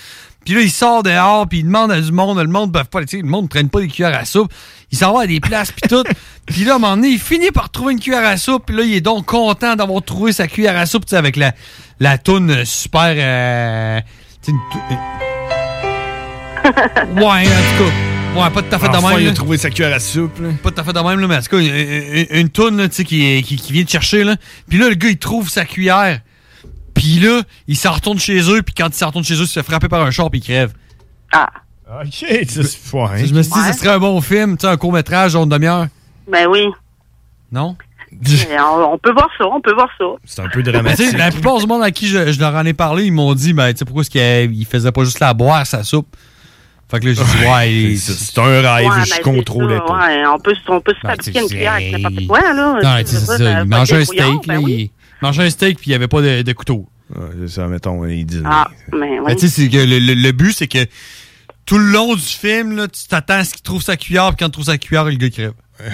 Puis 0.45 0.55
là, 0.55 0.61
il 0.61 0.71
sort 0.71 1.03
dehors, 1.03 1.49
puis 1.49 1.59
il 1.59 1.65
demande 1.65 1.93
à 1.93 2.01
du 2.01 2.11
monde, 2.11 2.39
le 2.39 2.49
monde 2.49 2.75
ne 2.75 2.83
pas, 2.83 3.01
le 3.01 3.23
monde 3.23 3.45
ne 3.45 3.49
traîne 3.49 3.69
pas 3.69 3.81
des 3.81 3.89
cuillères 3.89 4.19
à 4.19 4.25
soupe. 4.25 4.53
Il 4.93 4.99
s'en 4.99 5.13
va 5.15 5.23
à 5.23 5.27
des 5.27 5.41
places, 5.41 5.73
puis 5.73 5.89
tout. 5.89 6.05
Puis 6.47 6.65
là, 6.65 6.73
à 6.73 6.77
un 6.77 6.79
moment 6.79 6.97
donné, 6.97 7.09
il 7.09 7.19
finit 7.21 7.51
par 7.51 7.71
trouver 7.71 7.93
une 7.95 8.01
cuillère 8.01 8.25
à 8.27 8.37
soupe, 8.37 8.65
puis 8.67 8.77
là, 8.77 8.83
il 8.83 8.95
est 8.95 9.01
donc 9.01 9.27
content 9.27 9.75
d'avoir 9.77 10.03
trouvé 10.03 10.33
sa 10.33 10.49
cuillère 10.49 10.77
à 10.77 10.87
soupe, 10.87 11.07
tu 11.07 11.11
sais, 11.11 11.17
avec 11.17 11.37
la, 11.37 11.53
la 12.01 12.19
toune 12.19 12.65
super... 12.65 13.15
euh, 13.17 14.01
tu 14.43 14.51
sais, 14.51 14.57
une 14.91 14.99
Ouais, 17.23 17.23
en 17.25 17.43
tout 17.43 17.85
cas. 17.85 18.41
Ouais, 18.41 18.51
pas 18.51 18.63
tout 18.63 18.75
à 18.75 18.79
fait 18.79 18.89
de 18.89 19.09
même. 19.09 19.21
il 19.21 19.29
a 19.29 19.33
trouvé 19.33 19.57
sa 19.57 19.71
cuillère 19.71 19.95
à 19.95 20.01
soupe. 20.01 20.41
là. 20.41 20.49
Pas 20.63 20.71
tout 20.73 20.81
à 20.81 20.85
fait 20.85 20.93
de 20.93 20.99
même, 21.01 21.21
là, 21.21 21.27
mais 21.29 21.37
en 21.37 21.41
tout 21.43 21.51
cas, 21.57 21.59
une, 21.59 21.67
une, 21.75 22.27
une 22.31 22.49
toune, 22.51 22.77
là, 22.77 22.89
tu 22.89 22.97
sais, 22.97 23.05
qui, 23.05 23.43
qui, 23.45 23.57
qui 23.57 23.73
vient 23.73 23.85
de 23.85 23.89
chercher, 23.89 24.25
là. 24.25 24.37
Puis 24.69 24.79
là, 24.79 24.89
le 24.89 24.95
gars, 24.97 25.09
il 25.09 25.19
trouve 25.19 25.49
sa 25.49 25.65
cuillère. 25.65 26.21
Puis 26.95 27.21
là, 27.21 27.43
il 27.69 27.77
s'en 27.77 27.93
retourne 27.93 28.19
chez 28.19 28.41
eux, 28.51 28.63
puis 28.63 28.75
quand 28.75 28.89
il 28.89 28.95
s'en 28.95 29.07
retourne 29.07 29.25
chez 29.25 29.35
eux, 29.35 29.43
il 29.43 29.47
se 29.47 29.53
fait 29.53 29.63
frapper 29.63 29.89
par 29.89 30.03
un 30.03 30.11
char, 30.11 30.29
puis 30.31 30.41
il 30.41 30.45
crève. 30.45 30.73
Ah. 31.33 31.49
Ok, 32.01 32.09
c'est 32.11 32.95
ouais. 32.95 33.27
Je 33.27 33.35
me 33.35 33.43
suis 33.43 33.53
dit, 33.53 33.61
ce 33.73 33.79
serait 33.79 33.91
un 33.95 33.99
bon 33.99 34.21
film, 34.21 34.57
tu 34.57 34.63
sais, 34.67 34.73
un 34.73 34.77
court-métrage, 34.77 35.37
en 35.37 35.47
demi-heure. 35.47 35.89
Ben 36.31 36.47
oui. 36.49 36.67
Non? 37.51 37.77
On, 38.13 38.93
on 38.93 38.99
peut 38.99 39.13
voir 39.13 39.29
ça, 39.39 39.47
on 39.47 39.61
peut 39.61 39.75
voir 39.75 39.89
ça. 39.99 40.05
C'est 40.25 40.43
un 40.43 40.49
peu 40.49 40.63
dramatique. 40.63 41.17
la 41.17 41.31
plupart 41.31 41.59
du 41.59 41.67
monde 41.67 41.83
à 41.83 41.91
qui 41.91 42.07
je, 42.09 42.31
je 42.33 42.41
leur 42.41 42.55
en 42.55 42.65
ai 42.65 42.73
parlé, 42.73 43.05
ils 43.07 43.13
m'ont 43.13 43.35
dit, 43.35 43.53
ben, 43.53 43.73
tu 43.73 43.79
sais, 43.79 43.85
pourquoi 43.85 44.03
est-ce 44.03 44.11
qu'il 44.11 44.55
il 44.59 44.65
faisait 44.67 44.93
pas 44.93 45.05
juste 45.05 45.21
la 45.21 45.35
boire, 45.35 45.67
sa 45.67 45.83
soupe? 45.83 46.15
Fait 46.91 47.01
que 47.01 47.07
là, 47.07 47.13
j'ai 47.15 47.25
dit, 47.25 47.47
ouais, 47.51 47.73
il- 47.75 47.99
c'est 48.01 48.39
un 48.39 48.45
rêve, 48.45 48.87
Ouais, 48.87 49.05
je 49.07 49.11
ben, 49.23 49.23
pas. 49.87 50.07
Ouais, 50.07 50.23
on 50.27 50.39
peut, 50.39 50.55
on 50.69 50.81
peut 50.81 50.93
se 50.95 51.01
Ben, 51.07 51.11
fabriquer 51.11 51.41
une 51.41 51.47
cuillère 51.49 51.73
avec 51.73 51.87
il- 51.89 52.03
n'importe 52.03 52.27
quoi, 52.27 52.41
là. 52.53 52.79
Non, 52.83 52.97
Je 53.01 53.05
c'est 53.07 53.17
ça. 53.21 53.61
Il 53.63 53.69
mangeait 53.69 53.97
un 53.97 54.05
steak, 54.05 54.19
là, 54.47 54.55
ben 54.57 54.59
oui. 54.59 54.91
il 55.23 55.25
mangeait 55.27 55.45
un 55.45 55.51
steak, 55.51 55.79
puis 55.79 55.87
il 55.87 55.91
n'y 55.91 55.97
avait 55.97 56.09
pas 56.09 56.21
de, 56.21 56.43
de 56.43 56.53
couteau. 56.53 56.87
Ouais, 57.15 57.27
c'est 57.41 57.49
ça, 57.49 57.67
mettons, 57.67 58.03
les 58.03 58.25
Disney. 58.25 58.49
Ah, 58.51 58.69
mais 58.93 59.17
Ben, 59.19 59.23
oui. 59.27 59.37
tu 59.37 59.49
sais, 59.49 59.63
c'est 59.63 59.69
que 59.71 59.77
le, 59.79 59.99
le- 59.99 60.15
le 60.15 60.33
but, 60.33 60.53
c'est 60.53 60.69
que 60.69 60.87
tout 61.67 61.79
le 61.79 61.85
long 61.87 62.15
du 62.15 62.21
film, 62.23 62.77
là, 62.77 62.89
tu 62.89 63.07
t'attends 63.09 63.35
à 63.35 63.45
ce 63.45 63.53
qu'il 63.55 63.63
trouve 63.63 63.83
sa 63.83 63.97
cuillère, 63.97 64.29
puis 64.29 64.37
quand 64.41 64.47
il 64.47 64.53
trouve 64.53 64.65
sa 64.65 64.79
cuillère, 64.79 65.05
le 65.05 65.13
gars 65.15 65.31
crève. 65.31 65.53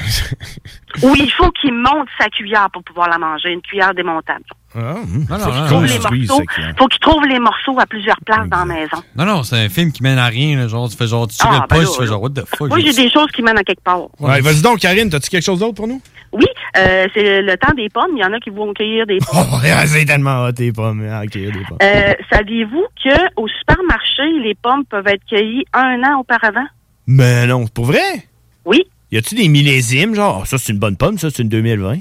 Oui, 1.03 1.21
il 1.25 1.31
faut 1.33 1.51
qu'il 1.53 1.73
monte 1.73 2.09
sa 2.19 2.29
cuillère 2.29 2.69
pour 2.73 2.83
pouvoir 2.83 3.09
la 3.09 3.19
manger, 3.19 3.51
une 3.53 3.61
cuillère 3.63 3.95
démontable. 3.95 4.43
Ah, 4.75 4.81
Non, 4.81 5.39
Faut 5.39 5.81
non, 5.81 5.87
qu'il 5.87 6.27
non, 6.27 6.27
trouve. 6.27 6.45
Faut 6.79 6.87
qu'il 6.89 7.01
trouve 7.01 7.25
les 7.27 7.39
morceaux 7.39 7.79
à 7.79 7.87
plusieurs 7.87 8.19
places 8.27 8.49
dans 8.49 8.59
la 8.59 8.65
maison. 8.65 8.97
Non, 9.17 9.25
non, 9.25 9.43
c'est 9.45 9.57
un 9.65 9.69
film 9.69 9.93
qui 9.93 10.03
mène 10.03 10.19
à 10.19 10.27
rien. 10.27 10.59
là, 10.59 10.67
genre, 10.69 10.89
tu 10.89 10.97
fais 10.97 11.07
genre, 11.07 11.29
tu 11.29 11.37
Ah, 11.41 11.61
ben 11.61 11.67
pas, 11.69 11.79
là, 11.79 11.85
tu 11.91 11.99
fais 12.01 12.07
genre, 12.07 12.21
what 12.23 12.31
the 12.31 12.45
fuck. 12.47 12.69
Moi, 12.69 12.81
j'ai 12.81 12.93
des 12.93 13.11
choses 13.11 13.31
qui 13.31 13.43
mènent 13.43 13.59
à 13.59 13.63
quelque 13.65 13.83
part. 13.83 14.01
Ouais, 14.19 14.41
vas-y 14.41 14.61
donc, 14.61 14.81
Karine, 14.81 15.09
t'as-tu 15.09 15.31
quelque 15.31 15.45
chose 15.45 15.61
d'autre 15.61 15.75
pour 15.75 15.87
nous? 15.89 16.03
Oui, 16.33 16.45
euh, 16.77 17.07
c'est 17.15 17.43
le 17.43 17.57
temps 17.57 17.73
des 17.75 17.89
pommes. 17.89 18.11
Il 18.17 18.21
y 18.21 18.25
en 18.25 18.33
a 18.33 18.39
qui 18.41 18.51
vont 18.51 18.73
cueillir 18.75 19.07
des 19.07 19.19
pommes. 19.19 19.47
Oh, 19.53 19.59
c'est 19.87 20.05
tellement 20.05 20.45
hot, 20.45 20.53
tes 20.53 20.73
pommes. 20.73 21.07
Ah, 21.11 21.23
ok, 21.25 21.33
des 21.33 21.51
pommes. 21.69 21.79
Euh, 21.83 22.13
Saviez-vous 22.31 22.85
qu'au 23.03 23.49
supermarché, 23.49 24.23
les 24.43 24.55
pommes 24.55 24.85
peuvent 24.85 25.07
être 25.07 25.25
cueillies 25.29 25.65
un 25.73 26.03
an 26.05 26.21
auparavant? 26.21 26.67
Mais 27.07 27.47
non, 27.47 27.67
pour 27.67 27.87
vrai? 27.87 28.01
Oui. 28.65 28.83
Y 29.11 29.17
a-tu 29.19 29.35
des 29.35 29.49
millésimes, 29.49 30.15
genre, 30.15 30.41
Ah, 30.43 30.47
ça 30.47 30.59
c'est 30.59 30.73
une 30.73 30.79
bonne 30.79 30.97
pomme, 30.97 31.17
ça 31.17 31.31
c'est 31.31 31.43
une 31.43 31.49
2020? 31.49 32.01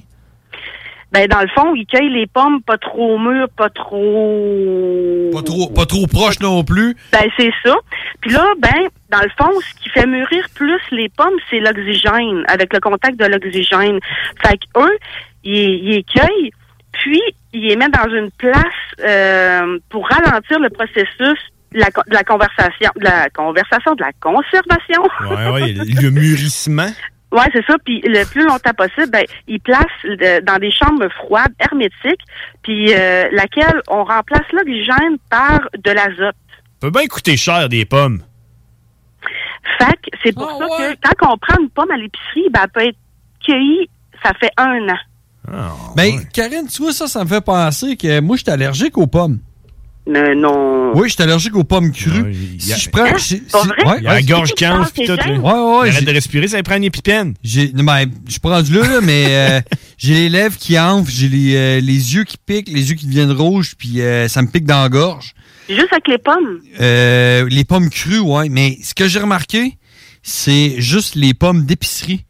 Ben, 1.11 1.25
dans 1.27 1.39
le 1.41 1.47
fond, 1.55 1.73
ils 1.73 1.85
cueillent 1.85 2.11
les 2.11 2.27
pommes 2.27 2.61
pas 2.61 2.77
trop 2.77 3.17
mûres, 3.17 3.47
pas 3.55 3.69
trop... 3.69 5.29
Pas 5.33 5.41
trop, 5.41 5.69
pas 5.69 5.85
trop 5.85 6.05
proche 6.07 6.39
non 6.41 6.63
plus. 6.63 6.95
Ben, 7.11 7.23
c'est 7.39 7.51
ça. 7.65 7.75
Puis 8.21 8.31
là, 8.31 8.45
ben, 8.59 8.87
dans 9.09 9.21
le 9.21 9.29
fond, 9.37 9.49
ce 9.61 9.81
qui 9.81 9.89
fait 9.89 10.05
mûrir 10.05 10.45
plus 10.53 10.81
les 10.91 11.09
pommes, 11.09 11.33
c'est 11.49 11.59
l'oxygène, 11.59 12.43
avec 12.47 12.73
le 12.73 12.79
contact 12.79 13.17
de 13.19 13.25
l'oxygène. 13.25 13.99
Fait 14.45 14.57
qu'eux, 14.73 14.97
ils, 15.43 15.55
ils 15.55 15.89
les 15.95 16.03
cueillent, 16.03 16.51
puis 16.91 17.21
ils 17.53 17.67
les 17.67 17.75
mettent 17.77 17.93
dans 17.93 18.13
une 18.13 18.29
place 18.31 18.65
euh, 19.01 19.79
pour 19.89 20.07
ralentir 20.09 20.59
le 20.59 20.69
processus 20.69 21.39
de 21.73 21.79
la, 21.79 21.89
co- 21.91 22.01
de 22.07 22.13
la 22.13 22.23
conversation, 22.23 22.91
de 22.97 23.03
la 23.03 23.29
conversation, 23.29 23.95
de 23.95 24.01
la 24.03 24.11
conservation. 24.19 25.03
Ouais, 25.29 25.51
ouais, 25.51 25.73
le 25.73 26.09
mûrissement. 26.09 26.89
Ouais, 27.31 27.45
c'est 27.51 27.65
ça. 27.65 27.75
Puis 27.83 28.01
le 28.01 28.23
plus 28.25 28.45
longtemps 28.45 28.73
possible, 28.73 29.11
ben, 29.11 29.25
ils 29.47 29.59
placent 29.59 29.85
euh, 30.05 30.39
dans 30.41 30.57
des 30.57 30.71
chambres 30.71 31.09
froides, 31.09 31.53
hermétiques, 31.59 32.21
puis 32.63 32.93
euh, 32.93 33.27
laquelle 33.31 33.81
on 33.89 34.03
remplace 34.03 34.49
l'oxygène 34.53 35.17
par 35.29 35.59
de 35.77 35.91
l'azote. 35.91 36.35
peut 36.79 36.89
bien 36.89 37.07
coûter 37.07 37.35
cher 37.35 37.67
des 37.67 37.85
pommes. 37.85 38.21
Fait 39.77 39.93
que 39.93 40.17
c'est 40.23 40.33
pour 40.33 40.49
ça 40.49 40.65
que 40.65 40.95
quand 41.03 41.33
on 41.33 41.37
prend 41.37 41.61
une 41.61 41.69
pomme 41.69 41.91
à 41.91 41.97
l'épicerie, 41.97 42.49
ben, 42.51 42.61
elle 42.63 42.69
peut 42.69 42.87
être 42.87 42.97
cueillie, 43.45 43.89
ça 44.23 44.31
fait 44.39 44.51
un 44.57 44.87
an. 44.89 44.97
Ben, 45.95 46.25
Karine, 46.33 46.67
tu 46.67 46.81
vois, 46.81 46.93
ça, 46.93 47.07
ça 47.07 47.23
me 47.23 47.29
fait 47.29 47.41
penser 47.41 47.95
que 47.95 48.19
moi, 48.19 48.35
je 48.35 48.43
suis 48.43 48.51
allergique 48.51 48.97
aux 48.97 49.07
pommes. 49.07 49.39
Non. 50.07 50.93
Oui, 50.95 51.09
je 51.09 51.13
suis 51.15 51.23
allergique 51.23 51.55
aux 51.55 51.63
pommes 51.63 51.91
crues. 51.91 52.33
si 52.59 52.73
je 52.79 52.89
prends. 52.89 53.03
Hein? 53.05 53.17
si- 53.17 53.37
Pas 53.41 53.61
si- 53.61 53.67
vrai? 53.67 53.85
ouais, 53.85 53.95
Il 53.99 54.03
y 54.03 54.07
a 54.07 54.13
la 54.13 54.21
gorge 54.21 54.53
canve 54.57 54.91
pis 54.93 55.05
tout. 55.05 55.13
là. 55.15 55.27
Ouais, 55.31 55.79
ouais. 55.81 55.89
Arrête 55.89 56.05
de 56.05 56.11
respirer, 56.11 56.47
ça 56.47 56.61
prend 56.63 56.75
une 56.77 56.85
épipène. 56.85 57.33
J'ai, 57.43 57.67
ben, 57.67 58.05
je 58.25 58.31
suis 58.31 58.39
pas 58.39 58.49
rendu 58.49 58.73
là, 58.73 58.87
là, 58.87 59.01
mais 59.01 59.25
euh, 59.29 59.61
j'ai 59.97 60.13
les 60.13 60.29
lèvres 60.29 60.57
qui 60.57 60.79
enflent, 60.79 61.11
j'ai 61.11 61.27
les, 61.27 61.55
euh, 61.55 61.79
les 61.81 62.15
yeux 62.15 62.23
qui 62.23 62.37
piquent, 62.37 62.69
les 62.69 62.89
yeux 62.89 62.95
qui 62.95 63.05
deviennent 63.07 63.31
rouges, 63.33 63.73
puis 63.77 64.01
euh, 64.01 64.27
ça 64.27 64.41
me 64.41 64.47
pique 64.47 64.65
dans 64.65 64.81
la 64.81 64.89
gorge. 64.89 65.33
Juste 65.69 65.91
avec 65.91 66.07
les 66.07 66.17
pommes? 66.17 66.61
Euh, 66.79 67.45
les 67.49 67.65
pommes 67.65 67.89
crues, 67.89 68.19
ouais. 68.19 68.47
Mais 68.49 68.77
ce 68.81 68.93
que 68.93 69.07
j'ai 69.09 69.19
remarqué, 69.19 69.77
c'est 70.23 70.79
juste 70.79 71.15
les 71.15 71.33
pommes 71.33 71.65
d'épicerie. 71.65 72.23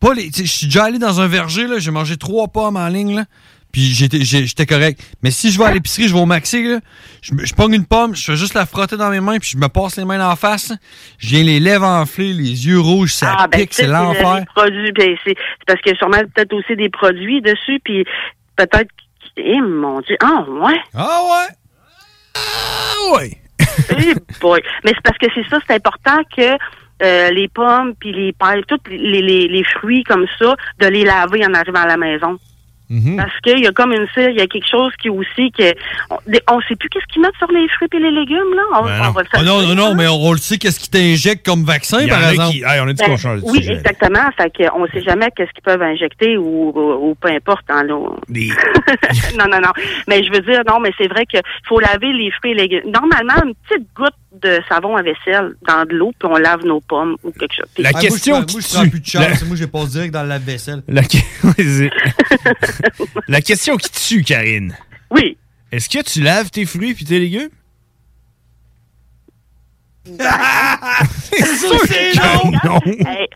Pas 0.00 0.14
les. 0.14 0.30
Je 0.34 0.44
suis 0.44 0.66
déjà 0.66 0.84
allé 0.84 0.98
dans 0.98 1.20
un 1.20 1.26
verger, 1.26 1.66
là, 1.66 1.78
j'ai 1.78 1.90
mangé 1.90 2.16
trois 2.16 2.48
pommes 2.48 2.76
en 2.76 2.88
ligne, 2.88 3.14
là. 3.16 3.24
Puis 3.72 3.92
j'étais, 3.92 4.66
correct. 4.66 5.00
Mais 5.22 5.30
si 5.30 5.50
je 5.50 5.58
vais 5.58 5.66
à 5.66 5.72
l'épicerie, 5.72 6.08
je 6.08 6.14
vais 6.14 6.20
au 6.20 6.26
maxi, 6.26 6.62
là, 6.62 6.78
je, 7.20 7.32
je 7.44 7.54
pogne 7.54 7.74
une 7.74 7.86
pomme, 7.86 8.14
je 8.14 8.24
fais 8.24 8.36
juste 8.36 8.54
la 8.54 8.64
frotter 8.64 8.96
dans 8.96 9.10
mes 9.10 9.20
mains, 9.20 9.38
puis 9.38 9.50
je 9.52 9.58
me 9.58 9.68
passe 9.68 9.96
les 9.96 10.04
mains 10.04 10.26
en 10.26 10.36
face. 10.36 10.72
Je 11.18 11.28
viens 11.28 11.44
les 11.44 11.60
lèvres 11.60 11.86
enflées, 11.86 12.32
les 12.32 12.66
yeux 12.66 12.80
rouges, 12.80 13.12
ça 13.12 13.36
ah, 13.38 13.48
ben, 13.48 13.60
pique, 13.60 13.74
c'est 13.74 13.86
l'enfer. 13.86 14.44
ben, 14.56 15.16
c'est 15.24 15.36
parce 15.66 15.80
qu'il 15.82 15.92
y 15.92 15.94
a 15.94 15.98
sûrement 15.98 16.18
peut-être 16.34 16.52
aussi 16.54 16.74
des 16.76 16.88
produits 16.88 17.42
dessus, 17.42 17.80
puis 17.84 18.04
peut-être. 18.56 18.90
Eh, 19.36 19.60
mon 19.60 20.00
Dieu. 20.00 20.16
Ah, 20.22 20.44
ouais. 20.48 20.80
Ah, 20.94 21.20
ouais. 21.22 21.54
Ah, 22.34 23.14
ouais. 23.14 23.38
Eh, 23.90 24.14
boy. 24.40 24.62
Mais 24.84 24.92
c'est 24.94 25.02
parce 25.02 25.18
que 25.18 25.26
c'est 25.34 25.46
ça, 25.48 25.58
c'est 25.66 25.74
important 25.74 26.22
que 26.34 26.56
euh, 27.02 27.30
les 27.30 27.48
pommes, 27.48 27.94
puis 28.00 28.12
les 28.12 28.32
pailles, 28.32 28.62
tous 28.66 28.80
les, 28.88 29.20
les, 29.20 29.48
les 29.48 29.64
fruits 29.64 30.02
comme 30.04 30.26
ça, 30.38 30.56
de 30.78 30.86
les 30.86 31.04
laver 31.04 31.44
en 31.44 31.52
arrivant 31.52 31.82
à 31.82 31.86
la 31.86 31.96
maison. 31.96 32.38
Mm-hmm. 32.90 33.16
Parce 33.16 33.40
qu'il 33.42 33.58
y 33.58 33.66
a 33.66 33.72
comme 33.72 33.92
une 33.92 34.06
cire, 34.14 34.30
il 34.30 34.36
y 34.38 34.40
a 34.40 34.46
quelque 34.46 34.68
chose 34.70 34.92
qui 35.02 35.10
aussi 35.10 35.50
que 35.50 35.74
on, 36.10 36.16
on 36.54 36.60
sait 36.62 36.76
plus 36.76 36.88
qu'est-ce 36.88 37.06
qu'ils 37.12 37.20
mettent 37.22 37.36
sur 37.38 37.50
les 37.50 37.66
fruits 37.68 37.88
et 37.92 37.98
les 37.98 38.10
légumes 38.12 38.54
là. 38.54 38.62
On, 38.80 38.84
Ben 38.84 39.00
on 39.00 39.04
non. 39.06 39.10
va 39.10 39.22
le 39.22 39.28
Ah 39.32 39.42
non, 39.42 39.62
non, 39.62 39.74
non, 39.74 39.94
mais 39.96 40.06
on, 40.06 40.14
on 40.22 40.32
le 40.32 40.38
sait 40.38 40.56
qu'est-ce 40.58 40.78
qui 40.78 40.88
t'injecte 40.90 41.44
comme 41.44 41.64
vaccin, 41.64 41.98
Il 42.00 42.08
y 42.08 42.12
en 42.12 42.14
par 42.20 42.30
exemple. 42.30 42.52
qui- 42.52 42.62
Hey, 42.64 42.80
on 42.80 42.84
a 42.88 42.92
dit 42.92 43.02
Ben, 43.02 43.10
qu'on 43.10 43.16
change 43.16 43.40
oui, 43.42 43.58
sujet. 43.58 43.72
exactement. 43.74 44.20
Fait 44.36 44.50
que 44.50 44.62
on 44.76 44.86
sait 44.86 45.02
jamais 45.02 45.30
qu'est-ce 45.36 45.50
qu'ils 45.52 45.62
peuvent 45.64 45.82
injecter 45.82 46.36
ou, 46.36 46.72
ou, 46.74 47.08
ou 47.10 47.14
peu 47.16 47.28
importe 47.28 47.64
l'eau. 47.84 48.16
Des- 48.28 48.50
non, 49.38 49.46
non, 49.50 49.58
non. 49.60 49.70
Mais 50.08 50.22
je 50.22 50.30
veux 50.32 50.40
dire, 50.40 50.62
non, 50.68 50.78
mais 50.80 50.90
c'est 50.98 51.08
vrai 51.08 51.26
qu'il 51.26 51.40
faut 51.68 51.80
laver 51.80 52.12
les 52.12 52.30
fruits 52.32 52.52
et 52.52 52.54
les 52.54 52.68
légumes. 52.68 52.90
Normalement, 52.92 53.34
une 53.44 53.54
petite 53.68 53.86
goutte 53.96 54.14
de 54.42 54.60
savon 54.68 54.96
à 54.96 55.02
vaisselle 55.02 55.54
dans 55.66 55.84
de 55.84 55.94
l'eau, 55.94 56.12
puis 56.18 56.28
on 56.30 56.36
lave 56.36 56.64
nos 56.64 56.80
pommes 56.80 57.16
ou 57.24 57.30
quelque 57.32 57.54
chose. 57.54 57.66
La 57.78 57.88
Ah, 57.90 57.92
moi, 57.92 58.00
question 58.02 58.40
je, 58.40 58.44
qui 58.46 58.54
moi, 58.56 58.62
je 58.62 58.80
tue. 58.84 58.90
plus 58.90 59.00
de 59.00 59.06
chance. 59.06 59.40
La- 59.40 59.46
Moi, 59.46 59.56
je 59.56 59.64
passe 59.64 59.88
direct 59.90 60.12
dans 60.14 60.22
le 60.22 60.28
lave-vaisselle. 60.28 60.82
La, 60.88 61.02
Vas-y. 61.02 61.90
La 63.28 63.40
question 63.40 63.76
qui 63.76 63.90
tue, 63.90 64.22
Karine. 64.22 64.76
Oui. 65.10 65.36
Est-ce 65.72 65.88
que 65.88 66.02
tu 66.02 66.20
laves 66.22 66.50
tes 66.50 66.64
fruits 66.64 66.94
puis 66.94 67.04
tes 67.04 67.18
légumes? 67.18 67.48
C'est 70.06 71.44
sûr 71.56 71.80
que 71.80 72.66
non. 72.66 72.80
Hey, 72.86 73.26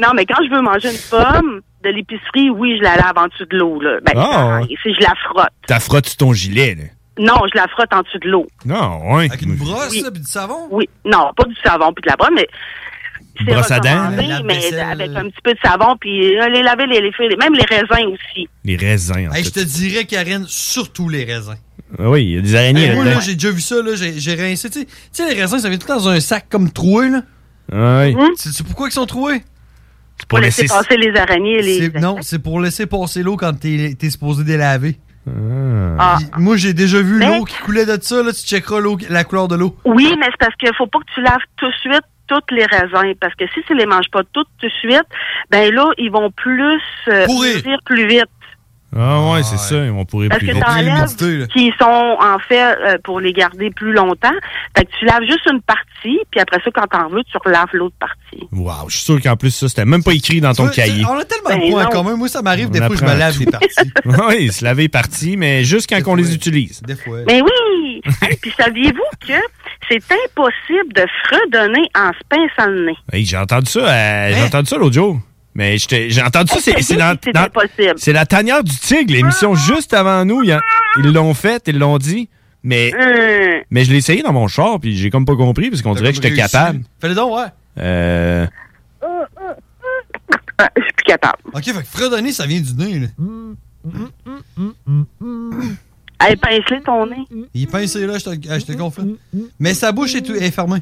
non, 0.00 0.08
mais 0.14 0.24
quand 0.26 0.42
je 0.48 0.54
veux 0.54 0.62
manger 0.62 0.90
une 0.92 0.98
pomme 1.10 1.60
de 1.82 1.88
l'épicerie, 1.90 2.50
oui, 2.50 2.76
je 2.78 2.82
la 2.84 2.96
lave 2.96 3.14
en 3.16 3.26
dessous 3.26 3.46
de 3.46 3.56
l'eau. 3.58 3.80
Là. 3.80 3.98
Ben, 4.04 4.12
Ah. 4.16 4.60
Si 4.82 4.94
je 4.94 5.00
la 5.00 5.14
frotte. 5.28 5.48
T'as 5.66 5.80
frottes 5.80 6.16
ton 6.16 6.32
gilet, 6.32 6.74
là. 6.76 6.84
Non, 7.20 7.34
je 7.52 7.56
la 7.58 7.68
frotte 7.68 7.92
en 7.92 8.00
dessous 8.00 8.18
de 8.18 8.28
l'eau. 8.28 8.46
Non, 8.64 9.00
oui. 9.14 9.26
Avec 9.26 9.42
une 9.42 9.54
brosse, 9.56 9.94
là, 10.02 10.10
puis 10.10 10.20
du 10.20 10.26
savon? 10.26 10.68
Oui. 10.70 10.88
Non, 11.04 11.30
pas 11.36 11.44
du 11.44 11.54
savon 11.62 11.92
puis 11.92 12.02
de 12.02 12.08
la 12.08 12.16
brosse, 12.16 12.30
mais. 12.34 12.48
c'est 13.38 13.44
Brosse 13.44 13.70
à 13.70 13.78
dents, 13.80 14.10
mais 14.44 14.74
avec 14.80 15.10
un 15.16 15.24
petit 15.28 15.40
peu 15.44 15.52
de 15.54 15.58
savon, 15.62 15.96
puis 16.00 16.36
euh, 16.38 16.48
les 16.48 16.62
laver, 16.62 16.86
les, 16.86 17.00
les, 17.00 17.10
les- 17.28 17.36
même 17.36 17.54
les 17.54 17.64
raisins 17.64 18.08
aussi. 18.12 18.48
Les 18.64 18.76
raisins, 18.76 19.28
en 19.30 19.34
Hey, 19.34 19.44
je 19.44 19.50
te 19.50 19.60
dirais, 19.60 20.04
Karine, 20.04 20.44
surtout 20.48 21.08
les 21.08 21.24
raisins. 21.24 21.56
Oui, 21.98 22.22
il 22.24 22.34
y 22.34 22.38
a 22.38 22.40
des 22.40 22.54
araignées 22.54 22.84
Hey, 22.86 22.94
moi, 22.94 23.04
là, 23.04 23.20
j'ai 23.20 23.34
déjà 23.34 23.50
vu 23.50 23.60
ça, 23.60 23.82
là, 23.82 23.94
j'ai 23.96 24.18
j'ai 24.18 24.34
rincé. 24.34 24.70
Tu 24.70 24.86
sais- 25.12 25.28
les 25.34 25.40
raisins, 25.40 25.58
ça 25.58 25.68
vient 25.68 25.78
tout 25.78 25.88
dans 25.88 26.08
un 26.08 26.20
sac 26.20 26.46
comme 26.48 26.70
troué, 26.70 27.08
là. 27.10 27.22
Ah 27.72 28.04
oui. 28.06 28.14
Tu 28.40 28.50
sais 28.52 28.64
pourquoi 28.64 28.88
ils 28.88 28.92
sont 28.92 29.06
troués? 29.06 29.42
C'est 30.18 30.28
Pour 30.28 30.38
laisser 30.38 30.66
passer 30.66 30.96
les 30.96 31.16
araignées 31.18 31.58
et 31.58 31.62
les. 31.62 31.78
C'est- 31.78 31.98
Non, 32.00 32.16
c'est 32.20 32.38
pour 32.40 32.60
laisser 32.60 32.86
passer 32.86 33.22
l'eau 33.22 33.36
quand 33.36 33.52
t'es 33.58 33.96
es 34.00 34.10
supposé 34.10 34.44
délaver. 34.44 34.96
Ah. 35.98 36.18
Moi, 36.38 36.56
j'ai 36.56 36.72
déjà 36.72 37.00
vu 37.00 37.18
Mais- 37.18 37.38
l'eau 37.38 37.44
qui 37.44 37.58
coulait 37.58 37.86
de 37.86 37.98
ça, 38.00 38.22
là. 38.22 38.32
Tu 38.32 38.40
checkeras 38.46 38.80
l'eau- 38.80 38.98
la 39.08 39.24
couleur 39.24 39.48
de 39.48 39.56
l'eau. 39.56 39.76
Oui, 39.84 40.14
mais 40.18 40.26
c'est 40.30 40.38
parce 40.38 40.54
qu'il 40.56 40.74
faut 40.76 40.86
pas 40.86 40.98
que 41.00 41.12
tu 41.14 41.20
laves 41.22 41.36
tout 41.56 41.66
de 41.68 41.72
suite 41.80 42.02
toutes 42.26 42.50
les 42.52 42.64
raisins. 42.64 43.14
Parce 43.20 43.34
que 43.34 43.44
si 43.52 43.60
tu 43.66 43.74
les 43.74 43.86
manges 43.86 44.08
pas 44.10 44.22
toutes 44.32 44.48
tout 44.60 44.66
de 44.66 44.72
suite, 44.80 45.02
ben 45.50 45.72
là, 45.74 45.90
ils 45.98 46.10
vont 46.10 46.30
plus 46.30 46.80
euh, 47.08 47.26
Pourrir. 47.26 47.60
plus 47.84 48.06
vite. 48.06 48.24
Ah 48.96 49.30
ouais, 49.32 49.42
c'est 49.44 49.56
ça, 49.58 49.76
ils 49.84 49.90
vont 49.92 50.04
pourrir 50.04 50.30
Parce 50.30 50.40
plus 50.40 50.48
que 50.48 50.54
vite. 50.54 50.64
t'enlèves 50.64 51.46
qui 51.48 51.72
sont 51.80 52.16
en 52.20 52.38
fait 52.40 52.60
euh, 52.76 52.98
pour 53.04 53.20
les 53.20 53.32
garder 53.32 53.70
plus 53.70 53.92
longtemps. 53.92 54.32
Fait 54.76 54.84
que 54.84 54.90
tu 54.98 55.04
laves 55.04 55.22
juste 55.22 55.46
une 55.50 55.60
partie, 55.62 56.18
puis 56.30 56.40
après 56.40 56.58
ça, 56.64 56.70
quand 56.74 56.86
t'en 56.88 57.08
veux, 57.08 57.22
tu 57.24 57.38
relaves 57.44 57.68
l'autre 57.72 57.94
partie. 58.00 58.48
Wow, 58.52 58.88
je 58.88 58.96
suis 58.96 59.04
sûr 59.04 59.20
qu'en 59.22 59.36
plus, 59.36 59.50
ça, 59.52 59.68
c'était 59.68 59.84
même 59.84 60.02
pas 60.02 60.12
écrit 60.12 60.40
dans 60.40 60.52
ton 60.54 60.66
Tu 60.68 60.74
cahier. 60.76 61.04
On 61.08 61.16
a 61.18 61.24
tellement 61.24 61.50
Ben 61.50 61.60
de 61.60 61.70
points 61.70 61.84
en 61.86 61.88
commun. 61.90 62.16
Moi, 62.16 62.28
ça 62.28 62.42
m'arrive 62.42 62.66
On 62.68 62.70
des 62.70 62.80
fois, 62.80 62.96
je 62.96 63.04
me 63.04 63.16
lave 63.16 63.34
tout. 63.38 63.44
des 63.44 63.50
parties. 63.50 63.92
oui, 64.28 64.50
se 64.52 64.64
laver 64.64 64.84
est 64.84 64.88
parti, 64.88 65.36
mais 65.36 65.62
juste 65.64 65.88
quand 65.88 66.00
on 66.10 66.16
les 66.16 66.34
utilise. 66.34 66.82
Des 66.82 66.96
fois. 66.96 67.18
Mais 67.28 67.40
oui! 67.42 68.02
Hey, 68.22 68.36
puis 68.42 68.52
saviez-vous 68.58 69.26
que 69.26 69.34
c'est 69.88 70.02
impossible 70.26 70.92
de 70.94 71.04
fredonner 71.24 71.88
en 71.96 72.10
se 72.12 72.18
pinçant 72.28 72.68
le 72.70 72.86
nez? 72.86 72.96
Hey, 73.12 73.24
j'ai 73.24 73.36
entendu 73.36 73.70
ça, 73.70 73.80
euh, 73.80 74.30
Hein? 74.30 74.34
j'ai 74.36 74.42
entendu 74.44 74.66
ça 74.66 74.76
l'autre 74.78 74.94
jour. 74.94 75.20
Mais 75.54 75.76
j'ai 75.78 76.22
entendu 76.22 76.52
ça, 76.52 76.58
c'est 76.60 76.80
c'est 76.82 76.96
dans, 76.96 77.16
C'est 77.24 77.32
dans- 77.32 77.40
impossible. 77.42 77.94
c'est 77.96 78.12
la 78.12 78.24
tanière 78.26 78.62
du 78.62 78.76
tigre, 78.76 79.12
l'émission 79.12 79.54
juste 79.54 79.92
avant 79.94 80.24
nous. 80.24 80.42
Ils, 80.44 80.58
l'ont 81.12 81.34
fait, 81.34 81.62
ils 81.66 81.78
l'ont 81.78 81.98
dit. 81.98 82.28
Mais, 82.62 82.92
Hum. 82.94 83.62
mais 83.70 83.84
je 83.84 83.90
l'ai 83.90 83.96
essayé 83.98 84.22
dans 84.22 84.32
mon 84.34 84.46
char, 84.46 84.78
puis 84.80 84.94
j'ai 84.96 85.08
comme 85.10 85.24
pas 85.24 85.34
compris, 85.34 85.70
parce 85.70 85.80
qu'on 85.82 85.94
dirait 85.94 86.10
que 86.10 86.16
j'étais 86.16 86.34
capable. 86.34 86.80
Fais-le 87.00 87.14
donc, 87.14 87.34
ouais. 87.36 87.46
Euh, 87.78 88.46
Je 89.02 90.82
suis 90.82 90.92
plus 90.92 91.04
capable. 91.06 91.38
Ok, 91.54 91.64
fait 91.64 91.72
que 91.72 91.86
fredonner, 91.86 92.32
ça 92.32 92.46
vient 92.46 92.60
du 92.60 92.74
nez, 92.74 92.98
là. 93.00 93.06
Hey, 96.20 96.36
pince-le 96.36 96.82
ton 96.82 97.06
nez. 97.06 97.24
Il 97.54 97.62
est 97.62 97.66
pincé 97.66 98.06
là, 98.06 98.18
je 98.18 98.24
te, 98.26 98.30
je 98.30 98.64
te 98.66 98.72
le 98.72 98.78
confirme. 98.78 99.14
Mais 99.58 99.72
sa 99.72 99.90
bouche 99.90 100.14
est, 100.14 100.20
tout- 100.22 100.34
est 100.34 100.50
fermée. 100.50 100.80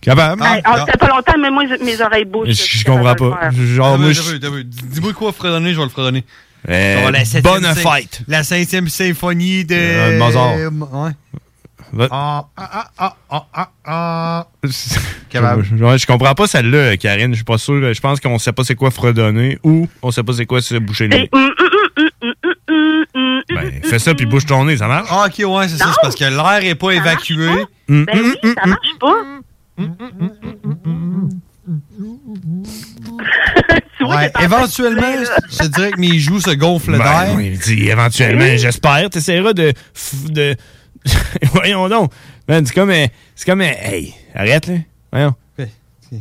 Capable? 0.00 0.42
Ah, 0.44 0.58
ah, 0.64 0.78
ça 0.78 0.86
fait 0.86 0.98
pas 0.98 1.08
longtemps, 1.08 1.38
mais 1.38 1.50
moi, 1.50 1.64
mes 1.82 2.00
oreilles 2.00 2.24
bougent. 2.24 2.50
Je, 2.50 2.78
je 2.78 2.84
comprends 2.84 3.14
pas. 3.14 3.50
Genre, 3.50 3.98
moi, 3.98 4.12
je-. 4.12 4.62
Dis-moi 4.62 5.12
quoi 5.12 5.32
fredonner, 5.32 5.72
je 5.72 5.78
vais 5.78 5.84
le 5.84 5.88
fredonner. 5.90 6.24
Euh, 6.68 7.10
la 7.10 7.40
bonne 7.40 7.64
fête. 7.74 8.22
La 8.26 8.42
cinquième 8.42 8.88
symphonie 8.88 9.64
de... 9.64 9.76
Euh, 9.76 10.18
Mozart. 10.18 10.56
Ouais. 10.56 12.06
Ah, 12.10 12.46
ah, 12.56 12.90
ah, 12.98 13.16
ah, 13.30 13.46
ah, 13.54 13.68
ah. 13.86 14.46
Je, 14.62 16.06
comprends 16.06 16.34
pas 16.34 16.46
celle-là, 16.46 16.96
Karine. 16.96 17.30
Je 17.30 17.36
suis 17.36 17.44
pas 17.44 17.58
sûr. 17.58 17.92
Je 17.92 18.00
pense 18.00 18.20
qu'on 18.20 18.38
sait 18.38 18.52
pas 18.52 18.64
c'est 18.64 18.74
quoi 18.74 18.90
fredonner 18.90 19.58
ou 19.62 19.88
on 20.02 20.10
sait 20.10 20.22
pas 20.22 20.32
c'est 20.34 20.46
quoi 20.46 20.60
se 20.60 20.74
boucher 20.74 21.08
le 21.08 21.16
nez. 21.16 21.30
Ben, 23.48 23.80
fais 23.84 23.98
ça 23.98 24.14
puis 24.14 24.26
bouge 24.26 24.46
ton 24.46 24.64
nez, 24.64 24.76
ça 24.76 24.86
marche? 24.88 25.08
Ah, 25.10 25.26
ok, 25.28 25.44
ouais, 25.48 25.68
c'est 25.68 25.76
ça. 25.78 25.86
C'est 25.92 26.00
parce 26.02 26.14
que 26.14 26.24
l'air 26.24 26.64
est 26.70 26.74
pas 26.74 26.90
évacué. 26.92 27.48
Mm, 27.88 28.04
Ben 28.04 28.18
oui, 28.22 28.54
ça 28.54 28.66
marche 28.66 28.98
pas. 29.00 29.24
Ouais, 34.00 34.30
éventuellement, 34.40 35.12
je 35.50 35.58
te 35.58 35.66
dirais 35.66 35.90
que 35.90 36.00
mes 36.00 36.18
joues 36.18 36.40
se 36.40 36.50
gonflent 36.50 36.92
Ben, 36.92 36.98
d'air. 36.98 37.34
oui, 37.36 37.50
il 37.52 37.58
dit 37.58 37.88
éventuellement, 37.88 38.56
j'espère. 38.56 39.10
T'essaieras 39.10 39.52
de. 39.52 39.72
de... 40.30 40.56
Voyons 41.52 41.88
donc. 41.88 42.12
Man, 42.48 42.64
c'est 42.64 42.74
comme. 42.74 42.90
euh, 42.90 43.06
C'est 43.34 43.44
comme. 43.46 43.60
euh, 43.60 43.64
Hey, 43.82 44.14
arrête, 44.34 44.66
là. 44.68 44.74
Voyons. 45.12 45.34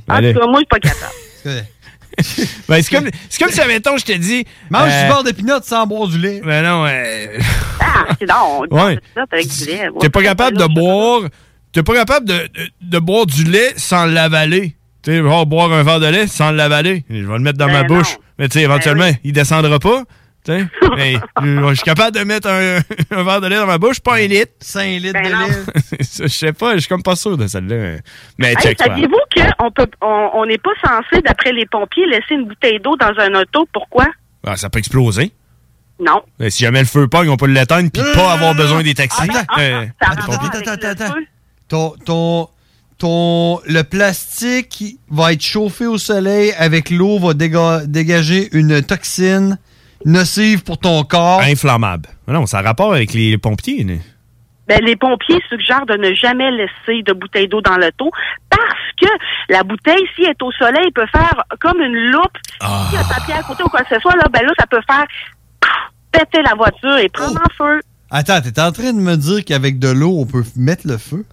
En 0.09 0.15
Allez. 0.15 0.33
tout 0.33 0.39
cas, 0.39 0.47
moi, 0.47 0.55
je 0.55 0.57
suis 0.59 0.65
pas 0.67 0.79
capable. 0.79 1.65
Ben, 2.67 2.81
c'est 2.81 2.95
comme, 2.95 3.09
c'est 3.29 3.39
comme 3.43 3.51
si, 3.53 3.61
admettons, 3.61 3.97
je 3.97 4.05
te 4.05 4.11
dis. 4.11 4.45
Mange 4.69 4.89
euh, 4.91 5.03
du 5.03 5.07
beurre 5.09 5.23
de 5.23 5.31
pinot 5.31 5.59
sans 5.63 5.85
boire 5.85 6.07
du 6.07 6.17
lait. 6.17 6.41
Ben 6.43 6.63
non, 6.63 6.85
euh, 6.87 7.37
Ah, 7.79 8.05
c'est 8.19 8.27
non, 8.27 8.63
on 8.71 8.75
Ouais. 8.85 8.97
avec 9.31 9.47
du 9.47 9.65
lait. 9.65 9.87
T'es 9.99 10.09
pas 10.09 10.23
capable 10.23 10.57
de 10.57 10.65
boire. 10.65 11.21
T'es 11.71 11.83
pas 11.83 11.93
capable 11.93 12.25
de, 12.27 12.33
de, 12.33 12.69
de 12.81 12.99
boire 12.99 13.25
du 13.27 13.43
lait 13.43 13.73
sans 13.77 14.05
l'avaler. 14.05 14.75
Tu 15.03 15.11
sais, 15.11 15.21
boire 15.45 15.71
un 15.71 15.83
verre 15.83 15.99
de 15.99 16.07
lait 16.07 16.27
sans 16.27 16.51
l'avaler. 16.51 17.05
Je 17.09 17.15
vais 17.17 17.33
le 17.33 17.39
mettre 17.39 17.57
dans 17.59 17.67
Ben 17.67 17.73
ma 17.73 17.83
non. 17.83 17.97
bouche. 17.97 18.17
Mais 18.39 18.47
tu 18.49 18.57
sais, 18.59 18.63
éventuellement, 18.63 19.09
il 19.23 19.31
descendra 19.33 19.77
pas. 19.79 20.03
Mais 20.95 21.15
je 21.41 21.73
suis 21.75 21.83
capable 21.83 22.17
de 22.17 22.23
mettre 22.23 22.47
un, 22.47 22.77
un 23.11 23.23
verre 23.23 23.41
de 23.41 23.47
lait 23.47 23.55
dans 23.57 23.65
ma 23.67 23.77
bouche, 23.77 23.99
pas 23.99 24.15
un 24.15 24.27
litre. 24.27 24.51
5 24.59 24.85
litres 25.01 25.13
Ben 25.13 25.23
de 25.25 25.31
non. 25.33 25.47
Lait. 25.47 25.97
Je 26.21 26.27
sais 26.27 26.53
pas, 26.53 26.73
je 26.75 26.79
suis 26.79 26.89
comme 26.89 27.03
pas 27.03 27.15
sûr 27.15 27.37
de 27.37 27.47
celle-là. 27.47 27.97
Mais 28.37 28.53
Hey, 28.63 28.75
saviez-vous 28.77 29.19
qu'on 29.57 29.71
peut, 29.71 29.87
on 30.01 30.29
on 30.33 30.45
n'est 30.45 30.57
pas 30.57 30.71
censé, 30.83 31.21
d'après 31.21 31.51
les 31.51 31.65
pompiers, 31.65 32.05
laisser 32.07 32.35
une 32.35 32.45
bouteille 32.47 32.79
d'eau 32.79 32.95
dans 32.97 33.13
un 33.19 33.33
auto? 33.41 33.67
Pourquoi? 33.73 34.07
Ah, 34.45 34.55
ça 34.55 34.69
peut 34.69 34.79
exploser. 34.79 35.31
Non. 35.99 36.21
Mais 36.39 36.49
si 36.51 36.63
jamais 36.63 36.79
le 36.79 36.85
feu 36.85 37.07
pogne, 37.07 37.29
on 37.29 37.37
peut 37.37 37.47
l'éteindre 37.47 37.89
puis 37.91 38.03
pas 38.13 38.31
avoir 38.33 38.53
besoin 38.55 38.83
des 38.83 38.93
taxis. 38.93 39.27
Ah, 39.33 39.45
Euh, 39.59 39.85
Ça 40.01 40.09
a 40.11 40.15
les 40.15 40.21
rapport 40.21 40.39
pompiers. 40.39 40.49
avec 40.57 40.67
attends, 40.67 40.81
le 40.87 40.89
attends. 40.91 41.13
feu? 41.15 41.25
Ton, 41.67 41.89
ton, 42.05 42.49
ton, 42.97 43.59
le 43.65 43.81
plastique 43.83 44.97
va 45.09 45.33
être 45.33 45.41
chauffé 45.41 45.85
au 45.85 45.97
soleil 45.97 46.53
avec 46.57 46.89
l'eau, 46.89 47.19
va 47.19 47.33
déga- 47.33 47.85
dégager 47.85 48.49
une 48.55 48.81
toxine 48.83 49.57
nocive 50.05 50.63
pour 50.63 50.77
ton 50.77 51.03
corps. 51.03 51.41
Inflammable. 51.41 52.09
Mais 52.27 52.33
Non, 52.33 52.45
ça 52.45 52.59
a 52.59 52.61
rapport 52.61 52.93
avec 52.93 53.13
les 53.13 53.37
pompiers. 53.37 53.83
là. 53.83 53.93
Ben, 54.67 54.81
les 54.83 54.97
pompiers 54.97 55.41
suggèrent 55.49 55.85
de 55.85 55.95
ne 55.95 56.13
jamais 56.13 56.51
laisser 56.51 57.01
de 57.03 57.13
bouteille 57.13 57.47
d'eau 57.47 57.61
dans 57.61 57.77
l'auto 57.77 58.11
parce 58.49 58.91
que 59.01 59.07
la 59.49 59.63
bouteille, 59.63 60.03
si 60.15 60.23
elle 60.23 60.31
est 60.31 60.41
au 60.43 60.51
soleil, 60.51 60.91
peut 60.93 61.05
faire 61.09 61.41
comme 61.61 61.79
une 61.79 61.95
loupe. 62.11 62.37
Ah. 62.59 62.87
Si 62.89 62.95
y 62.95 62.97
a 62.97 63.01
un 63.01 63.03
papier 63.07 63.33
à 63.35 63.43
côté 63.43 63.63
ou 63.63 63.69
quoi 63.69 63.81
que 63.83 63.95
ce 63.95 64.01
soit, 64.01 64.15
là, 64.17 64.25
ben 64.31 64.41
là, 64.45 64.51
ça 64.59 64.67
peut 64.67 64.81
faire 64.89 65.05
péter 66.11 66.41
la 66.43 66.55
voiture 66.55 66.97
et 66.97 67.07
prendre 67.07 67.39
en 67.39 67.53
feu. 67.57 67.79
Attends, 68.11 68.41
t'es 68.41 68.59
en 68.59 68.71
train 68.73 68.91
de 68.93 68.99
me 68.99 69.15
dire 69.15 69.45
qu'avec 69.45 69.79
de 69.79 69.89
l'eau, 69.89 70.17
on 70.19 70.25
peut 70.25 70.43
mettre 70.57 70.85
le 70.87 70.97
feu? 70.97 71.25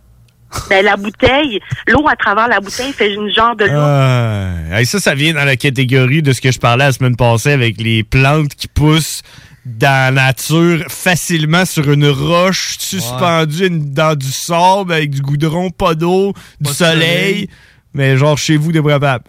Ben, 0.70 0.84
la 0.84 0.96
bouteille, 0.96 1.60
l'eau 1.86 2.06
à 2.08 2.16
travers 2.16 2.48
la 2.48 2.60
bouteille 2.60 2.92
fait 2.92 3.12
une 3.12 3.32
genre 3.32 3.56
de 3.56 3.64
loupe. 3.64 3.74
Ah, 3.76 4.78
hey, 4.78 4.86
ça, 4.86 5.00
ça 5.00 5.14
vient 5.14 5.34
dans 5.34 5.44
la 5.44 5.56
catégorie 5.56 6.22
de 6.22 6.32
ce 6.32 6.40
que 6.40 6.52
je 6.52 6.58
parlais 6.58 6.86
la 6.86 6.92
semaine 6.92 7.16
passée 7.16 7.52
avec 7.52 7.80
les 7.80 8.02
plantes 8.02 8.54
qui 8.54 8.68
poussent 8.68 9.22
dans 9.64 10.14
la 10.14 10.26
nature 10.26 10.84
facilement 10.88 11.64
sur 11.64 11.90
une 11.90 12.06
roche 12.06 12.76
suspendue 12.78 13.70
dans 13.70 14.14
du 14.14 14.30
sable 14.30 14.92
avec 14.92 15.10
du 15.10 15.22
goudron, 15.22 15.70
pas 15.70 15.94
d'eau, 15.94 16.34
du 16.60 16.72
soleil, 16.72 16.98
soleil. 16.98 17.48
mais 17.94 18.16
genre 18.16 18.36
chez 18.36 18.56
vous, 18.56 18.72
débrevable. 18.72 19.24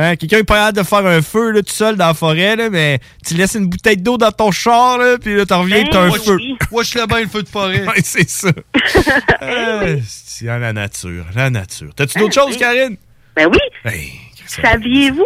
Hein? 0.00 0.14
Quelqu'un 0.16 0.38
est 0.38 0.44
pas 0.44 0.68
hâte 0.68 0.76
de 0.76 0.82
faire 0.84 1.04
un 1.04 1.20
feu 1.22 1.50
là, 1.50 1.60
tout 1.60 1.72
seul 1.72 1.96
dans 1.96 2.06
la 2.06 2.14
forêt, 2.14 2.54
là, 2.56 2.70
mais 2.70 3.00
tu 3.26 3.34
laisses 3.34 3.54
une 3.56 3.66
bouteille 3.66 3.96
d'eau 3.96 4.16
dans 4.16 4.30
ton 4.30 4.52
char, 4.52 4.96
là, 4.98 5.18
puis 5.18 5.34
là, 5.36 5.44
t'en 5.44 5.62
reviens, 5.62 5.82
Ben 5.82 5.88
t'as 5.90 6.02
un 6.02 6.10
feu. 6.12 6.38
Wesh 6.70 6.94
le 6.94 7.06
bain, 7.06 7.20
le 7.20 7.26
feu 7.26 7.42
de 7.42 7.48
forêt. 7.48 7.84
Ouais, 7.88 8.00
c'est 8.04 8.28
ça. 8.28 8.50
Euh, 9.42 9.98
c'est 10.06 10.46
dans 10.46 10.58
la 10.58 10.72
nature, 10.72 11.24
la 11.34 11.50
nature. 11.50 11.90
T'as-tu 11.96 12.18
d'autres 12.18 12.38
Ah, 12.38 12.42
choses, 12.44 12.52
oui. 12.54 12.58
Karine? 12.58 12.96
Ben 13.36 13.48
oui. 13.50 13.58
Hey, 13.84 14.12
Saviez-vous 14.46 15.24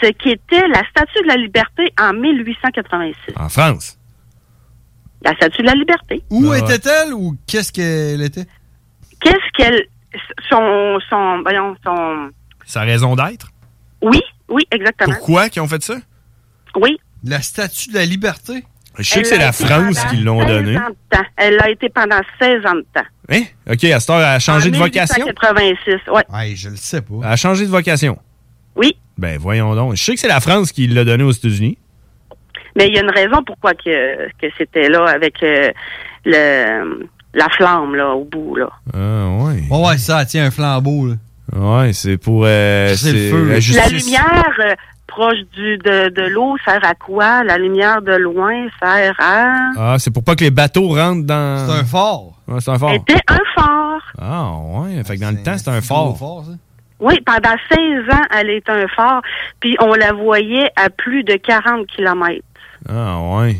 ce 0.00 0.08
qu'était 0.12 0.66
la 0.68 0.82
Statue 0.90 1.22
de 1.22 1.28
la 1.28 1.36
Liberté 1.36 1.92
en 2.00 2.12
1886? 2.12 3.34
en 3.36 3.48
France. 3.48 3.98
La 5.22 5.34
Statue 5.34 5.62
de 5.62 5.66
la 5.66 5.74
Liberté. 5.74 6.22
Où 6.30 6.50
Ah. 6.52 6.58
était-elle 6.58 7.14
ou 7.14 7.36
qu'est-ce 7.46 7.72
qu'elle 7.72 8.22
était? 8.22 8.46
Qu'est-ce 9.20 9.56
qu'elle... 9.56 9.86
Son... 10.48 10.98
son... 11.10 11.42
Voyons, 11.42 11.76
son... 11.84 12.30
Sa 12.64 12.82
raison 12.82 13.16
d'être? 13.16 13.48
Oui, 14.02 14.20
oui, 14.48 14.62
exactement. 14.70 15.14
Pourquoi 15.14 15.48
qu'ils 15.48 15.62
ont 15.62 15.68
fait 15.68 15.82
ça? 15.82 15.96
Oui. 16.76 16.98
La 17.24 17.40
statue 17.42 17.90
de 17.90 17.94
la 17.94 18.04
liberté? 18.04 18.64
Je 18.98 19.04
sais 19.04 19.22
que 19.22 19.28
c'est 19.28 19.38
l'a 19.38 19.52
France 19.52 20.04
qui 20.10 20.16
l'ont 20.16 20.40
16 20.40 20.48
donné. 20.48 20.76
ans 20.76 20.88
de 20.88 21.16
temps. 21.16 21.24
Elle 21.36 21.54
l'a 21.56 21.70
été 21.70 21.88
pendant 21.88 22.18
16 22.40 22.66
ans 22.66 22.74
de 22.74 22.86
temps. 22.92 23.06
Hein? 23.30 23.42
OK, 23.70 23.84
à 23.84 24.00
cette 24.00 24.10
heure, 24.10 24.18
elle 24.18 24.24
a 24.24 24.38
changé 24.40 24.68
En 24.70 24.72
de 24.72 24.76
vocation? 24.76 25.24
1886, 25.24 26.10
ouais. 26.12 26.22
Ouais, 26.32 26.54
je 26.56 26.68
le 26.68 26.76
sais 26.76 27.00
pas. 27.02 27.14
Elle 27.22 27.28
a 27.28 27.36
changé 27.36 27.64
de 27.64 27.70
vocation. 27.70 28.18
Oui. 28.74 28.96
Ben, 29.16 29.38
voyons 29.38 29.74
donc. 29.76 29.94
Je 29.94 30.02
sais 30.02 30.14
que 30.14 30.20
c'est 30.20 30.26
la 30.28 30.40
France 30.40 30.72
qui 30.72 30.86
l'a 30.88 31.04
donné 31.04 31.22
aux 31.22 31.30
États-Unis. 31.30 31.78
Mais 32.76 32.88
il 32.88 32.94
y 32.94 32.98
a 32.98 33.02
une 33.02 33.10
raison 33.10 33.42
pourquoi 33.44 33.74
que, 33.74 34.28
que 34.40 34.46
c'était 34.56 34.88
là 34.88 35.04
avec 35.06 35.42
euh, 35.42 35.70
le, 36.24 37.08
la 37.34 37.48
flamme 37.50 37.94
là, 37.94 38.10
au 38.14 38.24
bout. 38.24 38.56
Là. 38.56 38.68
Ah, 38.94 39.28
ouais. 39.44 39.62
Ouais, 39.70 39.86
ouais, 39.88 39.98
ça, 39.98 40.24
tiens, 40.24 40.46
un 40.46 40.50
flambeau, 40.50 41.06
là. 41.08 41.14
Ouais, 41.56 41.92
c'est 41.92 42.18
pour. 42.18 42.42
euh, 42.44 42.94
C'est 42.94 43.12
le 43.12 43.30
feu. 43.30 43.44
la 43.48 43.82
La 43.82 43.88
lumière, 43.88 44.52
euh, 44.60 44.74
proche 45.06 45.38
du 45.54 45.78
de, 45.78 46.10
de 46.10 46.22
l'eau 46.28 46.56
sert 46.64 46.84
à 46.84 46.94
quoi? 46.94 47.42
La 47.44 47.56
lumière 47.58 48.02
de 48.02 48.12
loin 48.12 48.66
sert 48.80 49.14
à... 49.18 49.70
Ah, 49.76 49.96
c'est 49.98 50.10
pour 50.12 50.22
pas 50.22 50.36
que 50.36 50.44
les 50.44 50.50
bateaux 50.50 50.88
rentrent 50.88 51.26
dans. 51.26 51.66
C'est 51.66 51.80
un 51.80 51.84
fort. 51.84 52.34
Ouais, 52.46 52.60
c'est 52.60 52.70
un 52.70 52.78
fort. 52.78 52.92
Était 52.92 53.20
un 53.28 53.38
phare. 53.54 54.12
Ah, 54.20 54.52
ouais. 54.80 55.02
Fait 55.04 55.16
que 55.16 55.20
dans 55.22 55.30
le 55.34 55.42
temps, 55.42 55.56
c'était 55.56 55.70
un 55.70 55.80
fort. 55.80 56.16
Oui, 57.00 57.14
pendant 57.24 57.56
16 57.70 57.78
ans, 58.12 58.24
elle 58.36 58.50
est 58.50 58.68
un 58.68 58.86
phare. 58.88 59.22
Puis 59.60 59.76
on 59.80 59.94
la 59.94 60.12
voyait 60.12 60.68
à 60.76 60.90
plus 60.90 61.22
de 61.24 61.34
40 61.34 61.86
kilomètres. 61.86 62.42
Ah, 62.88 63.18
ouais. 63.20 63.56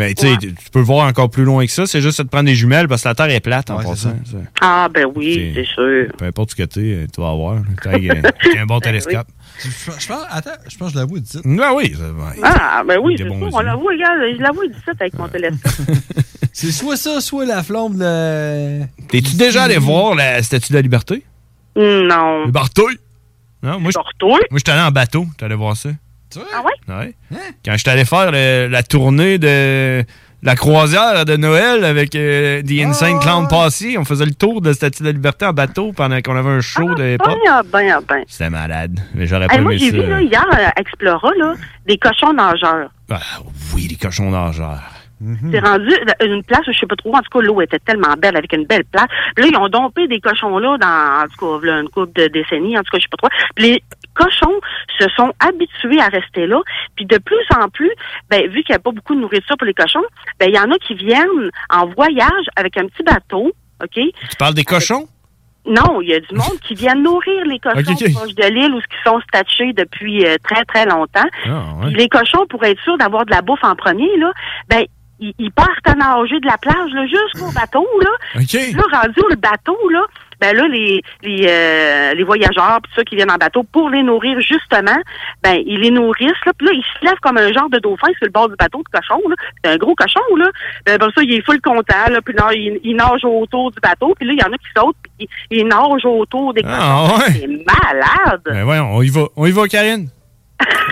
Mais 0.00 0.14
tu 0.14 0.26
sais, 0.26 0.36
tu 0.38 0.54
tu 0.54 0.70
peux 0.72 0.80
voir 0.80 1.06
encore 1.06 1.28
plus 1.30 1.44
loin 1.44 1.64
que 1.66 1.70
ça. 1.72 1.86
C'est 1.86 2.00
juste 2.00 2.22
de 2.22 2.26
prendre 2.28 2.46
des 2.46 2.54
jumelles 2.54 2.88
parce 2.88 3.02
que 3.02 3.08
la 3.08 3.14
Terre 3.14 3.30
est 3.30 3.40
plate 3.40 3.70
en 3.70 3.76
passant. 3.82 4.14
Ah, 4.60 4.88
ben 4.92 5.06
oui, 5.14 5.52
c'est 5.54 5.64
sûr. 5.66 6.06
Peu 6.16 6.24
importe 6.24 6.50
ce 6.50 6.56
que 6.56 6.62
t'es, 6.62 7.06
tu 7.14 7.20
vas 7.20 7.30
avoir. 7.30 7.58
T'as 7.82 7.90
avec, 7.90 8.10
euh, 8.10 8.22
un 8.58 8.66
bon 8.66 8.80
télescope. 8.80 9.26
Je, 9.62 9.68
je 9.68 10.06
pense, 10.08 10.22
attends, 10.30 10.50
je 10.68 10.76
pense 10.78 10.88
que 10.88 10.94
je 10.94 10.98
l'avoue 11.00 11.18
d'ici. 11.20 11.38
Ah 11.62 11.72
oui. 11.74 11.94
Ah, 12.42 12.82
ben 12.86 12.98
oui, 13.02 13.14
c'est 13.18 13.24
sûr. 13.24 13.48
On 13.52 13.60
la 13.60 13.74
voit, 13.76 13.92
regarde, 13.92 14.20
je 14.36 14.42
la 14.42 14.50
vois 14.52 14.66
d'ici 14.66 14.80
avec 14.98 15.18
mon 15.18 15.28
télescope. 15.28 15.70
C'est 16.52 16.72
soit 16.72 16.96
ça, 16.96 17.20
soit 17.20 17.44
la 17.46 17.62
flamme 17.62 17.96
de. 17.96 18.80
T'es-tu 19.08 19.36
déjà 19.36 19.64
allé 19.64 19.76
voir 19.78 20.14
la 20.16 20.42
Statue 20.42 20.72
de 20.72 20.78
la 20.78 20.82
Liberté? 20.82 21.24
Non. 21.76 22.46
Le 22.46 22.50
bateau? 22.50 22.88
Non, 23.62 23.78
moi, 23.78 23.90
je- 23.92 24.26
moi, 24.50 24.58
j'étais 24.58 24.72
allé 24.72 24.80
en 24.82 24.90
bateau. 24.90 25.26
Allé 25.40 25.54
voir 25.54 25.76
ça? 25.76 25.90
Ah 26.54 26.62
ouais? 26.62 26.94
Ouais. 26.94 27.14
Quand 27.64 27.76
j'étais 27.76 27.90
allé 27.90 28.04
faire 28.04 28.30
le- 28.32 28.68
la 28.68 28.82
tournée 28.82 29.38
de 29.38 30.04
la 30.42 30.54
croisière 30.56 31.24
de 31.26 31.36
Noël 31.36 31.84
avec 31.84 32.14
euh, 32.14 32.62
The 32.62 32.70
Insane 32.86 33.18
Clown 33.20 33.46
Posse, 33.48 33.84
on 33.98 34.04
faisait 34.04 34.24
le 34.24 34.32
tour 34.34 34.60
de 34.62 34.68
la 34.68 34.74
Statue 34.74 35.02
de 35.02 35.08
la 35.08 35.12
Liberté 35.12 35.44
en 35.44 35.52
bateau 35.52 35.92
pendant 35.92 36.20
qu'on 36.22 36.34
avait 36.36 36.48
un 36.50 36.60
show 36.62 36.94
de 36.94 37.14
hip-hop. 37.14 37.36
Ben, 37.44 37.62
ben, 37.70 37.98
ben. 38.08 38.24
C'était 38.26 38.48
malade. 38.50 39.00
Mais 39.14 39.26
j'aurais 39.26 39.48
pas 39.48 39.58
moi, 39.58 39.72
aimé 39.74 39.78
j'ai 39.78 39.90
vu 39.90 40.06
là, 40.08 40.22
hier 40.22 40.46
à 40.50 40.80
Explora 40.80 41.30
là, 41.38 41.54
des 41.86 41.98
cochons 41.98 42.32
nageurs. 42.32 42.90
Ah, 43.10 43.18
oui, 43.74 43.86
les 43.90 43.96
cochons 43.96 44.30
nageurs. 44.30 44.80
C'est 45.52 45.60
rendu 45.60 45.90
euh, 45.92 46.24
une 46.34 46.42
place, 46.42 46.62
je 46.66 46.72
sais 46.72 46.86
pas 46.86 46.96
trop, 46.96 47.14
en 47.14 47.20
tout 47.20 47.38
cas, 47.38 47.44
l'eau 47.44 47.60
était 47.60 47.78
tellement 47.78 48.14
belle, 48.16 48.38
avec 48.38 48.54
une 48.54 48.64
belle 48.64 48.84
place. 48.86 49.04
Puis 49.36 49.44
là, 49.44 49.50
ils 49.52 49.56
ont 49.58 49.68
dompé 49.68 50.08
des 50.08 50.18
cochons 50.18 50.56
là 50.58 50.78
dans, 50.78 51.24
en 51.24 51.28
tout 51.28 51.60
cas, 51.60 51.66
là, 51.66 51.80
une 51.82 51.90
couple 51.90 52.18
de 52.18 52.28
décennies, 52.28 52.78
en 52.78 52.80
tout 52.82 52.90
cas, 52.90 52.96
je 52.96 53.02
sais 53.02 53.08
pas 53.10 53.18
trop. 53.18 53.28
Puis 53.54 53.64
les 53.66 53.82
cochons 54.14 54.60
se 54.98 55.08
sont 55.16 55.32
habitués 55.40 56.00
à 56.00 56.08
rester 56.08 56.46
là. 56.46 56.60
Puis 56.96 57.06
de 57.06 57.18
plus 57.18 57.44
en 57.56 57.68
plus, 57.68 57.90
ben, 58.28 58.42
vu 58.48 58.62
qu'il 58.62 58.72
n'y 58.72 58.76
a 58.76 58.80
pas 58.80 58.92
beaucoup 58.92 59.14
de 59.14 59.20
nourriture 59.20 59.56
pour 59.56 59.66
les 59.66 59.74
cochons, 59.74 60.04
ben, 60.38 60.48
il 60.48 60.54
y 60.54 60.58
en 60.58 60.70
a 60.70 60.78
qui 60.78 60.94
viennent 60.94 61.50
en 61.70 61.86
voyage 61.86 62.46
avec 62.56 62.76
un 62.76 62.86
petit 62.86 63.02
bateau, 63.02 63.52
OK? 63.82 63.94
Tu 63.94 64.36
parles 64.38 64.54
des 64.54 64.64
cochons? 64.64 65.06
Non, 65.66 66.00
il 66.00 66.08
y 66.08 66.14
a 66.14 66.20
du 66.20 66.34
monde 66.34 66.58
qui 66.66 66.74
vient 66.74 66.94
nourrir 66.94 67.44
les 67.44 67.58
cochons 67.58 67.78
Ok, 67.80 68.02
ok. 68.02 68.12
proches 68.14 68.34
de 68.34 68.44
l'île 68.44 68.74
où 68.74 68.78
ils 68.78 69.08
sont 69.08 69.20
statués 69.28 69.72
depuis 69.74 70.24
euh, 70.26 70.36
très, 70.42 70.64
très 70.64 70.86
longtemps. 70.86 71.28
Ah, 71.46 71.86
les 71.90 72.08
cochons, 72.08 72.46
pour 72.48 72.64
être 72.64 72.80
sûrs 72.82 72.96
d'avoir 72.96 73.26
de 73.26 73.30
la 73.30 73.42
bouffe 73.42 73.62
en 73.62 73.76
premier, 73.76 74.16
là, 74.16 74.32
ben, 74.68 74.84
ils, 75.20 75.52
partent 75.52 75.86
à 75.86 75.94
nager 75.94 76.40
de 76.40 76.46
la 76.46 76.56
plage 76.56 76.90
là, 76.92 77.04
jusqu'au 77.06 77.52
bateau. 77.52 77.86
Là. 78.00 78.40
OK. 78.40 78.52
Là, 78.74 79.00
rendu 79.00 79.20
au 79.20 79.36
bateau, 79.36 79.88
là, 79.90 80.06
ben 80.40 80.56
là, 80.56 80.66
les, 80.68 81.02
les, 81.22 81.46
euh, 81.48 82.14
les 82.14 82.24
voyageurs, 82.24 82.80
pis 82.82 82.90
ceux 82.96 83.04
qui 83.04 83.16
viennent 83.16 83.30
en 83.30 83.36
bateau, 83.36 83.62
pour 83.62 83.90
les 83.90 84.02
nourrir, 84.02 84.40
justement, 84.40 84.98
ben, 85.42 85.58
ils 85.66 85.80
les 85.80 85.90
nourrissent, 85.90 86.44
là, 86.46 86.52
puis 86.56 86.66
là, 86.66 86.72
ils 86.74 86.82
se 86.82 87.04
lèvent 87.04 87.20
comme 87.20 87.38
un 87.38 87.52
genre 87.52 87.68
de 87.70 87.78
dauphin 87.78 88.08
sur 88.18 88.26
le 88.26 88.30
bord 88.30 88.48
du 88.48 88.56
bateau 88.56 88.82
de 88.82 88.98
cochon, 88.98 89.20
là. 89.28 89.36
C'est 89.62 89.70
un 89.72 89.76
gros 89.76 89.94
cochon, 89.94 90.36
là. 90.36 90.48
Ben, 90.86 90.98
ben, 90.98 91.10
ça, 91.14 91.22
il 91.22 91.32
est 91.32 91.44
full 91.44 91.60
content, 91.60 92.10
là, 92.10 92.20
puis 92.22 92.34
là, 92.34 92.48
il, 92.52 92.80
il 92.84 92.96
nage 92.96 93.24
autour 93.24 93.70
du 93.70 93.78
bateau, 93.82 94.14
puis 94.18 94.26
là, 94.26 94.34
il 94.34 94.40
y 94.40 94.44
en 94.44 94.52
a 94.52 94.58
qui 94.58 94.68
sautent, 94.76 94.96
puis 95.02 95.28
ils, 95.50 95.58
ils 95.58 95.66
nagent 95.66 96.04
autour 96.04 96.54
des 96.54 96.62
cochons. 96.62 96.76
Ah, 96.78 97.16
ouais. 97.18 97.32
C'est 97.32 97.46
malade! 97.46 98.42
Ben 98.44 98.64
voyons, 98.64 98.90
on 98.92 99.02
y 99.02 99.08
va. 99.08 99.26
On 99.36 99.46
y 99.46 99.50
va, 99.50 99.66
Karine. 99.68 100.08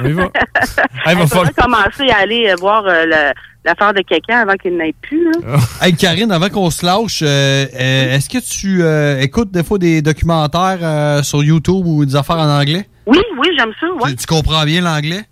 On 0.03 0.07
y 0.07 0.13
va. 0.13 0.29
Hey, 1.07 1.15
va 1.17 1.27
falloir- 1.27 1.55
commencer 1.55 2.09
à 2.11 2.19
aller 2.19 2.49
euh, 2.51 2.55
voir 2.59 2.85
euh, 2.87 3.05
le- 3.07 3.33
l'affaire 3.65 3.95
de 3.95 4.01
quelqu'un 4.03 4.41
avant 4.41 4.55
qu'il 4.55 4.77
n'ait 4.77 4.95
plus. 5.01 5.31
Là. 5.33 5.59
Hey 5.83 5.95
Karine, 5.95 6.31
avant 6.33 6.49
qu'on 6.49 6.71
se 6.71 6.85
lâche, 6.85 7.21
euh, 7.23 7.67
euh, 7.75 8.15
est-ce 8.17 8.29
que 8.29 8.39
tu 8.39 8.83
euh, 8.83 9.21
écoutes 9.21 9.51
des 9.51 9.63
fois 9.65 9.79
des 9.79 10.03
documentaires 10.03 10.79
euh, 10.83 11.23
sur 11.23 11.43
YouTube 11.43 11.87
ou 11.87 12.05
des 12.05 12.17
affaires 12.17 12.37
en 12.39 12.49
anglais? 12.61 12.87
Oui, 13.07 13.19
oui, 13.39 13.49
j'aime 13.59 13.73
ça, 13.81 13.87
ouais. 14.03 14.11
Tu, 14.11 14.17
tu 14.17 14.27
comprends 14.27 14.65
bien 14.65 14.81
l'anglais? 14.83 15.23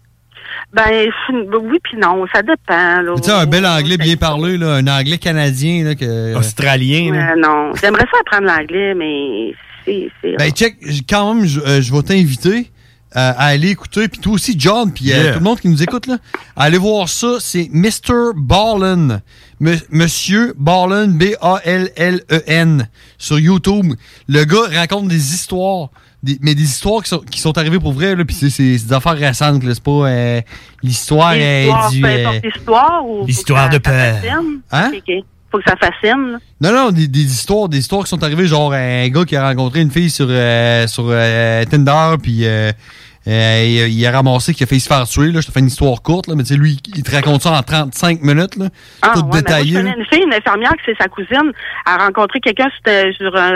Ben, 0.72 1.08
oui 1.30 1.78
puis 1.82 1.96
non, 1.98 2.24
ça 2.34 2.42
dépend. 2.42 3.00
Là. 3.02 3.14
Tu 3.16 3.24
sais, 3.24 3.32
un 3.32 3.46
bel 3.46 3.64
anglais 3.66 3.96
bien 3.98 4.16
parlé, 4.16 4.56
là, 4.58 4.74
un 4.74 4.86
anglais 4.86 5.18
canadien. 5.18 5.84
Là, 5.84 5.94
que... 5.94 6.34
Australien. 6.36 7.12
Euh, 7.14 7.34
non, 7.40 7.72
j'aimerais 7.80 8.04
ça 8.10 8.18
apprendre 8.20 8.46
l'anglais, 8.46 8.94
mais 8.94 9.54
c'est... 9.84 10.36
Ben, 10.38 10.50
check, 10.50 10.76
quand 11.08 11.34
même, 11.34 11.44
je, 11.46 11.60
euh, 11.60 11.80
je 11.80 11.92
vais 11.92 12.02
t'inviter 12.02 12.70
euh, 13.14 13.32
à 13.36 13.46
aller 13.46 13.70
écouter, 13.70 14.08
puis 14.08 14.20
toi 14.20 14.32
aussi, 14.32 14.54
John, 14.58 14.92
puis 14.92 15.12
euh, 15.12 15.32
tout 15.32 15.38
le 15.38 15.44
monde 15.44 15.60
qui 15.60 15.68
nous 15.68 15.82
écoute, 15.82 16.06
là, 16.06 16.18
à 16.56 16.64
aller 16.64 16.78
voir 16.78 17.08
ça. 17.08 17.36
C'est 17.40 17.68
Mr. 17.72 18.32
Ballin. 18.36 19.20
M- 19.60 19.80
Monsieur 19.90 20.54
Ballin, 20.58 21.06
B-A-L-L-E-N, 21.08 22.88
sur 23.18 23.38
YouTube. 23.38 23.94
Le 24.28 24.44
gars 24.44 24.68
raconte 24.78 25.08
des 25.08 25.34
histoires, 25.34 25.88
des- 26.22 26.38
mais 26.42 26.54
des 26.54 26.64
histoires 26.64 27.02
qui 27.02 27.08
sont, 27.08 27.18
qui 27.20 27.40
sont 27.40 27.56
arrivées 27.56 27.78
pour 27.78 27.92
vrai, 27.92 28.14
là, 28.16 28.24
puis 28.24 28.34
c'est 28.36 28.62
des 28.62 28.92
affaires 28.92 29.16
récentes, 29.16 29.62
là, 29.62 29.72
c'est 29.74 29.82
pas 29.82 29.90
euh, 30.08 30.40
l'histoire 30.82 31.32
euh, 31.36 31.64
L'histoire, 31.64 31.90
du... 31.90 32.00
peu 32.02 32.08
euh, 32.08 32.26
importe 32.28 32.44
l'histoire 32.44 33.06
ou... 33.06 33.26
l'histoire 33.26 33.70
de 33.70 33.78
peur. 33.78 34.16
Hein? 34.72 34.90
Faut 35.50 35.58
que 35.58 35.64
ça 35.68 35.76
fascine. 35.76 36.38
Non, 36.60 36.72
non, 36.72 36.90
des, 36.90 37.06
des 37.06 37.24
histoires, 37.24 37.68
des 37.68 37.78
histoires 37.78 38.02
qui 38.02 38.10
sont 38.10 38.22
arrivées, 38.22 38.46
genre 38.46 38.72
un 38.72 39.08
gars 39.08 39.24
qui 39.24 39.36
a 39.36 39.48
rencontré 39.48 39.80
une 39.80 39.90
fille 39.90 40.10
sur, 40.10 40.26
euh, 40.28 40.86
sur 40.86 41.04
euh, 41.08 41.64
Tinder, 41.64 42.16
puis 42.22 42.44
euh, 43.28 43.30
euh, 43.30 43.64
il, 43.88 43.92
il 43.98 44.06
a 44.06 44.10
ramassé 44.12 44.54
qu'il 44.54 44.64
a 44.64 44.66
fait 44.66 44.78
se 44.78 44.86
faire 44.88 45.04
tuer. 45.06 45.32
Là. 45.32 45.40
Je 45.40 45.46
te 45.48 45.52
fais 45.52 45.60
une 45.60 45.66
histoire 45.66 46.00
courte, 46.02 46.26
là, 46.28 46.34
mais 46.36 46.42
tu 46.44 46.54
sais, 46.54 46.60
lui, 46.60 46.78
il 46.94 47.02
te 47.02 47.10
raconte 47.14 47.42
ça 47.42 47.52
en 47.52 47.62
35 47.62 48.22
minutes, 48.22 48.56
là, 48.56 48.66
Ah, 49.02 49.10
tout 49.14 49.20
ouais, 49.20 49.26
ben, 49.32 49.38
détaillé. 49.38 49.72
moi, 49.72 49.80
je 49.82 49.86
là. 49.86 49.92
connais 49.92 50.02
une 50.02 50.06
fille, 50.06 50.24
une 50.26 50.34
infirmière, 50.34 50.72
que 50.72 50.82
c'est 50.86 50.96
sa 51.00 51.08
cousine, 51.08 51.52
a 51.86 51.96
rencontré 52.04 52.40
quelqu'un 52.40 52.68
sur, 52.70 52.92
euh, 52.92 53.12
sur 53.12 53.36
un, 53.36 53.54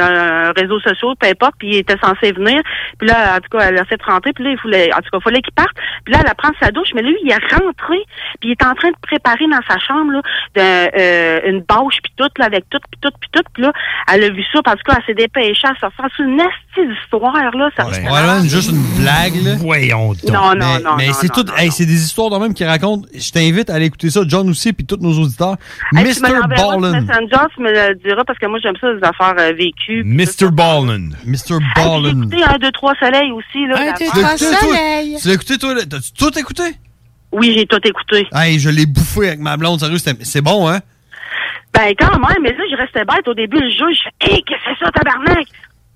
un 0.49 0.53
réseau 0.53 0.81
social, 0.81 1.15
peu 1.19 1.29
importe, 1.29 1.55
puis 1.59 1.69
il 1.69 1.77
était 1.79 1.97
censé 2.03 2.33
venir. 2.33 2.61
Puis 2.99 3.09
là, 3.09 3.37
en 3.37 3.41
tout 3.41 3.57
cas, 3.57 3.69
elle 3.69 3.79
a 3.79 3.85
fait 3.85 4.01
rentrer, 4.03 4.33
puis 4.33 4.45
là, 4.45 4.51
il 4.51 4.59
voulait, 4.63 4.93
en 4.93 4.99
tout 4.99 5.11
cas, 5.13 5.19
il 5.19 5.23
fallait 5.23 5.43
qu'il 5.43 5.55
parte. 5.55 5.77
Puis 6.05 6.15
là, 6.15 6.21
elle 6.27 6.35
prend 6.35 6.51
sa 6.61 6.71
douche, 6.71 6.89
mais 6.95 7.03
lui, 7.03 7.17
il 7.25 7.31
est 7.31 7.55
rentré, 7.55 7.99
puis 8.41 8.49
il 8.49 8.53
est 8.53 8.65
en 8.65 8.75
train 8.75 8.89
de 8.91 8.97
préparer 9.03 9.47
dans 9.51 9.63
sa 9.69 9.79
chambre, 9.79 10.13
là, 10.13 10.21
de, 10.57 11.01
euh, 11.01 11.41
une 11.51 11.61
bâche, 11.61 11.99
puis 12.03 12.13
tout, 12.17 12.29
là, 12.39 12.47
avec 12.47 12.65
tout, 12.71 12.79
puis 12.91 13.01
tout, 13.01 13.13
puis 13.21 13.31
tout. 13.33 13.43
Puis 13.55 13.63
là, 13.63 13.73
elle 14.13 14.25
a 14.25 14.31
vu 14.31 14.43
ça, 14.53 14.61
puis 14.63 14.73
en 14.73 14.77
tout 14.77 14.83
cas, 14.87 14.97
elle 14.99 15.05
s'est 15.07 15.15
dépêchée 15.15 15.69
à 15.69 15.79
sortir. 15.79 16.05
C'est 16.17 16.23
une 16.25 16.37
nasty 16.37 16.87
d'histoire, 16.89 17.33
là. 17.57 17.69
Ça 17.77 17.87
Ouais, 17.87 18.03
là, 18.03 18.41
juste 18.43 18.71
une 18.71 18.83
blague. 19.03 19.35
Là. 19.45 19.57
Voyons 19.61 20.15
Non, 20.27 20.33
non, 20.33 20.55
mais, 20.55 20.81
non, 20.83 20.97
Mais 20.97 21.07
non, 21.09 21.13
c'est 21.15 21.29
tout, 21.33 21.45
hey, 21.57 21.71
c'est 21.71 21.85
des 21.87 22.03
histoires 22.03 22.31
de 22.31 22.39
même 22.39 22.55
qui 22.55 22.65
racontent. 22.65 23.07
Je 23.15 23.31
t'invite 23.31 23.69
à 23.71 23.75
aller 23.75 23.87
écouter 23.87 24.09
ça, 24.11 24.23
John 24.27 24.49
aussi, 24.49 24.73
puis 24.73 24.87
tous 24.87 24.97
nos 25.01 25.13
auditeurs. 25.19 25.57
Hey, 25.95 26.05
Mr. 26.05 26.47
Ballin. 26.49 27.01
Messenger, 27.03 27.47
tu 27.55 27.63
me 27.63 27.71
le 27.71 27.95
diras, 27.97 28.25
parce 28.25 28.39
que 28.39 28.47
moi, 28.47 28.59
j'aime 28.63 28.77
ça, 28.81 28.93
des 28.95 29.03
affaires 29.05 29.35
euh, 29.39 29.53
vécues. 29.53 30.03
Mr. 30.05 30.51
Ballin. 30.51 31.11
Mr. 31.27 31.37
J'ai 31.49 31.59
Ballin. 31.83 32.09
écouté 32.23 32.43
un, 32.45 32.59
deux, 32.59 32.73
trois 32.73 32.95
soleils 32.99 33.33
aussi, 33.33 33.67
là. 33.67 33.93
Tu 33.97 34.05
l'as 34.05 34.09
écouté, 34.09 34.47
toi? 34.61 35.19
Tu 35.21 35.29
l'as 35.29 35.35
écouté, 35.35 35.59
toi? 35.59 35.75
là? 35.75 35.81
T'as-tu 35.89 36.13
tout 36.13 36.39
écouté? 36.39 36.63
Oui, 37.33 37.55
j'ai 37.57 37.67
tout 37.67 37.81
écouté. 37.85 38.27
Hey, 38.35 38.59
je 38.59 38.71
l'ai 38.71 38.87
bouffé 38.87 39.29
avec 39.29 39.41
ma 39.41 39.57
blonde, 39.57 39.79
sérieux, 39.79 39.99
c'était- 39.99 40.25
c'est 40.25 40.41
bon, 40.41 40.69
hein? 40.69 40.81
Ben, 41.73 41.95
quand 41.97 42.19
même, 42.19 42.39
mais 42.43 42.51
là, 42.51 42.65
je 42.69 42.77
restais 42.77 43.05
bête 43.05 43.29
au 43.29 43.35
début, 43.35 43.61
le 43.61 43.71
jeu, 43.71 43.87
je 43.93 44.01
fais, 44.27 44.35
hé, 44.35 44.43
qu'est-ce 44.43 44.65
que 44.65 44.77
c'est 44.81 44.85
ça, 44.85 44.91
tabarnak? 44.91 45.47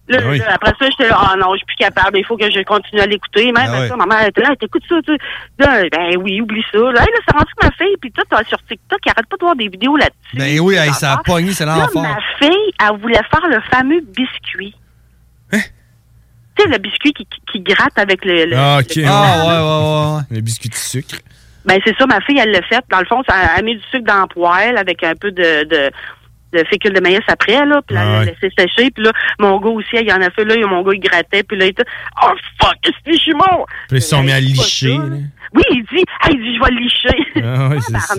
Là, 0.06 0.18
Ben 0.18 0.28
oui. 0.30 0.38
là, 0.38 0.52
après 0.54 0.72
ça, 0.78 0.86
j'étais 0.90 1.08
là, 1.08 1.16
ah 1.18 1.34
non, 1.38 1.52
je 1.52 1.58
suis 1.58 1.66
plus 1.66 1.76
capable, 1.76 2.18
il 2.18 2.24
faut 2.26 2.36
que 2.36 2.50
je 2.50 2.60
continue 2.64 3.00
à 3.00 3.06
l'écouter. 3.06 3.46
Même 3.52 3.70
Ah 3.74 3.80
ouais. 3.80 3.88
ça, 3.88 3.96
ma 3.96 4.04
mère 4.04 4.26
était 4.26 4.42
là, 4.42 4.54
t'écoutes 4.60 4.82
ça, 4.88 4.96
tu 5.06 5.12
sais. 5.14 5.18
Là, 5.58 5.82
ben 5.90 6.16
oui, 6.22 6.40
oublie 6.42 6.62
ça. 6.70 6.78
Là, 6.78 6.92
là 6.92 7.06
c'est 7.26 7.34
rendu 7.34 7.50
que 7.58 7.66
ma 7.66 7.72
fille, 7.72 7.96
puis 8.00 8.12
euh, 8.18 8.42
sur 8.46 8.58
TikTok, 8.68 8.98
arrête 9.06 9.26
pas 9.26 9.36
de 9.36 9.44
voir 9.44 9.56
des 9.56 9.68
vidéos 9.68 9.96
là-dessus. 9.96 10.36
Ben 10.36 10.60
oui, 10.60 10.76
ça 10.92 11.14
a 11.14 11.16
pogné, 11.22 11.52
c'est 11.52 11.64
Là, 11.64 11.76
l'enfer. 11.78 12.02
ma 12.02 12.18
fille, 12.38 12.70
elle 12.80 13.00
voulait 13.00 13.22
faire 13.30 13.48
le 13.48 13.60
fameux 13.70 14.00
biscuit. 14.14 14.74
Hein? 15.52 15.60
Tu 16.56 16.62
sais, 16.64 16.68
le 16.68 16.78
biscuit 16.78 17.12
qui, 17.14 17.24
qui, 17.26 17.40
qui 17.52 17.60
gratte 17.60 17.98
avec 17.98 18.24
le... 18.26 18.44
le- 18.44 18.56
Ah, 18.56 18.78
ok. 18.80 18.96
le- 18.96 19.04
Ah, 19.08 19.38
ouais, 19.46 19.52
ouais, 19.58 20.16
ouais. 20.18 20.22
Les 20.32 20.42
biscuits 20.42 20.68
de 20.68 20.74
sucre. 20.74 21.16
Ben 21.64 21.80
c'est 21.82 21.96
ça, 21.96 22.04
ma 22.06 22.20
fille, 22.20 22.38
elle 22.38 22.50
l'a 22.50 22.60
fait. 22.60 22.84
Dans 22.90 22.98
le 23.00 23.06
fond, 23.06 23.22
ça, 23.26 23.34
elle 23.54 23.58
a 23.60 23.62
mis 23.62 23.76
du 23.76 23.82
sucre 23.90 24.04
dans 24.04 24.20
le 24.20 24.26
poêle 24.26 24.76
avec 24.76 25.02
un 25.02 25.14
peu 25.14 25.30
de, 25.30 25.64
de, 25.64 25.90
de 26.54 26.64
fécule 26.70 26.92
de 26.92 27.00
maïs 27.00 27.20
après, 27.28 27.64
là. 27.66 27.80
Puis 27.86 27.94
là, 27.94 28.02
Ah 28.02 28.06
elle 28.06 28.18
ouais. 28.20 28.24
l'a 28.26 28.32
laissé 28.40 28.54
sécher. 28.56 28.90
Puis 28.90 29.04
là, 29.04 29.12
mon 29.38 29.58
gars 29.60 29.70
aussi, 29.70 29.88
il 30.00 30.08
y 30.08 30.12
en 30.12 30.20
a 30.22 30.30
fait, 30.30 30.44
là. 30.44 30.54
Mon 30.66 30.82
gars, 30.82 30.92
il 30.94 31.00
grattait. 31.00 31.42
Puis 31.42 31.58
là, 31.58 31.66
il 31.66 31.70
était, 31.70 31.84
oh 32.22 32.30
fuck, 32.60 32.76
est-ce 32.84 33.04
que 33.04 33.12
je 33.12 33.18
suis 33.22 33.34
mort? 33.34 33.66
Puis 33.88 33.98
ils 33.98 34.02
se 34.02 34.08
sont 34.08 34.22
mis 34.22 34.32
à 34.32 34.36
c'est 34.36 34.40
licher. 34.42 34.98
Oui, 35.52 35.62
il 35.70 35.84
dit, 35.92 36.04
hey, 36.24 36.34
il 36.34 36.40
dit, 36.40 36.56
je 36.56 36.64
vais 36.64 36.70
le 36.70 36.80
licher. 36.80 37.42
Ah 37.44 37.68
ouais, 37.68 37.78
c'est 37.86 37.98
ça. 37.98 38.14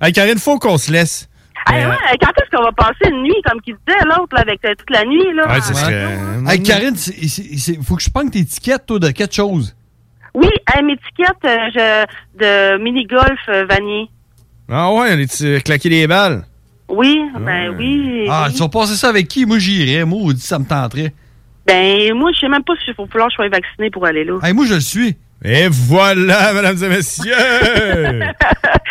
Hey, 0.06 0.12
Karine, 0.12 0.38
faut 0.38 0.58
qu'on 0.58 0.76
se 0.78 0.90
laisse. 0.92 1.28
Hey, 1.68 1.84
Euh, 1.84 1.90
ouais, 1.90 1.96
quand 2.20 2.30
est-ce 2.40 2.56
qu'on 2.56 2.62
va 2.64 2.72
passer 2.72 3.10
une 3.10 3.22
nuit, 3.22 3.34
comme 3.46 3.60
qu'il 3.60 3.74
disait, 3.86 3.98
l'autre, 4.06 4.34
là, 4.34 4.40
avec 4.42 4.64
euh, 4.64 4.74
toute 4.78 4.90
la 4.90 5.04
nuit, 5.04 5.32
là? 5.34 5.46
Ouais, 5.48 5.60
ce 5.60 5.72
en- 5.72 5.74
serait. 5.74 6.18
Hey, 6.48 6.62
Karine, 6.62 6.96
c'est- 6.96 7.28
c'est- 7.28 7.56
c'est- 7.58 7.82
faut 7.82 7.96
que 7.96 8.02
je 8.02 8.10
prenne 8.10 8.30
tes 8.30 8.38
étiquettes, 8.40 8.86
toi, 8.86 8.98
de 8.98 9.10
quelque 9.10 9.34
chose. 9.34 9.74
Oui, 10.34 10.48
hey, 10.74 10.82
mes 10.84 10.92
étiquettes 10.94 11.44
euh, 11.44 11.56
je, 11.74 12.06
de 12.38 12.82
mini-golf 12.82 13.38
euh, 13.48 13.64
Vanier. 13.66 14.08
Ah 14.70 14.92
ouais, 14.92 15.08
on 15.12 15.18
est 15.18 15.62
claquer 15.64 15.88
des 15.88 16.06
balles. 16.06 16.44
Oui, 16.90 17.22
ben 17.38 17.74
oui. 17.78 18.26
Ah, 18.28 18.46
oui. 18.48 18.54
tu 18.54 18.60
vas 18.60 18.68
passer 18.68 18.96
ça 18.96 19.08
avec 19.08 19.28
qui? 19.28 19.46
Moi, 19.46 19.58
j'irais. 19.58 20.04
Moi, 20.04 20.32
ça 20.36 20.58
me 20.58 20.64
tenterait. 20.64 21.14
Ben, 21.66 22.12
moi, 22.14 22.32
je 22.34 22.40
sais 22.40 22.48
même 22.48 22.64
pas 22.64 22.72
s'il 22.84 22.94
faut 22.94 23.06
falloir 23.06 23.28
que 23.28 23.32
je 23.32 23.36
sois 23.36 23.48
vacciné 23.48 23.90
pour 23.90 24.04
aller 24.06 24.24
là. 24.24 24.38
Hey, 24.42 24.52
moi, 24.52 24.66
je 24.66 24.74
le 24.74 24.80
suis. 24.80 25.16
Et 25.42 25.68
voilà, 25.70 26.52
mesdames 26.54 26.76
et 26.84 26.88
messieurs! 26.88 27.32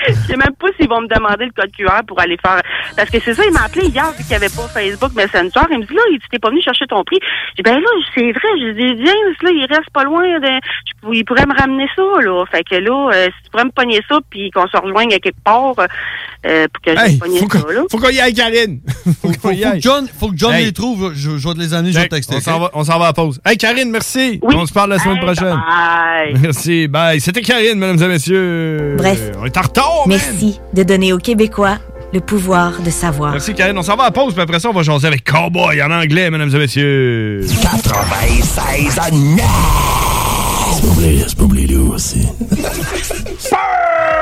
Je 0.07 0.13
sais 0.13 0.35
même 0.37 0.55
pas 0.59 0.67
s'ils 0.79 0.89
vont 0.89 1.01
me 1.01 1.07
demander 1.07 1.45
le 1.45 1.51
code 1.51 1.71
QR 1.77 2.01
pour 2.07 2.19
aller 2.19 2.37
faire. 2.43 2.61
Parce 2.95 3.09
que 3.09 3.17
c'est 3.23 3.33
ça, 3.35 3.43
il 3.45 3.51
m'a 3.53 3.65
appelé 3.65 3.85
hier 3.87 4.09
vu 4.11 4.17
qu'il 4.23 4.29
n'y 4.29 4.35
avait 4.35 4.49
pas 4.49 4.67
Facebook 4.73 5.11
Messenger. 5.13 5.67
Il 5.71 5.79
me 5.79 5.85
dit 5.85 5.93
là, 5.93 6.01
dit 6.11 6.17
t'es 6.31 6.39
pas 6.39 6.49
venu 6.49 6.61
chercher 6.63 6.85
ton 6.87 7.03
prix. 7.03 7.19
J'ai 7.55 7.61
dit 7.63 7.69
ben 7.69 7.75
là, 7.79 7.87
c'est 8.15 8.31
vrai, 8.31 8.49
j'ai 8.59 8.73
dit 8.73 9.05
James, 9.05 9.35
là, 9.43 9.49
il 9.53 9.67
reste 9.69 9.89
pas 9.93 10.03
loin 10.03 10.23
de. 10.39 10.47
je- 10.47 11.13
Il 11.13 11.23
pourrait 11.25 11.45
me 11.45 11.55
ramener 11.55 11.87
ça, 11.95 12.01
là. 12.23 12.43
Fait 12.51 12.63
que 12.63 12.75
là, 12.75 13.11
euh, 13.13 13.25
si 13.27 13.43
tu 13.43 13.49
pourrais 13.51 13.65
me 13.65 13.71
pogner 13.71 14.01
ça 14.09 14.17
puis 14.29 14.49
qu'on 14.51 14.67
se 14.67 14.77
rejoigne 14.77 15.13
à 15.13 15.19
quelque 15.19 15.41
part 15.43 15.75
euh, 16.45 16.67
pour 16.73 16.81
que 16.81 16.97
je 16.97 17.05
Hey, 17.05 17.17
pogne 17.17 17.37
faut 17.37 17.49
ça, 17.49 17.59
qu'on- 17.61 17.69
là. 17.71 17.81
faut 17.91 17.97
qu'on 17.99 18.09
y 18.09 18.19
aille, 18.19 18.33
Karine! 18.33 18.79
faut 19.21 19.27
qu'on 19.27 19.51
y 19.51 19.59
Faut 19.61 19.67
aille. 19.67 19.73
que 19.73 19.79
John, 19.81 20.07
faut 20.19 20.29
que 20.29 20.37
John 20.37 20.53
Hey. 20.53 20.65
les 20.65 20.73
trouve. 20.73 21.13
Je, 21.13 21.37
je 21.37 21.47
vais 21.47 21.53
te 21.53 21.59
les 21.59 21.73
amener, 21.75 21.91
je 21.91 21.95
vais 21.97 22.01
Check, 22.03 22.09
te 22.09 22.15
texter. 22.15 22.35
on 22.37 22.41
s'en 22.41 22.59
va, 22.59 22.69
on 22.73 22.83
s'en 22.83 22.97
va 22.97 23.05
à 23.05 23.09
la 23.09 23.13
pause. 23.13 23.39
Hey, 23.45 23.57
Karine, 23.57 23.91
merci. 23.91 24.39
On 24.41 24.65
se 24.65 24.73
parle 24.73 24.89
la 24.91 24.99
semaine 24.99 25.17
Hey, 25.17 25.23
prochaine. 25.23 25.55
bye. 25.67 26.38
Merci, 26.41 26.87
bye. 26.87 27.19
C'était 27.19 27.41
Karine, 27.41 27.77
mesdames 27.77 28.01
et 28.03 28.07
messieurs. 28.07 28.95
Bref. 28.97 29.31
On 29.41 29.45
est 29.45 29.57
en 29.57 29.61
retard, 29.61 30.07
man. 30.07 30.17
Merci 30.17 30.59
de 30.73 30.83
donner 30.83 31.13
aux 31.13 31.17
Québécois 31.17 31.77
le 32.13 32.19
pouvoir 32.21 32.81
de 32.81 32.89
savoir. 32.89 33.31
Merci, 33.31 33.53
Karine. 33.53 33.77
On 33.77 33.83
s'en 33.83 33.95
va 33.95 34.05
à 34.05 34.11
pause, 34.11 34.33
puis 34.33 34.41
après 34.41 34.59
ça, 34.59 34.69
on 34.69 34.73
va 34.73 34.83
jaser 34.83 35.07
avec 35.07 35.23
Cowboy 35.23 35.81
en 35.81 35.91
anglais, 35.91 36.29
mesdames 36.29 36.53
et 36.53 36.57
messieurs. 36.57 37.41
96 37.61 38.99
à 38.99 39.09
C'est 41.27 41.37
pas 41.37 41.43
oublié 41.43 41.67
lui 41.67 41.75
aussi. 41.75 42.27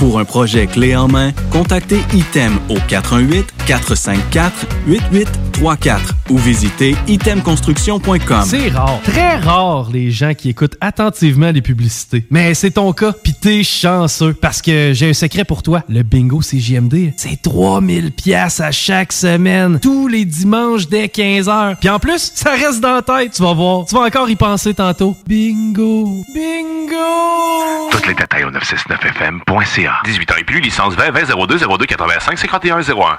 Pour 0.00 0.18
un 0.18 0.24
projet 0.24 0.66
clé 0.66 0.96
en 0.96 1.08
main, 1.08 1.32
contactez 1.50 2.00
ITEM 2.14 2.58
au 2.70 2.78
418-454-8834 3.68 6.00
ou 6.30 6.38
visitez 6.38 6.96
itemconstruction.com. 7.06 8.44
C'est 8.46 8.70
rare, 8.70 8.98
très 9.04 9.36
rare 9.36 9.90
les 9.92 10.10
gens 10.10 10.32
qui 10.32 10.48
écoutent 10.48 10.78
attentivement 10.80 11.50
les 11.50 11.60
publicités. 11.60 12.24
Mais 12.30 12.54
c'est 12.54 12.70
ton 12.70 12.94
cas, 12.94 13.12
pis 13.12 13.34
t'es 13.34 13.62
chanceux 13.62 14.32
parce 14.32 14.62
que 14.62 14.92
j'ai 14.94 15.10
un 15.10 15.12
secret 15.12 15.44
pour 15.44 15.62
toi. 15.62 15.82
Le 15.86 16.02
bingo 16.02 16.38
CJMD, 16.38 17.12
c'est 17.18 17.42
3000 17.42 18.12
pièces 18.12 18.60
à 18.60 18.72
chaque 18.72 19.12
semaine, 19.12 19.80
tous 19.80 20.08
les 20.08 20.24
dimanches 20.24 20.88
dès 20.88 21.08
15h. 21.08 21.76
Puis 21.78 21.90
en 21.90 21.98
plus, 21.98 22.32
ça 22.34 22.52
reste 22.52 22.80
dans 22.80 22.94
la 22.94 23.02
tête, 23.02 23.34
tu 23.34 23.42
vas 23.42 23.52
voir. 23.52 23.84
Tu 23.84 23.96
vas 23.96 24.06
encore 24.06 24.30
y 24.30 24.36
penser 24.36 24.72
tantôt. 24.72 25.14
Bingo, 25.26 26.24
bingo. 26.34 27.90
Toutes 27.90 28.06
les 28.06 28.14
détails 28.14 28.44
au 28.44 28.50
969fm.ca. 28.50 29.89
18 30.04 30.32
ans 30.32 30.36
et 30.38 30.44
plus, 30.44 30.60
licence 30.60 30.94
20 30.94 31.10
20 31.10 31.46
02 31.46 31.58
02 31.58 31.86
85 31.86 32.38
51 32.38 32.80
01. 32.82 33.18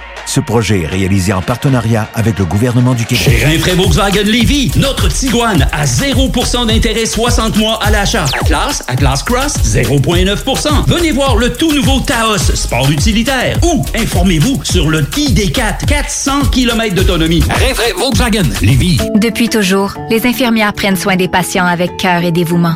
Ce 0.31 0.39
projet 0.39 0.83
est 0.83 0.87
réalisé 0.87 1.33
en 1.33 1.41
partenariat 1.41 2.07
avec 2.13 2.39
le 2.39 2.45
gouvernement 2.45 2.93
du 2.93 3.05
Québec. 3.05 3.21
Chez 3.21 3.43
Rinfraie 3.43 3.75
Volkswagen 3.75 4.23
Lévy, 4.23 4.71
notre 4.77 5.09
Tiguan 5.09 5.67
à 5.73 5.83
0% 5.83 6.67
d'intérêt 6.67 7.05
60 7.05 7.57
mois 7.57 7.77
à 7.83 7.91
l'achat. 7.91 8.23
Atlas, 8.39 8.81
Atlas 8.87 9.23
Cross, 9.23 9.55
0,9%. 9.65 10.85
Venez 10.87 11.11
voir 11.11 11.35
le 11.35 11.51
tout 11.51 11.73
nouveau 11.73 11.99
Taos, 11.99 12.37
sport 12.37 12.89
utilitaire. 12.89 13.59
Ou 13.61 13.83
informez-vous 13.93 14.61
sur 14.63 14.89
le 14.89 15.01
ID4, 15.01 15.85
400 15.85 16.43
km 16.49 16.95
d'autonomie. 16.95 17.43
Rinfraie 17.49 17.91
Volkswagen 17.91 18.47
Lévy. 18.61 18.99
Depuis 19.15 19.49
toujours, 19.49 19.95
les 20.09 20.25
infirmières 20.25 20.71
prennent 20.71 20.95
soin 20.95 21.17
des 21.17 21.27
patients 21.27 21.65
avec 21.65 21.97
cœur 21.97 22.23
et 22.23 22.31
dévouement. 22.31 22.75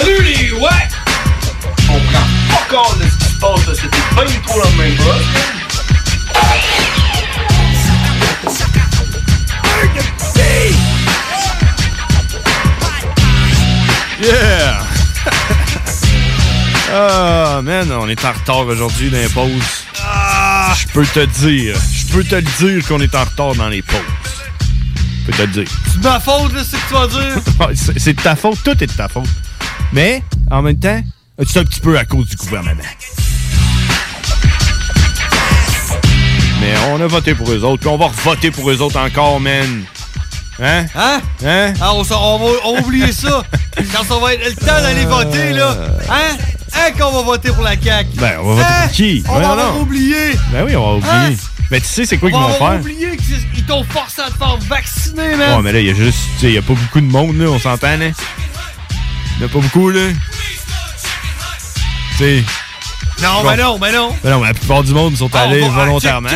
Salut 0.00 0.22
les 0.22 0.52
ouais! 0.52 0.68
On 1.90 2.00
prend 2.00 2.26
pas 2.48 2.74
compte 2.74 2.98
de 3.00 3.04
ce 3.04 3.16
qui 3.18 3.24
se 3.24 3.38
passe, 3.38 3.66
là. 3.66 3.74
c'était 3.74 4.14
pas 4.16 4.24
du 4.24 4.40
tout 4.40 4.58
la 4.58 4.70
même 4.82 4.96
chose. 4.96 5.26
Yeah! 14.22 14.80
Ah, 16.92 17.60
man, 17.62 17.92
on 17.92 18.08
est 18.08 18.24
en 18.24 18.32
retard 18.32 18.66
aujourd'hui 18.66 19.10
dans 19.10 19.18
les 19.18 19.28
pauses. 19.28 19.84
Ah! 20.02 20.74
Je 20.76 20.88
peux 20.88 21.06
te 21.06 21.24
dire, 21.26 21.76
je 21.92 22.06
peux 22.12 22.24
te 22.24 22.34
le 22.34 22.42
dire 22.42 22.88
qu'on 22.88 23.00
est 23.00 23.14
en 23.14 23.24
retard 23.24 23.54
dans 23.54 23.68
les 23.68 23.82
pauses. 23.82 24.00
Je 24.98 25.26
peux 25.26 25.32
te 25.36 25.42
le 25.42 25.48
dire. 25.48 25.68
C'est 25.86 26.00
de 26.00 26.04
ma 26.04 26.18
faute, 26.18 26.52
là, 26.54 26.62
c'est 26.64 26.76
ce 26.76 26.82
que 26.82 26.88
tu 26.88 26.94
vas 26.94 27.06
dire. 27.06 27.92
C'est 27.98 28.14
de 28.14 28.20
ta 28.20 28.34
faute, 28.34 28.58
tout 28.64 28.72
est 28.72 28.86
de 28.86 28.92
ta 28.92 29.06
faute. 29.06 29.28
Mais, 29.92 30.22
en 30.50 30.62
même 30.62 30.78
temps, 30.78 31.00
C'est 31.46 31.58
un 31.60 31.64
petit 31.64 31.80
peu 31.80 31.98
à 31.98 32.04
cause 32.04 32.28
du 32.28 32.36
gouvernement? 32.36 32.82
Mais 36.60 36.74
on 36.90 37.00
a 37.00 37.06
voté 37.06 37.34
pour 37.34 37.50
eux 37.50 37.64
autres, 37.64 37.80
puis 37.80 37.88
on 37.88 37.96
va 37.96 38.08
voter 38.22 38.50
pour 38.50 38.70
eux 38.70 38.80
autres 38.82 38.98
encore, 39.00 39.40
man. 39.40 39.84
Hein? 40.62 40.84
Hein? 40.94 41.20
Hein? 41.44 41.72
Ah, 41.80 41.94
on, 41.94 42.00
on 42.00 42.02
va, 42.04 42.44
on 42.66 42.74
va 42.74 42.80
oublier 42.82 43.12
ça. 43.12 43.42
Quand 43.94 44.04
ça 44.04 44.18
va 44.20 44.34
être 44.34 44.44
le 44.46 44.54
temps 44.54 44.66
d'aller 44.82 45.06
voter, 45.06 45.52
là. 45.54 45.74
Hein? 46.10 46.36
Hein, 46.74 46.90
qu'on 46.98 47.10
va 47.12 47.22
voter 47.22 47.50
pour 47.50 47.62
la 47.64 47.80
CAQ? 47.80 48.10
Ben, 48.18 48.38
on 48.42 48.54
va 48.54 48.54
voter 48.56 48.66
Hein? 48.68 48.82
pour 48.86 48.92
qui? 48.92 49.24
On 49.26 49.34
Ouais, 49.36 49.42
va 49.42 49.56
non. 49.56 49.80
oublié. 49.80 50.32
Ben 50.52 50.64
oui, 50.66 50.76
on 50.76 50.82
va 50.90 50.96
oublier. 50.98 51.12
Hein? 51.34 51.36
Mais 51.70 51.80
tu 51.80 51.86
sais, 51.86 52.04
c'est 52.04 52.18
quoi 52.18 52.28
On 52.28 52.32
qu'ils 52.32 52.40
vont 52.42 52.58
faire? 52.58 52.80
oublié 52.80 53.16
qu'ils 53.16 53.64
t'ont 53.64 53.84
forcé 53.84 54.20
à 54.20 54.30
te 54.30 54.36
faire 54.36 54.58
vacciner, 54.68 55.36
man. 55.36 55.56
Ouais, 55.56 55.62
mais 55.62 55.72
là, 55.72 55.80
il 55.80 55.86
y 55.86 55.90
a 55.90 55.94
juste. 55.94 56.18
Tu 56.34 56.40
sais, 56.40 56.46
il 56.48 56.54
y 56.54 56.58
a 56.58 56.62
pas 56.62 56.74
beaucoup 56.74 57.00
de 57.00 57.06
monde, 57.06 57.36
là, 57.38 57.46
on 57.48 57.58
s'entend, 57.58 57.96
là. 57.96 58.06
Il 59.40 59.44
y 59.44 59.46
en 59.46 59.46
a 59.46 59.52
pas 59.52 59.58
beaucoup, 59.60 59.88
là. 59.90 60.00
Tu. 62.18 62.44
Non, 63.22 63.42
mais 63.44 63.56
non, 63.56 63.78
mais 63.78 63.92
non. 63.92 64.14
Ben 64.22 64.30
non, 64.32 64.40
mais 64.40 64.48
la 64.48 64.54
plupart 64.54 64.82
du 64.82 64.92
monde 64.92 65.16
sont 65.16 65.30
Ah, 65.34 65.40
allés 65.42 65.62
ah, 65.64 65.68
volontairement. 65.68 66.28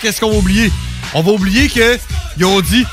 Qu'est-ce 0.00 0.20
qu'on 0.20 0.30
va 0.30 0.36
oublier? 0.38 0.70
On 1.14 1.22
va 1.22 1.32
oublier 1.32 1.68
que 1.68 1.98
ils 2.38 2.44
ont 2.44 2.60
dit 2.60 2.86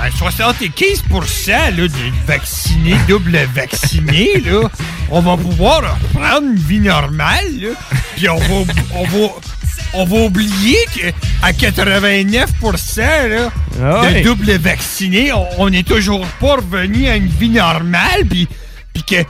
ah, 0.00 0.08
75% 0.10 1.50
là, 1.50 1.70
des 1.70 1.88
vaccinés, 2.26 2.96
double 3.08 3.38
vaccinés, 3.54 4.40
là, 4.44 4.68
on 5.10 5.20
va 5.20 5.36
pouvoir 5.36 5.82
reprendre 6.12 6.46
une 6.48 6.56
vie 6.58 6.80
normale. 6.80 7.44
là. 7.60 7.68
Puis 8.16 8.28
on 8.28 8.36
va, 8.38 8.72
on 8.94 9.04
va, 9.04 9.28
on 9.94 10.04
va 10.04 10.16
oublier 10.24 10.76
qu'à 10.94 11.50
89% 11.52 13.28
là, 13.28 13.50
Ah 13.82 14.00
ouais. 14.02 14.20
de 14.20 14.24
double 14.28 14.52
vaccinés, 14.58 15.32
on, 15.32 15.46
on 15.58 15.72
est 15.72 15.86
toujours 15.86 16.24
pas 16.40 16.56
revenu 16.56 17.08
à 17.08 17.16
une 17.16 17.26
vie 17.28 17.48
normale. 17.50 18.24
Puis 18.28 18.48
puis 18.96 19.04
que 19.04 19.24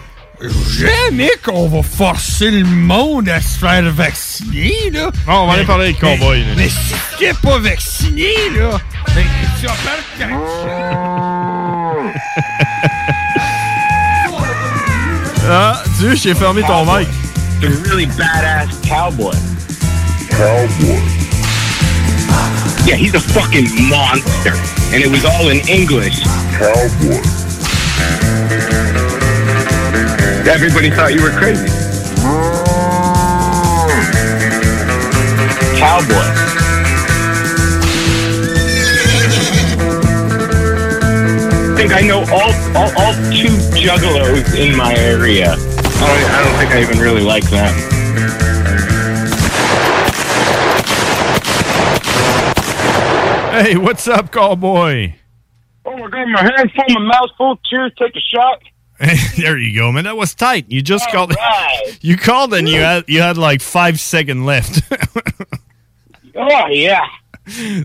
jamais 0.79 1.31
qu'on 1.45 1.69
va 1.69 1.83
forcer 1.83 2.51
le 2.51 2.65
monde 2.65 3.29
à 3.29 3.41
se 3.41 3.59
faire 3.59 3.83
vacciner, 3.93 4.91
là. 4.93 5.11
Bon, 5.27 5.33
on 5.33 5.47
va 5.47 5.53
aller 5.55 5.63
Mais- 5.63 5.67
parler 5.67 5.85
avec 5.87 6.03
mais- 6.03 6.19
Cowboy, 6.19 6.41
là. 6.41 6.47
Mais 6.57 6.69
si 6.69 6.95
t'es 7.19 7.33
pas 7.43 7.59
vacciné, 7.59 8.33
là, 8.57 8.79
ben, 9.15 9.25
tu 9.61 9.67
vas 9.67 9.73
faire 9.73 10.29
Ah, 15.49 15.83
tu 15.99 16.11
sais, 16.11 16.17
j'ai 16.17 16.35
fermé 16.35 16.63
ton 16.63 16.85
mic. 16.85 17.09
The 17.61 17.69
really 17.89 18.07
badass 18.07 18.69
cowboy. 18.87 19.35
Cowboy. 20.31 21.01
Yeah, 22.85 22.97
he's 22.97 23.15
a 23.15 23.21
fucking 23.21 23.69
monster. 23.89 24.53
And 24.93 25.03
it 25.03 25.11
was 25.11 25.25
all 25.25 25.49
in 25.49 25.61
English. 25.69 26.21
Cowboy. 26.59 27.23
Everybody 30.49 30.91
thought 30.91 31.13
you 31.13 31.21
were 31.23 31.31
crazy. 31.31 31.67
Cowboy. 35.77 36.15
I 41.59 41.77
think 41.77 41.93
I 41.93 42.01
know 42.03 42.21
all, 42.31 42.53
all, 42.77 42.91
all 42.97 43.13
two 43.33 43.51
juggalos 43.75 44.55
in 44.57 44.77
my 44.77 44.95
area. 44.95 45.53
I 45.53 45.59
don't, 45.59 46.31
I 46.31 46.45
don't 46.45 46.57
think 46.59 46.71
I 46.71 46.81
even 46.81 46.99
really 47.01 47.23
like 47.23 47.45
them. 47.51 47.75
Hey, 53.53 53.77
what's 53.77 54.07
up, 54.07 54.31
Cowboy? 54.31 55.15
Oh 55.85 55.97
my 55.97 56.09
god, 56.09 56.29
my 56.29 56.43
hands 56.43 56.73
full, 56.73 56.95
my 56.95 57.01
mouth 57.01 57.31
full. 57.37 57.59
Cheers, 57.69 57.93
take 57.99 58.15
a 58.15 58.21
shot. 58.21 58.63
there 59.37 59.59
you 59.59 59.75
go, 59.77 59.93
man. 59.93 60.05
That 60.05 60.17
was 60.17 60.35
tight. 60.35 60.67
You 60.69 60.83
just 60.83 61.11
called. 61.11 61.35
right. 61.35 61.99
You 62.03 62.17
called 62.17 62.55
and 62.55 62.69
you 62.69 62.81
had 62.81 63.05
you 63.09 63.21
had 63.21 63.37
like 63.37 63.61
five 63.61 63.99
seconds 64.01 64.45
left. 64.45 64.81
Oh 66.39 66.67
yeah. 66.69 67.07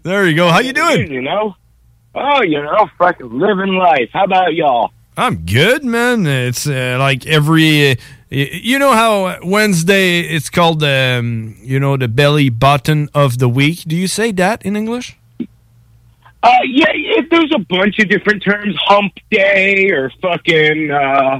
there 0.04 0.28
you 0.28 0.36
go. 0.36 0.50
How 0.50 0.60
you 0.60 0.74
doing? 0.74 1.10
You 1.10 1.22
know? 1.22 1.56
Oh, 2.14 2.42
you 2.44 2.62
know, 2.62 2.90
fucking 2.98 3.40
living 3.40 3.76
life. 3.76 4.10
How 4.12 4.26
about 4.26 4.54
y'all? 4.54 4.92
I'm 5.16 5.46
good, 5.46 5.86
man. 5.86 6.26
It's 6.26 6.68
uh, 6.68 6.98
like 7.00 7.26
every. 7.26 7.92
Uh, 7.92 7.96
you 8.30 8.78
know 8.80 8.92
how 8.92 9.40
Wednesday 9.44 10.20
it's 10.22 10.50
called, 10.50 10.84
um, 10.84 11.56
you 11.62 11.80
know, 11.80 11.96
the 11.98 12.08
belly 12.08 12.50
button 12.50 13.10
of 13.14 13.38
the 13.40 13.48
week. 13.48 13.84
Do 13.88 13.96
you 13.96 14.08
say 14.08 14.32
that 14.34 14.66
in 14.66 14.76
English? 14.76 15.18
Uh, 16.44 16.58
yeah, 16.66 17.22
there's 17.30 17.52
a 17.54 17.60
bunch 17.60 18.00
of 18.00 18.10
different 18.10 18.44
terms. 18.44 18.76
Hump 18.80 19.14
day 19.30 19.92
or 19.92 20.12
fucking, 20.22 20.90
uh, 20.90 21.40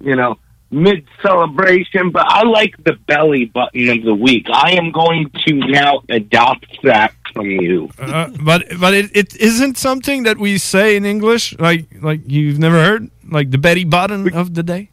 you 0.00 0.14
know, 0.14 0.38
mid 0.70 1.06
celebration, 1.22 2.10
but 2.10 2.24
I 2.28 2.44
like 2.44 2.76
the 2.84 2.92
belly 2.92 3.46
button 3.46 3.88
of 3.88 4.04
the 4.04 4.14
week. 4.14 4.46
I 4.52 4.72
am 4.72 4.92
going 4.92 5.30
to 5.46 5.54
now 5.54 6.02
adopt 6.08 6.66
that 6.84 7.14
from 7.32 7.46
you. 7.46 7.90
Uh, 7.98 8.30
but 8.42 8.64
but 8.80 8.94
it, 8.94 9.16
it 9.16 9.36
isn't 9.36 9.76
something 9.76 10.22
that 10.24 10.38
we 10.38 10.58
say 10.58 10.96
in 10.96 11.04
English. 11.04 11.58
Like 11.58 11.86
like 12.00 12.20
you've 12.26 12.58
never 12.58 12.82
heard 12.82 13.10
like 13.30 13.50
the 13.50 13.58
belly 13.58 13.84
button 13.84 14.32
of 14.34 14.54
the 14.54 14.62
day 14.62 14.90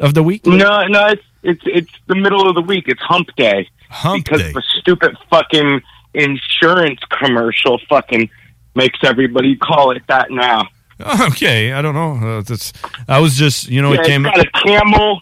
of 0.00 0.14
the 0.14 0.22
week. 0.22 0.46
No, 0.46 0.86
no, 0.86 1.06
it's 1.08 1.22
it's 1.42 1.62
it's 1.66 1.92
the 2.06 2.14
middle 2.14 2.48
of 2.48 2.54
the 2.54 2.62
week. 2.62 2.84
It's 2.88 3.02
hump 3.02 3.28
day. 3.36 3.68
Hump 3.90 4.24
because 4.24 4.42
day. 4.42 4.52
the 4.52 4.62
stupid 4.80 5.16
fucking 5.30 5.82
insurance 6.14 7.00
commercial 7.10 7.78
fucking 7.88 8.30
makes 8.78 8.98
everybody 9.02 9.56
call 9.56 9.90
it 9.90 10.02
that 10.08 10.30
now. 10.30 10.62
Okay, 11.30 11.72
I 11.72 11.80
don't 11.80 11.94
know. 11.94 12.38
Uh, 12.38 12.42
that's, 12.42 12.72
I 13.06 13.20
was 13.20 13.36
just 13.36 13.68
you 13.68 13.80
know 13.82 13.92
yeah, 13.92 14.00
it 14.00 14.06
came 14.06 14.22
got 14.24 14.40
a 14.40 14.50
camel. 14.66 15.20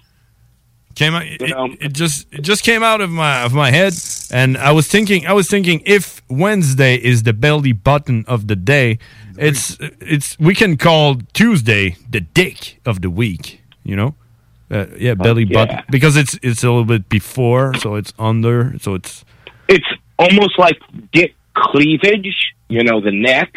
came 0.95 1.15
out 1.15 1.27
it, 1.27 1.43
it 1.87 1.93
just 1.93 2.27
it 2.33 2.41
just 2.41 2.62
came 2.65 2.83
out 2.83 3.03
of 3.03 3.11
my 3.11 3.43
of 3.45 3.53
my 3.53 3.70
head 3.70 3.93
and 4.31 4.57
I 4.57 4.73
was 4.73 4.89
thinking 4.89 5.27
I 5.27 5.35
was 5.35 5.49
thinking 5.49 5.83
if 5.85 6.23
Wednesday 6.31 6.95
is 6.97 7.24
the 7.24 7.35
belly 7.35 7.74
button 7.74 8.24
of 8.27 8.49
the 8.49 8.57
day 8.57 8.99
it's 9.37 9.77
it's 10.01 10.39
we 10.39 10.55
can 10.55 10.78
call 10.78 11.16
Tuesday 11.35 11.97
the 12.09 12.23
dick 12.23 12.81
of 12.87 13.03
the 13.03 13.11
week 13.11 13.61
you 13.85 13.97
know 14.01 14.15
uh, 14.70 14.87
yeah 14.97 15.12
belly 15.12 15.45
yeah. 15.45 15.57
button 15.59 15.78
because 15.91 16.16
it's 16.16 16.39
it's 16.43 16.65
a 16.65 16.69
little 16.69 16.91
bit 16.97 17.11
before 17.11 17.74
so 17.74 17.97
it's 17.97 18.15
under 18.19 18.78
so 18.78 18.95
it's 18.95 19.27
It's 19.69 19.91
almost 20.19 20.59
like 20.59 20.78
dick 21.12 21.35
cleavage. 21.57 22.55
You 22.69 22.85
know, 22.85 23.01
the 23.01 23.12
neck. 23.12 23.53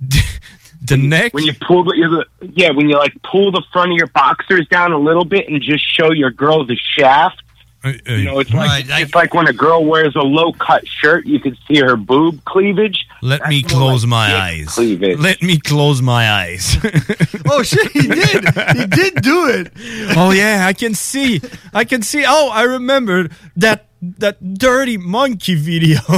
the 0.82 0.96
neck. 0.96 1.34
When 1.34 1.44
you 1.44 1.54
pull 1.54 1.84
the 1.84 2.26
yeah, 2.54 2.70
when 2.70 2.88
you 2.88 2.96
like 2.96 3.14
pull 3.22 3.50
the 3.52 3.62
front 3.72 3.92
of 3.92 3.96
your 3.98 4.06
boxers 4.08 4.66
down 4.68 4.92
a 4.92 4.98
little 4.98 5.24
bit 5.24 5.48
and 5.48 5.60
just 5.62 5.84
show 5.94 6.12
your 6.12 6.30
girl 6.30 6.64
the 6.66 6.76
shaft. 6.76 7.42
You 7.84 8.24
know, 8.24 8.40
it's 8.40 8.52
like 8.52 8.86
it's 8.88 9.14
like 9.14 9.32
when 9.32 9.46
a 9.46 9.52
girl 9.52 9.84
wears 9.84 10.16
a 10.16 10.20
low 10.20 10.52
cut 10.52 10.84
shirt, 10.88 11.24
you 11.24 11.38
can 11.38 11.56
see 11.68 11.78
her 11.78 11.94
boob 11.96 12.44
cleavage. 12.44 13.06
let 13.22 13.46
me 13.46 13.62
That's 13.62 13.74
more 13.74 13.82
close 13.90 14.02
like 14.02 14.10
my 14.10 14.34
eyes 14.34 14.74
Cleavage. 14.74 15.18
let 15.20 15.40
me 15.40 15.60
close 15.60 16.02
my 16.02 16.28
eyes 16.28 16.76
oh 17.46 17.62
shit, 17.62 17.88
he 17.92 18.08
did. 18.08 18.44
He 18.76 18.86
did 18.86 19.22
do 19.22 19.48
it. 19.50 19.72
oh 20.16 20.32
yeah, 20.32 20.66
I 20.66 20.72
can 20.72 20.94
see. 20.94 21.40
I 21.72 21.84
can 21.84 22.02
see. 22.02 22.24
Oh, 22.26 22.50
I 22.52 22.62
remembered 22.64 23.30
that 23.56 23.85
that 24.02 24.54
dirty 24.54 24.96
monkey 24.96 25.54
video. 25.54 26.00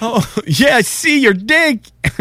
oh 0.00 0.24
yeah, 0.46 0.76
I 0.76 0.82
see 0.82 1.20
your 1.20 1.34
dick. 1.34 1.80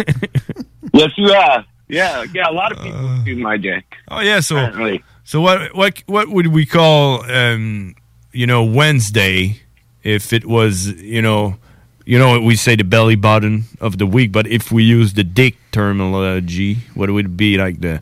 Yes, 0.93 1.11
you 1.17 1.31
have. 1.33 1.65
Yeah, 1.89 2.23
yeah. 2.33 2.49
A 2.49 2.53
lot 2.53 2.71
of 2.71 2.79
people 2.79 3.19
see 3.25 3.35
my 3.35 3.57
dick. 3.57 3.85
Oh 4.07 4.19
yeah, 4.21 4.39
so 4.39 4.55
Apparently. 4.57 5.03
so 5.25 5.41
what 5.41 5.75
what 5.75 6.01
what 6.07 6.29
would 6.29 6.47
we 6.47 6.65
call 6.65 7.29
um 7.29 7.93
you 8.31 8.47
know 8.47 8.63
Wednesday 8.63 9.61
if 10.03 10.31
it 10.33 10.45
was 10.45 10.87
you 11.01 11.21
know 11.21 11.57
you 12.05 12.17
know 12.17 12.39
we 12.39 12.55
say 12.55 12.75
the 12.75 12.83
belly 12.83 13.15
button 13.15 13.65
of 13.81 13.97
the 13.97 14.05
week, 14.07 14.31
but 14.31 14.47
if 14.47 14.71
we 14.71 14.83
use 14.83 15.13
the 15.13 15.23
dick 15.25 15.55
terminology, 15.71 16.75
what 16.95 17.09
would 17.11 17.25
it 17.25 17.37
be 17.37 17.57
like 17.57 17.81
the 17.81 18.01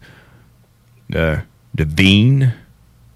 the 1.10 1.44
the 1.74 1.86
vein, 1.86 2.54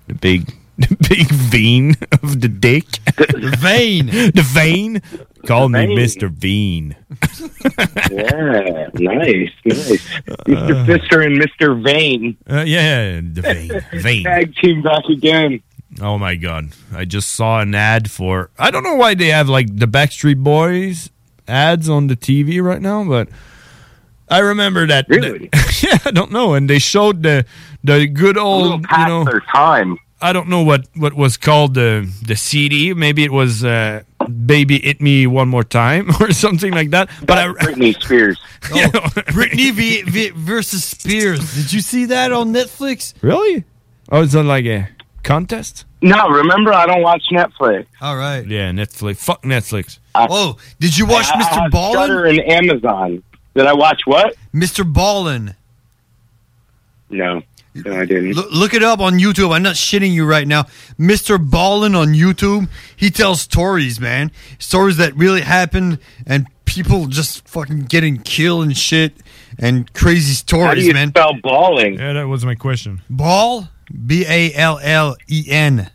the 0.07 0.13
big 0.15 0.51
the 0.79 0.95
big 1.09 1.27
vein 1.27 1.95
of 2.23 2.41
the 2.41 2.47
dick, 2.47 2.85
the 3.17 3.55
vein, 3.59 4.07
the 4.07 4.43
vein. 4.53 5.01
Call 5.45 5.69
me 5.69 5.85
vein. 5.85 5.95
Mister 5.95 6.27
Vein. 6.29 6.95
Yeah, 8.11 8.87
nice, 8.95 9.51
nice. 9.65 10.07
Mr. 10.47 10.85
Fister 10.85 11.25
and 11.25 11.39
Mr. 11.39 11.81
Vane. 11.83 12.35
Uh, 12.49 12.63
yeah, 12.65 13.19
the 13.21 13.41
vein, 13.41 13.71
vein. 14.01 14.23
Tag 14.25 14.55
team 14.55 14.81
back 14.81 15.03
again. 15.05 15.61
Oh 16.01 16.17
my 16.17 16.35
god! 16.35 16.69
I 16.93 17.05
just 17.05 17.31
saw 17.31 17.59
an 17.59 17.75
ad 17.75 18.09
for. 18.09 18.49
I 18.57 18.71
don't 18.71 18.83
know 18.83 18.95
why 18.95 19.13
they 19.15 19.27
have 19.27 19.49
like 19.49 19.77
the 19.77 19.85
Backstreet 19.85 20.43
Boys 20.43 21.09
ads 21.47 21.89
on 21.89 22.07
the 22.07 22.15
TV 22.15 22.61
right 22.63 22.81
now, 22.81 23.03
but 23.03 23.27
I 24.29 24.39
remember 24.39 24.87
that. 24.87 25.07
Really? 25.09 25.49
yeah, 25.81 25.97
I 26.05 26.11
don't 26.11 26.31
know. 26.31 26.53
And 26.53 26.69
they 26.69 26.79
showed 26.79 27.23
the 27.23 27.45
the 27.83 28.07
good 28.07 28.37
old, 28.37 28.85
you 28.89 29.05
know, 29.07 29.23
their 29.25 29.41
time. 29.41 29.97
I 30.21 30.33
don't 30.33 30.49
know 30.49 30.63
what 30.63 30.85
what 30.95 31.13
was 31.13 31.37
called 31.37 31.73
the 31.75 32.09
the 32.21 32.35
CD. 32.35 32.93
Maybe 32.93 33.23
it 33.23 33.31
was 33.31 33.63
uh, 33.63 34.03
"Baby 34.45 34.79
Hit 34.79 34.99
Me 35.01 35.25
One 35.27 35.47
More 35.47 35.63
Time" 35.63 36.09
or 36.19 36.31
something 36.33 36.73
like 36.73 36.89
that. 36.91 37.09
But 37.25 37.37
I, 37.37 37.47
Britney 37.47 37.99
Spears. 38.01 38.39
Britney 38.61 39.71
v, 39.71 40.01
v, 40.03 40.29
versus 40.31 40.83
Spears. 40.83 41.39
Did 41.55 41.71
you 41.73 41.81
see 41.81 42.05
that 42.05 42.31
on 42.33 42.53
Netflix? 42.53 43.13
really? 43.21 43.63
Oh, 44.11 44.23
it's 44.23 44.35
on 44.35 44.47
like 44.47 44.65
a 44.65 44.89
contest? 45.23 45.85
No, 46.01 46.27
remember 46.29 46.73
I 46.73 46.85
don't 46.85 47.01
watch 47.03 47.23
Netflix. 47.31 47.85
All 48.01 48.15
right. 48.17 48.45
Yeah, 48.45 48.71
Netflix. 48.71 49.17
Fuck 49.17 49.43
Netflix. 49.43 49.99
oh, 50.15 50.57
did 50.79 50.97
you 50.97 51.05
watch 51.05 51.27
I- 51.27 51.35
I 51.39 51.43
Mr. 51.43 51.61
have 51.63 51.71
Ballin? 51.71 51.93
Shudder 51.93 52.25
and 52.25 52.39
Amazon. 52.41 53.23
Did 53.55 53.67
I 53.67 53.73
watch 53.73 54.01
what? 54.05 54.35
Mr. 54.53 54.91
Ballin. 54.91 55.55
No, 57.09 57.41
no, 57.85 57.99
I 57.99 58.05
didn't. 58.05 58.33
Look, 58.33 58.51
look 58.51 58.73
it 58.73 58.83
up 58.83 58.99
on 58.99 59.13
YouTube. 59.19 59.53
I'm 59.53 59.63
not 59.63 59.75
shitting 59.75 60.11
you 60.11 60.25
right 60.25 60.47
now. 60.47 60.63
Mr. 60.99 61.37
Ballin 61.39 61.95
on 61.95 62.09
YouTube. 62.09 62.69
He 62.95 63.09
tells 63.09 63.41
stories, 63.41 63.99
man. 63.99 64.31
Stories 64.59 64.97
that 64.97 65.15
really 65.15 65.41
happened 65.41 65.99
and 66.25 66.47
people 66.65 67.07
just 67.07 67.47
fucking 67.47 67.85
getting 67.85 68.17
killed 68.19 68.63
and 68.65 68.77
shit 68.77 69.13
and 69.57 69.91
crazy 69.93 70.33
stories, 70.33 70.67
How 70.67 70.73
do 70.75 70.81
you 70.85 70.93
man. 70.93 71.09
spell 71.09 71.33
balling? 71.41 71.95
Yeah, 71.99 72.13
that 72.13 72.27
was 72.27 72.45
my 72.45 72.55
question. 72.55 73.01
Ball? 73.09 73.69
B 74.05 74.23
A 74.27 74.53
L 74.53 74.79
L 74.83 75.15
E 75.27 75.45
N. 75.49 75.89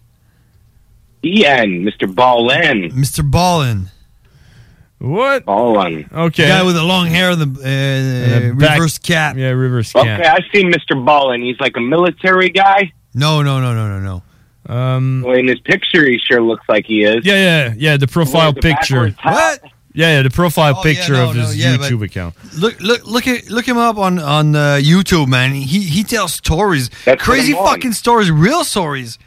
E 1.24 1.46
N, 1.46 1.84
Mr. 1.84 2.12
Ballin. 2.12 2.90
Mr. 2.90 3.28
Ballin. 3.28 3.90
What? 5.04 5.44
Ballin. 5.44 6.08
Okay. 6.12 6.48
Guy 6.48 6.62
with 6.62 6.74
the 6.76 6.82
long 6.82 7.06
hair 7.08 7.30
and 7.30 7.40
the 7.40 7.60
uh, 7.60 7.66
And 8.36 8.52
a 8.52 8.54
back- 8.54 8.78
reverse 8.78 8.98
cap. 8.98 9.36
Yeah, 9.36 9.50
reverse 9.50 9.92
cap. 9.92 10.02
Okay, 10.20 10.28
I've 10.28 10.44
seen 10.54 10.72
Mr. 10.72 11.02
Ballin. 11.04 11.42
He's 11.42 11.60
like 11.60 11.76
a 11.76 11.80
military 11.80 12.48
guy. 12.48 12.92
No, 13.14 13.42
no, 13.42 13.60
no, 13.60 13.74
no, 13.74 13.98
no, 13.98 14.00
no. 14.00 14.74
Um, 14.74 15.22
Well, 15.24 15.36
in 15.36 15.46
his 15.46 15.60
picture, 15.60 16.06
he 16.08 16.18
sure 16.18 16.40
looks 16.42 16.64
like 16.68 16.86
he 16.86 17.04
is. 17.04 17.24
yeah, 17.26 17.34
yeah, 17.68 17.74
yeah. 17.76 17.96
The 17.98 18.06
profile 18.08 18.52
the 18.52 18.60
picture. 18.62 19.10
What? 19.22 19.60
Yeah, 19.96 20.16
yeah, 20.16 20.22
the 20.22 20.30
profile 20.30 20.74
Oh, 20.74 20.78
yeah, 20.78 20.94
picture 20.94 21.12
no, 21.12 21.30
of 21.30 21.36
no, 21.36 21.42
his 21.42 21.56
yeah, 21.56 21.76
YouTube 21.76 22.02
account. 22.04 22.34
Look, 22.58 22.80
look, 22.80 23.06
look 23.06 23.28
at 23.28 23.48
look 23.50 23.68
him 23.68 23.76
up 23.78 23.96
on 23.98 24.18
on 24.18 24.56
uh, 24.56 24.80
YouTube, 24.82 25.28
man. 25.28 25.52
He 25.52 25.82
he 25.82 26.02
tells 26.02 26.32
stories, 26.32 26.90
That's 27.04 27.22
crazy 27.22 27.52
what 27.54 27.60
I'm 27.60 27.66
on. 27.66 27.74
fucking 27.74 27.92
stories, 27.92 28.30
real 28.30 28.64
stories. 28.64 29.18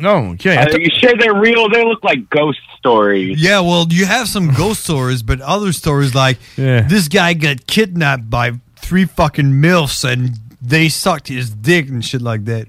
No, 0.00 0.16
okay. 0.34 0.56
Are 0.56 0.68
uh, 0.68 0.76
you 0.76 0.90
sure 0.98 1.12
they're 1.18 1.34
real? 1.34 1.68
They 1.68 1.84
look 1.84 2.02
like 2.04 2.28
ghost 2.30 2.58
stories. 2.78 3.40
Yeah, 3.42 3.60
well, 3.60 3.86
you 3.90 4.06
have 4.06 4.28
some 4.28 4.52
ghost 4.54 4.82
stories, 4.84 5.22
but 5.22 5.40
other 5.40 5.72
stories 5.72 6.14
like 6.14 6.38
Yeah. 6.56 6.82
this 6.82 7.08
guy 7.08 7.34
got 7.34 7.66
kidnapped 7.66 8.28
by 8.30 8.52
three 8.76 9.04
fucking 9.04 9.46
milfs 9.52 10.04
and 10.10 10.38
they 10.62 10.88
sucked 10.88 11.28
his 11.28 11.50
dick 11.50 11.88
and 11.88 12.04
shit 12.04 12.22
like 12.22 12.44
that. 12.46 12.68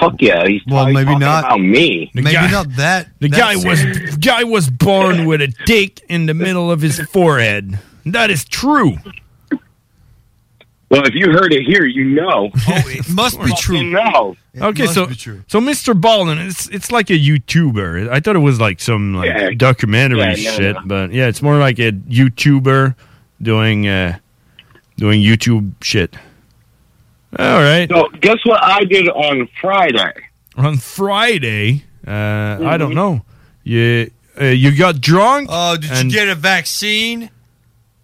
Fuck 0.00 0.14
yeah, 0.20 0.46
he's 0.46 0.62
Well, 0.66 0.90
maybe 0.90 1.16
not. 1.16 1.44
about 1.44 1.58
me. 1.60 2.10
The 2.14 2.22
Maybe 2.22 2.34
guy- 2.34 2.50
not 2.50 2.76
that. 2.76 3.08
The 3.20 3.28
that 3.28 3.38
guy 3.38 3.56
was 3.56 3.84
guy 4.16 4.44
was 4.44 4.68
born 4.70 5.26
with 5.26 5.40
a 5.42 5.48
dick 5.66 6.00
in 6.08 6.26
the 6.26 6.34
middle 6.34 6.70
of 6.72 6.80
his 6.80 7.00
forehead. 7.00 7.78
That 8.06 8.30
is 8.30 8.44
true. 8.44 8.96
Well, 10.90 11.04
if 11.06 11.14
you 11.14 11.30
heard 11.32 11.52
it 11.52 11.62
here, 11.64 11.84
you 11.86 12.04
know. 12.04 12.50
Oh, 12.68 12.82
it 12.88 13.08
must 13.08 13.38
be 13.40 13.46
You 13.50 13.56
true. 13.56 13.82
know. 13.84 14.36
It 14.54 14.62
okay, 14.62 14.82
must 14.82 14.94
so 14.94 15.06
be 15.06 15.14
true. 15.14 15.42
so 15.48 15.60
Mr. 15.60 15.98
Ballin, 15.98 16.38
it's 16.38 16.68
it's 16.68 16.92
like 16.92 17.08
a 17.08 17.14
YouTuber. 17.18 18.10
I 18.10 18.20
thought 18.20 18.36
it 18.36 18.40
was 18.40 18.60
like 18.60 18.80
some 18.80 19.14
like 19.14 19.28
Yeah. 19.28 19.50
documentary 19.56 20.18
Yeah, 20.20 20.26
no, 20.28 20.34
shit, 20.34 20.74
no. 20.76 20.82
but 20.84 21.12
yeah, 21.12 21.26
it's 21.28 21.40
more 21.40 21.56
like 21.58 21.78
a 21.78 21.92
YouTuber 21.92 22.94
doing 23.40 23.88
uh 23.88 24.18
doing 24.98 25.22
YouTube 25.22 25.72
shit. 25.82 26.14
All 27.38 27.60
right. 27.62 27.88
So, 27.88 28.08
guess 28.20 28.36
what 28.44 28.62
I 28.62 28.84
did 28.84 29.08
on 29.08 29.48
Friday? 29.60 30.12
On 30.56 30.76
Friday, 30.76 31.84
uh 32.06 32.10
I 32.10 32.12
Mm-hmm. 32.60 32.78
don't 32.78 32.94
know. 32.94 33.22
You 33.64 34.10
uh, 34.40 34.44
you 34.46 34.76
got 34.76 35.00
drunk? 35.00 35.48
Oh, 35.50 35.76
did 35.78 35.90
and 35.92 36.12
you 36.12 36.18
get 36.18 36.28
a 36.28 36.34
vaccine? 36.34 37.30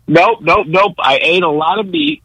Nope, 0.07 0.39
nope, 0.41 0.67
nope. 0.67 0.95
I 0.99 1.19
ate 1.21 1.43
a 1.43 1.51
lot 1.51 1.79
of 1.79 1.87
meat. 1.89 2.23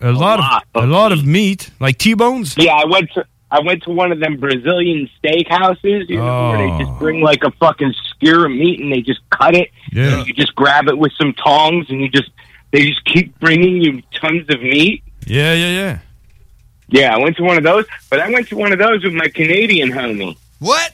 a 0.00 0.10
lot, 0.12 0.40
lot 0.40 0.64
of 0.74 0.84
a 0.84 0.86
lot 0.88 1.12
of 1.12 1.24
meat, 1.24 1.70
like 1.78 1.98
T-bones? 1.98 2.56
Yeah, 2.56 2.74
I 2.74 2.84
went 2.86 3.12
to 3.14 3.24
I 3.52 3.60
went 3.60 3.82
to 3.84 3.90
one 3.90 4.12
of 4.12 4.20
them 4.20 4.36
Brazilian 4.36 5.08
steakhouses, 5.22 6.08
you 6.08 6.16
know, 6.18 6.50
where 6.50 6.58
they 6.58 6.72
Oh. 6.72 6.78
just 6.78 6.98
bring 6.98 7.20
like 7.20 7.42
a 7.44 7.50
fucking 7.52 7.94
skewer 8.10 8.46
of 8.46 8.52
meat 8.52 8.80
and 8.80 8.92
they 8.92 9.00
just 9.02 9.20
cut 9.30 9.54
it. 9.56 9.70
Yeah. 9.92 10.18
And 10.18 10.26
you 10.26 10.32
just 10.34 10.54
grab 10.54 10.88
it 10.88 10.96
with 10.96 11.12
some 11.18 11.32
tongs 11.34 11.86
and 11.90 12.00
you 12.00 12.08
just 12.08 12.30
they 12.72 12.86
just 12.86 13.04
keep 13.04 13.38
bringing 13.40 13.80
you 13.82 14.02
tons 14.14 14.46
of 14.48 14.62
meat. 14.62 15.02
Yeah, 15.26 15.54
yeah, 15.54 15.68
yeah. 15.70 15.98
Yeah, 16.88 17.14
I 17.14 17.18
went 17.18 17.36
to 17.36 17.42
one 17.42 17.56
of 17.56 17.62
those, 17.64 17.84
but 18.08 18.20
I 18.20 18.30
went 18.30 18.48
to 18.48 18.56
one 18.56 18.72
of 18.72 18.78
those 18.78 19.02
with 19.04 19.12
my 19.12 19.28
Canadian 19.28 19.90
homie. 19.90 20.36
What? 20.60 20.92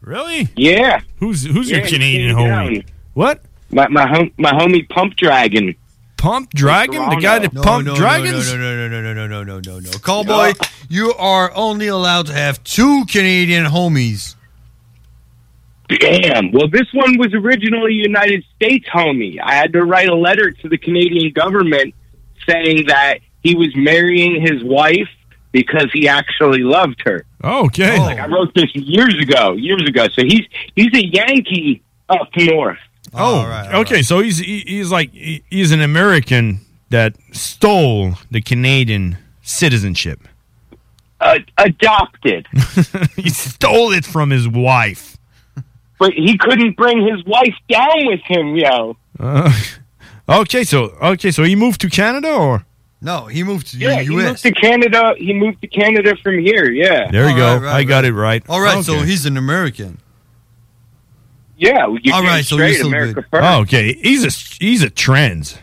Really? 0.00 0.48
Yeah, 0.56 1.00
Who's 1.18 1.44
who's 1.44 1.70
Yeah, 1.70 1.78
your 1.78 1.86
Canadian 1.88 2.36
homie? 2.36 2.74
down. 2.74 2.84
What? 3.14 3.42
my 3.72 3.86
my 3.88 4.06
hom- 4.06 4.32
my 4.38 4.50
homie 4.52 4.88
Pump 4.88 5.16
Dragon. 5.16 5.74
Pump 6.20 6.50
Dragon? 6.50 7.08
The 7.08 7.16
guy 7.16 7.38
that 7.38 7.54
No, 7.54 7.62
pumped 7.62 7.86
no, 7.86 7.96
dragons? 7.96 8.52
No, 8.52 8.58
no, 8.58 8.88
no, 8.88 8.88
no, 8.88 9.00
no, 9.00 9.14
no, 9.14 9.26
no, 9.26 9.42
no, 9.42 9.60
no, 9.60 9.78
no. 9.80 9.90
Cowboy, 10.04 10.52
you 10.90 11.14
are 11.14 11.50
only 11.54 11.86
allowed 11.86 12.26
to 12.26 12.34
have 12.34 12.62
two 12.62 13.06
Canadian 13.06 13.64
homies. 13.64 14.36
Damn. 15.88 16.52
Well, 16.52 16.68
this 16.68 16.86
one 16.92 17.16
was 17.16 17.32
originally 17.32 17.94
United 17.94 18.44
States 18.54 18.86
homie. 18.88 19.40
I 19.42 19.54
had 19.54 19.72
to 19.72 19.82
write 19.82 20.08
a 20.08 20.14
letter 20.14 20.50
to 20.50 20.68
the 20.68 20.76
Canadian 20.76 21.32
government 21.32 21.94
saying 22.46 22.86
that 22.88 23.20
he 23.42 23.54
was 23.54 23.74
marrying 23.74 24.42
his 24.42 24.62
wife 24.62 25.08
because 25.52 25.86
he 25.92 26.06
actually 26.06 26.60
loved 26.62 27.00
her. 27.06 27.24
Okay. 27.42 27.98
Like 27.98 28.18
I 28.18 28.26
wrote 28.26 28.54
this 28.54 28.72
years 28.74 29.14
ago, 29.14 29.54
years 29.54 29.82
ago. 29.88 30.06
So 30.12 30.22
he's 30.22 30.46
he's 30.76 30.92
a 30.94 31.04
Yankee 31.06 31.82
up 32.10 32.28
north. 32.36 32.78
Oh, 33.14 33.68
okay. 33.80 34.02
So 34.02 34.20
he's 34.20 34.38
he, 34.38 34.60
he's 34.66 34.90
like 34.90 35.10
he- 35.12 35.42
he's 35.50 35.72
an 35.72 35.80
American 35.80 36.60
that 36.90 37.14
stole 37.32 38.14
the 38.30 38.40
Canadian 38.40 39.16
citizenship. 39.42 40.20
Uh, 41.20 41.38
adopted, 41.58 42.46
he 43.16 43.28
stole 43.28 43.92
it 43.92 44.06
from 44.06 44.30
his 44.30 44.48
wife. 44.48 45.18
but 45.98 46.12
he 46.14 46.38
couldn't 46.38 46.76
bring 46.78 47.06
his 47.06 47.22
wife 47.26 47.54
down 47.68 48.06
with 48.06 48.20
him, 48.24 48.56
yo. 48.56 48.96
Uh, 49.18 49.52
okay, 50.30 50.64
so 50.64 50.84
okay, 51.02 51.30
so 51.30 51.42
he 51.42 51.54
moved 51.54 51.78
to 51.82 51.90
Canada, 51.90 52.32
or 52.32 52.64
No, 53.02 53.26
he 53.26 53.42
moved 53.44 53.66
to 53.72 53.76
Yeah, 53.76 53.96
the 53.98 54.04
he 54.04 54.08
moved 54.16 54.40
to 54.44 54.52
Canada. 54.52 55.12
He 55.18 55.34
moved 55.34 55.60
to 55.60 55.66
Canada 55.68 56.16
from 56.22 56.38
here. 56.38 56.70
Yeah. 56.70 57.10
there 57.10 57.24
you 57.24 57.32
All 57.32 57.36
go. 57.36 57.54
right, 57.56 57.62
right, 57.64 57.74
I 57.76 57.84
got 57.84 57.96
right. 57.96 58.04
it 58.06 58.12
right. 58.14 58.42
All 58.48 58.60
right, 58.62 58.82
so 58.82 59.00
he's 59.00 59.26
an 59.26 59.36
American. 59.36 59.98
Yeah. 61.60 61.86
well, 61.86 61.98
You 62.02 62.12
All 62.14 62.22
get 62.22 62.28
right, 62.28 62.44
so 62.44 62.56
straight 62.56 62.68
you're 62.70 62.74
still 62.78 62.88
America 62.88 63.14
good. 63.14 63.26
first. 63.30 63.44
Oh, 63.44 63.60
okay. 63.60 63.92
He's 63.94 64.24
a 64.24 64.30
he's 64.64 64.82
a 64.82 64.90
trans. 64.90 65.58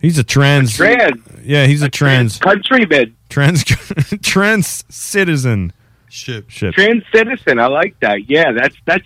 He's 0.00 0.18
a 0.18 0.24
trans. 0.24 0.76
Trans. 0.76 1.20
Yeah, 1.42 1.66
he's 1.66 1.82
a 1.82 1.88
trans 1.88 2.38
Countryman. 2.38 3.16
trans 3.30 3.64
trans 4.22 4.84
citizen. 4.94 5.72
Ship. 6.10 6.48
Ship. 6.50 6.74
Trans 6.74 7.02
citizen. 7.12 7.58
I 7.58 7.66
like 7.66 7.98
that. 8.00 8.28
Yeah, 8.28 8.52
that's 8.52 8.76
that's. 8.84 9.04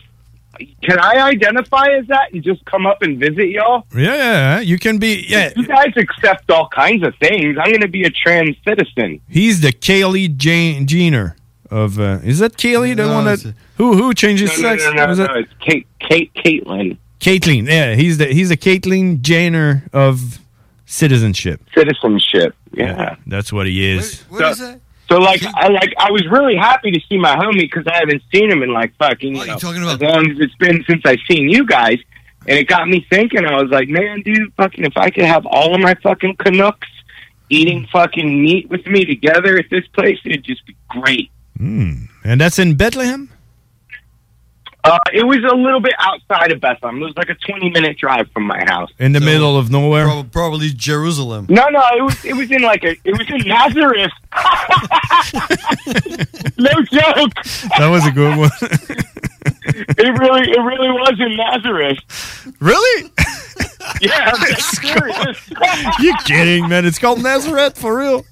Can 0.83 0.99
I 0.99 1.21
identify 1.29 1.87
as 2.01 2.09
that 2.09 2.33
and 2.33 2.43
just 2.43 2.65
come 2.65 2.85
up 2.85 3.01
and 3.03 3.17
visit 3.17 3.49
y'all? 3.51 3.85
Yeah, 3.95 4.15
yeah, 4.17 4.61
you 4.61 4.77
can 4.77 4.99
be. 4.99 5.25
Yeah, 5.29 5.53
You 5.55 5.65
guys 5.65 5.93
accept 5.97 6.51
all 6.51 6.69
kinds 6.69 7.07
of 7.07 7.15
things. 7.21 7.57
I'm 7.61 7.71
going 7.71 7.83
to 7.83 7.87
be 7.89 8.03
a 8.03 8.11
trans 8.11 8.57
citizen. 8.67 9.21
he's 9.29 9.61
the 9.61 9.69
Kaylee 9.73 10.37
Jane 10.37 10.89
Jenner 10.89 11.37
of. 11.71 11.99
Uh, 11.99 12.19
is 12.25 12.39
that 12.41 12.53
Kaylee 12.57 12.97
the 12.97 13.07
No, 13.07 13.15
one 13.15 13.25
that 13.27 13.55
who 13.77 13.95
who 13.95 14.15
changes 14.15 14.51
No, 14.61 14.71
no, 14.71 14.77
sex? 14.77 14.85
no, 14.85 14.93
no, 14.93 15.07
Was 15.09 15.19
no, 15.19 15.25
it 15.27 15.31
It's 15.37 15.53
Kate, 15.61 15.87
Kate, 16.01 16.35
Caitlin. 16.35 16.97
Caitlyn? 17.21 17.69
Yeah, 17.69 17.95
he's 17.95 18.19
the 18.19 18.27
he's 18.27 18.49
the 18.51 18.57
Caitlyn 18.57 19.21
Jenner 19.23 19.85
of 19.93 20.39
citizenship. 20.87 21.61
Citizenship. 21.75 22.55
Yeah. 22.73 23.17
That's 23.27 23.53
what 23.53 23.67
he 23.67 23.85
is. 23.91 24.23
What 24.29 24.41
So- 24.41 24.49
is 24.51 24.59
that? 24.59 24.81
So 25.11 25.17
like 25.19 25.43
I 25.43 25.69
like 25.69 25.95
I 25.99 26.11
was 26.11 26.27
really 26.31 26.55
happy 26.55 26.91
to 26.91 27.01
see 27.09 27.17
my 27.17 27.35
homie 27.35 27.61
because 27.63 27.87
I 27.87 27.97
haven't 27.97 28.23
seen 28.31 28.51
him 28.53 28.63
in 28.63 28.75
like 28.75 28.95
fucking 28.99 29.35
you 29.37 29.47
know, 29.47 29.55
you 29.55 29.59
talking 29.59 29.83
about- 29.83 29.95
as 29.95 30.01
long 30.03 30.31
as 30.31 30.39
it's 30.39 30.55
been 30.57 30.85
since 30.87 31.01
I've 31.07 31.21
seen 31.27 31.49
you 31.49 31.65
guys, 31.65 31.97
and 32.47 32.59
it 32.59 32.69
got 32.69 32.87
me 32.89 33.07
thinking. 33.09 33.47
I 33.47 33.59
was 33.63 33.71
like, 33.71 33.89
man, 33.89 34.21
dude, 34.21 34.53
fucking 34.59 34.85
if 34.85 34.99
I 34.99 35.09
could 35.09 35.25
have 35.25 35.47
all 35.47 35.75
of 35.75 35.81
my 35.81 35.95
fucking 36.03 36.37
Canucks 36.37 36.89
eating 37.49 37.87
fucking 37.91 38.43
meat 38.43 38.69
with 38.69 38.87
me 38.87 39.07
together 39.07 39.57
at 39.57 39.71
this 39.71 39.87
place, 39.95 40.19
it'd 40.27 40.45
just 40.45 40.67
be 40.67 40.77
great. 40.91 41.31
Hmm. 41.59 42.05
And 42.25 42.41
that's 42.41 42.59
in 42.59 42.77
Bethlehem. 42.77 43.31
Uh, 44.85 44.97
it 45.13 45.25
was 45.25 45.39
a 45.39 45.55
little 45.57 45.81
bit 45.81 45.93
outside 45.99 46.53
of 46.53 46.61
Bethlehem. 46.61 47.03
It 47.03 47.05
was 47.05 47.17
like 47.17 47.29
a 47.29 47.35
twenty 47.35 47.69
minute 47.69 47.99
drive 47.99 48.31
from 48.33 48.45
my 48.45 48.61
house. 48.67 48.89
In 48.99 49.13
the 49.13 49.19
So- 49.19 49.25
middle 49.27 49.59
of 49.59 49.71
nowhere. 49.71 50.07
Prob- 50.07 50.33
Probably 50.33 50.71
Jerusalem. 50.71 51.47
No, 51.51 51.69
no, 51.69 51.83
it 51.99 52.03
was 52.03 52.25
it 52.25 52.35
was 52.37 52.51
in 52.51 52.63
like 52.63 52.85
a 52.85 52.93
it 53.05 53.19
was 53.19 53.29
in 53.29 53.47
Nazareth. 53.47 54.13
no 56.59 56.71
joke. 56.93 57.35
That 57.79 57.89
was 57.91 58.07
a 58.07 58.13
good 58.13 58.39
one. 58.39 58.51
It 59.71 60.19
really 60.19 60.51
it 60.51 60.59
really 60.61 60.89
was 60.91 61.21
in 61.21 61.37
Nazareth. 61.37 61.99
really? 62.61 63.11
Yeah, 64.01 64.33
I'm 64.35 64.55
serious. 64.57 65.51
you 66.01 66.15
kidding, 66.25 66.69
man? 66.69 66.85
It's 66.87 66.99
called 66.99 67.23
Nazareth 67.23 67.77
for 67.79 67.99
real. 67.99 68.25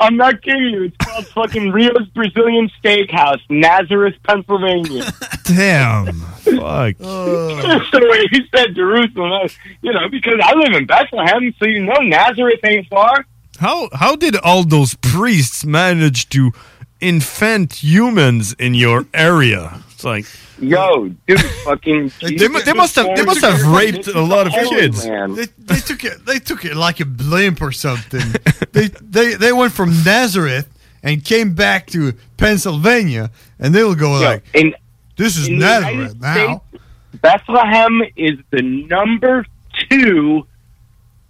I'm 0.00 0.16
not 0.16 0.40
kidding 0.42 0.70
you. 0.70 0.82
It's 0.84 0.96
called 0.96 1.26
fucking 1.28 1.70
Rio's 1.72 2.08
Brazilian 2.14 2.70
Steakhouse, 2.82 3.40
Nazareth, 3.50 4.14
Pennsylvania. 4.26 5.04
Damn. 5.44 6.06
Fuck. 6.12 6.96
Uh. 7.00 7.62
That's 7.62 7.90
the 7.90 8.06
way 8.10 8.26
he 8.30 8.40
said 8.54 8.74
Jerusalem. 8.74 9.32
I- 9.32 9.48
You 9.82 9.92
know, 9.92 10.08
because 10.08 10.40
I 10.42 10.54
live 10.54 10.72
in 10.74 10.86
Bethlehem, 10.86 11.54
so 11.58 11.66
you 11.66 11.84
know 11.84 11.98
Nazareth 12.00 12.60
ain't 12.64 12.88
far. 12.88 13.26
How 13.58 13.88
how 13.92 14.16
did 14.16 14.36
all 14.36 14.64
those 14.64 14.94
priests 14.94 15.64
manage 15.66 16.28
to 16.30 16.52
infant 17.00 17.82
humans 17.82 18.54
in 18.54 18.74
your 18.74 19.06
area. 19.14 19.80
It's 19.92 20.04
like, 20.04 20.26
Yo, 20.60 21.08
dude, 21.26 21.40
fucking. 21.64 22.12
They 22.20 22.48
mu- 22.48 22.60
they 22.60 22.72
must 22.72 22.94
have- 22.96 23.16
they 23.16 23.24
must 23.24 23.40
have 23.42 23.66
raped 23.66 24.06
a 24.08 24.20
lot 24.20 24.46
of 24.46 24.52
kids. 24.52 25.04
They, 25.04 25.46
they 25.58 25.80
took 25.80 26.04
it. 26.04 26.24
They 26.26 26.38
took 26.38 26.64
it 26.64 26.76
like 26.76 27.00
a 27.00 27.04
blimp 27.04 27.62
or 27.62 27.72
something. 27.72 28.20
they, 28.72 28.88
they 29.00 29.34
they 29.34 29.52
went 29.52 29.72
from 29.72 29.90
Nazareth 30.04 30.68
and 31.02 31.24
came 31.24 31.54
back 31.54 31.86
to 31.88 32.12
Pennsylvania, 32.36 33.30
and 33.58 33.74
they'll 33.74 33.94
go 33.94 34.12
like, 34.20 34.44
in, 34.54 34.74
"This 35.16 35.36
is 35.36 35.48
in 35.48 35.58
Nazareth 35.58 36.20
now." 36.20 36.62
States, 36.68 36.84
Bethlehem 37.22 38.02
is 38.16 38.38
the 38.50 38.62
number 38.62 39.44
two 39.90 40.46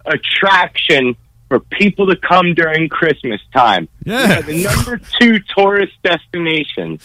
attraction 0.05 1.15
for 1.51 1.59
people 1.59 2.07
to 2.07 2.15
come 2.15 2.53
during 2.53 2.87
Christmas 2.87 3.41
time. 3.53 3.89
Yeah. 4.05 4.27
We 4.27 4.33
are 4.35 4.41
the 4.43 4.63
number 4.63 5.01
two 5.19 5.39
tourist 5.53 5.91
destination. 6.01 6.97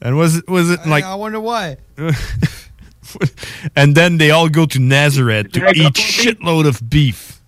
and 0.00 0.16
was 0.16 0.36
it 0.38 0.48
was 0.48 0.70
it 0.70 0.86
like? 0.86 1.04
I 1.04 1.14
wonder 1.14 1.38
why. 1.40 1.76
and 3.76 3.94
then 3.94 4.16
they 4.16 4.30
all 4.30 4.48
go 4.48 4.64
to 4.64 4.78
Nazareth 4.78 5.52
to 5.52 5.60
Can 5.60 5.68
I 5.68 5.72
eat 5.72 5.92
shitload 5.92 6.66
of 6.66 6.88
beef. 6.88 7.42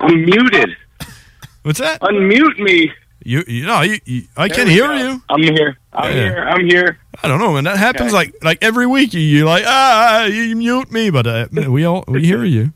I'm 0.00 0.24
muted. 0.24 0.70
What's 1.64 1.80
that? 1.80 2.00
Unmute 2.00 2.58
me. 2.58 2.90
You, 3.22 3.44
you 3.46 3.66
know, 3.66 3.82
you, 3.82 3.98
you, 4.06 4.22
I 4.38 4.48
There 4.48 4.56
can 4.56 4.68
hear 4.68 4.86
go. 4.86 4.94
you. 4.96 5.22
I'm 5.28 5.42
here. 5.42 5.76
I'm 5.92 6.12
Yeah. 6.16 6.22
here. 6.22 6.44
I'm 6.48 6.64
here. 6.64 6.98
I 7.22 7.28
don't 7.28 7.40
know, 7.40 7.52
man. 7.52 7.64
That 7.64 7.76
happens 7.76 8.14
Okay. 8.14 8.16
like 8.16 8.34
like 8.42 8.58
every 8.62 8.86
week. 8.86 9.12
You 9.12 9.20
you 9.20 9.44
like 9.44 9.64
ah, 9.66 10.24
you 10.24 10.56
mute 10.56 10.90
me, 10.90 11.10
but 11.10 11.26
uh, 11.26 11.46
we 11.68 11.84
all 11.84 12.04
we 12.08 12.24
hear 12.24 12.44
you. 12.44 12.72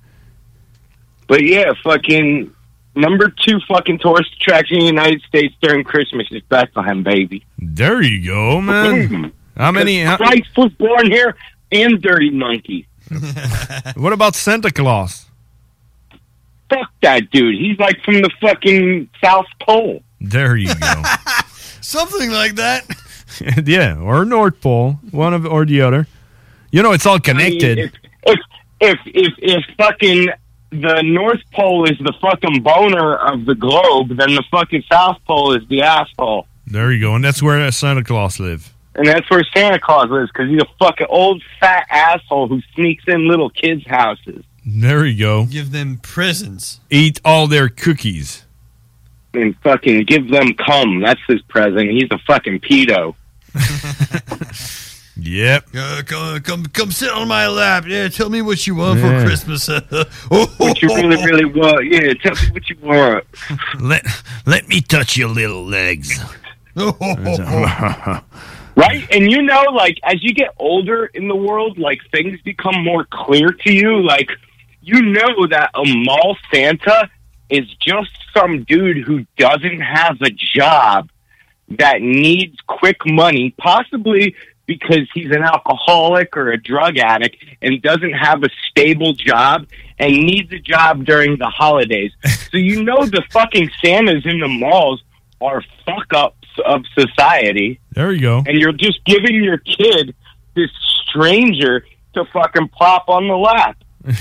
But 1.31 1.44
yeah, 1.44 1.74
fucking 1.85 2.52
number 2.97 3.28
two 3.28 3.61
fucking 3.69 4.01
tourist 4.01 4.35
attraction 4.35 4.78
in 4.78 4.81
the 4.81 4.86
United 4.86 5.23
States 5.23 5.55
during 5.62 5.85
Christmas 5.85 6.27
is 6.32 6.43
Bethlehem, 6.48 7.05
baby. 7.05 7.44
There 7.57 8.02
you 8.02 8.27
go, 8.27 8.61
man. 8.61 9.09
Mm-hmm. 9.09 9.27
How 9.57 9.70
many? 9.70 10.02
How, 10.02 10.16
Christ 10.16 10.51
was 10.57 10.73
born 10.73 11.09
here 11.09 11.36
and 11.70 12.02
Dirty 12.02 12.31
Monkey. 12.31 12.89
what 13.94 14.12
about 14.12 14.35
Santa 14.35 14.73
Claus? 14.73 15.27
Fuck 16.69 16.90
that 17.02 17.31
dude. 17.31 17.55
He's 17.55 17.78
like 17.78 18.02
from 18.02 18.23
the 18.23 18.31
fucking 18.40 19.09
South 19.23 19.47
Pole. 19.61 20.02
There 20.20 20.57
you 20.57 20.74
go. 20.74 21.02
Something 21.81 22.32
like 22.32 22.57
that. 22.57 22.89
yeah, 23.65 23.97
or 24.01 24.24
North 24.24 24.61
Pole, 24.61 24.98
one 25.12 25.32
of 25.32 25.47
or 25.47 25.65
the 25.65 25.81
other. 25.82 26.09
You 26.73 26.82
know, 26.82 26.90
it's 26.90 27.07
all 27.07 27.20
connected. 27.20 27.78
I 27.78 27.82
mean, 27.82 27.93
if, 28.24 28.39
if 28.81 28.98
if 29.07 29.15
if 29.15 29.32
if 29.39 29.77
fucking 29.77 30.31
the 30.71 31.03
North 31.03 31.41
Pole 31.53 31.85
is 31.91 31.99
the 31.99 32.13
fucking 32.21 32.63
boner 32.63 33.17
of 33.17 33.45
the 33.45 33.55
globe, 33.55 34.09
then 34.17 34.35
the 34.35 34.45
fucking 34.51 34.85
South 34.91 35.19
Pole 35.27 35.55
is 35.57 35.67
the 35.69 35.83
asshole. 35.83 36.47
there 36.67 36.93
you 36.93 37.01
go, 37.01 37.15
and 37.15 37.25
that's 37.25 37.43
where 37.43 37.71
Santa 37.73 38.05
Claus 38.05 38.39
live. 38.41 38.73
And 38.95 39.07
that's 39.07 39.29
where 39.31 39.45
Santa 39.55 39.79
Claus 39.79 40.11
lives 40.11 40.31
because 40.33 40.49
he's 40.51 40.61
a 40.63 40.67
fucking 40.79 41.07
old 41.11 41.43
fat 41.61 41.87
asshole 41.91 42.49
who 42.49 42.61
sneaks 42.75 43.05
in 43.07 43.29
little 43.29 43.49
kids' 43.51 43.87
houses 43.87 44.45
There 44.67 45.07
you 45.07 45.19
go. 45.19 45.47
Give 45.47 45.71
them 45.71 45.99
presents. 45.99 46.81
Eat 46.91 47.21
all 47.25 47.47
their 47.47 47.69
cookies. 47.69 48.45
and 49.33 49.57
fucking 49.63 50.05
give 50.07 50.29
them 50.29 50.55
cum. 50.55 51.01
That's 51.01 51.21
his 51.29 51.41
present. 51.43 51.89
He's 51.91 52.09
a 52.11 52.19
fucking 52.27 52.61
pedo. 52.61 53.15
Yep. 55.23 55.67
Uh, 55.77 56.03
come, 56.07 56.41
come, 56.41 56.65
come 56.67 56.91
sit 56.91 57.11
on 57.11 57.29
my 57.29 57.47
lap. 57.47 57.85
Yeah, 57.87 58.09
tell 58.09 58.31
me 58.31 58.41
what 58.43 58.67
you 58.67 58.75
want 58.75 58.99
Yeah. 59.01 59.21
for 59.21 59.27
Christmas. 59.27 59.69
What 60.29 60.81
you 60.83 60.89
really, 60.89 61.23
really 61.25 61.45
want? 61.45 61.87
Yeah, 61.87 62.15
tell 62.15 62.35
me 62.35 62.51
what 62.53 62.69
you 62.71 62.77
want. 62.83 63.25
Let 63.81 64.05
let 64.47 64.69
me 64.69 64.81
touch 64.81 65.17
your 65.17 65.29
little 65.29 65.65
legs. 65.65 66.19
Right? 68.77 69.05
And 69.11 69.31
you 69.31 69.43
know, 69.43 69.63
like, 69.75 69.99
as 70.05 70.23
you 70.23 70.33
get 70.33 70.55
older 70.59 71.07
in 71.07 71.29
the 71.29 71.37
world, 71.37 71.77
like, 71.79 71.99
things 72.13 72.41
become 72.43 72.83
more 72.83 73.05
clear 73.11 73.51
to 73.51 73.73
you. 73.73 74.01
Like, 74.01 74.31
you 74.81 75.03
know 75.03 75.47
that 75.49 75.71
a 75.75 75.83
mall 75.85 76.37
Santa 76.53 77.11
is 77.51 77.69
just 77.81 78.11
some 78.33 78.63
dude 78.63 78.99
who 79.05 79.27
doesn't 79.37 79.81
have 79.81 80.17
a 80.23 80.31
job 80.31 81.11
that 81.69 82.01
needs 82.01 82.57
quick 82.69 83.05
money, 83.05 83.55
possibly 83.59 84.35
because 84.75 85.09
he's 85.13 85.31
an 85.35 85.43
alcoholic 85.43 86.37
or 86.37 86.53
a 86.53 86.57
drug 86.63 86.97
addict 86.97 87.37
and 87.61 87.83
doesn't 87.83 88.13
have 88.13 88.45
a 88.45 88.49
stable 88.71 89.13
job 89.15 89.67
and 89.99 90.13
needs 90.13 90.53
a 90.53 90.61
job 90.61 91.05
during 91.05 91.37
the 91.39 91.49
holidays. 91.49 92.13
so 92.53 92.57
you 92.57 92.85
know 92.85 93.05
the 93.05 93.23
fucking 93.33 93.69
Santas 93.85 94.25
in 94.25 94.39
the 94.39 94.47
malls 94.47 95.03
are 95.41 95.61
fuck 95.85 96.07
ups 96.15 96.49
of 96.65 96.85
society 96.97 97.81
There 97.97 98.13
you 98.13 98.21
go. 98.21 98.45
and 98.47 98.57
you're 98.59 98.73
just 98.73 99.05
giving 99.05 99.43
your 99.43 99.59
kid 99.59 100.15
this 100.55 100.71
stranger 101.09 101.85
to 102.15 102.25
fucking 102.27 102.69
pop 102.69 103.09
on 103.09 103.27
the 103.27 103.37
lap. 103.37 103.77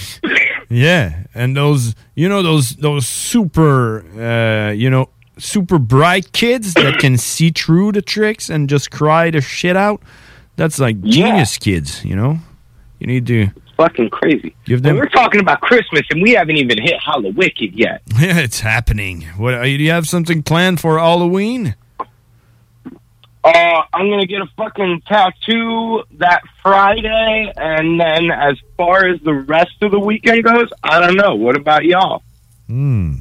Yeah, 0.72 1.24
and 1.34 1.58
those 1.58 1.96
you 2.14 2.30
know 2.30 2.44
those 2.44 2.76
those 2.76 3.08
super 3.08 4.06
uh, 4.22 4.72
you 4.72 4.88
know 4.88 5.10
super 5.40 5.80
bright 5.80 6.32
kids 6.32 6.76
that 6.76 7.00
can 7.00 7.18
see 7.18 7.50
through 7.50 7.94
the 7.94 8.04
tricks 8.04 8.50
and 8.52 8.70
just 8.70 8.92
cry 8.92 9.32
the 9.32 9.42
shit 9.42 9.76
out. 9.76 10.00
That's 10.60 10.78
like 10.78 11.02
genius 11.02 11.58
kids, 11.58 12.04
you 12.04 12.16
know. 12.18 12.38
You 13.00 13.08
need 13.08 13.26
to 13.28 13.48
Fucking 13.78 14.10
crazy. 14.10 14.54
give 14.66 14.82
Well, 14.84 14.90
them. 14.94 14.98
we're 14.98 15.08
talking 15.08 15.40
about 15.40 15.62
Christmas 15.62 16.02
and 16.12 16.22
we 16.22 16.32
haven't 16.32 16.58
even 16.58 16.82
hit 16.82 16.96
Hallowicked 17.02 17.72
yet. 17.74 18.02
Yeah, 18.20 18.38
it's 18.40 18.60
happening. 18.60 19.22
What 19.38 19.62
do 19.64 19.70
you 19.70 19.90
have 19.92 20.06
something 20.06 20.44
planned 20.44 20.82
for 20.82 21.00
Halloween? 21.00 21.76
Uh, 23.42 23.82
I'm 23.94 24.10
gonna 24.10 24.26
get 24.26 24.42
a 24.42 24.48
fucking 24.58 25.04
tattoo 25.08 26.04
that 26.18 26.42
Friday, 26.62 27.54
and 27.56 27.98
then 27.98 28.30
as 28.32 28.58
far 28.76 29.08
as 29.08 29.22
the 29.22 29.34
rest 29.34 29.82
of 29.82 29.92
the 29.92 30.00
weekend 30.00 30.44
goes, 30.44 30.68
I 30.84 31.00
don't 31.00 31.16
know. 31.16 31.36
What 31.36 31.56
about 31.56 31.86
y'all? 31.86 32.22
Hmm. 32.68 33.20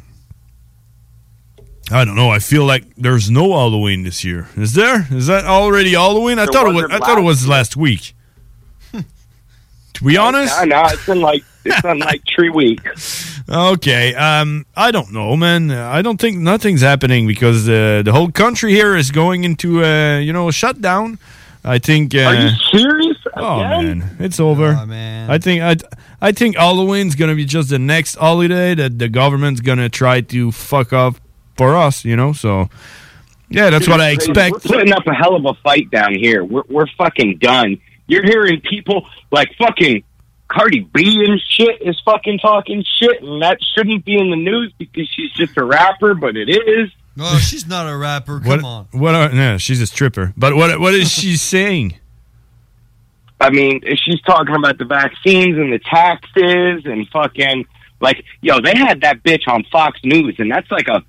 I 1.91 2.05
don't 2.05 2.17
know. 2.17 2.31
I 2.31 2.39
feel 2.39 2.65
like 2.67 2.85
there's 2.97 3.31
no 3.31 3.53
Halloween 3.53 4.03
this 4.03 4.23
year. 4.25 4.49
Is 4.57 4.75
there? 4.75 5.07
Is 5.11 5.27
that 5.29 5.45
already 5.45 5.93
Halloween? 5.93 6.39
I 6.39 6.45
There 6.45 6.53
thought 6.53 6.67
it 6.69 6.75
was. 6.75 6.85
I 6.91 6.99
thought 6.99 7.19
it 7.19 7.23
was 7.23 7.47
last 7.49 7.59
last 7.59 7.77
week. 7.77 8.15
to 8.93 10.05
be 10.05 10.17
honest, 10.17 10.55
I 10.59 10.65
know 10.67 10.83
it's 10.87 11.07
been 11.07 11.21
like 11.21 11.43
it's 11.65 11.81
been 11.83 11.99
like 12.11 12.23
three 12.35 12.51
weeks. 12.51 13.41
Okay, 13.49 14.15
um, 14.15 14.67
I 14.77 14.91
don't 14.91 15.13
know, 15.13 15.35
man. 15.37 15.71
I 15.71 16.03
don't 16.03 16.21
think 16.21 16.37
nothing's 16.39 16.83
happening 16.83 17.27
because 17.27 17.67
uh, 17.69 18.03
the 18.05 18.13
whole 18.13 18.31
country 18.31 18.73
here 18.73 18.95
is 18.95 19.11
going 19.11 19.45
into, 19.45 19.83
uh, 19.83 20.19
you 20.19 20.33
know, 20.35 20.49
a 20.49 20.53
shutdown. 20.53 21.19
I 21.65 21.79
think. 21.79 22.15
Uh, 22.15 22.19
Are 22.21 22.35
you 22.35 22.51
serious? 22.71 23.17
Oh 23.35 23.61
Again? 23.61 23.99
man, 24.01 24.17
it's 24.21 24.39
over. 24.41 24.85
man. 24.87 25.31
I 25.31 25.39
think 25.39 25.63
I, 25.63 25.77
I 26.21 26.33
think 26.33 26.57
Halloween's 26.57 27.15
gonna 27.15 27.35
be 27.35 27.45
just 27.47 27.71
the 27.71 27.79
next 27.79 28.17
holiday 28.17 28.75
that 28.75 28.99
the 28.99 29.09
government's 29.09 29.61
gonna 29.63 29.89
try 29.89 30.21
to 30.21 30.53
fuck 30.53 30.93
up 30.93 31.17
for 31.59 31.77
us. 31.77 32.05
You 32.07 32.17
know, 32.17 32.33
so 32.33 32.71
yeah, 33.51 33.69
that's 33.69 33.87
what 33.89 34.01
I 34.01 34.11
expect. 34.11 34.53
We're 34.55 34.61
putting 34.79 34.93
up 34.95 35.07
a 35.07 35.13
hell 35.13 35.35
of 35.37 35.45
a 35.45 35.55
fight 35.63 35.91
down 35.91 36.15
here. 36.15 36.43
We're 36.43 36.63
we're 36.69 36.87
fucking 36.97 37.39
done. 37.39 37.79
You're 38.07 38.25
hearing 38.25 38.63
people 38.63 39.07
like 39.31 39.51
fucking 39.59 40.05
Cardi 40.49 40.81
B 40.81 41.23
and 41.29 41.39
shit 41.47 41.83
is 41.83 42.01
fucking 42.07 42.39
talking 42.39 42.83
shit, 42.99 43.23
and 43.23 43.43
that 43.43 43.59
shouldn't 43.75 44.07
be 44.07 44.17
in 44.17 44.31
the 44.31 44.37
news 44.37 44.73
because 44.79 45.07
she's 45.15 45.31
just 45.33 45.59
a 45.59 45.65
rapper, 45.65 46.15
but 46.15 46.39
it 46.39 46.49
is. 46.49 46.91
No, 47.17 47.37
she's 47.39 47.67
not 47.67 47.87
a 47.87 47.95
rapper. 47.97 48.39
Come 48.41 48.49
What? 48.49 48.65
on. 48.65 48.87
What? 48.93 49.15
Are, 49.15 49.29
no, 49.33 49.59
she's 49.59 49.83
a 49.83 49.87
stripper. 49.87 50.33
But 50.39 50.55
what? 50.57 50.81
What 50.81 50.95
is 50.95 51.11
she 51.11 51.37
saying? 51.37 51.97
I 53.41 53.51
mean, 53.51 53.83
she's 54.05 54.21
talking 54.23 54.55
about 54.57 54.79
the 54.79 54.85
vaccines 54.85 55.57
and 55.59 55.73
the 55.73 55.79
taxes 55.79 56.83
and 56.87 57.07
fucking 57.11 57.67
like, 58.01 58.25
yo, 58.41 58.61
they 58.61 58.75
had 58.77 59.03
that 59.03 59.23
bitch 59.23 59.47
on 59.49 59.65
Fox 59.71 60.01
News, 60.05 60.37
and 60.39 60.51
that's 60.51 60.71
like 60.71 60.89
a. 60.89 61.03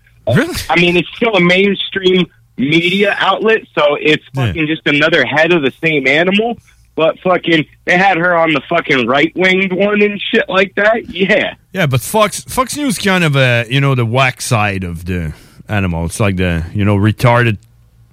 I 0.69 0.75
mean, 0.75 0.97
it's 0.97 1.09
still 1.15 1.35
a 1.35 1.41
mainstream 1.41 2.25
media 2.57 3.15
outlet, 3.17 3.61
so 3.73 3.95
it's 3.95 4.23
fucking 4.35 4.67
just 4.67 4.85
another 4.85 5.25
head 5.25 5.53
of 5.53 5.61
the 5.61 5.71
same 5.83 6.07
animal. 6.07 6.57
But 6.95 7.17
fucking, 7.19 7.65
they 7.85 7.97
had 7.97 8.17
her 8.17 8.35
on 8.35 8.51
the 8.51 8.61
fucking 8.67 9.07
right 9.07 9.31
winged 9.35 9.71
one 9.71 10.01
and 10.01 10.19
shit 10.21 10.49
like 10.49 10.75
that. 10.75 11.07
Yeah. 11.09 11.55
Yeah, 11.71 11.85
but 11.85 12.01
Fox 12.01 12.43
Fox 12.43 12.75
News 12.75 12.97
kind 12.97 13.23
of 13.23 13.35
a 13.37 13.65
you 13.69 13.79
know 13.79 13.95
the 13.95 14.05
whack 14.05 14.41
side 14.41 14.83
of 14.83 15.05
the 15.05 15.33
animal. 15.69 16.05
It's 16.05 16.19
like 16.19 16.35
the 16.35 16.65
you 16.73 16.83
know 16.83 16.97
retarded 16.97 17.57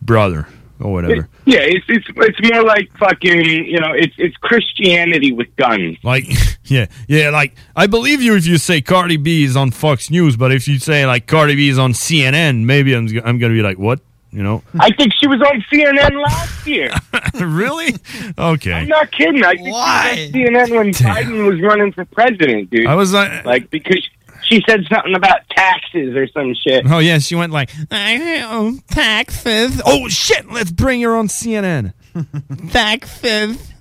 brother 0.02 0.46
or 0.80 0.92
whatever. 0.92 1.28
Yeah, 1.44 1.60
it's 1.60 1.86
it's 1.88 2.06
it's 2.08 2.50
more 2.50 2.64
like 2.64 2.90
fucking, 2.98 3.44
you 3.44 3.80
know, 3.80 3.92
it's 3.92 4.14
it's 4.18 4.36
Christianity 4.38 5.32
with 5.32 5.54
guns. 5.56 5.98
Like 6.02 6.24
yeah, 6.64 6.86
yeah. 7.08 7.30
Like 7.30 7.54
I 7.74 7.86
believe 7.86 8.22
you 8.22 8.36
if 8.36 8.46
you 8.46 8.58
say 8.58 8.80
Cardi 8.80 9.16
B 9.16 9.44
is 9.44 9.56
on 9.56 9.70
Fox 9.70 10.10
News, 10.10 10.36
but 10.36 10.52
if 10.52 10.68
you 10.68 10.78
say 10.78 11.06
like 11.06 11.26
Cardi 11.26 11.54
B 11.54 11.68
is 11.68 11.78
on 11.78 11.92
CNN, 11.92 12.64
maybe 12.64 12.94
I'm 12.94 13.08
I'm 13.24 13.38
gonna 13.38 13.54
be 13.54 13.62
like 13.62 13.78
what 13.78 14.00
you 14.30 14.42
know. 14.42 14.62
I 14.78 14.90
think 14.92 15.12
she 15.18 15.26
was 15.26 15.40
on 15.40 15.64
CNN 15.72 16.22
last 16.22 16.66
year. 16.66 16.90
really? 17.40 17.94
Okay. 18.36 18.72
I'm 18.72 18.88
not 18.88 19.10
kidding. 19.10 19.42
I 19.44 19.54
think 19.54 19.72
Why? 19.72 20.14
she 20.14 20.40
was 20.40 20.48
on 20.48 20.66
CNN 20.66 20.76
when 20.76 20.92
Biden 20.92 21.48
was 21.48 21.60
running 21.62 21.92
for 21.92 22.04
president, 22.04 22.70
dude. 22.70 22.86
I 22.86 22.94
was 22.96 23.14
like, 23.14 23.44
like 23.44 23.70
because 23.70 24.06
she 24.48 24.62
said 24.68 24.86
something 24.90 25.14
about 25.14 25.48
taxes 25.50 26.14
or 26.14 26.26
some 26.28 26.54
shit. 26.54 26.84
Oh 26.88 26.98
yeah, 26.98 27.18
she 27.18 27.34
went 27.34 27.52
like, 27.52 27.70
I 27.90 28.42
owe 28.44 28.78
taxes. 28.88 29.80
Oh 29.84 30.08
shit, 30.08 30.50
let's 30.50 30.70
bring 30.70 31.02
her 31.02 31.16
on 31.16 31.28
CNN. 31.28 31.92
taxes. 32.70 33.72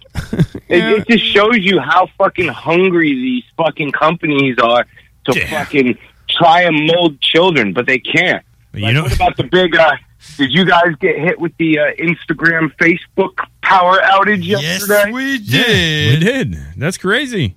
It, 0.69 0.83
it 0.83 1.07
just 1.07 1.25
shows 1.25 1.57
you 1.59 1.79
how 1.79 2.07
fucking 2.17 2.47
hungry 2.47 3.13
these 3.13 3.43
fucking 3.57 3.91
companies 3.91 4.57
are 4.59 4.85
to 5.25 5.47
fucking 5.47 5.97
try 6.29 6.61
and 6.61 6.87
mold 6.87 7.19
children, 7.21 7.73
but 7.73 7.85
they 7.85 7.99
can't. 7.99 8.43
You 8.73 8.81
Like, 8.81 9.03
what 9.03 9.15
about 9.15 9.37
the 9.37 9.43
big? 9.43 9.75
Uh, 9.75 9.93
did 10.37 10.51
you 10.51 10.65
guys 10.65 10.95
get 10.99 11.17
hit 11.17 11.39
with 11.39 11.55
the 11.57 11.79
uh, 11.79 11.83
Instagram, 11.99 12.75
Facebook 12.77 13.37
power 13.61 13.97
outage 13.99 14.45
yesterday? 14.45 15.03
Yes, 15.05 15.13
we 15.13 15.37
Yeah, 15.37 16.09
we 16.11 16.19
did. 16.19 16.57
That's 16.77 16.97
crazy. 16.97 17.55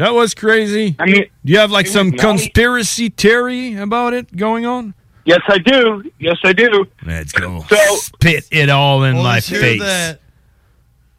That 0.00 0.14
was 0.14 0.34
crazy. 0.34 0.96
I 0.98 1.04
mean, 1.06 1.24
do 1.44 1.52
you 1.52 1.58
have 1.58 1.70
like 1.70 1.86
some 1.86 2.06
was 2.10 2.12
nice. 2.14 2.20
conspiracy 2.22 3.10
theory 3.10 3.76
about 3.76 4.14
it 4.14 4.34
going 4.34 4.64
on? 4.66 4.94
Yes, 5.26 5.40
I 5.48 5.58
do. 5.58 6.02
Yes, 6.18 6.36
I 6.42 6.52
do. 6.54 6.86
Let's 7.06 7.32
go. 7.32 7.64
So 7.68 7.76
Spit 7.96 8.48
it 8.50 8.70
all 8.70 9.04
in 9.04 9.16
my 9.22 9.40
face. 9.40 9.80
that. 9.80 10.20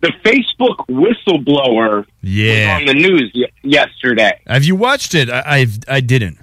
the 0.02 0.12
Facebook 0.26 0.78
whistleblower 0.90 2.06
Yeah. 2.24 2.74
was 2.74 2.82
on 2.82 2.86
the 2.88 2.94
news 2.96 3.32
y- 3.36 3.46
yesterday. 3.62 4.40
Have 4.48 4.64
you 4.66 4.76
watched 4.76 5.14
it? 5.14 5.30
I 5.30 5.44
I've, 5.46 5.78
I 5.88 6.00
didn't. 6.02 6.40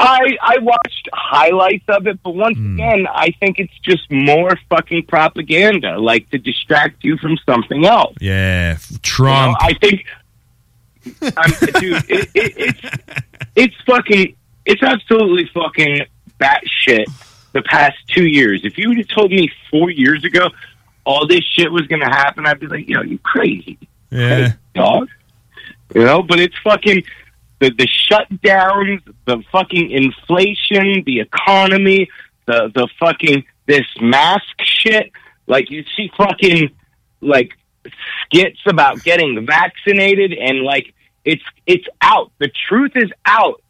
I 0.00 0.20
I 0.42 0.58
watched 0.60 1.08
highlights 1.12 1.84
of 1.88 2.06
it, 2.06 2.20
but 2.22 2.34
once 2.34 2.56
Hmm. 2.56 2.74
again, 2.74 3.06
I 3.12 3.30
think 3.40 3.58
it's 3.58 3.76
just 3.82 4.10
more 4.10 4.50
fucking 4.70 5.04
propaganda, 5.06 5.98
like 5.98 6.28
to 6.30 6.38
distract 6.38 7.02
you 7.04 7.16
from 7.18 7.36
something 7.48 7.84
else. 7.84 8.14
Yeah, 8.20 8.74
f- 8.76 8.86
You 8.90 8.94
know, 8.94 9.00
Trump. 9.02 9.56
I 9.60 9.74
think, 9.80 10.04
I'm, 11.36 11.50
dude, 11.80 12.04
it, 12.08 12.28
it, 12.34 12.54
it's 12.56 12.80
it's 13.56 13.74
fucking, 13.86 14.36
it's 14.64 14.82
absolutely 14.82 15.50
fucking 15.52 16.06
batshit. 16.40 17.06
The 17.52 17.62
past 17.62 17.96
two 18.08 18.26
years, 18.26 18.60
if 18.64 18.76
you 18.76 18.88
would 18.88 18.98
have 18.98 19.08
told 19.08 19.30
me 19.30 19.50
four 19.70 19.90
years 19.90 20.22
ago 20.24 20.50
all 21.04 21.26
this 21.26 21.42
shit 21.42 21.72
was 21.72 21.86
going 21.86 22.02
to 22.02 22.08
happen, 22.08 22.46
I'd 22.46 22.60
be 22.60 22.66
like, 22.66 22.86
yo, 22.88 23.00
you 23.00 23.18
crazy, 23.18 23.78
yeah. 24.10 24.52
dog. 24.74 25.08
You 25.94 26.04
know, 26.04 26.22
but 26.22 26.38
it's 26.38 26.56
fucking 26.62 27.04
the 27.60 27.70
the 27.70 27.86
shutdowns, 27.86 29.00
the 29.24 29.42
fucking 29.50 29.90
inflation, 29.90 31.02
the 31.04 31.20
economy, 31.20 32.08
the 32.46 32.70
the 32.74 32.88
fucking 33.00 33.44
this 33.66 33.86
mask 34.00 34.44
shit. 34.62 35.10
Like 35.46 35.70
you 35.70 35.84
see 35.96 36.10
fucking 36.16 36.70
like 37.20 37.52
skits 38.22 38.60
about 38.66 39.02
getting 39.02 39.46
vaccinated 39.46 40.32
and 40.34 40.60
like 40.60 40.94
it's 41.28 41.44
it's 41.66 41.86
out. 42.00 42.32
The 42.38 42.50
truth 42.68 42.92
is 42.94 43.10
out 43.26 43.62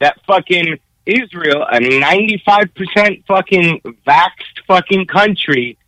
that 0.00 0.20
fucking 0.26 0.78
Israel, 1.06 1.64
a 1.70 1.78
ninety 1.80 2.42
five 2.44 2.74
percent 2.74 3.24
fucking 3.28 3.80
vaxxed 4.06 4.58
fucking 4.66 5.06
country, 5.06 5.78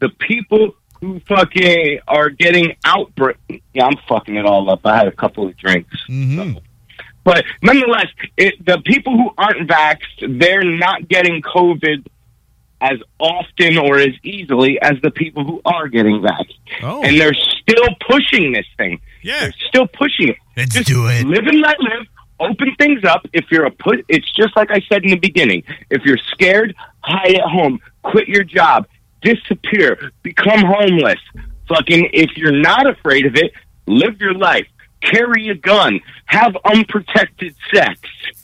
the 0.00 0.10
people 0.10 0.74
who 1.00 1.20
fucking 1.20 2.00
are 2.06 2.28
getting 2.28 2.76
outbreak. 2.84 3.36
Yeah, 3.72 3.86
I'm 3.86 3.96
fucking 4.08 4.36
it 4.36 4.44
all 4.44 4.70
up. 4.70 4.80
I 4.84 4.96
had 4.96 5.08
a 5.08 5.12
couple 5.12 5.46
of 5.46 5.56
drinks. 5.56 5.96
Mm-hmm. 6.08 6.58
But 7.24 7.44
nonetheless, 7.62 8.06
it, 8.36 8.64
the 8.64 8.80
people 8.84 9.16
who 9.16 9.30
aren't 9.36 9.68
vaxxed, 9.68 10.38
they're 10.38 10.62
not 10.62 11.08
getting 11.08 11.42
COVID 11.42 12.06
as 12.80 12.98
often 13.18 13.78
or 13.78 13.98
as 13.98 14.14
easily 14.22 14.80
as 14.80 15.00
the 15.02 15.10
people 15.10 15.44
who 15.44 15.60
are 15.64 15.88
getting 15.88 16.20
vaxxed. 16.20 16.58
Oh. 16.82 17.02
And 17.02 17.18
they're 17.18 17.34
still 17.34 17.88
pushing 18.08 18.52
this 18.52 18.66
thing. 18.76 19.00
Yeah. 19.26 19.40
They're 19.40 19.54
still 19.68 19.86
pushing 19.88 20.28
it. 20.28 20.36
Let's 20.56 20.74
Just 20.74 20.86
do 20.88 21.06
it. 21.08 21.26
Live 21.26 21.46
and 21.46 21.60
let 21.60 21.78
live. 21.80 22.06
Open 22.38 22.74
things 22.78 23.02
up. 23.04 23.26
If 23.32 23.46
you're 23.50 23.64
a 23.64 23.70
put, 23.70 24.04
it's 24.08 24.30
just 24.34 24.54
like 24.56 24.70
I 24.70 24.80
said 24.88 25.04
in 25.04 25.10
the 25.10 25.16
beginning. 25.18 25.64
If 25.90 26.04
you're 26.04 26.18
scared, 26.32 26.74
hide 27.00 27.34
at 27.34 27.42
home. 27.48 27.80
Quit 28.02 28.28
your 28.28 28.44
job. 28.44 28.86
Disappear. 29.22 30.12
Become 30.22 30.60
homeless. 30.64 31.18
Fucking, 31.68 32.10
if 32.12 32.36
you're 32.36 32.52
not 32.52 32.86
afraid 32.88 33.26
of 33.26 33.34
it, 33.36 33.52
live 33.86 34.20
your 34.20 34.34
life. 34.34 34.66
Carry 35.02 35.48
a 35.48 35.54
gun. 35.54 36.00
Have 36.26 36.56
unprotected 36.64 37.54
sex. 37.72 37.98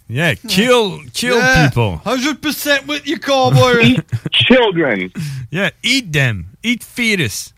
Yeah, 0.09 0.35
kill 0.35 1.01
kill 1.15 1.39
Yeah. 1.39 1.69
people. 1.69 1.97
Hundred 1.99 2.43
percent 2.43 2.87
with 2.87 3.07
you, 3.07 3.19
cowboy. 3.19 3.81
Eat 3.83 4.01
children. 4.31 5.13
Yeah, 5.51 5.71
eat 5.83 6.13
them. 6.13 6.57
Eat 6.63 6.83
fetus. 6.83 7.53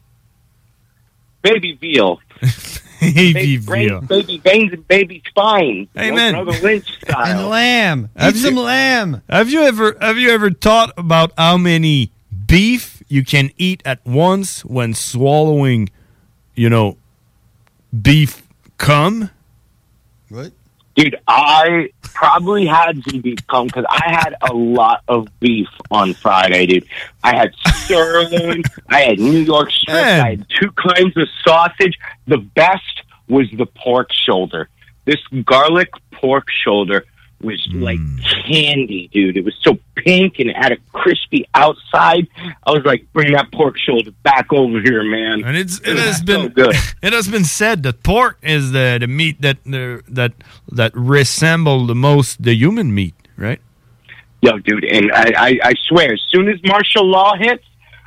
Baby 1.42 1.76
veal. 1.80 2.20
Baby 3.14 3.56
veal. 3.56 4.00
baby 4.02 4.38
veins, 4.38 4.72
and 4.72 4.86
baby 4.88 5.22
spines. 5.28 5.88
You 5.94 6.12
know, 6.12 6.28
Amen. 6.42 6.46
Lynch 6.62 6.88
style. 7.02 7.26
and 7.40 7.48
lamb. 7.48 8.10
Have 8.16 8.36
Eat 8.36 8.40
some 8.40 8.54
you- 8.56 8.60
lamb. 8.62 9.22
Have 9.28 9.50
you 9.50 9.62
ever 9.62 9.96
have 10.00 10.18
you 10.18 10.30
ever 10.30 10.50
thought 10.50 10.92
about 10.96 11.32
how 11.38 11.56
many 11.56 12.10
beef 12.46 13.02
you 13.08 13.24
can 13.24 13.50
eat 13.56 13.82
at 13.84 14.04
once 14.06 14.64
when 14.64 14.94
swallowing, 14.94 15.88
you 16.54 16.68
know, 16.70 16.96
beef 18.02 18.42
cum? 18.78 19.30
What? 20.28 20.52
Dude, 20.94 21.16
I 21.26 21.90
probably 22.02 22.66
had 22.66 23.02
some 23.08 23.20
beef 23.20 23.44
come 23.48 23.66
because 23.66 23.84
I 23.88 24.10
had 24.10 24.36
a 24.48 24.54
lot 24.54 25.02
of 25.08 25.28
beef 25.40 25.68
on 25.90 26.14
Friday, 26.14 26.66
dude. 26.66 26.86
I 27.24 27.36
had 27.36 27.52
sirloin, 27.86 28.62
I 28.88 29.00
had 29.00 29.18
New 29.18 29.40
York 29.40 29.70
strip, 29.70 29.96
I 29.96 30.30
had 30.30 30.46
two 30.48 30.70
kinds 30.70 31.16
of 31.16 31.28
sausage. 31.44 31.98
The 32.28 32.38
best 32.38 33.02
was 33.28 33.48
the 33.52 33.66
pork 33.66 34.10
shoulder. 34.12 34.68
This 35.04 35.20
garlic 35.44 35.90
pork 36.12 36.46
shoulder 36.64 37.04
was 37.44 37.66
like 37.72 37.98
candy, 38.46 39.08
dude. 39.12 39.36
It 39.36 39.44
was 39.44 39.54
so 39.62 39.78
pink 39.96 40.38
and 40.38 40.50
it 40.50 40.56
had 40.56 40.72
a 40.72 40.76
crispy 40.92 41.46
outside. 41.54 42.28
I 42.66 42.72
was 42.72 42.84
like, 42.84 43.10
bring 43.12 43.32
that 43.32 43.52
pork 43.52 43.78
shoulder 43.78 44.10
back 44.22 44.52
over 44.52 44.80
here, 44.80 45.02
man. 45.02 45.44
And 45.44 45.56
it's 45.56 45.80
it 45.80 45.96
has 45.96 46.18
so 46.18 46.24
been 46.24 46.48
good. 46.48 46.74
it 47.02 47.12
has 47.12 47.28
been 47.28 47.44
said 47.44 47.82
that 47.84 48.02
pork 48.02 48.38
is 48.42 48.72
the 48.72 48.98
the 49.00 49.06
meat 49.06 49.40
that 49.42 49.58
uh, 49.66 50.02
that 50.08 50.32
that 50.70 50.92
resemble 50.94 51.86
the 51.86 51.94
most 51.94 52.42
the 52.42 52.54
human 52.54 52.94
meat, 52.94 53.14
right? 53.36 53.60
Yo, 54.40 54.58
dude, 54.58 54.84
and 54.84 55.10
I, 55.10 55.32
I, 55.36 55.58
I 55.64 55.72
swear, 55.88 56.12
as 56.12 56.20
soon 56.28 56.50
as 56.50 56.60
martial 56.64 57.06
law 57.06 57.34
hits, 57.34 57.64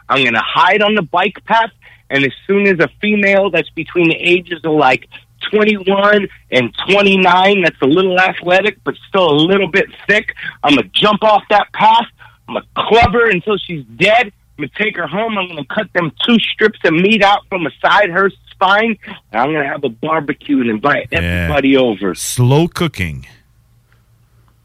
I'm 0.08 0.24
gonna 0.24 0.40
hide 0.40 0.84
on 0.84 0.94
the 0.94 1.02
bike 1.02 1.44
path, 1.46 1.72
and 2.12 2.24
as 2.24 2.34
soon 2.46 2.68
as 2.68 2.80
a 2.80 2.90
female 3.02 3.50
that's 3.50 3.72
between 3.72 4.10
the 4.10 4.16
ages 4.16 4.62
of 4.64 4.74
like 4.74 5.08
21 5.52 6.28
and 6.52 6.74
29, 6.90 7.62
that's 7.64 7.82
a 7.82 7.86
little 7.86 8.20
athletic 8.20 8.84
but 8.84 8.96
still 9.08 9.30
a 9.32 9.36
little 9.36 9.68
bit 9.70 9.86
thick, 10.08 10.34
I'm 10.64 10.76
gonna 10.76 10.88
jump 10.94 11.24
off 11.24 11.44
that 11.50 11.72
path. 11.74 12.08
I'm 12.48 12.56
gonna 12.56 12.66
club 12.76 13.12
her 13.14 13.30
until 13.30 13.58
she's 13.58 13.84
dead. 13.98 14.32
I'm 14.58 14.66
gonna 14.66 14.70
take 14.78 14.98
her 14.98 15.08
home. 15.08 15.38
I'm 15.38 15.48
gonna 15.48 15.66
cut 15.66 15.92
them 15.94 16.12
two 16.26 16.40
strips 16.40 16.80
of 16.84 16.94
meat 16.94 17.24
out 17.24 17.42
from 17.50 17.64
beside 17.66 18.10
her 18.10 18.32
spine, 18.52 18.98
and 19.06 19.16
I'm 19.42 19.52
gonna 19.54 19.68
have 19.68 19.84
a 19.84 19.90
barbecue 19.90 20.62
and 20.62 20.70
invite 20.70 21.10
everybody 21.12 21.78
over. 21.78 22.16
Slow 22.16 22.68
cooking. 22.68 23.28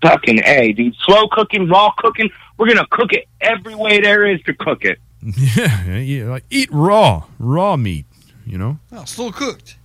Fucking 0.00 0.40
A, 0.44 0.72
dude. 0.72 0.94
Slow 1.04 1.28
cooking, 1.28 1.68
raw 1.68 1.92
cooking. 1.98 2.30
We're 2.58 2.68
gonna 2.68 2.86
cook 2.90 3.12
it 3.12 3.26
every 3.40 3.74
way 3.74 4.00
there 4.00 4.26
is 4.28 4.40
to 4.42 4.54
cook 4.54 4.84
it. 4.84 4.98
Yeah, 5.56 5.98
yeah, 5.98 6.24
like 6.24 6.44
eat 6.50 6.68
raw, 6.72 7.24
raw 7.38 7.76
meat. 7.76 8.06
You 8.44 8.58
know. 8.58 8.78
Oh, 8.90 9.04
slow 9.04 9.30
cooked. 9.30 9.76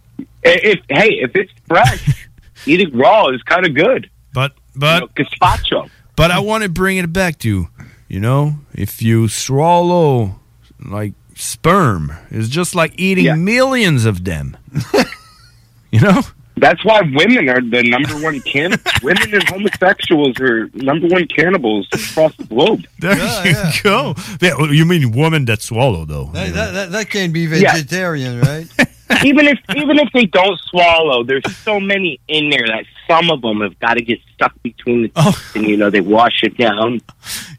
If 0.44 0.80
hey, 0.90 1.20
if 1.22 1.36
it's 1.36 1.52
fresh, 1.68 2.28
eating 2.66 2.96
raw 2.98 3.28
is 3.30 3.42
kind 3.44 3.66
of 3.66 3.74
good. 3.76 4.10
But 4.34 4.54
but 4.76 5.14
gazpacho. 5.16 5.90
But 6.16 6.32
I 6.32 6.40
want 6.40 6.64
to 6.64 6.70
bring 6.70 6.98
it 6.98 7.14
back 7.14 7.38
to, 7.40 7.50
you 7.50 7.70
you 8.08 8.20
know, 8.20 8.56
if 8.74 9.02
you 9.02 9.28
swallow 9.28 10.40
like 10.84 11.14
sperm, 11.36 12.14
it's 12.32 12.50
just 12.50 12.74
like 12.76 12.94
eating 12.98 13.44
millions 13.44 14.06
of 14.06 14.24
them. 14.24 14.58
you 15.92 16.02
know? 16.02 16.22
That's 16.60 16.84
why 16.84 17.02
women 17.02 17.50
are 17.50 17.62
the 17.62 17.84
number 17.84 18.20
one 18.20 18.40
can. 18.42 18.72
women 19.04 19.32
and 19.32 19.44
homosexuals 19.48 20.40
are 20.40 20.68
number 20.74 21.08
one 21.08 21.28
cannibals 21.28 21.88
across 21.94 22.36
the 22.38 22.46
globe. 22.46 22.84
There 22.98 23.16
you 23.46 23.54
go. 23.84 24.16
Yeah, 24.42 24.56
well, 24.58 24.74
you 24.74 24.86
mean 24.86 25.12
women 25.12 25.46
that 25.46 25.62
swallow 25.62 26.06
though? 26.06 26.32
That, 26.34 26.54
that, 26.56 26.72
that, 26.72 26.92
that 26.94 27.10
can't 27.12 27.32
be 27.32 27.42
Yeah. 27.42 27.74
vegetarian, 27.74 28.42
right? 28.42 28.68
Even 29.24 29.48
if 29.48 29.60
even 29.76 30.00
if 30.00 30.10
they 30.14 30.26
don't 30.26 30.60
swallow, 30.70 31.24
there's 31.24 31.44
so 31.58 31.80
many 31.80 32.20
in 32.28 32.50
there 32.50 32.66
that 32.68 32.86
some 33.08 33.30
of 33.32 33.42
them 33.42 33.62
have 33.62 33.80
got 33.80 33.96
to 33.96 34.02
get 34.04 34.20
stuck 34.34 34.54
between 34.64 35.04
the 35.04 35.08
teeth, 35.10 35.56
and 35.56 35.66
you 35.66 35.78
know 35.78 35.90
they 35.90 36.02
wash 36.02 36.44
it 36.44 36.58
down. 36.58 37.02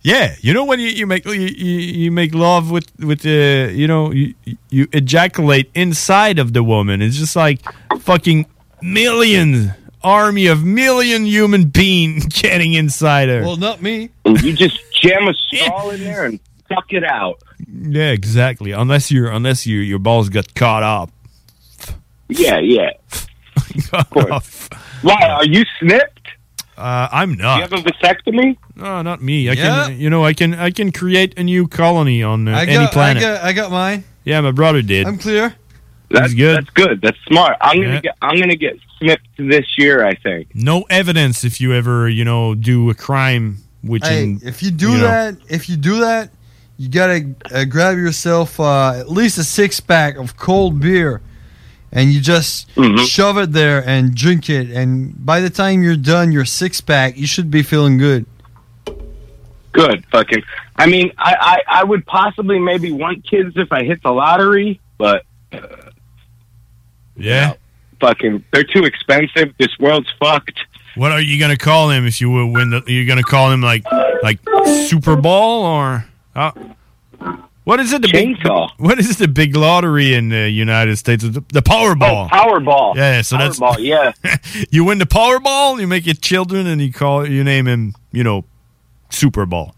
Yeah, 0.03 0.35
you 0.41 0.53
know 0.53 0.65
when 0.65 0.81
you, 0.81 0.89
you 0.89 1.07
make 1.07 1.25
you, 1.25 1.33
you, 1.33 1.79
you 2.05 2.13
make 2.13 2.35
love 2.35 2.71
with 2.71 2.91
with 2.99 3.25
uh, 3.25 3.73
you 3.73 3.87
know 3.87 4.13
you 4.13 4.35
you 4.71 4.89
ejaculate 4.93 5.71
inside 5.75 6.39
of 6.39 6.53
the 6.53 6.63
woman. 6.63 7.03
It's 7.03 7.17
just 7.17 7.37
like 7.37 7.61
fucking 8.01 8.47
millions 8.83 9.71
army 10.03 10.47
of 10.47 10.65
million 10.65 11.27
human 11.27 11.65
being 11.69 12.19
getting 12.29 12.75
inside 12.75 13.29
her. 13.29 13.43
well, 13.43 13.57
not 13.57 13.83
me. 13.83 14.11
You 14.25 14.53
just 14.53 14.81
jam 14.93 15.29
a 15.29 15.35
straw 15.53 15.91
in 15.91 16.01
there 16.01 16.25
and 16.25 16.41
suck 16.69 16.93
it 16.93 17.05
out. 17.05 17.43
yeah, 17.67 18.11
exactly. 18.11 18.73
Unless 18.73 19.11
your 19.11 19.31
unless 19.31 19.67
your 19.67 19.83
your 19.83 19.99
balls 19.99 20.29
got 20.29 20.55
caught 20.55 20.83
up. 20.83 21.11
Yeah, 22.29 22.59
yeah. 22.59 22.91
Of 23.93 24.11
course. 24.11 24.69
Why 25.03 25.29
are 25.29 25.45
you 25.47 25.65
snipped? 25.79 26.29
Uh, 26.77 27.09
I'm 27.11 27.35
not. 27.37 27.57
You 27.57 27.63
have 27.63 27.73
a 27.73 27.91
vasectomy? 27.91 28.57
No, 28.77 29.03
not 29.03 29.23
me. 29.23 29.49
I 29.49 29.53
Yeah. 29.53 29.87
can, 29.87 29.99
you 30.01 30.11
know, 30.11 30.25
I 30.25 30.33
can, 30.33 30.55
I 30.55 30.71
can 30.71 30.93
create 30.93 31.37
a 31.39 31.43
new 31.43 31.67
colony 31.69 32.23
on 32.23 32.49
uh, 32.49 32.53
I 32.53 32.63
any 32.65 32.75
got, 32.87 32.97
I 32.97 33.15
got, 33.15 33.45
I 33.45 33.53
got 33.53 33.71
mine. 33.71 34.05
yeah, 34.25 34.41
my 34.41 34.53
brother 34.53 34.83
did. 34.83 35.07
I'm 35.07 35.19
clear. 35.19 35.55
That's 36.11 36.33
good. 36.35 36.57
That's 36.57 36.71
good. 36.71 37.01
That's 37.03 37.19
smart. 37.27 37.57
I'm 37.61 37.77
gonna 37.83 37.95
Yeah. 37.95 38.01
get. 38.01 38.17
I'm 38.23 38.39
gonna 38.41 38.57
get 38.57 38.79
snipped 38.99 39.27
this 39.37 39.67
year. 39.77 40.07
I 40.07 40.15
think. 40.15 40.49
no 40.55 40.83
evidence 40.89 41.45
if 41.45 41.61
you 41.61 41.75
ever, 41.75 42.09
you 42.09 42.25
know, 42.25 42.55
do 42.55 42.89
a 42.91 42.95
crime, 42.95 43.59
which 43.83 44.07
Hey, 44.07 44.23
in, 44.25 44.41
if 44.43 44.63
you 44.63 44.71
do 44.71 44.93
know. 44.97 45.01
that, 45.03 45.37
if 45.51 45.69
you 45.69 45.77
do 45.77 46.01
that, 46.01 46.31
you 46.79 46.89
gotta 46.89 47.35
uh, 47.53 47.65
grab 47.65 47.99
yourself 47.99 48.59
uh, 48.59 48.93
at 48.99 49.11
least 49.11 49.37
a 49.39 49.45
six 49.45 49.81
pack 49.81 50.17
of 50.17 50.37
cold 50.39 50.81
beer, 50.81 51.21
and 51.93 52.13
you 52.13 52.21
just 52.21 52.69
Mm-hmm. 52.75 53.05
shove 53.05 53.39
it 53.39 53.53
there 53.53 53.83
and 53.87 54.15
drink 54.15 54.49
it. 54.51 54.71
And 54.71 55.15
by 55.25 55.41
the 55.41 55.51
time 55.51 55.83
you're 55.83 55.97
done 55.97 56.33
your 56.33 56.45
six 56.45 56.81
pack, 56.81 57.17
you 57.17 57.27
should 57.27 57.51
be 57.51 57.63
feeling 57.63 57.99
good. 57.99 58.27
Good. 59.73 60.05
Fucking. 60.11 60.43
I 60.77 60.87
mean, 60.87 61.13
I, 61.19 61.35
I 61.69 61.81
I 61.81 61.85
would 61.85 62.07
possibly 62.07 62.59
maybe 62.59 62.91
want 62.93 63.25
kids 63.29 63.53
if 63.57 63.71
I 63.73 63.85
hit 63.85 64.03
the 64.03 64.11
lottery, 64.11 64.81
but 64.97 65.25
yeah. 67.17 67.55
fucking, 68.01 68.45
they're 68.53 68.65
too 68.65 68.85
expensive. 68.85 69.55
This 69.59 69.77
world's 69.79 70.09
fucked. 70.21 70.61
What 70.95 71.13
are 71.13 71.21
you 71.21 71.39
gonna 71.39 71.57
call 71.57 71.91
him 71.91 72.07
if 72.07 72.21
you 72.21 72.31
will 72.31 72.51
win 72.53 72.71
the? 72.71 72.83
You're 72.87 73.07
gonna 73.07 73.23
call 73.23 73.51
him 73.53 73.61
like, 73.61 73.85
like 74.23 74.39
Super 74.89 75.17
Bowl 75.17 75.65
or? 75.65 76.07
Uh, 76.35 76.51
what 77.69 77.81
is 77.81 77.93
it? 77.93 78.01
The 78.01 78.09
big, 78.11 78.39
what 78.79 78.99
is 78.99 79.19
the 79.19 79.29
big 79.29 79.55
lottery 79.55 80.15
in 80.15 80.31
the 80.31 80.49
United 80.49 80.97
States? 80.97 81.23
The, 81.23 81.45
the 81.53 81.61
Powerball. 81.61 82.27
Oh, 82.33 82.35
Powerball. 82.35 82.97
Yeah, 82.97 83.21
so 83.21 83.37
that's- 83.37 83.61
Powerball. 83.61 83.77
Yeah. 83.79 84.13
you 84.71 84.85
win 84.85 84.97
the 84.97 85.05
Powerball, 85.05 85.79
you 85.79 85.87
make 85.87 86.07
it 86.07 86.23
children, 86.23 86.67
and 86.67 86.81
you 86.81 86.91
call 86.91 87.29
you 87.29 87.45
name 87.45 87.69
him, 87.69 87.95
you 88.11 88.25
know, 88.25 88.47
Super 89.11 89.45
Bowl. 89.45 89.75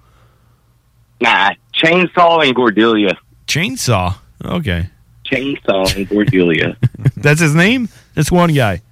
Nah. 1.20 1.50
Chainsaw 1.74 2.46
and 2.46 2.54
Gordelia. 2.54 3.16
Chainsaw. 3.48 4.14
Okay, 4.44 4.88
Chainsaw 5.24 5.96
and 5.96 6.08
Gordelia. 6.08 6.76
that's 7.16 7.40
his 7.40 7.56
name. 7.56 7.88
That's 8.14 8.30
one 8.30 8.54
guy. 8.54 8.82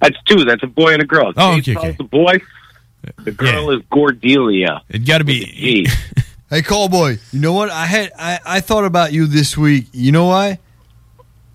That's 0.00 0.16
two. 0.26 0.44
That's 0.44 0.62
a 0.62 0.68
boy 0.68 0.92
and 0.92 1.02
a 1.02 1.06
girl. 1.06 1.32
Oh, 1.36 1.54
okay, 1.54 1.74
Chainsaw's 1.74 1.78
okay. 1.78 1.96
the 1.98 2.04
boy. 2.04 2.38
The 3.24 3.32
girl 3.32 3.70
is 3.70 3.82
Gordelia. 3.90 4.82
It 4.88 5.04
got 5.04 5.18
to 5.18 5.24
be. 5.24 5.88
Hey, 6.50 6.60
callboy, 6.60 7.20
you 7.32 7.40
know 7.40 7.52
what? 7.52 7.70
I 7.70 7.86
had 7.86 8.12
I, 8.18 8.38
I 8.44 8.60
thought 8.60 8.84
about 8.84 9.12
you 9.12 9.26
this 9.26 9.56
week. 9.56 9.86
You 9.92 10.12
know 10.12 10.26
why? 10.26 10.58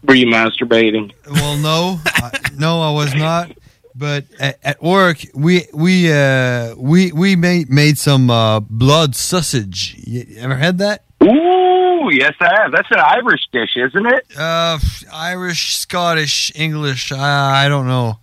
Were 0.04 0.16
you 0.16 0.26
masturbating? 0.28 1.14
Well, 1.30 1.58
no, 1.58 2.00
I, 2.06 2.32
no, 2.58 2.82
I 2.82 2.92
was 2.92 3.14
not. 3.14 3.52
But 3.96 4.26
at, 4.40 4.58
at 4.64 4.82
work, 4.82 5.20
we 5.36 5.68
we 5.74 6.12
uh, 6.12 6.74
we 6.76 7.12
we 7.12 7.36
made 7.36 7.70
made 7.70 7.98
some 7.98 8.30
uh, 8.30 8.62
blood 8.62 9.16
sausage. 9.16 9.96
You 10.08 10.26
ever 10.38 10.56
had 10.56 10.78
that? 10.80 11.04
Ooh, 11.22 12.10
yes, 12.12 12.34
I 12.40 12.62
have. 12.62 12.72
That's 12.72 12.90
an 12.92 13.00
Irish 13.00 13.42
dish, 13.52 13.76
isn't 13.76 14.06
it? 14.06 14.38
Uh, 14.38 14.80
Irish, 15.14 15.76
Scottish, 15.78 16.52
English. 16.56 17.12
I, 17.12 17.66
I 17.66 17.70
don't 17.70 17.88
know, 17.88 18.20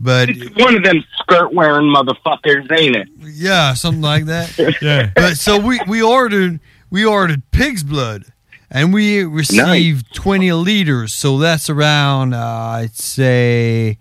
but 0.00 0.30
One 0.56 0.76
of 0.76 0.82
them 0.82 1.04
skirt 1.20 1.52
wearing 1.52 1.86
motherfuckers, 1.92 2.70
ain't 2.72 2.96
it? 2.96 3.08
yeah, 3.20 3.74
something 3.74 4.00
like 4.02 4.24
that. 4.26 4.56
yeah. 4.82 5.10
But 5.14 5.36
so 5.36 5.58
we 5.58 5.80
we 5.86 6.02
ordered 6.02 6.58
we 6.90 7.04
ordered 7.04 7.42
pig's 7.50 7.82
blood, 7.84 8.24
and 8.70 8.92
we 8.94 9.22
received 9.24 10.14
twenty 10.14 10.52
liters. 10.52 11.12
So 11.12 11.38
that's 11.38 11.68
around 11.68 12.32
uh, 12.34 12.38
I'd 12.80 12.94
say 12.96 13.98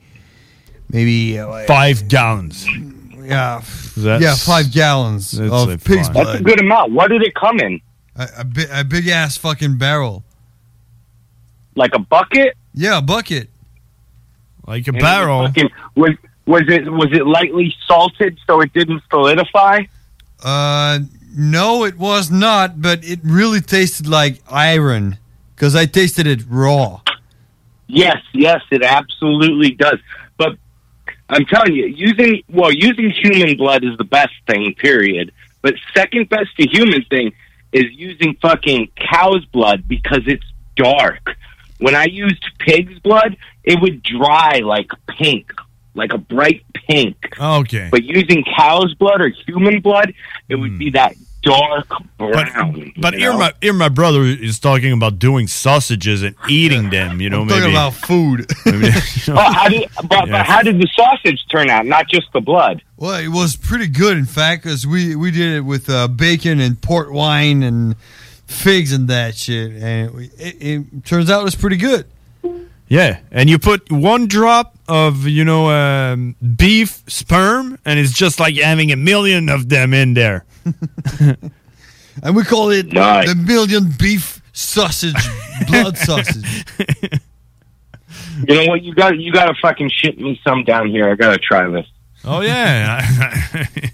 maybe 0.89 1.37
uh, 1.37 1.47
like- 1.47 1.67
Five 1.67 2.07
gallons. 2.07 2.65
Yeah, 3.21 3.61
That's- 3.95 4.21
yeah, 4.21 4.33
five 4.35 4.71
gallons 4.71 5.37
of 5.39 5.83
pig's 5.83 6.07
fine. 6.07 6.13
blood. 6.13 6.27
That's 6.27 6.39
a 6.39 6.43
good 6.43 6.59
amount. 6.61 6.93
What 6.93 7.09
did 7.09 7.21
it 7.21 7.35
come 7.35 7.59
in? 7.59 7.79
A, 8.15 8.27
a, 8.39 8.43
bi- 8.43 8.67
a 8.71 8.83
big 8.83 9.07
ass 9.07 9.37
fucking 9.37 9.77
barrel. 9.77 10.23
Like 11.75 11.91
a 11.93 11.99
bucket? 11.99 12.57
Yeah, 12.73 12.97
a 12.97 13.01
bucket. 13.01 13.49
Like 14.69 14.87
a 14.87 14.91
And 14.91 14.97
it 14.97 15.01
was 15.01 15.09
barrel. 15.11 15.47
fucking- 15.47 15.69
was 15.95 16.11
was 16.45 16.63
it 16.67 16.91
was 16.91 17.09
it 17.11 17.25
lightly 17.25 17.75
salted 17.87 18.37
so 18.45 18.61
it 18.61 18.71
didn't 18.73 19.01
solidify? 19.09 19.81
Uh, 20.43 20.99
no, 21.35 21.83
it 21.85 21.97
was 21.97 22.29
not, 22.31 22.81
but 22.81 23.03
it 23.03 23.19
really 23.23 23.61
tasted 23.61 24.07
like 24.07 24.41
iron 24.49 25.17
because 25.55 25.75
I 25.75 25.85
tasted 25.87 26.27
it 26.27 26.41
raw. 26.47 27.01
Yes, 27.87 28.17
yes, 28.33 28.61
it 28.71 28.83
absolutely 28.83 29.71
does. 29.71 29.97
But 30.37 30.57
I'm 31.29 31.45
telling 31.45 31.73
you, 31.73 31.87
using 31.87 32.43
well, 32.49 32.71
using 32.71 33.09
human 33.09 33.57
blood 33.57 33.83
is 33.83 33.97
the 33.97 34.03
best 34.03 34.33
thing, 34.47 34.75
period. 34.75 35.31
But 35.63 35.73
second 35.95 36.29
best 36.29 36.55
to 36.57 36.67
human 36.67 37.03
thing 37.09 37.33
is 37.73 37.85
using 37.91 38.37
fucking 38.41 38.89
cow's 38.95 39.43
blood 39.45 39.87
because 39.87 40.21
it's 40.27 40.45
dark. 40.75 41.35
When 41.79 41.95
I 41.95 42.05
used 42.05 42.43
pig's 42.59 42.97
blood, 42.99 43.35
it 43.69 43.79
would 43.81 44.01
dry 44.03 44.59
like 44.63 44.89
pink, 45.07 45.51
like 45.93 46.11
a 46.11 46.17
bright 46.17 46.65
pink. 46.73 47.15
Okay. 47.39 47.87
But 47.91 48.03
using 48.03 48.43
cow's 48.57 48.93
blood 48.95 49.21
or 49.21 49.29
human 49.29 49.79
blood, 49.79 50.13
it 50.49 50.55
would 50.55 50.79
be 50.79 50.89
that 50.91 51.15
dark 51.41 51.87
brown. 52.17 52.91
But 52.97 53.13
you 53.13 53.19
here 53.19 53.31
know? 53.31 53.37
my 53.37 53.53
here 53.61 53.73
my 53.73 53.89
brother 53.89 54.23
is 54.23 54.59
talking 54.59 54.91
about 54.91 55.19
doing 55.19 55.47
sausages 55.47 56.23
and 56.23 56.35
eating 56.49 56.89
them. 56.89 57.21
You 57.21 57.29
know, 57.29 57.45
talking 57.45 57.61
maybe 57.61 57.71
about 57.71 57.93
food. 57.93 58.45
maybe, 58.65 58.87
you 58.87 59.33
know. 59.33 59.39
How 59.39 59.69
did, 59.69 59.87
but, 60.07 60.27
Yeah. 60.27 60.31
but 60.31 60.45
how 60.45 60.61
did 60.63 60.79
the 60.79 60.87
sausage 60.95 61.45
turn 61.49 61.69
out? 61.69 61.85
Not 61.85 62.09
just 62.09 62.27
the 62.33 62.41
blood. 62.41 62.81
Well, 62.97 63.19
it 63.19 63.29
was 63.29 63.55
pretty 63.55 63.87
good, 63.87 64.17
in 64.17 64.25
fact, 64.25 64.63
because 64.63 64.85
we, 64.85 65.15
we 65.15 65.31
did 65.31 65.57
it 65.57 65.61
with 65.61 65.89
uh, 65.89 66.09
bacon 66.09 66.59
and 66.59 66.81
port 66.81 67.13
wine 67.13 67.63
and 67.63 67.95
figs 68.45 68.91
and 68.91 69.07
that 69.07 69.35
shit, 69.35 69.71
and 69.71 70.19
it, 70.19 70.31
it, 70.37 70.55
it 70.61 71.05
turns 71.05 71.29
out 71.29 71.41
it 71.41 71.45
was 71.45 71.55
pretty 71.55 71.77
good. 71.77 72.05
Yeah, 72.89 73.19
and 73.31 73.49
you 73.49 73.59
put 73.59 73.91
one 73.91 74.27
drop 74.27 74.75
of 74.87 75.27
you 75.27 75.45
know 75.45 75.69
um, 75.69 76.35
beef 76.57 77.03
sperm, 77.07 77.77
and 77.85 77.99
it's 77.99 78.11
just 78.13 78.39
like 78.39 78.55
having 78.55 78.91
a 78.91 78.95
million 78.95 79.47
of 79.49 79.69
them 79.69 79.93
in 79.93 80.13
there. 80.15 80.45
And 82.21 82.35
we 82.35 82.43
call 82.43 82.69
it 82.71 82.91
Nice. 82.91 83.29
the 83.29 83.35
million 83.35 83.93
beef 83.97 84.41
sausage, 84.51 85.15
blood 85.67 85.97
sausage. 86.09 86.65
You 88.45 88.55
know 88.55 88.65
what? 88.65 88.81
You 88.83 88.93
got 88.93 89.17
you 89.17 89.31
got 89.31 89.45
to 89.45 89.53
fucking 89.61 89.89
ship 89.89 90.17
me 90.17 90.39
some 90.45 90.63
down 90.65 90.89
here. 90.89 91.09
I 91.09 91.15
got 91.15 91.31
to 91.31 91.37
try 91.39 91.69
this. 91.69 91.85
Oh 92.25 92.41
yeah, 92.41 93.07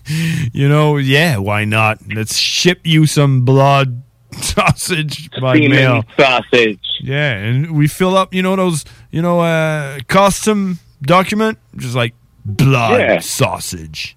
you 0.54 0.68
know, 0.68 0.98
yeah. 0.98 1.38
Why 1.38 1.66
not? 1.66 2.00
Let's 2.12 2.36
ship 2.38 2.82
you 2.84 3.06
some 3.06 3.46
blood 3.46 4.02
sausage 4.42 5.30
by 5.40 5.56
Semen 5.56 5.70
mail. 5.72 6.04
sausage. 6.18 6.80
Yeah, 7.02 7.34
and 7.38 7.72
we 7.76 7.88
fill 7.88 8.16
up, 8.18 8.34
you 8.34 8.42
know, 8.42 8.56
those, 8.56 8.86
you 9.12 9.22
know, 9.22 9.40
uh, 9.42 10.00
custom 10.08 10.80
document, 11.02 11.58
just 11.76 11.96
like 11.96 12.14
blood 12.46 13.00
Yeah. 13.00 13.20
sausage. 13.20 14.16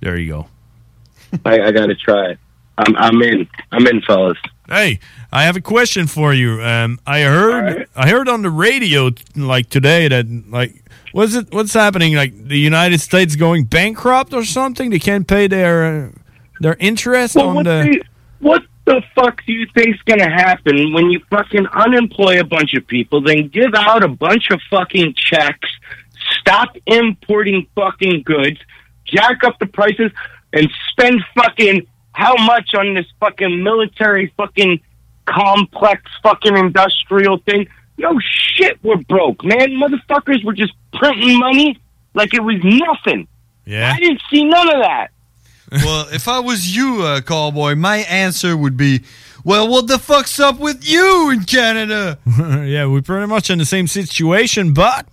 There 0.00 0.16
you 0.16 0.28
go. 0.28 0.46
I, 1.44 1.60
I 1.60 1.72
got 1.72 1.86
to 1.86 1.94
try 1.94 2.30
it. 2.30 2.38
I'm 2.78 2.94
I'm 2.96 3.22
in. 3.22 3.48
I'm 3.72 3.86
in, 3.86 4.02
fellas. 4.02 4.36
Hey, 4.68 4.98
I 5.32 5.44
have 5.44 5.56
a 5.56 5.60
question 5.62 6.06
for 6.06 6.34
you. 6.34 6.62
Um, 6.62 6.98
I 7.06 7.22
heard, 7.22 7.88
I 7.96 8.10
heard 8.10 8.28
on 8.28 8.42
the 8.42 8.50
radio 8.50 9.10
like 9.34 9.70
today 9.70 10.08
that 10.08 10.26
like, 10.50 10.84
what's 11.12 11.34
it? 11.34 11.50
What's 11.52 11.72
happening? 11.72 12.14
Like 12.14 12.36
the 12.48 12.58
United 12.58 13.00
States 13.00 13.34
going 13.36 13.64
bankrupt 13.64 14.34
or 14.34 14.44
something? 14.44 14.90
They 14.90 14.98
can't 14.98 15.26
pay 15.26 15.46
their 15.46 16.06
uh, 16.06 16.10
their 16.60 16.74
interest 16.78 17.36
Well, 17.36 17.56
on 17.56 17.64
the. 17.64 17.88
the 18.00 18.02
what 18.40 18.62
the 18.86 19.02
fuck 19.14 19.44
do 19.44 19.52
you 19.52 19.66
think's 19.74 20.00
gonna 20.02 20.30
happen 20.30 20.92
when 20.92 21.10
you 21.10 21.20
fucking 21.28 21.66
unemploy 21.66 22.40
a 22.40 22.44
bunch 22.44 22.72
of 22.74 22.86
people, 22.86 23.20
then 23.20 23.48
give 23.48 23.74
out 23.74 24.02
a 24.02 24.08
bunch 24.08 24.50
of 24.50 24.60
fucking 24.70 25.14
checks, 25.14 25.68
stop 26.38 26.76
importing 26.86 27.66
fucking 27.74 28.22
goods, 28.22 28.58
jack 29.04 29.44
up 29.44 29.58
the 29.58 29.66
prices, 29.66 30.12
and 30.52 30.70
spend 30.90 31.20
fucking 31.34 31.86
how 32.12 32.34
much 32.46 32.74
on 32.74 32.94
this 32.94 33.06
fucking 33.20 33.62
military 33.62 34.32
fucking 34.38 34.80
complex 35.26 36.02
fucking 36.22 36.56
industrial 36.56 37.38
thing? 37.38 37.68
No 37.98 38.18
shit, 38.20 38.82
we're 38.82 38.96
broke, 38.96 39.44
man. 39.44 39.70
Motherfuckers 39.72 40.44
were 40.44 40.54
just 40.54 40.72
printing 40.94 41.38
money 41.38 41.78
like 42.14 42.32
it 42.34 42.42
was 42.42 42.56
nothing. 42.62 43.26
Yeah. 43.64 43.92
I 43.94 44.00
didn't 44.00 44.22
see 44.30 44.44
none 44.44 44.68
of 44.68 44.80
that. 44.82 45.10
well, 45.72 46.06
if 46.12 46.28
I 46.28 46.40
was 46.40 46.76
you, 46.76 47.02
uh, 47.02 47.20
callboy, 47.20 47.78
my 47.78 47.98
answer 47.98 48.56
would 48.56 48.76
be, 48.76 49.02
well, 49.44 49.68
what 49.68 49.86
the 49.86 49.98
fuck's 49.98 50.38
up 50.38 50.58
with 50.58 50.88
you 50.88 51.30
in 51.30 51.44
Canada? 51.44 52.18
yeah, 52.64 52.86
we're 52.86 53.02
pretty 53.02 53.26
much 53.26 53.50
in 53.50 53.58
the 53.58 53.64
same 53.64 53.86
situation, 53.86 54.74
but 54.74 55.06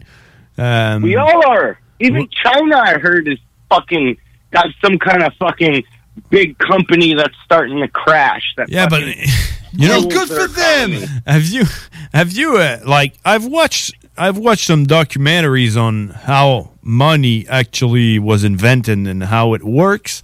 um, 0.58 1.02
We 1.02 1.16
all 1.16 1.48
are. 1.48 1.80
Even 2.00 2.28
China, 2.44 2.78
I 2.78 2.98
heard, 2.98 3.28
is 3.28 3.40
fucking 3.70 4.18
got 4.52 4.68
some 4.84 5.00
kind 5.00 5.24
of 5.24 5.34
fucking 5.36 5.84
big 6.30 6.58
company 6.58 7.14
that's 7.16 7.36
starting 7.44 7.80
to 7.80 7.88
crash. 7.88 8.54
That 8.58 8.70
Yeah, 8.70 8.88
but 8.88 9.04
fucking 9.04 9.24
you 9.74 9.88
know, 9.88 10.02
rules 10.02 10.30
their 10.30 10.46
economy. 10.46 11.06
Have 11.26 11.46
you 11.46 11.66
have 12.14 12.32
you 12.32 12.58
uh, 12.58 12.80
like 12.86 13.16
I've 13.26 13.46
watched 13.46 13.94
I've 14.18 14.38
watched 14.38 14.68
some 14.68 14.86
documentaries 14.86 15.76
on 15.76 16.10
how 16.10 16.72
money 16.82 17.48
actually 17.48 18.20
was 18.20 18.44
invented 18.44 19.00
and 19.08 19.24
how 19.24 19.54
it 19.54 19.64
works, 19.64 20.22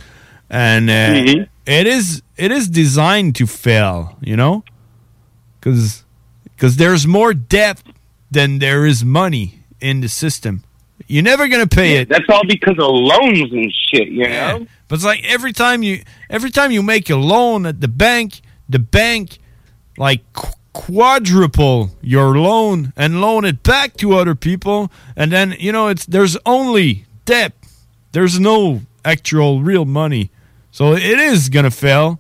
and 0.50 0.90
uh, 0.90 0.94
Mhm. 0.94 1.48
it 1.66 1.88
is 1.88 2.22
it 2.38 2.52
is 2.52 2.70
designed 2.70 3.36
to 3.36 3.46
fail. 3.48 4.18
You 4.22 4.36
know, 4.36 4.64
because 5.60 6.04
because 6.56 6.78
there's 6.78 7.06
more 7.08 7.34
debt 7.34 7.82
than 8.32 8.60
there 8.60 8.86
is 8.86 9.04
money 9.04 9.60
in 9.82 10.02
the 10.02 10.10
system. 10.10 10.64
You're 11.08 11.24
never 11.24 11.48
gonna 11.48 11.66
pay 11.68 11.98
it. 11.98 12.10
That's 12.10 12.30
all 12.30 12.44
because 12.46 12.78
of 12.78 12.90
loans 12.94 13.52
and 13.52 13.74
shit, 13.90 14.10
you 14.10 14.28
know? 14.28 14.68
But 14.88 14.96
it's 14.96 15.06
like 15.06 15.24
every 15.26 15.54
time 15.54 15.82
you 15.82 16.02
every 16.30 16.52
time 16.52 16.72
you 16.72 16.84
make 16.84 17.10
a 17.10 17.16
loan 17.16 17.66
at 17.66 17.80
the 17.82 17.88
bank, 17.88 18.42
the 18.68 18.80
bank 18.80 19.40
like 19.98 20.22
quadruple 20.74 21.92
your 22.02 22.38
loan 22.38 22.94
and 22.96 23.22
loan 23.22 23.46
it 23.46 23.64
back 23.64 23.96
to 23.98 24.14
other 24.16 24.36
people, 24.36 24.92
and 25.16 25.32
then 25.32 25.56
you 25.60 25.72
know 25.72 25.88
it's 25.88 26.06
there's 26.06 26.38
only 26.46 27.06
debt. 27.26 27.54
There's 28.12 28.40
no 28.40 28.82
actual 29.06 29.62
real 29.62 29.86
money, 29.86 30.30
so 30.72 30.94
it 30.94 31.20
is 31.20 31.50
gonna 31.50 31.72
fail. 31.72 32.20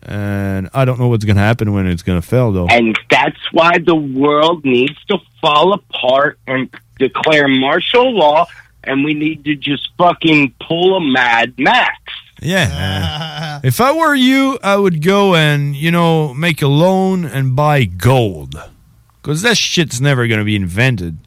And 0.00 0.70
I 0.72 0.84
don't 0.84 0.98
know 0.98 1.08
what's 1.08 1.24
gonna 1.24 1.40
happen 1.40 1.72
when 1.72 1.86
it's 1.86 2.02
gonna 2.02 2.22
fail, 2.22 2.52
though. 2.52 2.68
And 2.68 2.98
that's 3.10 3.38
why 3.52 3.78
the 3.78 3.96
world 3.96 4.64
needs 4.64 4.96
to 5.06 5.18
fall 5.40 5.72
apart 5.72 6.38
and 6.46 6.70
declare 6.98 7.48
martial 7.48 8.16
law, 8.16 8.46
and 8.84 9.04
we 9.04 9.14
need 9.14 9.44
to 9.44 9.54
just 9.54 9.90
fucking 9.98 10.54
pull 10.60 10.96
a 10.96 11.00
Mad 11.00 11.54
Max. 11.58 11.98
Yeah. 12.40 13.60
if 13.64 13.80
I 13.80 13.92
were 13.92 14.14
you, 14.14 14.58
I 14.62 14.76
would 14.76 15.02
go 15.02 15.34
and, 15.34 15.74
you 15.74 15.90
know, 15.90 16.34
make 16.34 16.62
a 16.62 16.68
loan 16.68 17.24
and 17.24 17.56
buy 17.56 17.84
gold. 17.84 18.54
Because 19.20 19.42
that 19.42 19.56
shit's 19.56 20.00
never 20.00 20.26
going 20.26 20.38
to 20.38 20.44
be 20.44 20.56
invented. 20.56 21.18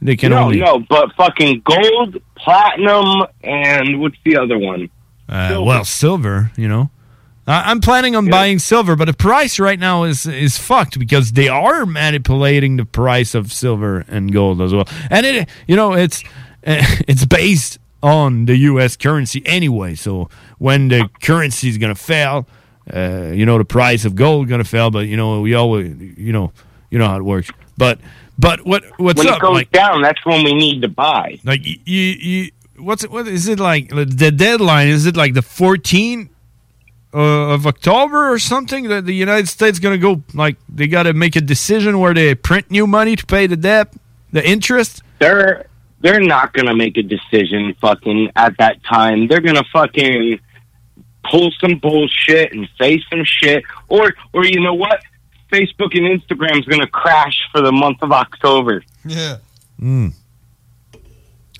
They 0.00 0.16
can 0.16 0.30
no, 0.30 0.44
only. 0.44 0.60
no, 0.60 0.78
but 0.78 1.12
fucking 1.16 1.62
gold, 1.64 2.22
platinum, 2.36 3.26
and 3.42 4.00
what's 4.00 4.16
the 4.24 4.36
other 4.36 4.56
one? 4.56 4.88
Uh, 5.28 5.60
well, 5.62 5.84
silver, 5.84 6.50
you 6.56 6.68
know. 6.68 6.90
I 7.46 7.70
I'm 7.70 7.80
planning 7.80 8.14
on 8.14 8.28
buying 8.28 8.58
silver, 8.58 8.94
but 8.96 9.06
the 9.06 9.14
price 9.14 9.58
right 9.58 9.78
now 9.78 10.04
is 10.04 10.26
is 10.26 10.58
fucked 10.58 10.98
because 10.98 11.32
they 11.32 11.48
are 11.48 11.86
manipulating 11.86 12.76
the 12.76 12.84
price 12.84 13.34
of 13.34 13.52
silver 13.52 14.04
and 14.08 14.32
gold 14.32 14.60
as 14.60 14.72
well. 14.72 14.88
And 15.10 15.24
it, 15.26 15.48
you 15.66 15.76
know, 15.76 15.94
it's 15.94 16.22
it's 16.62 17.24
based 17.24 17.78
on 18.02 18.44
the 18.44 18.56
U.S. 18.56 18.96
currency 18.96 19.42
anyway. 19.46 19.94
So 19.94 20.28
when 20.58 20.88
the 20.88 21.08
currency 21.22 21.68
is 21.68 21.78
gonna 21.78 21.94
fail, 21.94 22.46
uh, 22.92 23.32
you 23.34 23.46
know, 23.46 23.58
the 23.58 23.64
price 23.64 24.04
of 24.04 24.14
gold 24.14 24.48
gonna 24.48 24.64
fail. 24.64 24.90
But 24.90 25.06
you 25.06 25.16
know, 25.16 25.40
we 25.40 25.54
always, 25.54 25.96
you 26.18 26.32
know, 26.32 26.52
you 26.90 26.98
know 26.98 27.08
how 27.08 27.16
it 27.16 27.24
works. 27.24 27.50
But 27.76 27.98
but 28.38 28.64
what 28.64 28.84
what's 28.98 29.18
when 29.18 29.28
up? 29.28 29.38
it 29.38 29.42
goes 29.42 29.54
like, 29.54 29.70
down, 29.72 30.02
that's 30.02 30.24
when 30.24 30.44
we 30.44 30.54
need 30.54 30.82
to 30.82 30.88
buy. 30.88 31.38
like 31.44 31.64
you, 31.64 31.76
you 31.86 32.50
what's 32.78 33.04
it, 33.04 33.10
what 33.10 33.26
is 33.28 33.48
it 33.48 33.58
like 33.60 33.88
the 33.90 34.30
deadline 34.30 34.88
is 34.88 35.06
it 35.06 35.16
like 35.16 35.34
the 35.34 35.40
14th 35.40 36.28
uh, 37.14 37.18
of 37.18 37.66
october 37.66 38.32
or 38.32 38.38
something 38.38 38.88
that 38.88 39.06
the 39.06 39.14
united 39.14 39.48
states 39.48 39.78
gonna 39.78 39.98
go 39.98 40.22
like 40.34 40.56
they 40.68 40.86
gotta 40.86 41.12
make 41.12 41.36
a 41.36 41.40
decision 41.40 41.98
where 41.98 42.14
they 42.14 42.34
print 42.34 42.70
new 42.70 42.86
money 42.86 43.16
to 43.16 43.24
pay 43.26 43.46
the 43.46 43.56
debt 43.56 43.92
the 44.32 44.46
interest 44.46 45.02
They're 45.18 45.66
they're 46.00 46.20
not 46.20 46.52
gonna 46.52 46.74
make 46.74 46.96
a 46.96 47.02
decision 47.02 47.74
fucking 47.80 48.30
at 48.36 48.56
that 48.58 48.82
time. 48.84 49.26
They're 49.26 49.40
gonna 49.40 49.64
fucking 49.72 50.38
pull 51.28 51.50
some 51.60 51.78
bullshit 51.78 52.52
and 52.52 52.68
say 52.80 53.02
some 53.10 53.24
shit, 53.24 53.64
or 53.88 54.14
or 54.32 54.44
you 54.44 54.60
know 54.60 54.74
what? 54.74 55.00
Facebook 55.52 55.96
and 55.96 56.20
Instagram's 56.20 56.66
gonna 56.66 56.86
crash 56.86 57.40
for 57.50 57.60
the 57.62 57.72
month 57.72 57.98
of 58.02 58.12
October. 58.12 58.84
Yeah. 59.04 59.38
mm. 59.80 60.12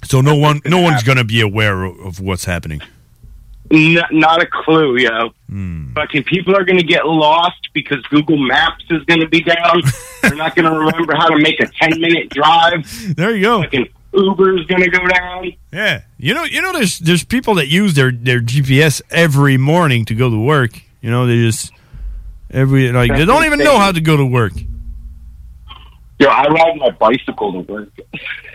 So 0.04 0.20
no 0.20 0.34
one 0.48 0.60
no 0.64 0.80
one's 0.80 1.02
gonna 1.02 1.24
be 1.24 1.40
aware 1.40 1.84
of, 1.84 2.20
what's 2.20 2.44
happening 2.44 2.80
N- 3.70 3.98
not 4.12 4.42
a 4.42 4.46
clue, 4.46 4.96
yo. 4.96 5.28
Hmm. 5.50 5.92
Fucking 5.92 6.24
people 6.24 6.56
are 6.56 6.64
gonna 6.64 6.82
get 6.82 7.04
lost 7.06 7.68
because 7.74 8.02
Google 8.06 8.38
Maps 8.38 8.82
is 8.88 9.04
gonna 9.04 9.28
be 9.28 9.42
down. 9.42 9.82
They're 10.22 10.34
not 10.36 10.56
gonna 10.56 10.72
remember 10.72 11.14
how 11.14 11.28
to 11.28 11.36
make 11.36 11.60
a 11.60 11.66
ten 11.66 12.00
minute 12.00 12.30
drive. 12.30 13.14
There 13.14 13.36
you 13.36 13.42
go. 13.42 13.62
Fucking 13.64 13.88
Uber's 14.14 14.64
gonna 14.64 14.88
go 14.88 15.06
down. 15.06 15.52
yeah 15.70 16.00
you 16.16 16.32
know 16.32 16.44
you 16.44 16.62
know 16.62 16.72
there's 16.72 16.98
there's 17.00 17.24
people 17.24 17.56
that 17.56 17.68
use 17.68 17.92
their 17.92 18.10
their 18.10 18.40
gps 18.40 19.02
every 19.10 19.58
morning 19.58 20.06
to 20.06 20.14
go 20.14 20.30
to 20.30 20.40
work 20.40 20.80
you 21.02 21.10
know 21.10 21.26
they 21.26 21.36
just 21.36 21.70
every 22.50 22.90
like 22.90 23.12
they 23.12 23.26
don't 23.26 23.44
even 23.44 23.58
know 23.58 23.76
how 23.78 23.92
to 23.92 24.00
go 24.00 24.16
to 24.16 24.24
work 24.24 24.54
Yo, 26.18 26.28
I 26.28 26.46
ride 26.48 26.76
my 26.76 26.90
bicycle 26.90 27.52
to 27.52 27.72
work. 27.72 27.90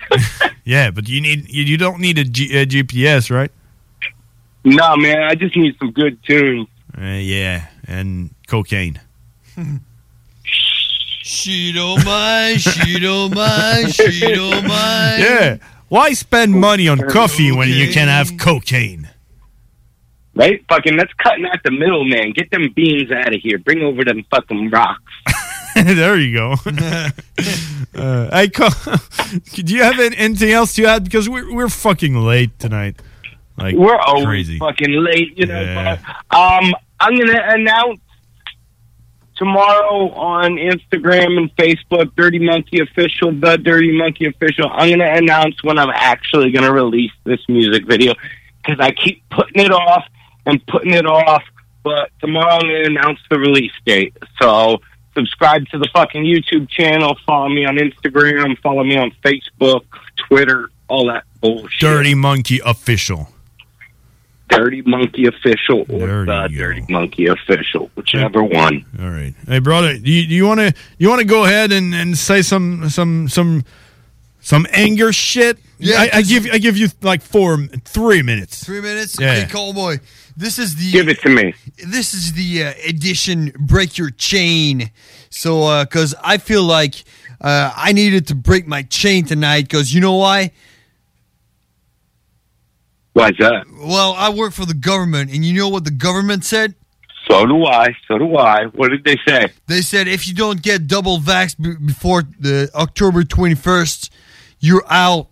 yeah 0.66 0.92
but 0.92 1.08
you 1.10 1.22
need 1.22 1.50
you, 1.50 1.64
you 1.64 1.78
don't 1.78 2.00
need 2.00 2.18
a, 2.20 2.24
G, 2.24 2.56
a 2.58 2.66
gps 2.66 3.32
right 3.32 3.52
No, 4.64 4.96
man, 4.98 5.24
I 5.24 5.36
just 5.36 5.56
need 5.56 5.76
some 5.80 5.92
good 5.92 6.22
tunes. 6.24 6.68
Uh, 6.96 7.18
yeah, 7.20 7.68
and 7.88 8.30
cocaine. 8.48 9.00
She 11.24 11.72
don't 11.72 12.06
mind, 12.06 12.62
she 12.62 13.00
don't 13.00 13.34
mind, 13.34 13.94
she 13.94 14.20
don't 14.20 14.68
mind. 14.68 15.24
Yeah. 15.24 15.58
Why 15.90 16.14
spend 16.14 16.54
money 16.54 16.88
on 16.88 16.98
coffee 17.08 17.52
when 17.52 17.70
you 17.70 17.92
can 17.92 18.08
have 18.08 18.38
cocaine? 18.38 19.10
Right? 20.36 20.64
Fucking, 20.68 20.96
let's 20.98 21.14
cutting 21.14 21.46
out 21.46 21.62
the 21.64 21.72
middleman. 21.72 22.32
Get 22.34 22.50
them 22.50 22.72
beans 22.76 23.12
out 23.12 23.34
of 23.34 23.40
here. 23.42 23.60
Bring 23.60 23.84
over 23.84 24.04
them 24.04 24.26
fucking 24.32 24.72
rocks. 24.72 25.14
there 25.84 26.18
you 26.18 26.36
go. 26.36 26.56
uh, 27.96 28.30
I 28.32 28.48
call, 28.48 28.70
do 29.54 29.74
you 29.74 29.84
have 29.84 30.00
anything 30.00 30.52
else 30.52 30.74
to 30.76 30.86
add? 30.86 31.04
Because 31.04 31.30
we're 31.30 31.54
we're 31.54 31.70
fucking 31.70 32.16
late 32.16 32.58
tonight. 32.60 33.02
Like 33.58 33.76
We're 33.76 33.98
always 33.98 34.26
crazy. 34.26 34.60
fucking 34.60 34.92
late, 34.92 35.38
you 35.38 35.46
know. 35.46 35.62
Yeah. 35.62 36.00
but, 36.30 36.36
um, 36.38 36.74
I'm 37.00 37.18
gonna 37.18 37.42
announce 37.48 38.00
tomorrow 39.36 40.10
on 40.12 40.56
Instagram 40.56 41.38
and 41.38 41.56
Facebook, 41.56 42.16
Dirty 42.16 42.40
Monkey 42.40 42.82
Official, 42.82 43.32
the 43.32 43.58
Dirty 43.58 43.96
Monkey 43.98 44.26
Official. 44.26 44.70
I'm 44.72 44.90
gonna 44.90 45.12
announce 45.12 45.64
when 45.64 45.78
I'm 45.78 45.92
actually 45.94 46.52
gonna 46.52 46.72
release 46.72 47.12
this 47.24 47.42
music 47.48 47.86
video 47.88 48.14
because 48.64 48.80
I 48.80 48.92
keep 48.92 49.28
putting 49.30 49.64
it 49.64 49.72
off 49.72 50.06
and 50.46 50.66
putting 50.68 50.94
it 50.94 51.06
off. 51.06 51.44
But 51.84 52.12
tomorrow 52.20 52.54
I'm 52.56 52.62
gonna 52.62 52.86
announce 52.86 53.20
the 53.30 53.38
release 53.40 53.74
date. 53.86 54.16
So 54.42 54.80
subscribe 55.14 55.68
to 55.70 55.78
the 55.78 55.88
fucking 55.94 56.24
YouTube 56.24 56.70
channel. 56.70 57.18
Follow 57.26 57.50
me 57.50 57.66
on 57.66 57.78
Instagram. 57.78 58.58
Follow 58.60 58.84
me 58.84 58.98
on 58.98 59.12
Facebook, 59.24 59.86
Twitter, 60.28 60.70
all 60.88 61.08
that 61.08 61.24
bullshit. 61.42 61.80
Dirty 61.80 62.16
Monkey 62.16 62.60
Official. 62.64 63.30
Dirty 64.50 64.82
Monkey 64.84 65.26
Official 65.26 65.82
or 65.90 66.26
the 66.26 66.48
Dirty 66.52 66.86
Monkey 66.88 67.28
Official, 67.28 67.90
whichever 67.96 68.44
one. 68.44 68.86
All 69.02 69.10
right. 69.10 69.34
Hey, 69.48 69.60
brother, 69.60 69.98
do 69.98 70.12
you, 70.12 70.22
you 70.22 70.46
want 70.46 70.60
to 70.60 70.74
you 71.00 71.10
want 71.10 71.22
to 71.22 71.28
go 71.28 71.46
ahead 71.46 71.72
and, 71.72 71.96
and 71.96 72.16
say 72.16 72.44
some 72.44 72.90
some 72.90 73.28
some 73.30 73.64
some 74.42 74.68
anger 74.72 75.12
shit? 75.12 75.58
Yeah, 75.80 76.02
I, 76.02 76.18
I 76.18 76.22
give 76.22 76.46
I 76.52 76.60
give 76.60 76.78
you 76.78 76.90
like 77.02 77.24
four 77.24 77.58
three 77.84 78.22
minutes. 78.22 78.64
Three 78.64 78.82
minutes? 78.82 79.20
Yeah. 79.20 79.32
Okay, 79.32 79.48
Cowboy. 79.50 79.98
This 80.36 80.58
is 80.58 80.76
the 80.76 80.92
Give 80.92 81.10
it 81.10 81.20
to 81.22 81.30
me. 81.30 81.54
This 81.86 82.14
is 82.14 82.34
the 82.34 82.64
uh, 82.64 82.74
edition 82.88 83.52
break 83.60 83.98
your 83.98 84.10
chain. 84.10 84.92
So 85.30 85.64
uh 85.64 85.86
cuz 85.86 86.16
I 86.24 86.38
feel 86.38 86.64
like 86.64 87.04
uh 87.42 87.72
I 87.76 87.92
needed 87.94 88.28
to 88.28 88.36
break 88.36 88.68
my 88.68 88.84
chain 88.84 89.26
tonight 89.26 89.70
cuz 89.70 89.94
you 89.94 90.02
know 90.02 90.16
why? 90.16 90.52
Why's 93.14 93.34
that? 93.40 93.66
Well, 93.80 94.14
I 94.18 94.30
work 94.30 94.54
for 94.54 94.66
the 94.66 94.74
government 94.74 95.32
and 95.32 95.46
you 95.46 95.54
know 95.54 95.70
what 95.70 95.84
the 95.84 95.92
government 95.92 96.44
said? 96.46 96.74
So 97.30 97.46
do 97.46 97.64
I. 97.66 97.96
So 98.08 98.18
do 98.18 98.36
I. 98.36 98.66
What 98.66 98.90
did 98.90 99.04
they 99.06 99.18
say? 99.28 99.48
They 99.68 99.82
said 99.82 100.08
if 100.08 100.28
you 100.28 100.34
don't 100.34 100.62
get 100.62 100.88
double 100.88 101.20
vax 101.20 101.56
b- 101.58 101.76
before 101.86 102.24
the 102.40 102.70
October 102.76 103.24
21st, 103.24 104.10
you're 104.60 104.84
out. 104.90 105.28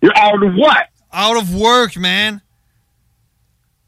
You're 0.00 0.16
out 0.16 0.42
of 0.42 0.54
what? 0.54 0.88
Out 1.12 1.36
of 1.36 1.54
work, 1.54 1.96
man. 1.96 2.40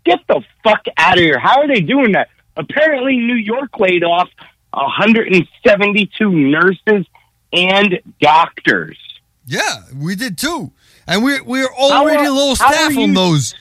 Get 0.04 0.20
the 0.28 0.42
fuck 0.62 0.84
out 0.96 1.14
of 1.14 1.20
here. 1.22 1.38
How 1.38 1.60
are 1.60 1.68
they 1.68 1.80
doing 1.80 2.12
that? 2.12 2.28
Apparently, 2.56 3.16
New 3.16 3.34
York 3.34 3.78
laid 3.78 4.04
off 4.04 4.28
172 4.72 6.30
nurses 6.30 7.06
and 7.52 8.00
doctors. 8.20 8.98
Yeah, 9.46 9.82
we 9.94 10.14
did 10.16 10.38
too. 10.38 10.72
And 11.06 11.22
we're 11.22 11.42
we're 11.44 11.66
uh, 11.66 11.74
already 11.76 12.24
How 12.24 12.30
are- 12.30 12.36
low 12.36 12.54
staff 12.54 12.96
on 12.96 13.12
those. 13.14 13.54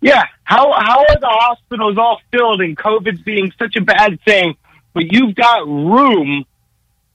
Yeah. 0.00 0.24
How 0.44 0.72
how 0.72 1.00
are 1.00 1.20
the 1.20 1.28
hospitals 1.28 1.98
all 1.98 2.20
filled 2.30 2.60
and 2.60 2.76
COVID's 2.76 3.22
being 3.22 3.52
such 3.58 3.76
a 3.76 3.80
bad 3.80 4.18
thing, 4.24 4.54
but 4.94 5.12
you've 5.12 5.34
got 5.34 5.66
room 5.66 6.44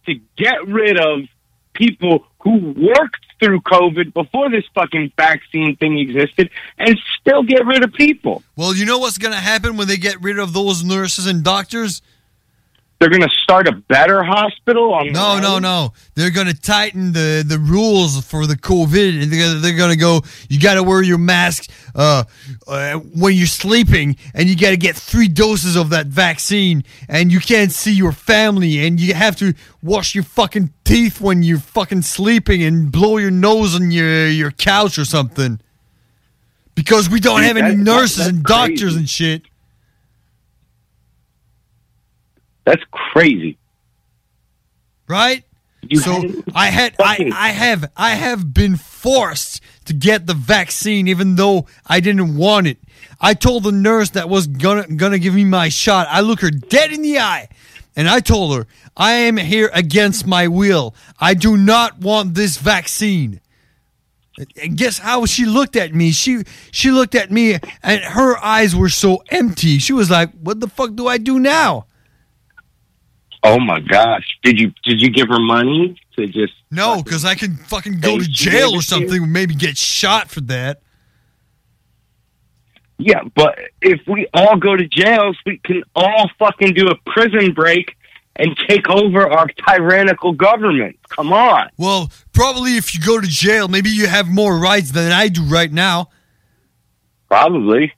to 0.06 0.16
get 0.38 0.68
rid 0.68 1.00
of 1.00 1.22
people 1.74 2.26
who 2.42 2.74
worked 2.78 3.26
through 3.44 3.62
COVID 3.62 4.14
before 4.14 4.50
this 4.50 4.64
fucking 4.74 5.12
vaccine 5.18 5.76
thing 5.76 6.00
existed 6.00 6.50
and 6.78 6.98
still 7.20 7.44
get 7.44 7.66
rid 7.66 7.84
of 7.84 7.94
people. 7.94 8.42
Well, 8.56 8.74
you 8.74 8.86
know 8.86 9.00
what's 9.00 9.18
going 9.18 9.34
to 9.34 9.40
happen 9.40 9.76
when 9.76 9.88
they 9.88 9.98
get 9.98 10.22
rid 10.22 10.40
of 10.40 10.54
those 10.54 10.84
nurses 10.84 11.28
and 11.28 11.44
doctors? 11.44 12.02
They're 13.00 13.10
going 13.10 13.22
to 13.22 13.30
start 13.44 13.68
a 13.68 13.74
better 13.74 14.24
hospital 14.24 14.94
on 14.94 15.12
No, 15.12 15.38
no, 15.40 15.60
no. 15.60 15.92
They're 16.16 16.32
gonna 16.32 16.54
tighten 16.54 17.12
the, 17.12 17.44
the 17.46 17.58
rules 17.60 18.24
for 18.26 18.48
the 18.48 18.56
COVID, 18.56 19.22
and 19.22 19.30
they're 19.32 19.46
gonna, 19.48 19.60
they're 19.60 19.78
gonna 19.78 19.98
go. 19.98 20.22
You 20.48 20.60
got 20.60 20.76
to 20.76 20.84
wear 20.84 21.02
your 21.02 21.18
mask 21.18 21.70
uh, 21.96 22.24
uh, 22.66 22.94
when 23.00 23.36
you're 23.36 23.48
sleeping, 23.48 24.16
and 24.34 24.48
you 24.48 24.56
got 24.56 24.70
to 24.70 24.78
get 24.78 24.96
three 24.96 25.28
doses 25.28 25.76
of 25.76 25.90
that 25.90 26.08
vaccine, 26.08 26.86
and 27.10 27.30
you 27.32 27.40
can't 27.42 27.72
see 27.74 27.92
your 27.94 28.14
family, 28.14 28.86
and 28.88 29.00
you 29.02 29.14
have 29.16 29.36
to 29.38 29.54
wash 29.82 30.16
your 30.16 30.24
fucking 30.24 30.72
teeth 30.86 31.20
when 31.20 31.44
you're 31.44 31.60
fucking 31.60 32.04
sleeping, 32.04 32.64
and 32.64 32.90
blow 32.92 33.18
your 33.18 33.32
nose 33.32 33.76
on 33.76 33.92
your 33.92 34.28
your 34.30 34.52
couch 34.52 34.98
or 34.98 35.04
something. 35.06 35.60
Because 36.76 37.10
we 37.10 37.20
don't 37.20 37.44
have 37.44 37.58
any 37.58 37.72
that- 37.72 37.78
that- 37.78 37.84
nurses 37.84 38.18
that's 38.18 38.30
and 38.30 38.44
doctors 38.44 38.80
crazy. 38.82 38.98
and 38.98 39.10
shit. 39.10 39.42
That's 42.66 42.84
crazy. 42.92 43.58
right? 45.08 45.44
You 45.90 46.00
so 46.00 46.24
I 46.56 46.68
had 46.68 46.96
I, 47.00 47.30
I 47.36 47.50
have 47.50 47.92
I 47.98 48.12
have 48.12 48.54
been 48.54 48.78
forced 48.78 49.62
to 49.86 49.94
get 49.94 50.28
the 50.28 50.34
vaccine 50.34 51.10
even 51.10 51.36
though 51.36 51.68
I 51.86 52.00
didn't 52.00 52.38
want 52.38 52.68
it. 52.68 52.78
I 53.20 53.34
told 53.34 53.64
the 53.64 53.74
nurse 53.74 54.12
that 54.12 54.30
was 54.30 54.48
gonna 54.48 54.88
gonna 54.96 55.20
give 55.20 55.34
me 55.34 55.44
my 55.44 55.68
shot. 55.68 56.08
I 56.10 56.22
look 56.22 56.40
her 56.40 56.52
dead 56.52 56.94
in 56.94 57.02
the 57.02 57.20
eye 57.20 57.50
and 57.98 58.08
I 58.08 58.22
told 58.22 58.56
her 58.56 58.66
I 58.96 59.12
am 59.14 59.36
here 59.36 59.70
against 59.74 60.26
my 60.26 60.48
will. 60.48 60.96
I 61.20 61.34
do 61.34 61.58
not 61.58 62.00
want 62.00 62.34
this 62.34 62.56
vaccine. 62.58 63.42
And 64.62 64.78
guess 64.78 65.00
how 65.00 65.26
she 65.26 65.46
looked 65.46 65.76
at 65.76 65.94
me? 65.94 66.12
She 66.12 66.44
she 66.72 66.92
looked 66.92 67.14
at 67.14 67.30
me 67.30 67.58
and 67.84 68.02
her 68.02 68.38
eyes 68.38 68.74
were 68.74 68.90
so 68.90 69.22
empty. 69.30 69.80
She 69.80 69.92
was 69.92 70.10
like, 70.10 70.32
"What 70.32 70.62
the 70.62 70.70
fuck 70.70 70.96
do 70.96 71.08
I 71.08 71.18
do 71.18 71.40
now?" 71.40 71.88
Oh 73.44 73.60
my 73.60 73.82
gosh! 73.82 74.26
Did 74.42 74.58
you 74.58 74.72
did 74.84 75.02
you 75.02 75.10
give 75.10 75.28
her 75.28 75.40
money 75.40 76.00
to 76.16 76.28
just? 76.28 76.54
No, 76.72 77.04
because 77.04 77.26
I 77.26 77.36
can 77.36 77.58
fucking 77.58 78.00
go 78.00 78.18
to 78.18 78.26
jail 78.26 78.74
or 78.74 78.82
something, 78.82 79.32
maybe 79.32 79.54
get 79.54 79.78
shot 79.78 80.30
for 80.30 80.42
that. 80.42 80.82
Yeah, 82.98 83.24
but 83.36 83.60
if 83.82 84.00
we 84.08 84.28
all 84.34 84.56
go 84.58 84.78
to 84.78 84.88
jails, 84.88 85.38
we 85.46 85.58
can 85.58 85.84
all 85.94 86.30
fucking 86.40 86.74
do 86.74 86.88
a 86.88 86.96
prison 87.12 87.54
break 87.54 87.96
and 88.36 88.58
take 88.70 88.90
over 88.90 89.30
our 89.30 89.48
tyrannical 89.68 90.32
government. 90.32 90.98
Come 91.10 91.34
on. 91.34 91.70
Well, 91.78 92.12
probably 92.32 92.78
if 92.78 92.94
you 92.94 93.02
go 93.02 93.20
to 93.20 93.28
jail, 93.28 93.68
maybe 93.68 93.90
you 93.90 94.08
have 94.08 94.28
more 94.28 94.58
rights 94.58 94.92
than 94.92 95.12
I 95.12 95.28
do 95.28 95.44
right 95.44 95.72
now. 95.72 96.10
Probably. 97.28 97.94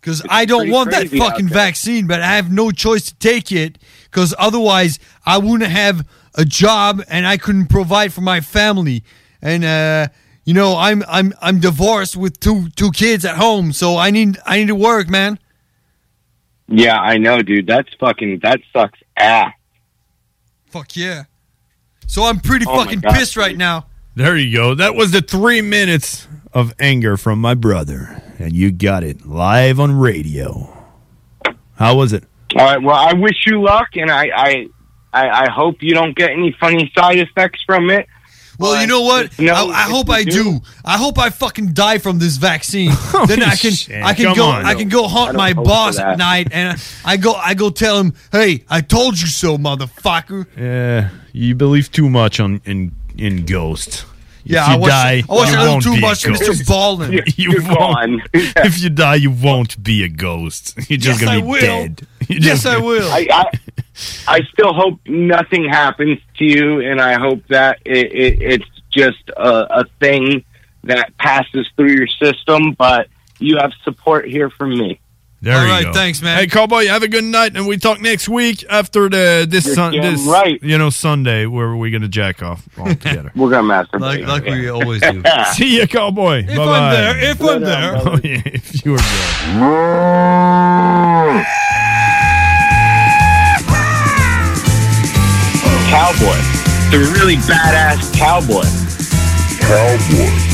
Because 0.00 0.22
I 0.28 0.44
don't 0.44 0.70
want 0.70 0.90
that 0.90 1.08
fucking 1.08 1.48
vaccine, 1.48 2.06
but 2.06 2.20
I 2.20 2.36
have 2.36 2.52
no 2.52 2.70
choice 2.70 3.06
to 3.06 3.14
take 3.14 3.50
it 3.50 3.78
because 4.14 4.32
otherwise 4.38 5.00
I 5.26 5.38
wouldn't 5.38 5.70
have 5.70 6.06
a 6.36 6.44
job 6.44 7.02
and 7.08 7.26
I 7.26 7.36
couldn't 7.36 7.66
provide 7.66 8.12
for 8.12 8.20
my 8.20 8.40
family. 8.40 9.02
And 9.42 9.64
uh, 9.64 10.08
you 10.44 10.54
know, 10.54 10.76
I'm 10.76 11.02
I'm 11.08 11.32
I'm 11.42 11.58
divorced 11.58 12.16
with 12.16 12.38
two 12.38 12.68
two 12.70 12.92
kids 12.92 13.24
at 13.24 13.36
home, 13.36 13.72
so 13.72 13.96
I 13.96 14.10
need 14.10 14.38
I 14.46 14.58
need 14.58 14.68
to 14.68 14.74
work, 14.74 15.08
man. 15.08 15.38
Yeah, 16.68 16.98
I 16.98 17.18
know, 17.18 17.42
dude. 17.42 17.66
That's 17.66 17.92
fucking. 18.00 18.40
That 18.42 18.60
sucks 18.72 18.98
ass. 19.16 19.52
Fuck 20.70 20.96
yeah. 20.96 21.24
So 22.06 22.24
I'm 22.24 22.40
pretty 22.40 22.66
Oh 22.68 22.76
fucking 22.76 23.00
God, 23.00 23.14
pissed 23.14 23.36
right 23.36 23.56
now. 23.56 23.86
There 24.14 24.36
you 24.36 24.56
go. 24.56 24.74
That 24.74 24.94
was 24.94 25.10
the 25.10 25.20
three 25.20 25.60
minutes 25.60 26.28
of 26.52 26.72
anger 26.78 27.16
from 27.16 27.40
my 27.40 27.54
brother. 27.54 28.22
And 28.38 28.52
you 28.52 28.70
got 28.70 29.02
it 29.04 29.26
live 29.26 29.78
on 29.80 29.98
radio. 29.98 30.70
How 31.76 31.96
was 31.96 32.12
it? 32.12 32.24
All 32.56 32.64
right. 32.64 32.82
Well, 32.82 32.96
I 32.96 33.12
wish 33.14 33.46
you 33.46 33.62
luck, 33.62 33.88
and 33.96 34.10
I 34.10 34.30
I 34.34 34.66
I, 35.12 35.44
I 35.44 35.50
hope 35.50 35.82
you 35.82 35.94
don't 35.94 36.16
get 36.16 36.30
any 36.30 36.54
funny 36.58 36.92
side 36.96 37.18
effects 37.18 37.62
from 37.64 37.90
it. 37.90 38.08
Well, 38.58 38.80
you 38.80 38.86
know 38.86 39.00
what? 39.02 39.36
No, 39.38 39.52
I, 39.52 39.70
I 39.70 39.82
hope 39.82 40.10
I 40.10 40.22
do. 40.22 40.60
I 40.84 40.96
hope 40.96 41.18
I 41.18 41.30
fucking 41.30 41.72
die 41.72 41.98
from 41.98 42.18
this 42.18 42.36
vaccine. 42.36 42.92
Then 43.26 43.42
I 43.42 43.56
can 43.56 43.72
shit. 43.72 44.02
I 44.02 44.14
can 44.14 44.26
Come 44.26 44.36
go 44.36 44.46
on. 44.46 44.64
I 44.64 44.74
can 44.74 44.88
go 44.88 45.08
haunt 45.08 45.36
my 45.36 45.52
boss 45.54 45.98
at 45.98 46.18
night 46.18 46.48
and 46.52 46.80
I 47.04 47.16
go 47.16 47.34
I 47.34 47.54
go 47.54 47.70
tell 47.70 47.98
him, 47.98 48.14
"Hey, 48.30 48.64
I 48.68 48.80
told 48.80 49.20
you 49.20 49.26
so, 49.26 49.58
motherfucker." 49.58 50.46
Yeah, 50.56 51.10
you 51.32 51.54
believe 51.54 51.90
too 51.90 52.08
much 52.08 52.38
on 52.38 52.60
in 52.64 52.92
in 53.16 53.44
ghosts. 53.44 54.04
Yeah, 54.44 54.62
if 54.62 54.68
you 54.68 54.74
I 54.74 54.76
watched- 54.76 54.90
die, 54.90 55.22
I 55.28 55.32
watched 55.34 55.50
you 55.52 55.56
a 55.56 55.60
little 55.60 55.72
won't 55.72 55.82
too 55.84 55.92
be 55.92 55.98
a 55.98 56.00
much 56.00 56.24
of 56.26 56.32
Mr. 56.34 56.46
ghost. 56.46 56.66
Baldwin. 56.68 57.12
You, 57.12 57.22
You're 57.36 57.62
won't. 57.62 57.78
gone. 57.78 58.22
if 58.34 58.80
you 58.82 58.90
die, 58.90 59.14
you 59.16 59.30
won't 59.30 59.82
be 59.82 60.02
a 60.04 60.08
ghost. 60.08 60.74
You're 60.88 60.98
just 60.98 61.20
Yes, 61.20 61.28
gonna 61.28 61.38
I 61.38 61.40
be 61.40 61.46
will. 61.46 61.60
dead. 61.60 62.06
You're 62.28 62.40
Yes, 62.40 62.66
I 62.66 62.78
will. 62.78 63.08
I, 63.10 63.26
I 63.30 63.58
I 64.26 64.40
still 64.52 64.72
hope 64.72 64.98
nothing 65.06 65.68
happens 65.68 66.18
to 66.38 66.44
you, 66.44 66.80
and 66.80 67.00
I 67.00 67.18
hope 67.18 67.46
that 67.48 67.78
it, 67.84 68.12
it, 68.12 68.42
it's 68.42 68.64
just 68.90 69.28
a, 69.36 69.80
a 69.80 69.84
thing 70.00 70.44
that 70.84 71.16
passes 71.18 71.68
through 71.76 71.92
your 71.92 72.06
system. 72.06 72.72
But 72.76 73.08
you 73.38 73.56
have 73.58 73.72
support 73.84 74.26
here 74.28 74.50
from 74.50 74.70
me. 74.76 75.00
There 75.44 75.54
All 75.58 75.62
you 75.66 75.70
right, 75.70 75.84
go. 75.84 75.92
thanks, 75.92 76.22
man. 76.22 76.38
Hey, 76.38 76.46
cowboy, 76.46 76.86
have 76.86 77.02
a 77.02 77.08
good 77.08 77.22
night, 77.22 77.54
and 77.54 77.66
we 77.66 77.76
talk 77.76 78.00
next 78.00 78.30
week 78.30 78.64
after 78.70 79.10
the 79.10 79.46
this 79.46 79.66
You're 79.66 79.74
sun, 79.74 79.92
this 79.92 80.22
right. 80.22 80.58
you 80.62 80.78
know 80.78 80.88
Sunday 80.88 81.44
where 81.44 81.76
we're 81.76 81.90
gonna 81.90 82.08
jack 82.08 82.42
off 82.42 82.66
all 82.78 82.86
together. 82.86 83.30
We're 83.36 83.50
gonna 83.50 83.68
masturbate. 83.68 84.00
Like 84.26 84.26
like 84.26 84.44
we 84.46 84.68
always 84.70 85.02
do. 85.02 85.22
See 85.52 85.78
you, 85.78 85.86
cowboy. 85.86 86.46
If 86.48 86.56
Bye 86.56 86.62
I'm 86.64 86.92
there, 86.94 87.30
if 87.30 87.42
I'm 87.42 87.60
there. 87.60 87.94
Oh, 87.94 88.18
yeah, 88.24 88.40
if 88.46 88.84
you 88.86 88.92
were 88.92 88.98
there. 88.98 90.14
Cowboy, 95.90 96.38
the 96.90 96.98
really 97.14 97.36
badass 97.36 98.16
cowboy. 98.16 98.64
Cowboy. 99.60 100.53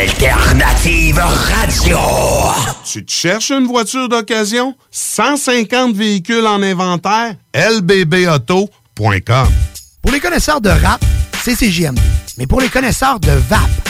L'alternative 0.00 1.18
radio. 1.18 1.98
Tu 2.90 3.04
te 3.04 3.12
cherches 3.12 3.50
une 3.50 3.66
voiture 3.66 4.08
d'occasion? 4.08 4.74
150 4.90 5.94
véhicules 5.94 6.46
en 6.46 6.62
inventaire? 6.62 7.34
lbbauto.com 7.54 9.48
Pour 10.00 10.12
les 10.12 10.20
connaisseurs 10.20 10.62
de 10.62 10.70
rap, 10.70 11.04
c'est 11.42 11.54
CGMD. 11.54 12.00
Mais 12.38 12.46
pour 12.46 12.62
les 12.62 12.70
connaisseurs 12.70 13.20
de 13.20 13.30
VAP, 13.50 13.89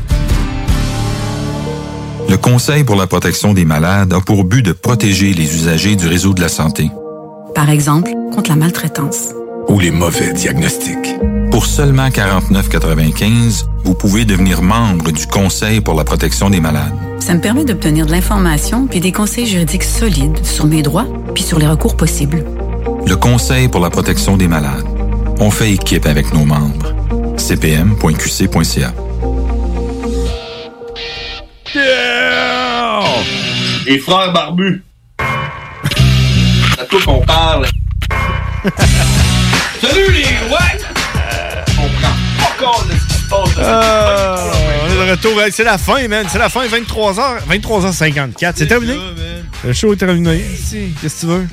Le 2.31 2.37
Conseil 2.37 2.85
pour 2.85 2.95
la 2.95 3.07
protection 3.07 3.53
des 3.53 3.65
malades 3.65 4.13
a 4.13 4.21
pour 4.21 4.45
but 4.45 4.61
de 4.61 4.71
protéger 4.71 5.33
les 5.33 5.53
usagers 5.53 5.97
du 5.97 6.07
réseau 6.07 6.33
de 6.33 6.39
la 6.39 6.47
santé. 6.47 6.89
Par 7.53 7.69
exemple, 7.69 8.09
contre 8.33 8.51
la 8.51 8.55
maltraitance. 8.55 9.33
Ou 9.67 9.81
les 9.81 9.91
mauvais 9.91 10.31
diagnostics. 10.31 11.19
Pour 11.51 11.65
seulement 11.65 12.07
49,95, 12.07 13.65
vous 13.83 13.95
pouvez 13.95 14.23
devenir 14.23 14.61
membre 14.61 15.11
du 15.11 15.27
Conseil 15.27 15.81
pour 15.81 15.93
la 15.93 16.05
protection 16.05 16.49
des 16.49 16.61
malades. 16.61 16.93
Ça 17.19 17.33
me 17.33 17.41
permet 17.41 17.65
d'obtenir 17.65 18.05
de 18.05 18.11
l'information 18.11 18.87
puis 18.87 19.01
des 19.01 19.11
conseils 19.11 19.45
juridiques 19.45 19.83
solides 19.83 20.45
sur 20.45 20.67
mes 20.67 20.83
droits 20.83 21.07
puis 21.33 21.43
sur 21.43 21.59
les 21.59 21.67
recours 21.67 21.97
possibles. 21.97 22.45
Le 23.05 23.15
Conseil 23.17 23.67
pour 23.67 23.81
la 23.81 23.89
protection 23.89 24.37
des 24.37 24.47
malades. 24.47 24.87
On 25.41 25.51
fait 25.51 25.73
équipe 25.73 26.05
avec 26.05 26.33
nos 26.33 26.45
membres. 26.45 26.95
cpm.qc.ca 27.35 28.93
Les 33.85 33.99
frères 33.99 34.33
barbus. 34.33 34.83
C'est 36.75 36.81
à 36.81 36.85
toi 36.85 36.99
qu'on 37.05 37.21
parle. 37.21 37.65
Salut 39.81 40.11
les 40.11 40.23
ouais! 40.23 40.81
On 41.79 41.87
prend 41.87 42.13
pas 42.37 42.53
compte 42.59 42.87
de 42.87 42.93
ce 42.93 43.07
qui 43.07 43.13
se 43.13 43.29
passe. 43.29 43.57
On 44.83 44.87
est 44.91 45.05
de 45.05 45.11
retour. 45.11 45.41
Hey, 45.41 45.51
C'est 45.51 45.63
la 45.63 45.77
fin, 45.77 46.07
man. 46.07 46.25
C'est 46.29 46.39
la 46.39 46.49
fin, 46.49 46.65
23h. 46.67 47.47
23h54. 47.49 48.53
C'est 48.55 48.67
terminé? 48.67 48.95
Le 49.63 49.73
show 49.73 49.93
est 49.93 49.97
terminé. 49.97 50.41
Si, 50.61 50.93
Qu'est-ce 51.01 51.15
que 51.15 51.19
tu 51.21 51.25
veux? 51.27 51.47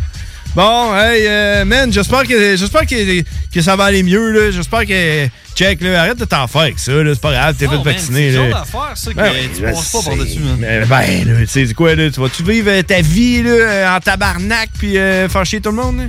Bon, 0.54 0.96
hey, 0.96 1.24
euh, 1.26 1.64
man, 1.64 1.92
j'espère 1.92 2.24
que, 2.24 2.56
j'espère 2.56 2.84
que, 2.86 3.22
que 3.54 3.60
ça 3.62 3.76
va 3.76 3.84
aller 3.84 4.02
mieux, 4.02 4.30
là. 4.32 4.50
J'espère 4.50 4.86
que. 4.86 5.28
Check, 5.54 5.80
là, 5.82 6.02
arrête 6.02 6.18
de 6.18 6.24
t'en 6.24 6.46
faire 6.46 6.62
avec 6.62 6.78
ça, 6.78 6.92
là. 6.92 7.12
C'est 7.14 7.20
pas 7.20 7.32
grave, 7.32 7.54
t'es 7.56 7.66
Non, 7.66 7.82
fait 7.82 7.90
vacciner, 7.92 8.30
c'est 8.32 8.38
là. 8.38 8.50
genre 8.50 8.58
d'affaire, 8.60 8.92
ça, 8.96 9.10
que 9.10 9.16
Ben 9.16 9.34
tu 9.54 9.62
passes 9.62 9.92
pas 9.92 10.02
par-dessus. 10.02 10.38
Mais 10.58 10.84
Ben, 10.86 11.24
là, 11.26 11.40
tu 11.40 11.46
sais, 11.48 11.66
c'est 11.66 11.74
quoi, 11.74 11.94
là? 11.94 12.10
Tu 12.10 12.20
vas-tu 12.20 12.42
vivre 12.44 12.70
euh, 12.70 12.82
ta 12.82 13.00
vie, 13.02 13.42
là, 13.42 13.50
euh, 13.50 13.96
en 13.96 14.00
tabarnak, 14.00 14.70
puis 14.78 14.96
euh, 14.98 15.28
faire 15.28 15.44
chier 15.44 15.60
tout 15.60 15.70
le 15.70 15.76
monde, 15.76 15.98
là? 15.98 16.04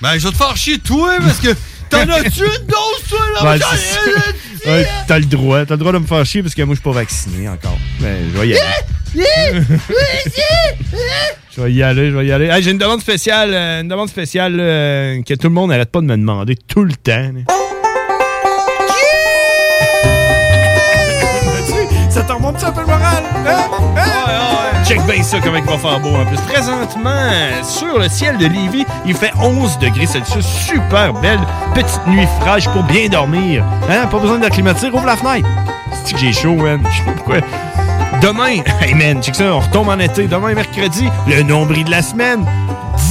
Ben, 0.00 0.18
je 0.18 0.26
vais 0.26 0.32
te 0.32 0.36
faire 0.36 0.56
chier, 0.56 0.78
toi, 0.78 1.16
parce 1.20 1.38
que 1.38 1.48
t'en 1.90 1.98
as-tu 2.08 2.40
une 2.40 2.66
dose, 2.66 3.02
toi, 3.08 3.20
là? 3.34 3.56
C'est 4.62 4.68
Ouais, 4.68 4.86
t'as 5.08 5.18
le 5.18 5.24
droit. 5.26 5.64
T'as 5.64 5.74
le 5.74 5.78
droit 5.78 5.92
de 5.92 5.98
me 5.98 6.06
faire 6.06 6.24
chier 6.26 6.42
parce 6.42 6.54
que 6.54 6.62
moi, 6.62 6.74
je 6.74 6.80
suis 6.80 6.84
pas 6.84 6.92
vacciné 6.92 7.48
encore. 7.48 7.78
Ben, 8.00 8.16
je 8.32 8.38
vais 8.40 8.48
y 8.48 8.56
aller. 8.56 9.62
Je 11.54 11.60
vais 11.60 11.70
y 11.70 11.82
aller, 11.82 12.10
je 12.10 12.16
vais 12.16 12.24
y 12.24 12.32
aller. 12.32 12.46
Hey, 12.46 12.62
j'ai 12.62 12.70
une 12.70 12.78
demande 12.78 13.02
spéciale, 13.02 13.50
euh, 13.52 13.82
une 13.82 13.88
demande 13.88 14.08
spéciale 14.08 14.56
euh, 14.58 15.20
que 15.22 15.34
tout 15.34 15.48
le 15.48 15.52
monde 15.54 15.68
n'arrête 15.68 15.90
pas 15.90 16.00
de 16.00 16.06
me 16.06 16.16
demander 16.16 16.56
tout 16.56 16.82
le 16.82 16.94
temps. 16.94 17.30
Ça 22.08 22.22
te 22.22 22.32
remonte 22.32 22.62
un 22.62 22.72
peu 22.72 22.80
le 22.80 22.86
moral? 22.86 23.22
Hein? 23.46 23.64
Hein? 23.96 24.84
Check 24.84 25.00
bien 25.06 25.22
ça, 25.22 25.38
comment 25.40 25.56
il 25.56 25.64
va 25.64 25.78
faire 25.78 26.00
beau 26.00 26.10
en 26.10 26.26
plus. 26.26 26.36
Présentement, 26.40 27.30
sur 27.62 27.98
le 27.98 28.08
ciel 28.08 28.36
de 28.36 28.46
Lévis, 28.46 28.84
il 29.06 29.14
fait 29.14 29.32
11 29.40 29.78
degrés 29.78 30.06
Celsius. 30.06 30.44
Super 30.44 31.14
belle 31.14 31.40
petite 31.74 32.06
nuit 32.06 32.26
fraîche 32.40 32.68
pour 32.68 32.82
bien 32.82 33.08
dormir. 33.08 33.64
Hein? 33.88 34.06
Pas 34.08 34.18
besoin 34.18 34.38
de 34.38 34.42
la 34.42 34.50
climatiser, 34.50 34.88
ouvre 34.88 35.06
la 35.06 35.16
fenêtre. 35.16 35.48
C'est 36.04 36.14
que 36.14 36.18
j'ai 36.20 36.32
chaud, 36.32 36.56
man? 36.56 36.82
Je 36.90 36.98
sais 36.98 37.04
pas 37.04 37.12
pourquoi. 37.12 37.36
Demain, 38.22 38.62
hey 38.80 38.94
man, 38.94 39.22
check 39.22 39.34
ça, 39.34 39.44
on 39.54 39.60
retombe 39.60 39.88
en 39.88 39.98
été. 39.98 40.26
Demain, 40.28 40.54
mercredi, 40.54 41.08
le 41.26 41.42
nombril 41.42 41.84
de 41.84 41.90
la 41.90 42.02
semaine. 42.02 42.46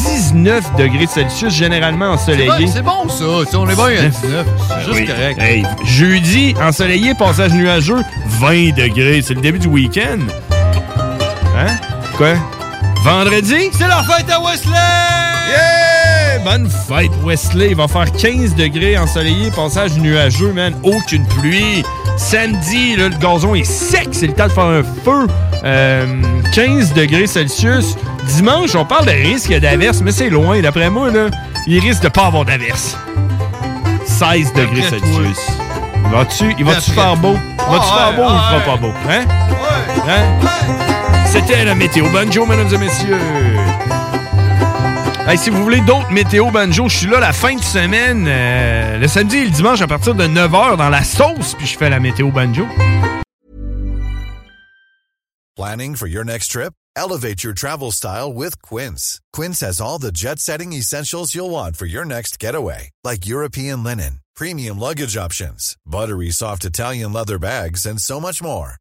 19 0.05 0.75
degrés 0.77 1.07
Celsius, 1.07 1.53
généralement 1.53 2.11
ensoleillé. 2.11 2.67
C'est 2.67 2.81
bon, 2.81 3.07
ça. 3.09 3.25
On 3.57 3.67
est 3.69 3.75
bien 3.75 3.85
à 3.85 4.07
19. 4.09 4.47
C'est 4.69 4.79
juste 4.85 4.91
Oui. 4.93 5.05
correct. 5.05 5.39
Hey, 5.39 5.65
jeudi, 5.83 6.55
ensoleillé, 6.61 7.13
passage 7.13 7.51
nuageux, 7.53 8.01
20 8.39 8.73
degrés. 8.75 9.21
C'est 9.21 9.33
le 9.33 9.41
début 9.41 9.59
du 9.59 9.67
week-end. 9.67 10.19
Hein? 11.57 11.75
Quoi? 12.17 12.33
Vendredi? 13.03 13.69
C'est 13.77 13.87
la 13.87 14.03
fête 14.03 14.29
à 14.31 14.39
Wesley! 14.39 14.71
Yeah! 14.71 15.90
Bonne 16.43 16.69
fête, 16.69 17.11
Wesley. 17.23 17.69
Il 17.71 17.75
va 17.75 17.87
faire 17.87 18.11
15 18.11 18.55
degrés 18.55 18.97
ensoleillé, 18.97 19.51
passage 19.51 19.93
nuageux, 19.97 20.51
man. 20.53 20.73
Aucune 20.83 21.25
pluie. 21.27 21.83
Samedi, 22.17 22.95
là, 22.95 23.09
le 23.09 23.15
gazon 23.17 23.53
est 23.55 23.63
sec. 23.63 24.09
C'est 24.11 24.27
le 24.27 24.33
temps 24.33 24.47
de 24.47 24.51
faire 24.51 24.63
un 24.65 24.83
feu. 24.83 25.27
Euh, 25.63 26.05
15 26.53 26.93
degrés 26.93 27.27
Celsius. 27.27 27.95
Dimanche, 28.25 28.75
on 28.75 28.85
parle 28.85 29.05
de 29.05 29.11
risque 29.11 29.53
d'averse, 29.59 30.01
mais 30.01 30.11
c'est 30.11 30.29
loin. 30.29 30.59
D'après 30.61 30.89
moi, 30.89 31.11
là, 31.11 31.27
il 31.67 31.79
risque 31.79 32.03
de 32.03 32.09
pas 32.09 32.25
avoir 32.25 32.45
d'averse. 32.45 32.97
16 34.05 34.53
degrés 34.53 34.81
Celsius. 34.83 35.37
Il 36.05 36.11
va-tu 36.11 36.55
il 36.59 36.67
Après 36.67 36.81
faire 36.81 37.15
beau? 37.17 37.33
toi. 37.57 37.65
Va-tu 37.69 37.85
Ah 37.91 37.97
faire 37.97 38.15
beau 38.15 38.23
ou 38.23 38.33
il 38.33 38.39
ah 38.39 38.49
fera 38.49 38.57
ouais. 38.57 38.65
pas 38.65 38.77
beau? 38.77 38.93
Hein? 39.09 39.25
Hein? 40.09 41.23
C'était 41.25 41.63
la 41.63 41.75
météo 41.75 42.05
banjo, 42.09 42.45
mesdames 42.45 42.73
et 42.73 42.77
messieurs. 42.77 43.17
Hey, 45.27 45.37
si 45.37 45.51
vous 45.51 45.61
voulez 45.63 45.81
d'autres 45.81 46.11
météo 46.11 46.49
banjo, 46.49 46.89
je 46.89 46.97
suis 46.97 47.07
là 47.07 47.19
la 47.19 47.31
fin 47.31 47.55
de 47.55 47.61
semaine, 47.61 48.25
euh, 48.27 48.97
le 48.97 49.07
samedi 49.07 49.37
et 49.37 49.45
le 49.45 49.51
dimanche 49.51 49.79
à 49.79 49.87
partir 49.87 50.15
de 50.15 50.23
9h 50.23 50.77
dans 50.77 50.89
la 50.89 51.03
sauce, 51.03 51.53
puis 51.55 51.67
je 51.67 51.77
fais 51.77 51.89
la 51.89 51.99
météo 51.99 52.31
banjo. 52.31 52.65
Planning 55.55 55.95
for 55.95 56.07
your 56.07 56.25
next 56.25 56.49
trip? 56.51 56.73
Elevate 56.95 57.43
your 57.43 57.53
travel 57.53 57.91
style 57.91 58.33
with 58.33 58.61
Quince. 58.63 59.21
Quince 59.31 59.61
has 59.61 59.79
all 59.79 59.99
the 59.99 60.11
jet 60.11 60.39
setting 60.39 60.73
essentials 60.73 61.35
you'll 61.35 61.51
want 61.51 61.77
for 61.77 61.85
your 61.85 62.03
next 62.03 62.39
getaway, 62.39 62.89
like 63.03 63.27
European 63.27 63.83
linen, 63.83 64.21
premium 64.35 64.79
luggage 64.79 65.15
options, 65.15 65.77
buttery 65.85 66.31
soft 66.31 66.65
Italian 66.65 67.13
leather 67.13 67.37
bags, 67.37 67.85
and 67.85 68.01
so 68.01 68.19
much 68.19 68.41
more. 68.41 68.80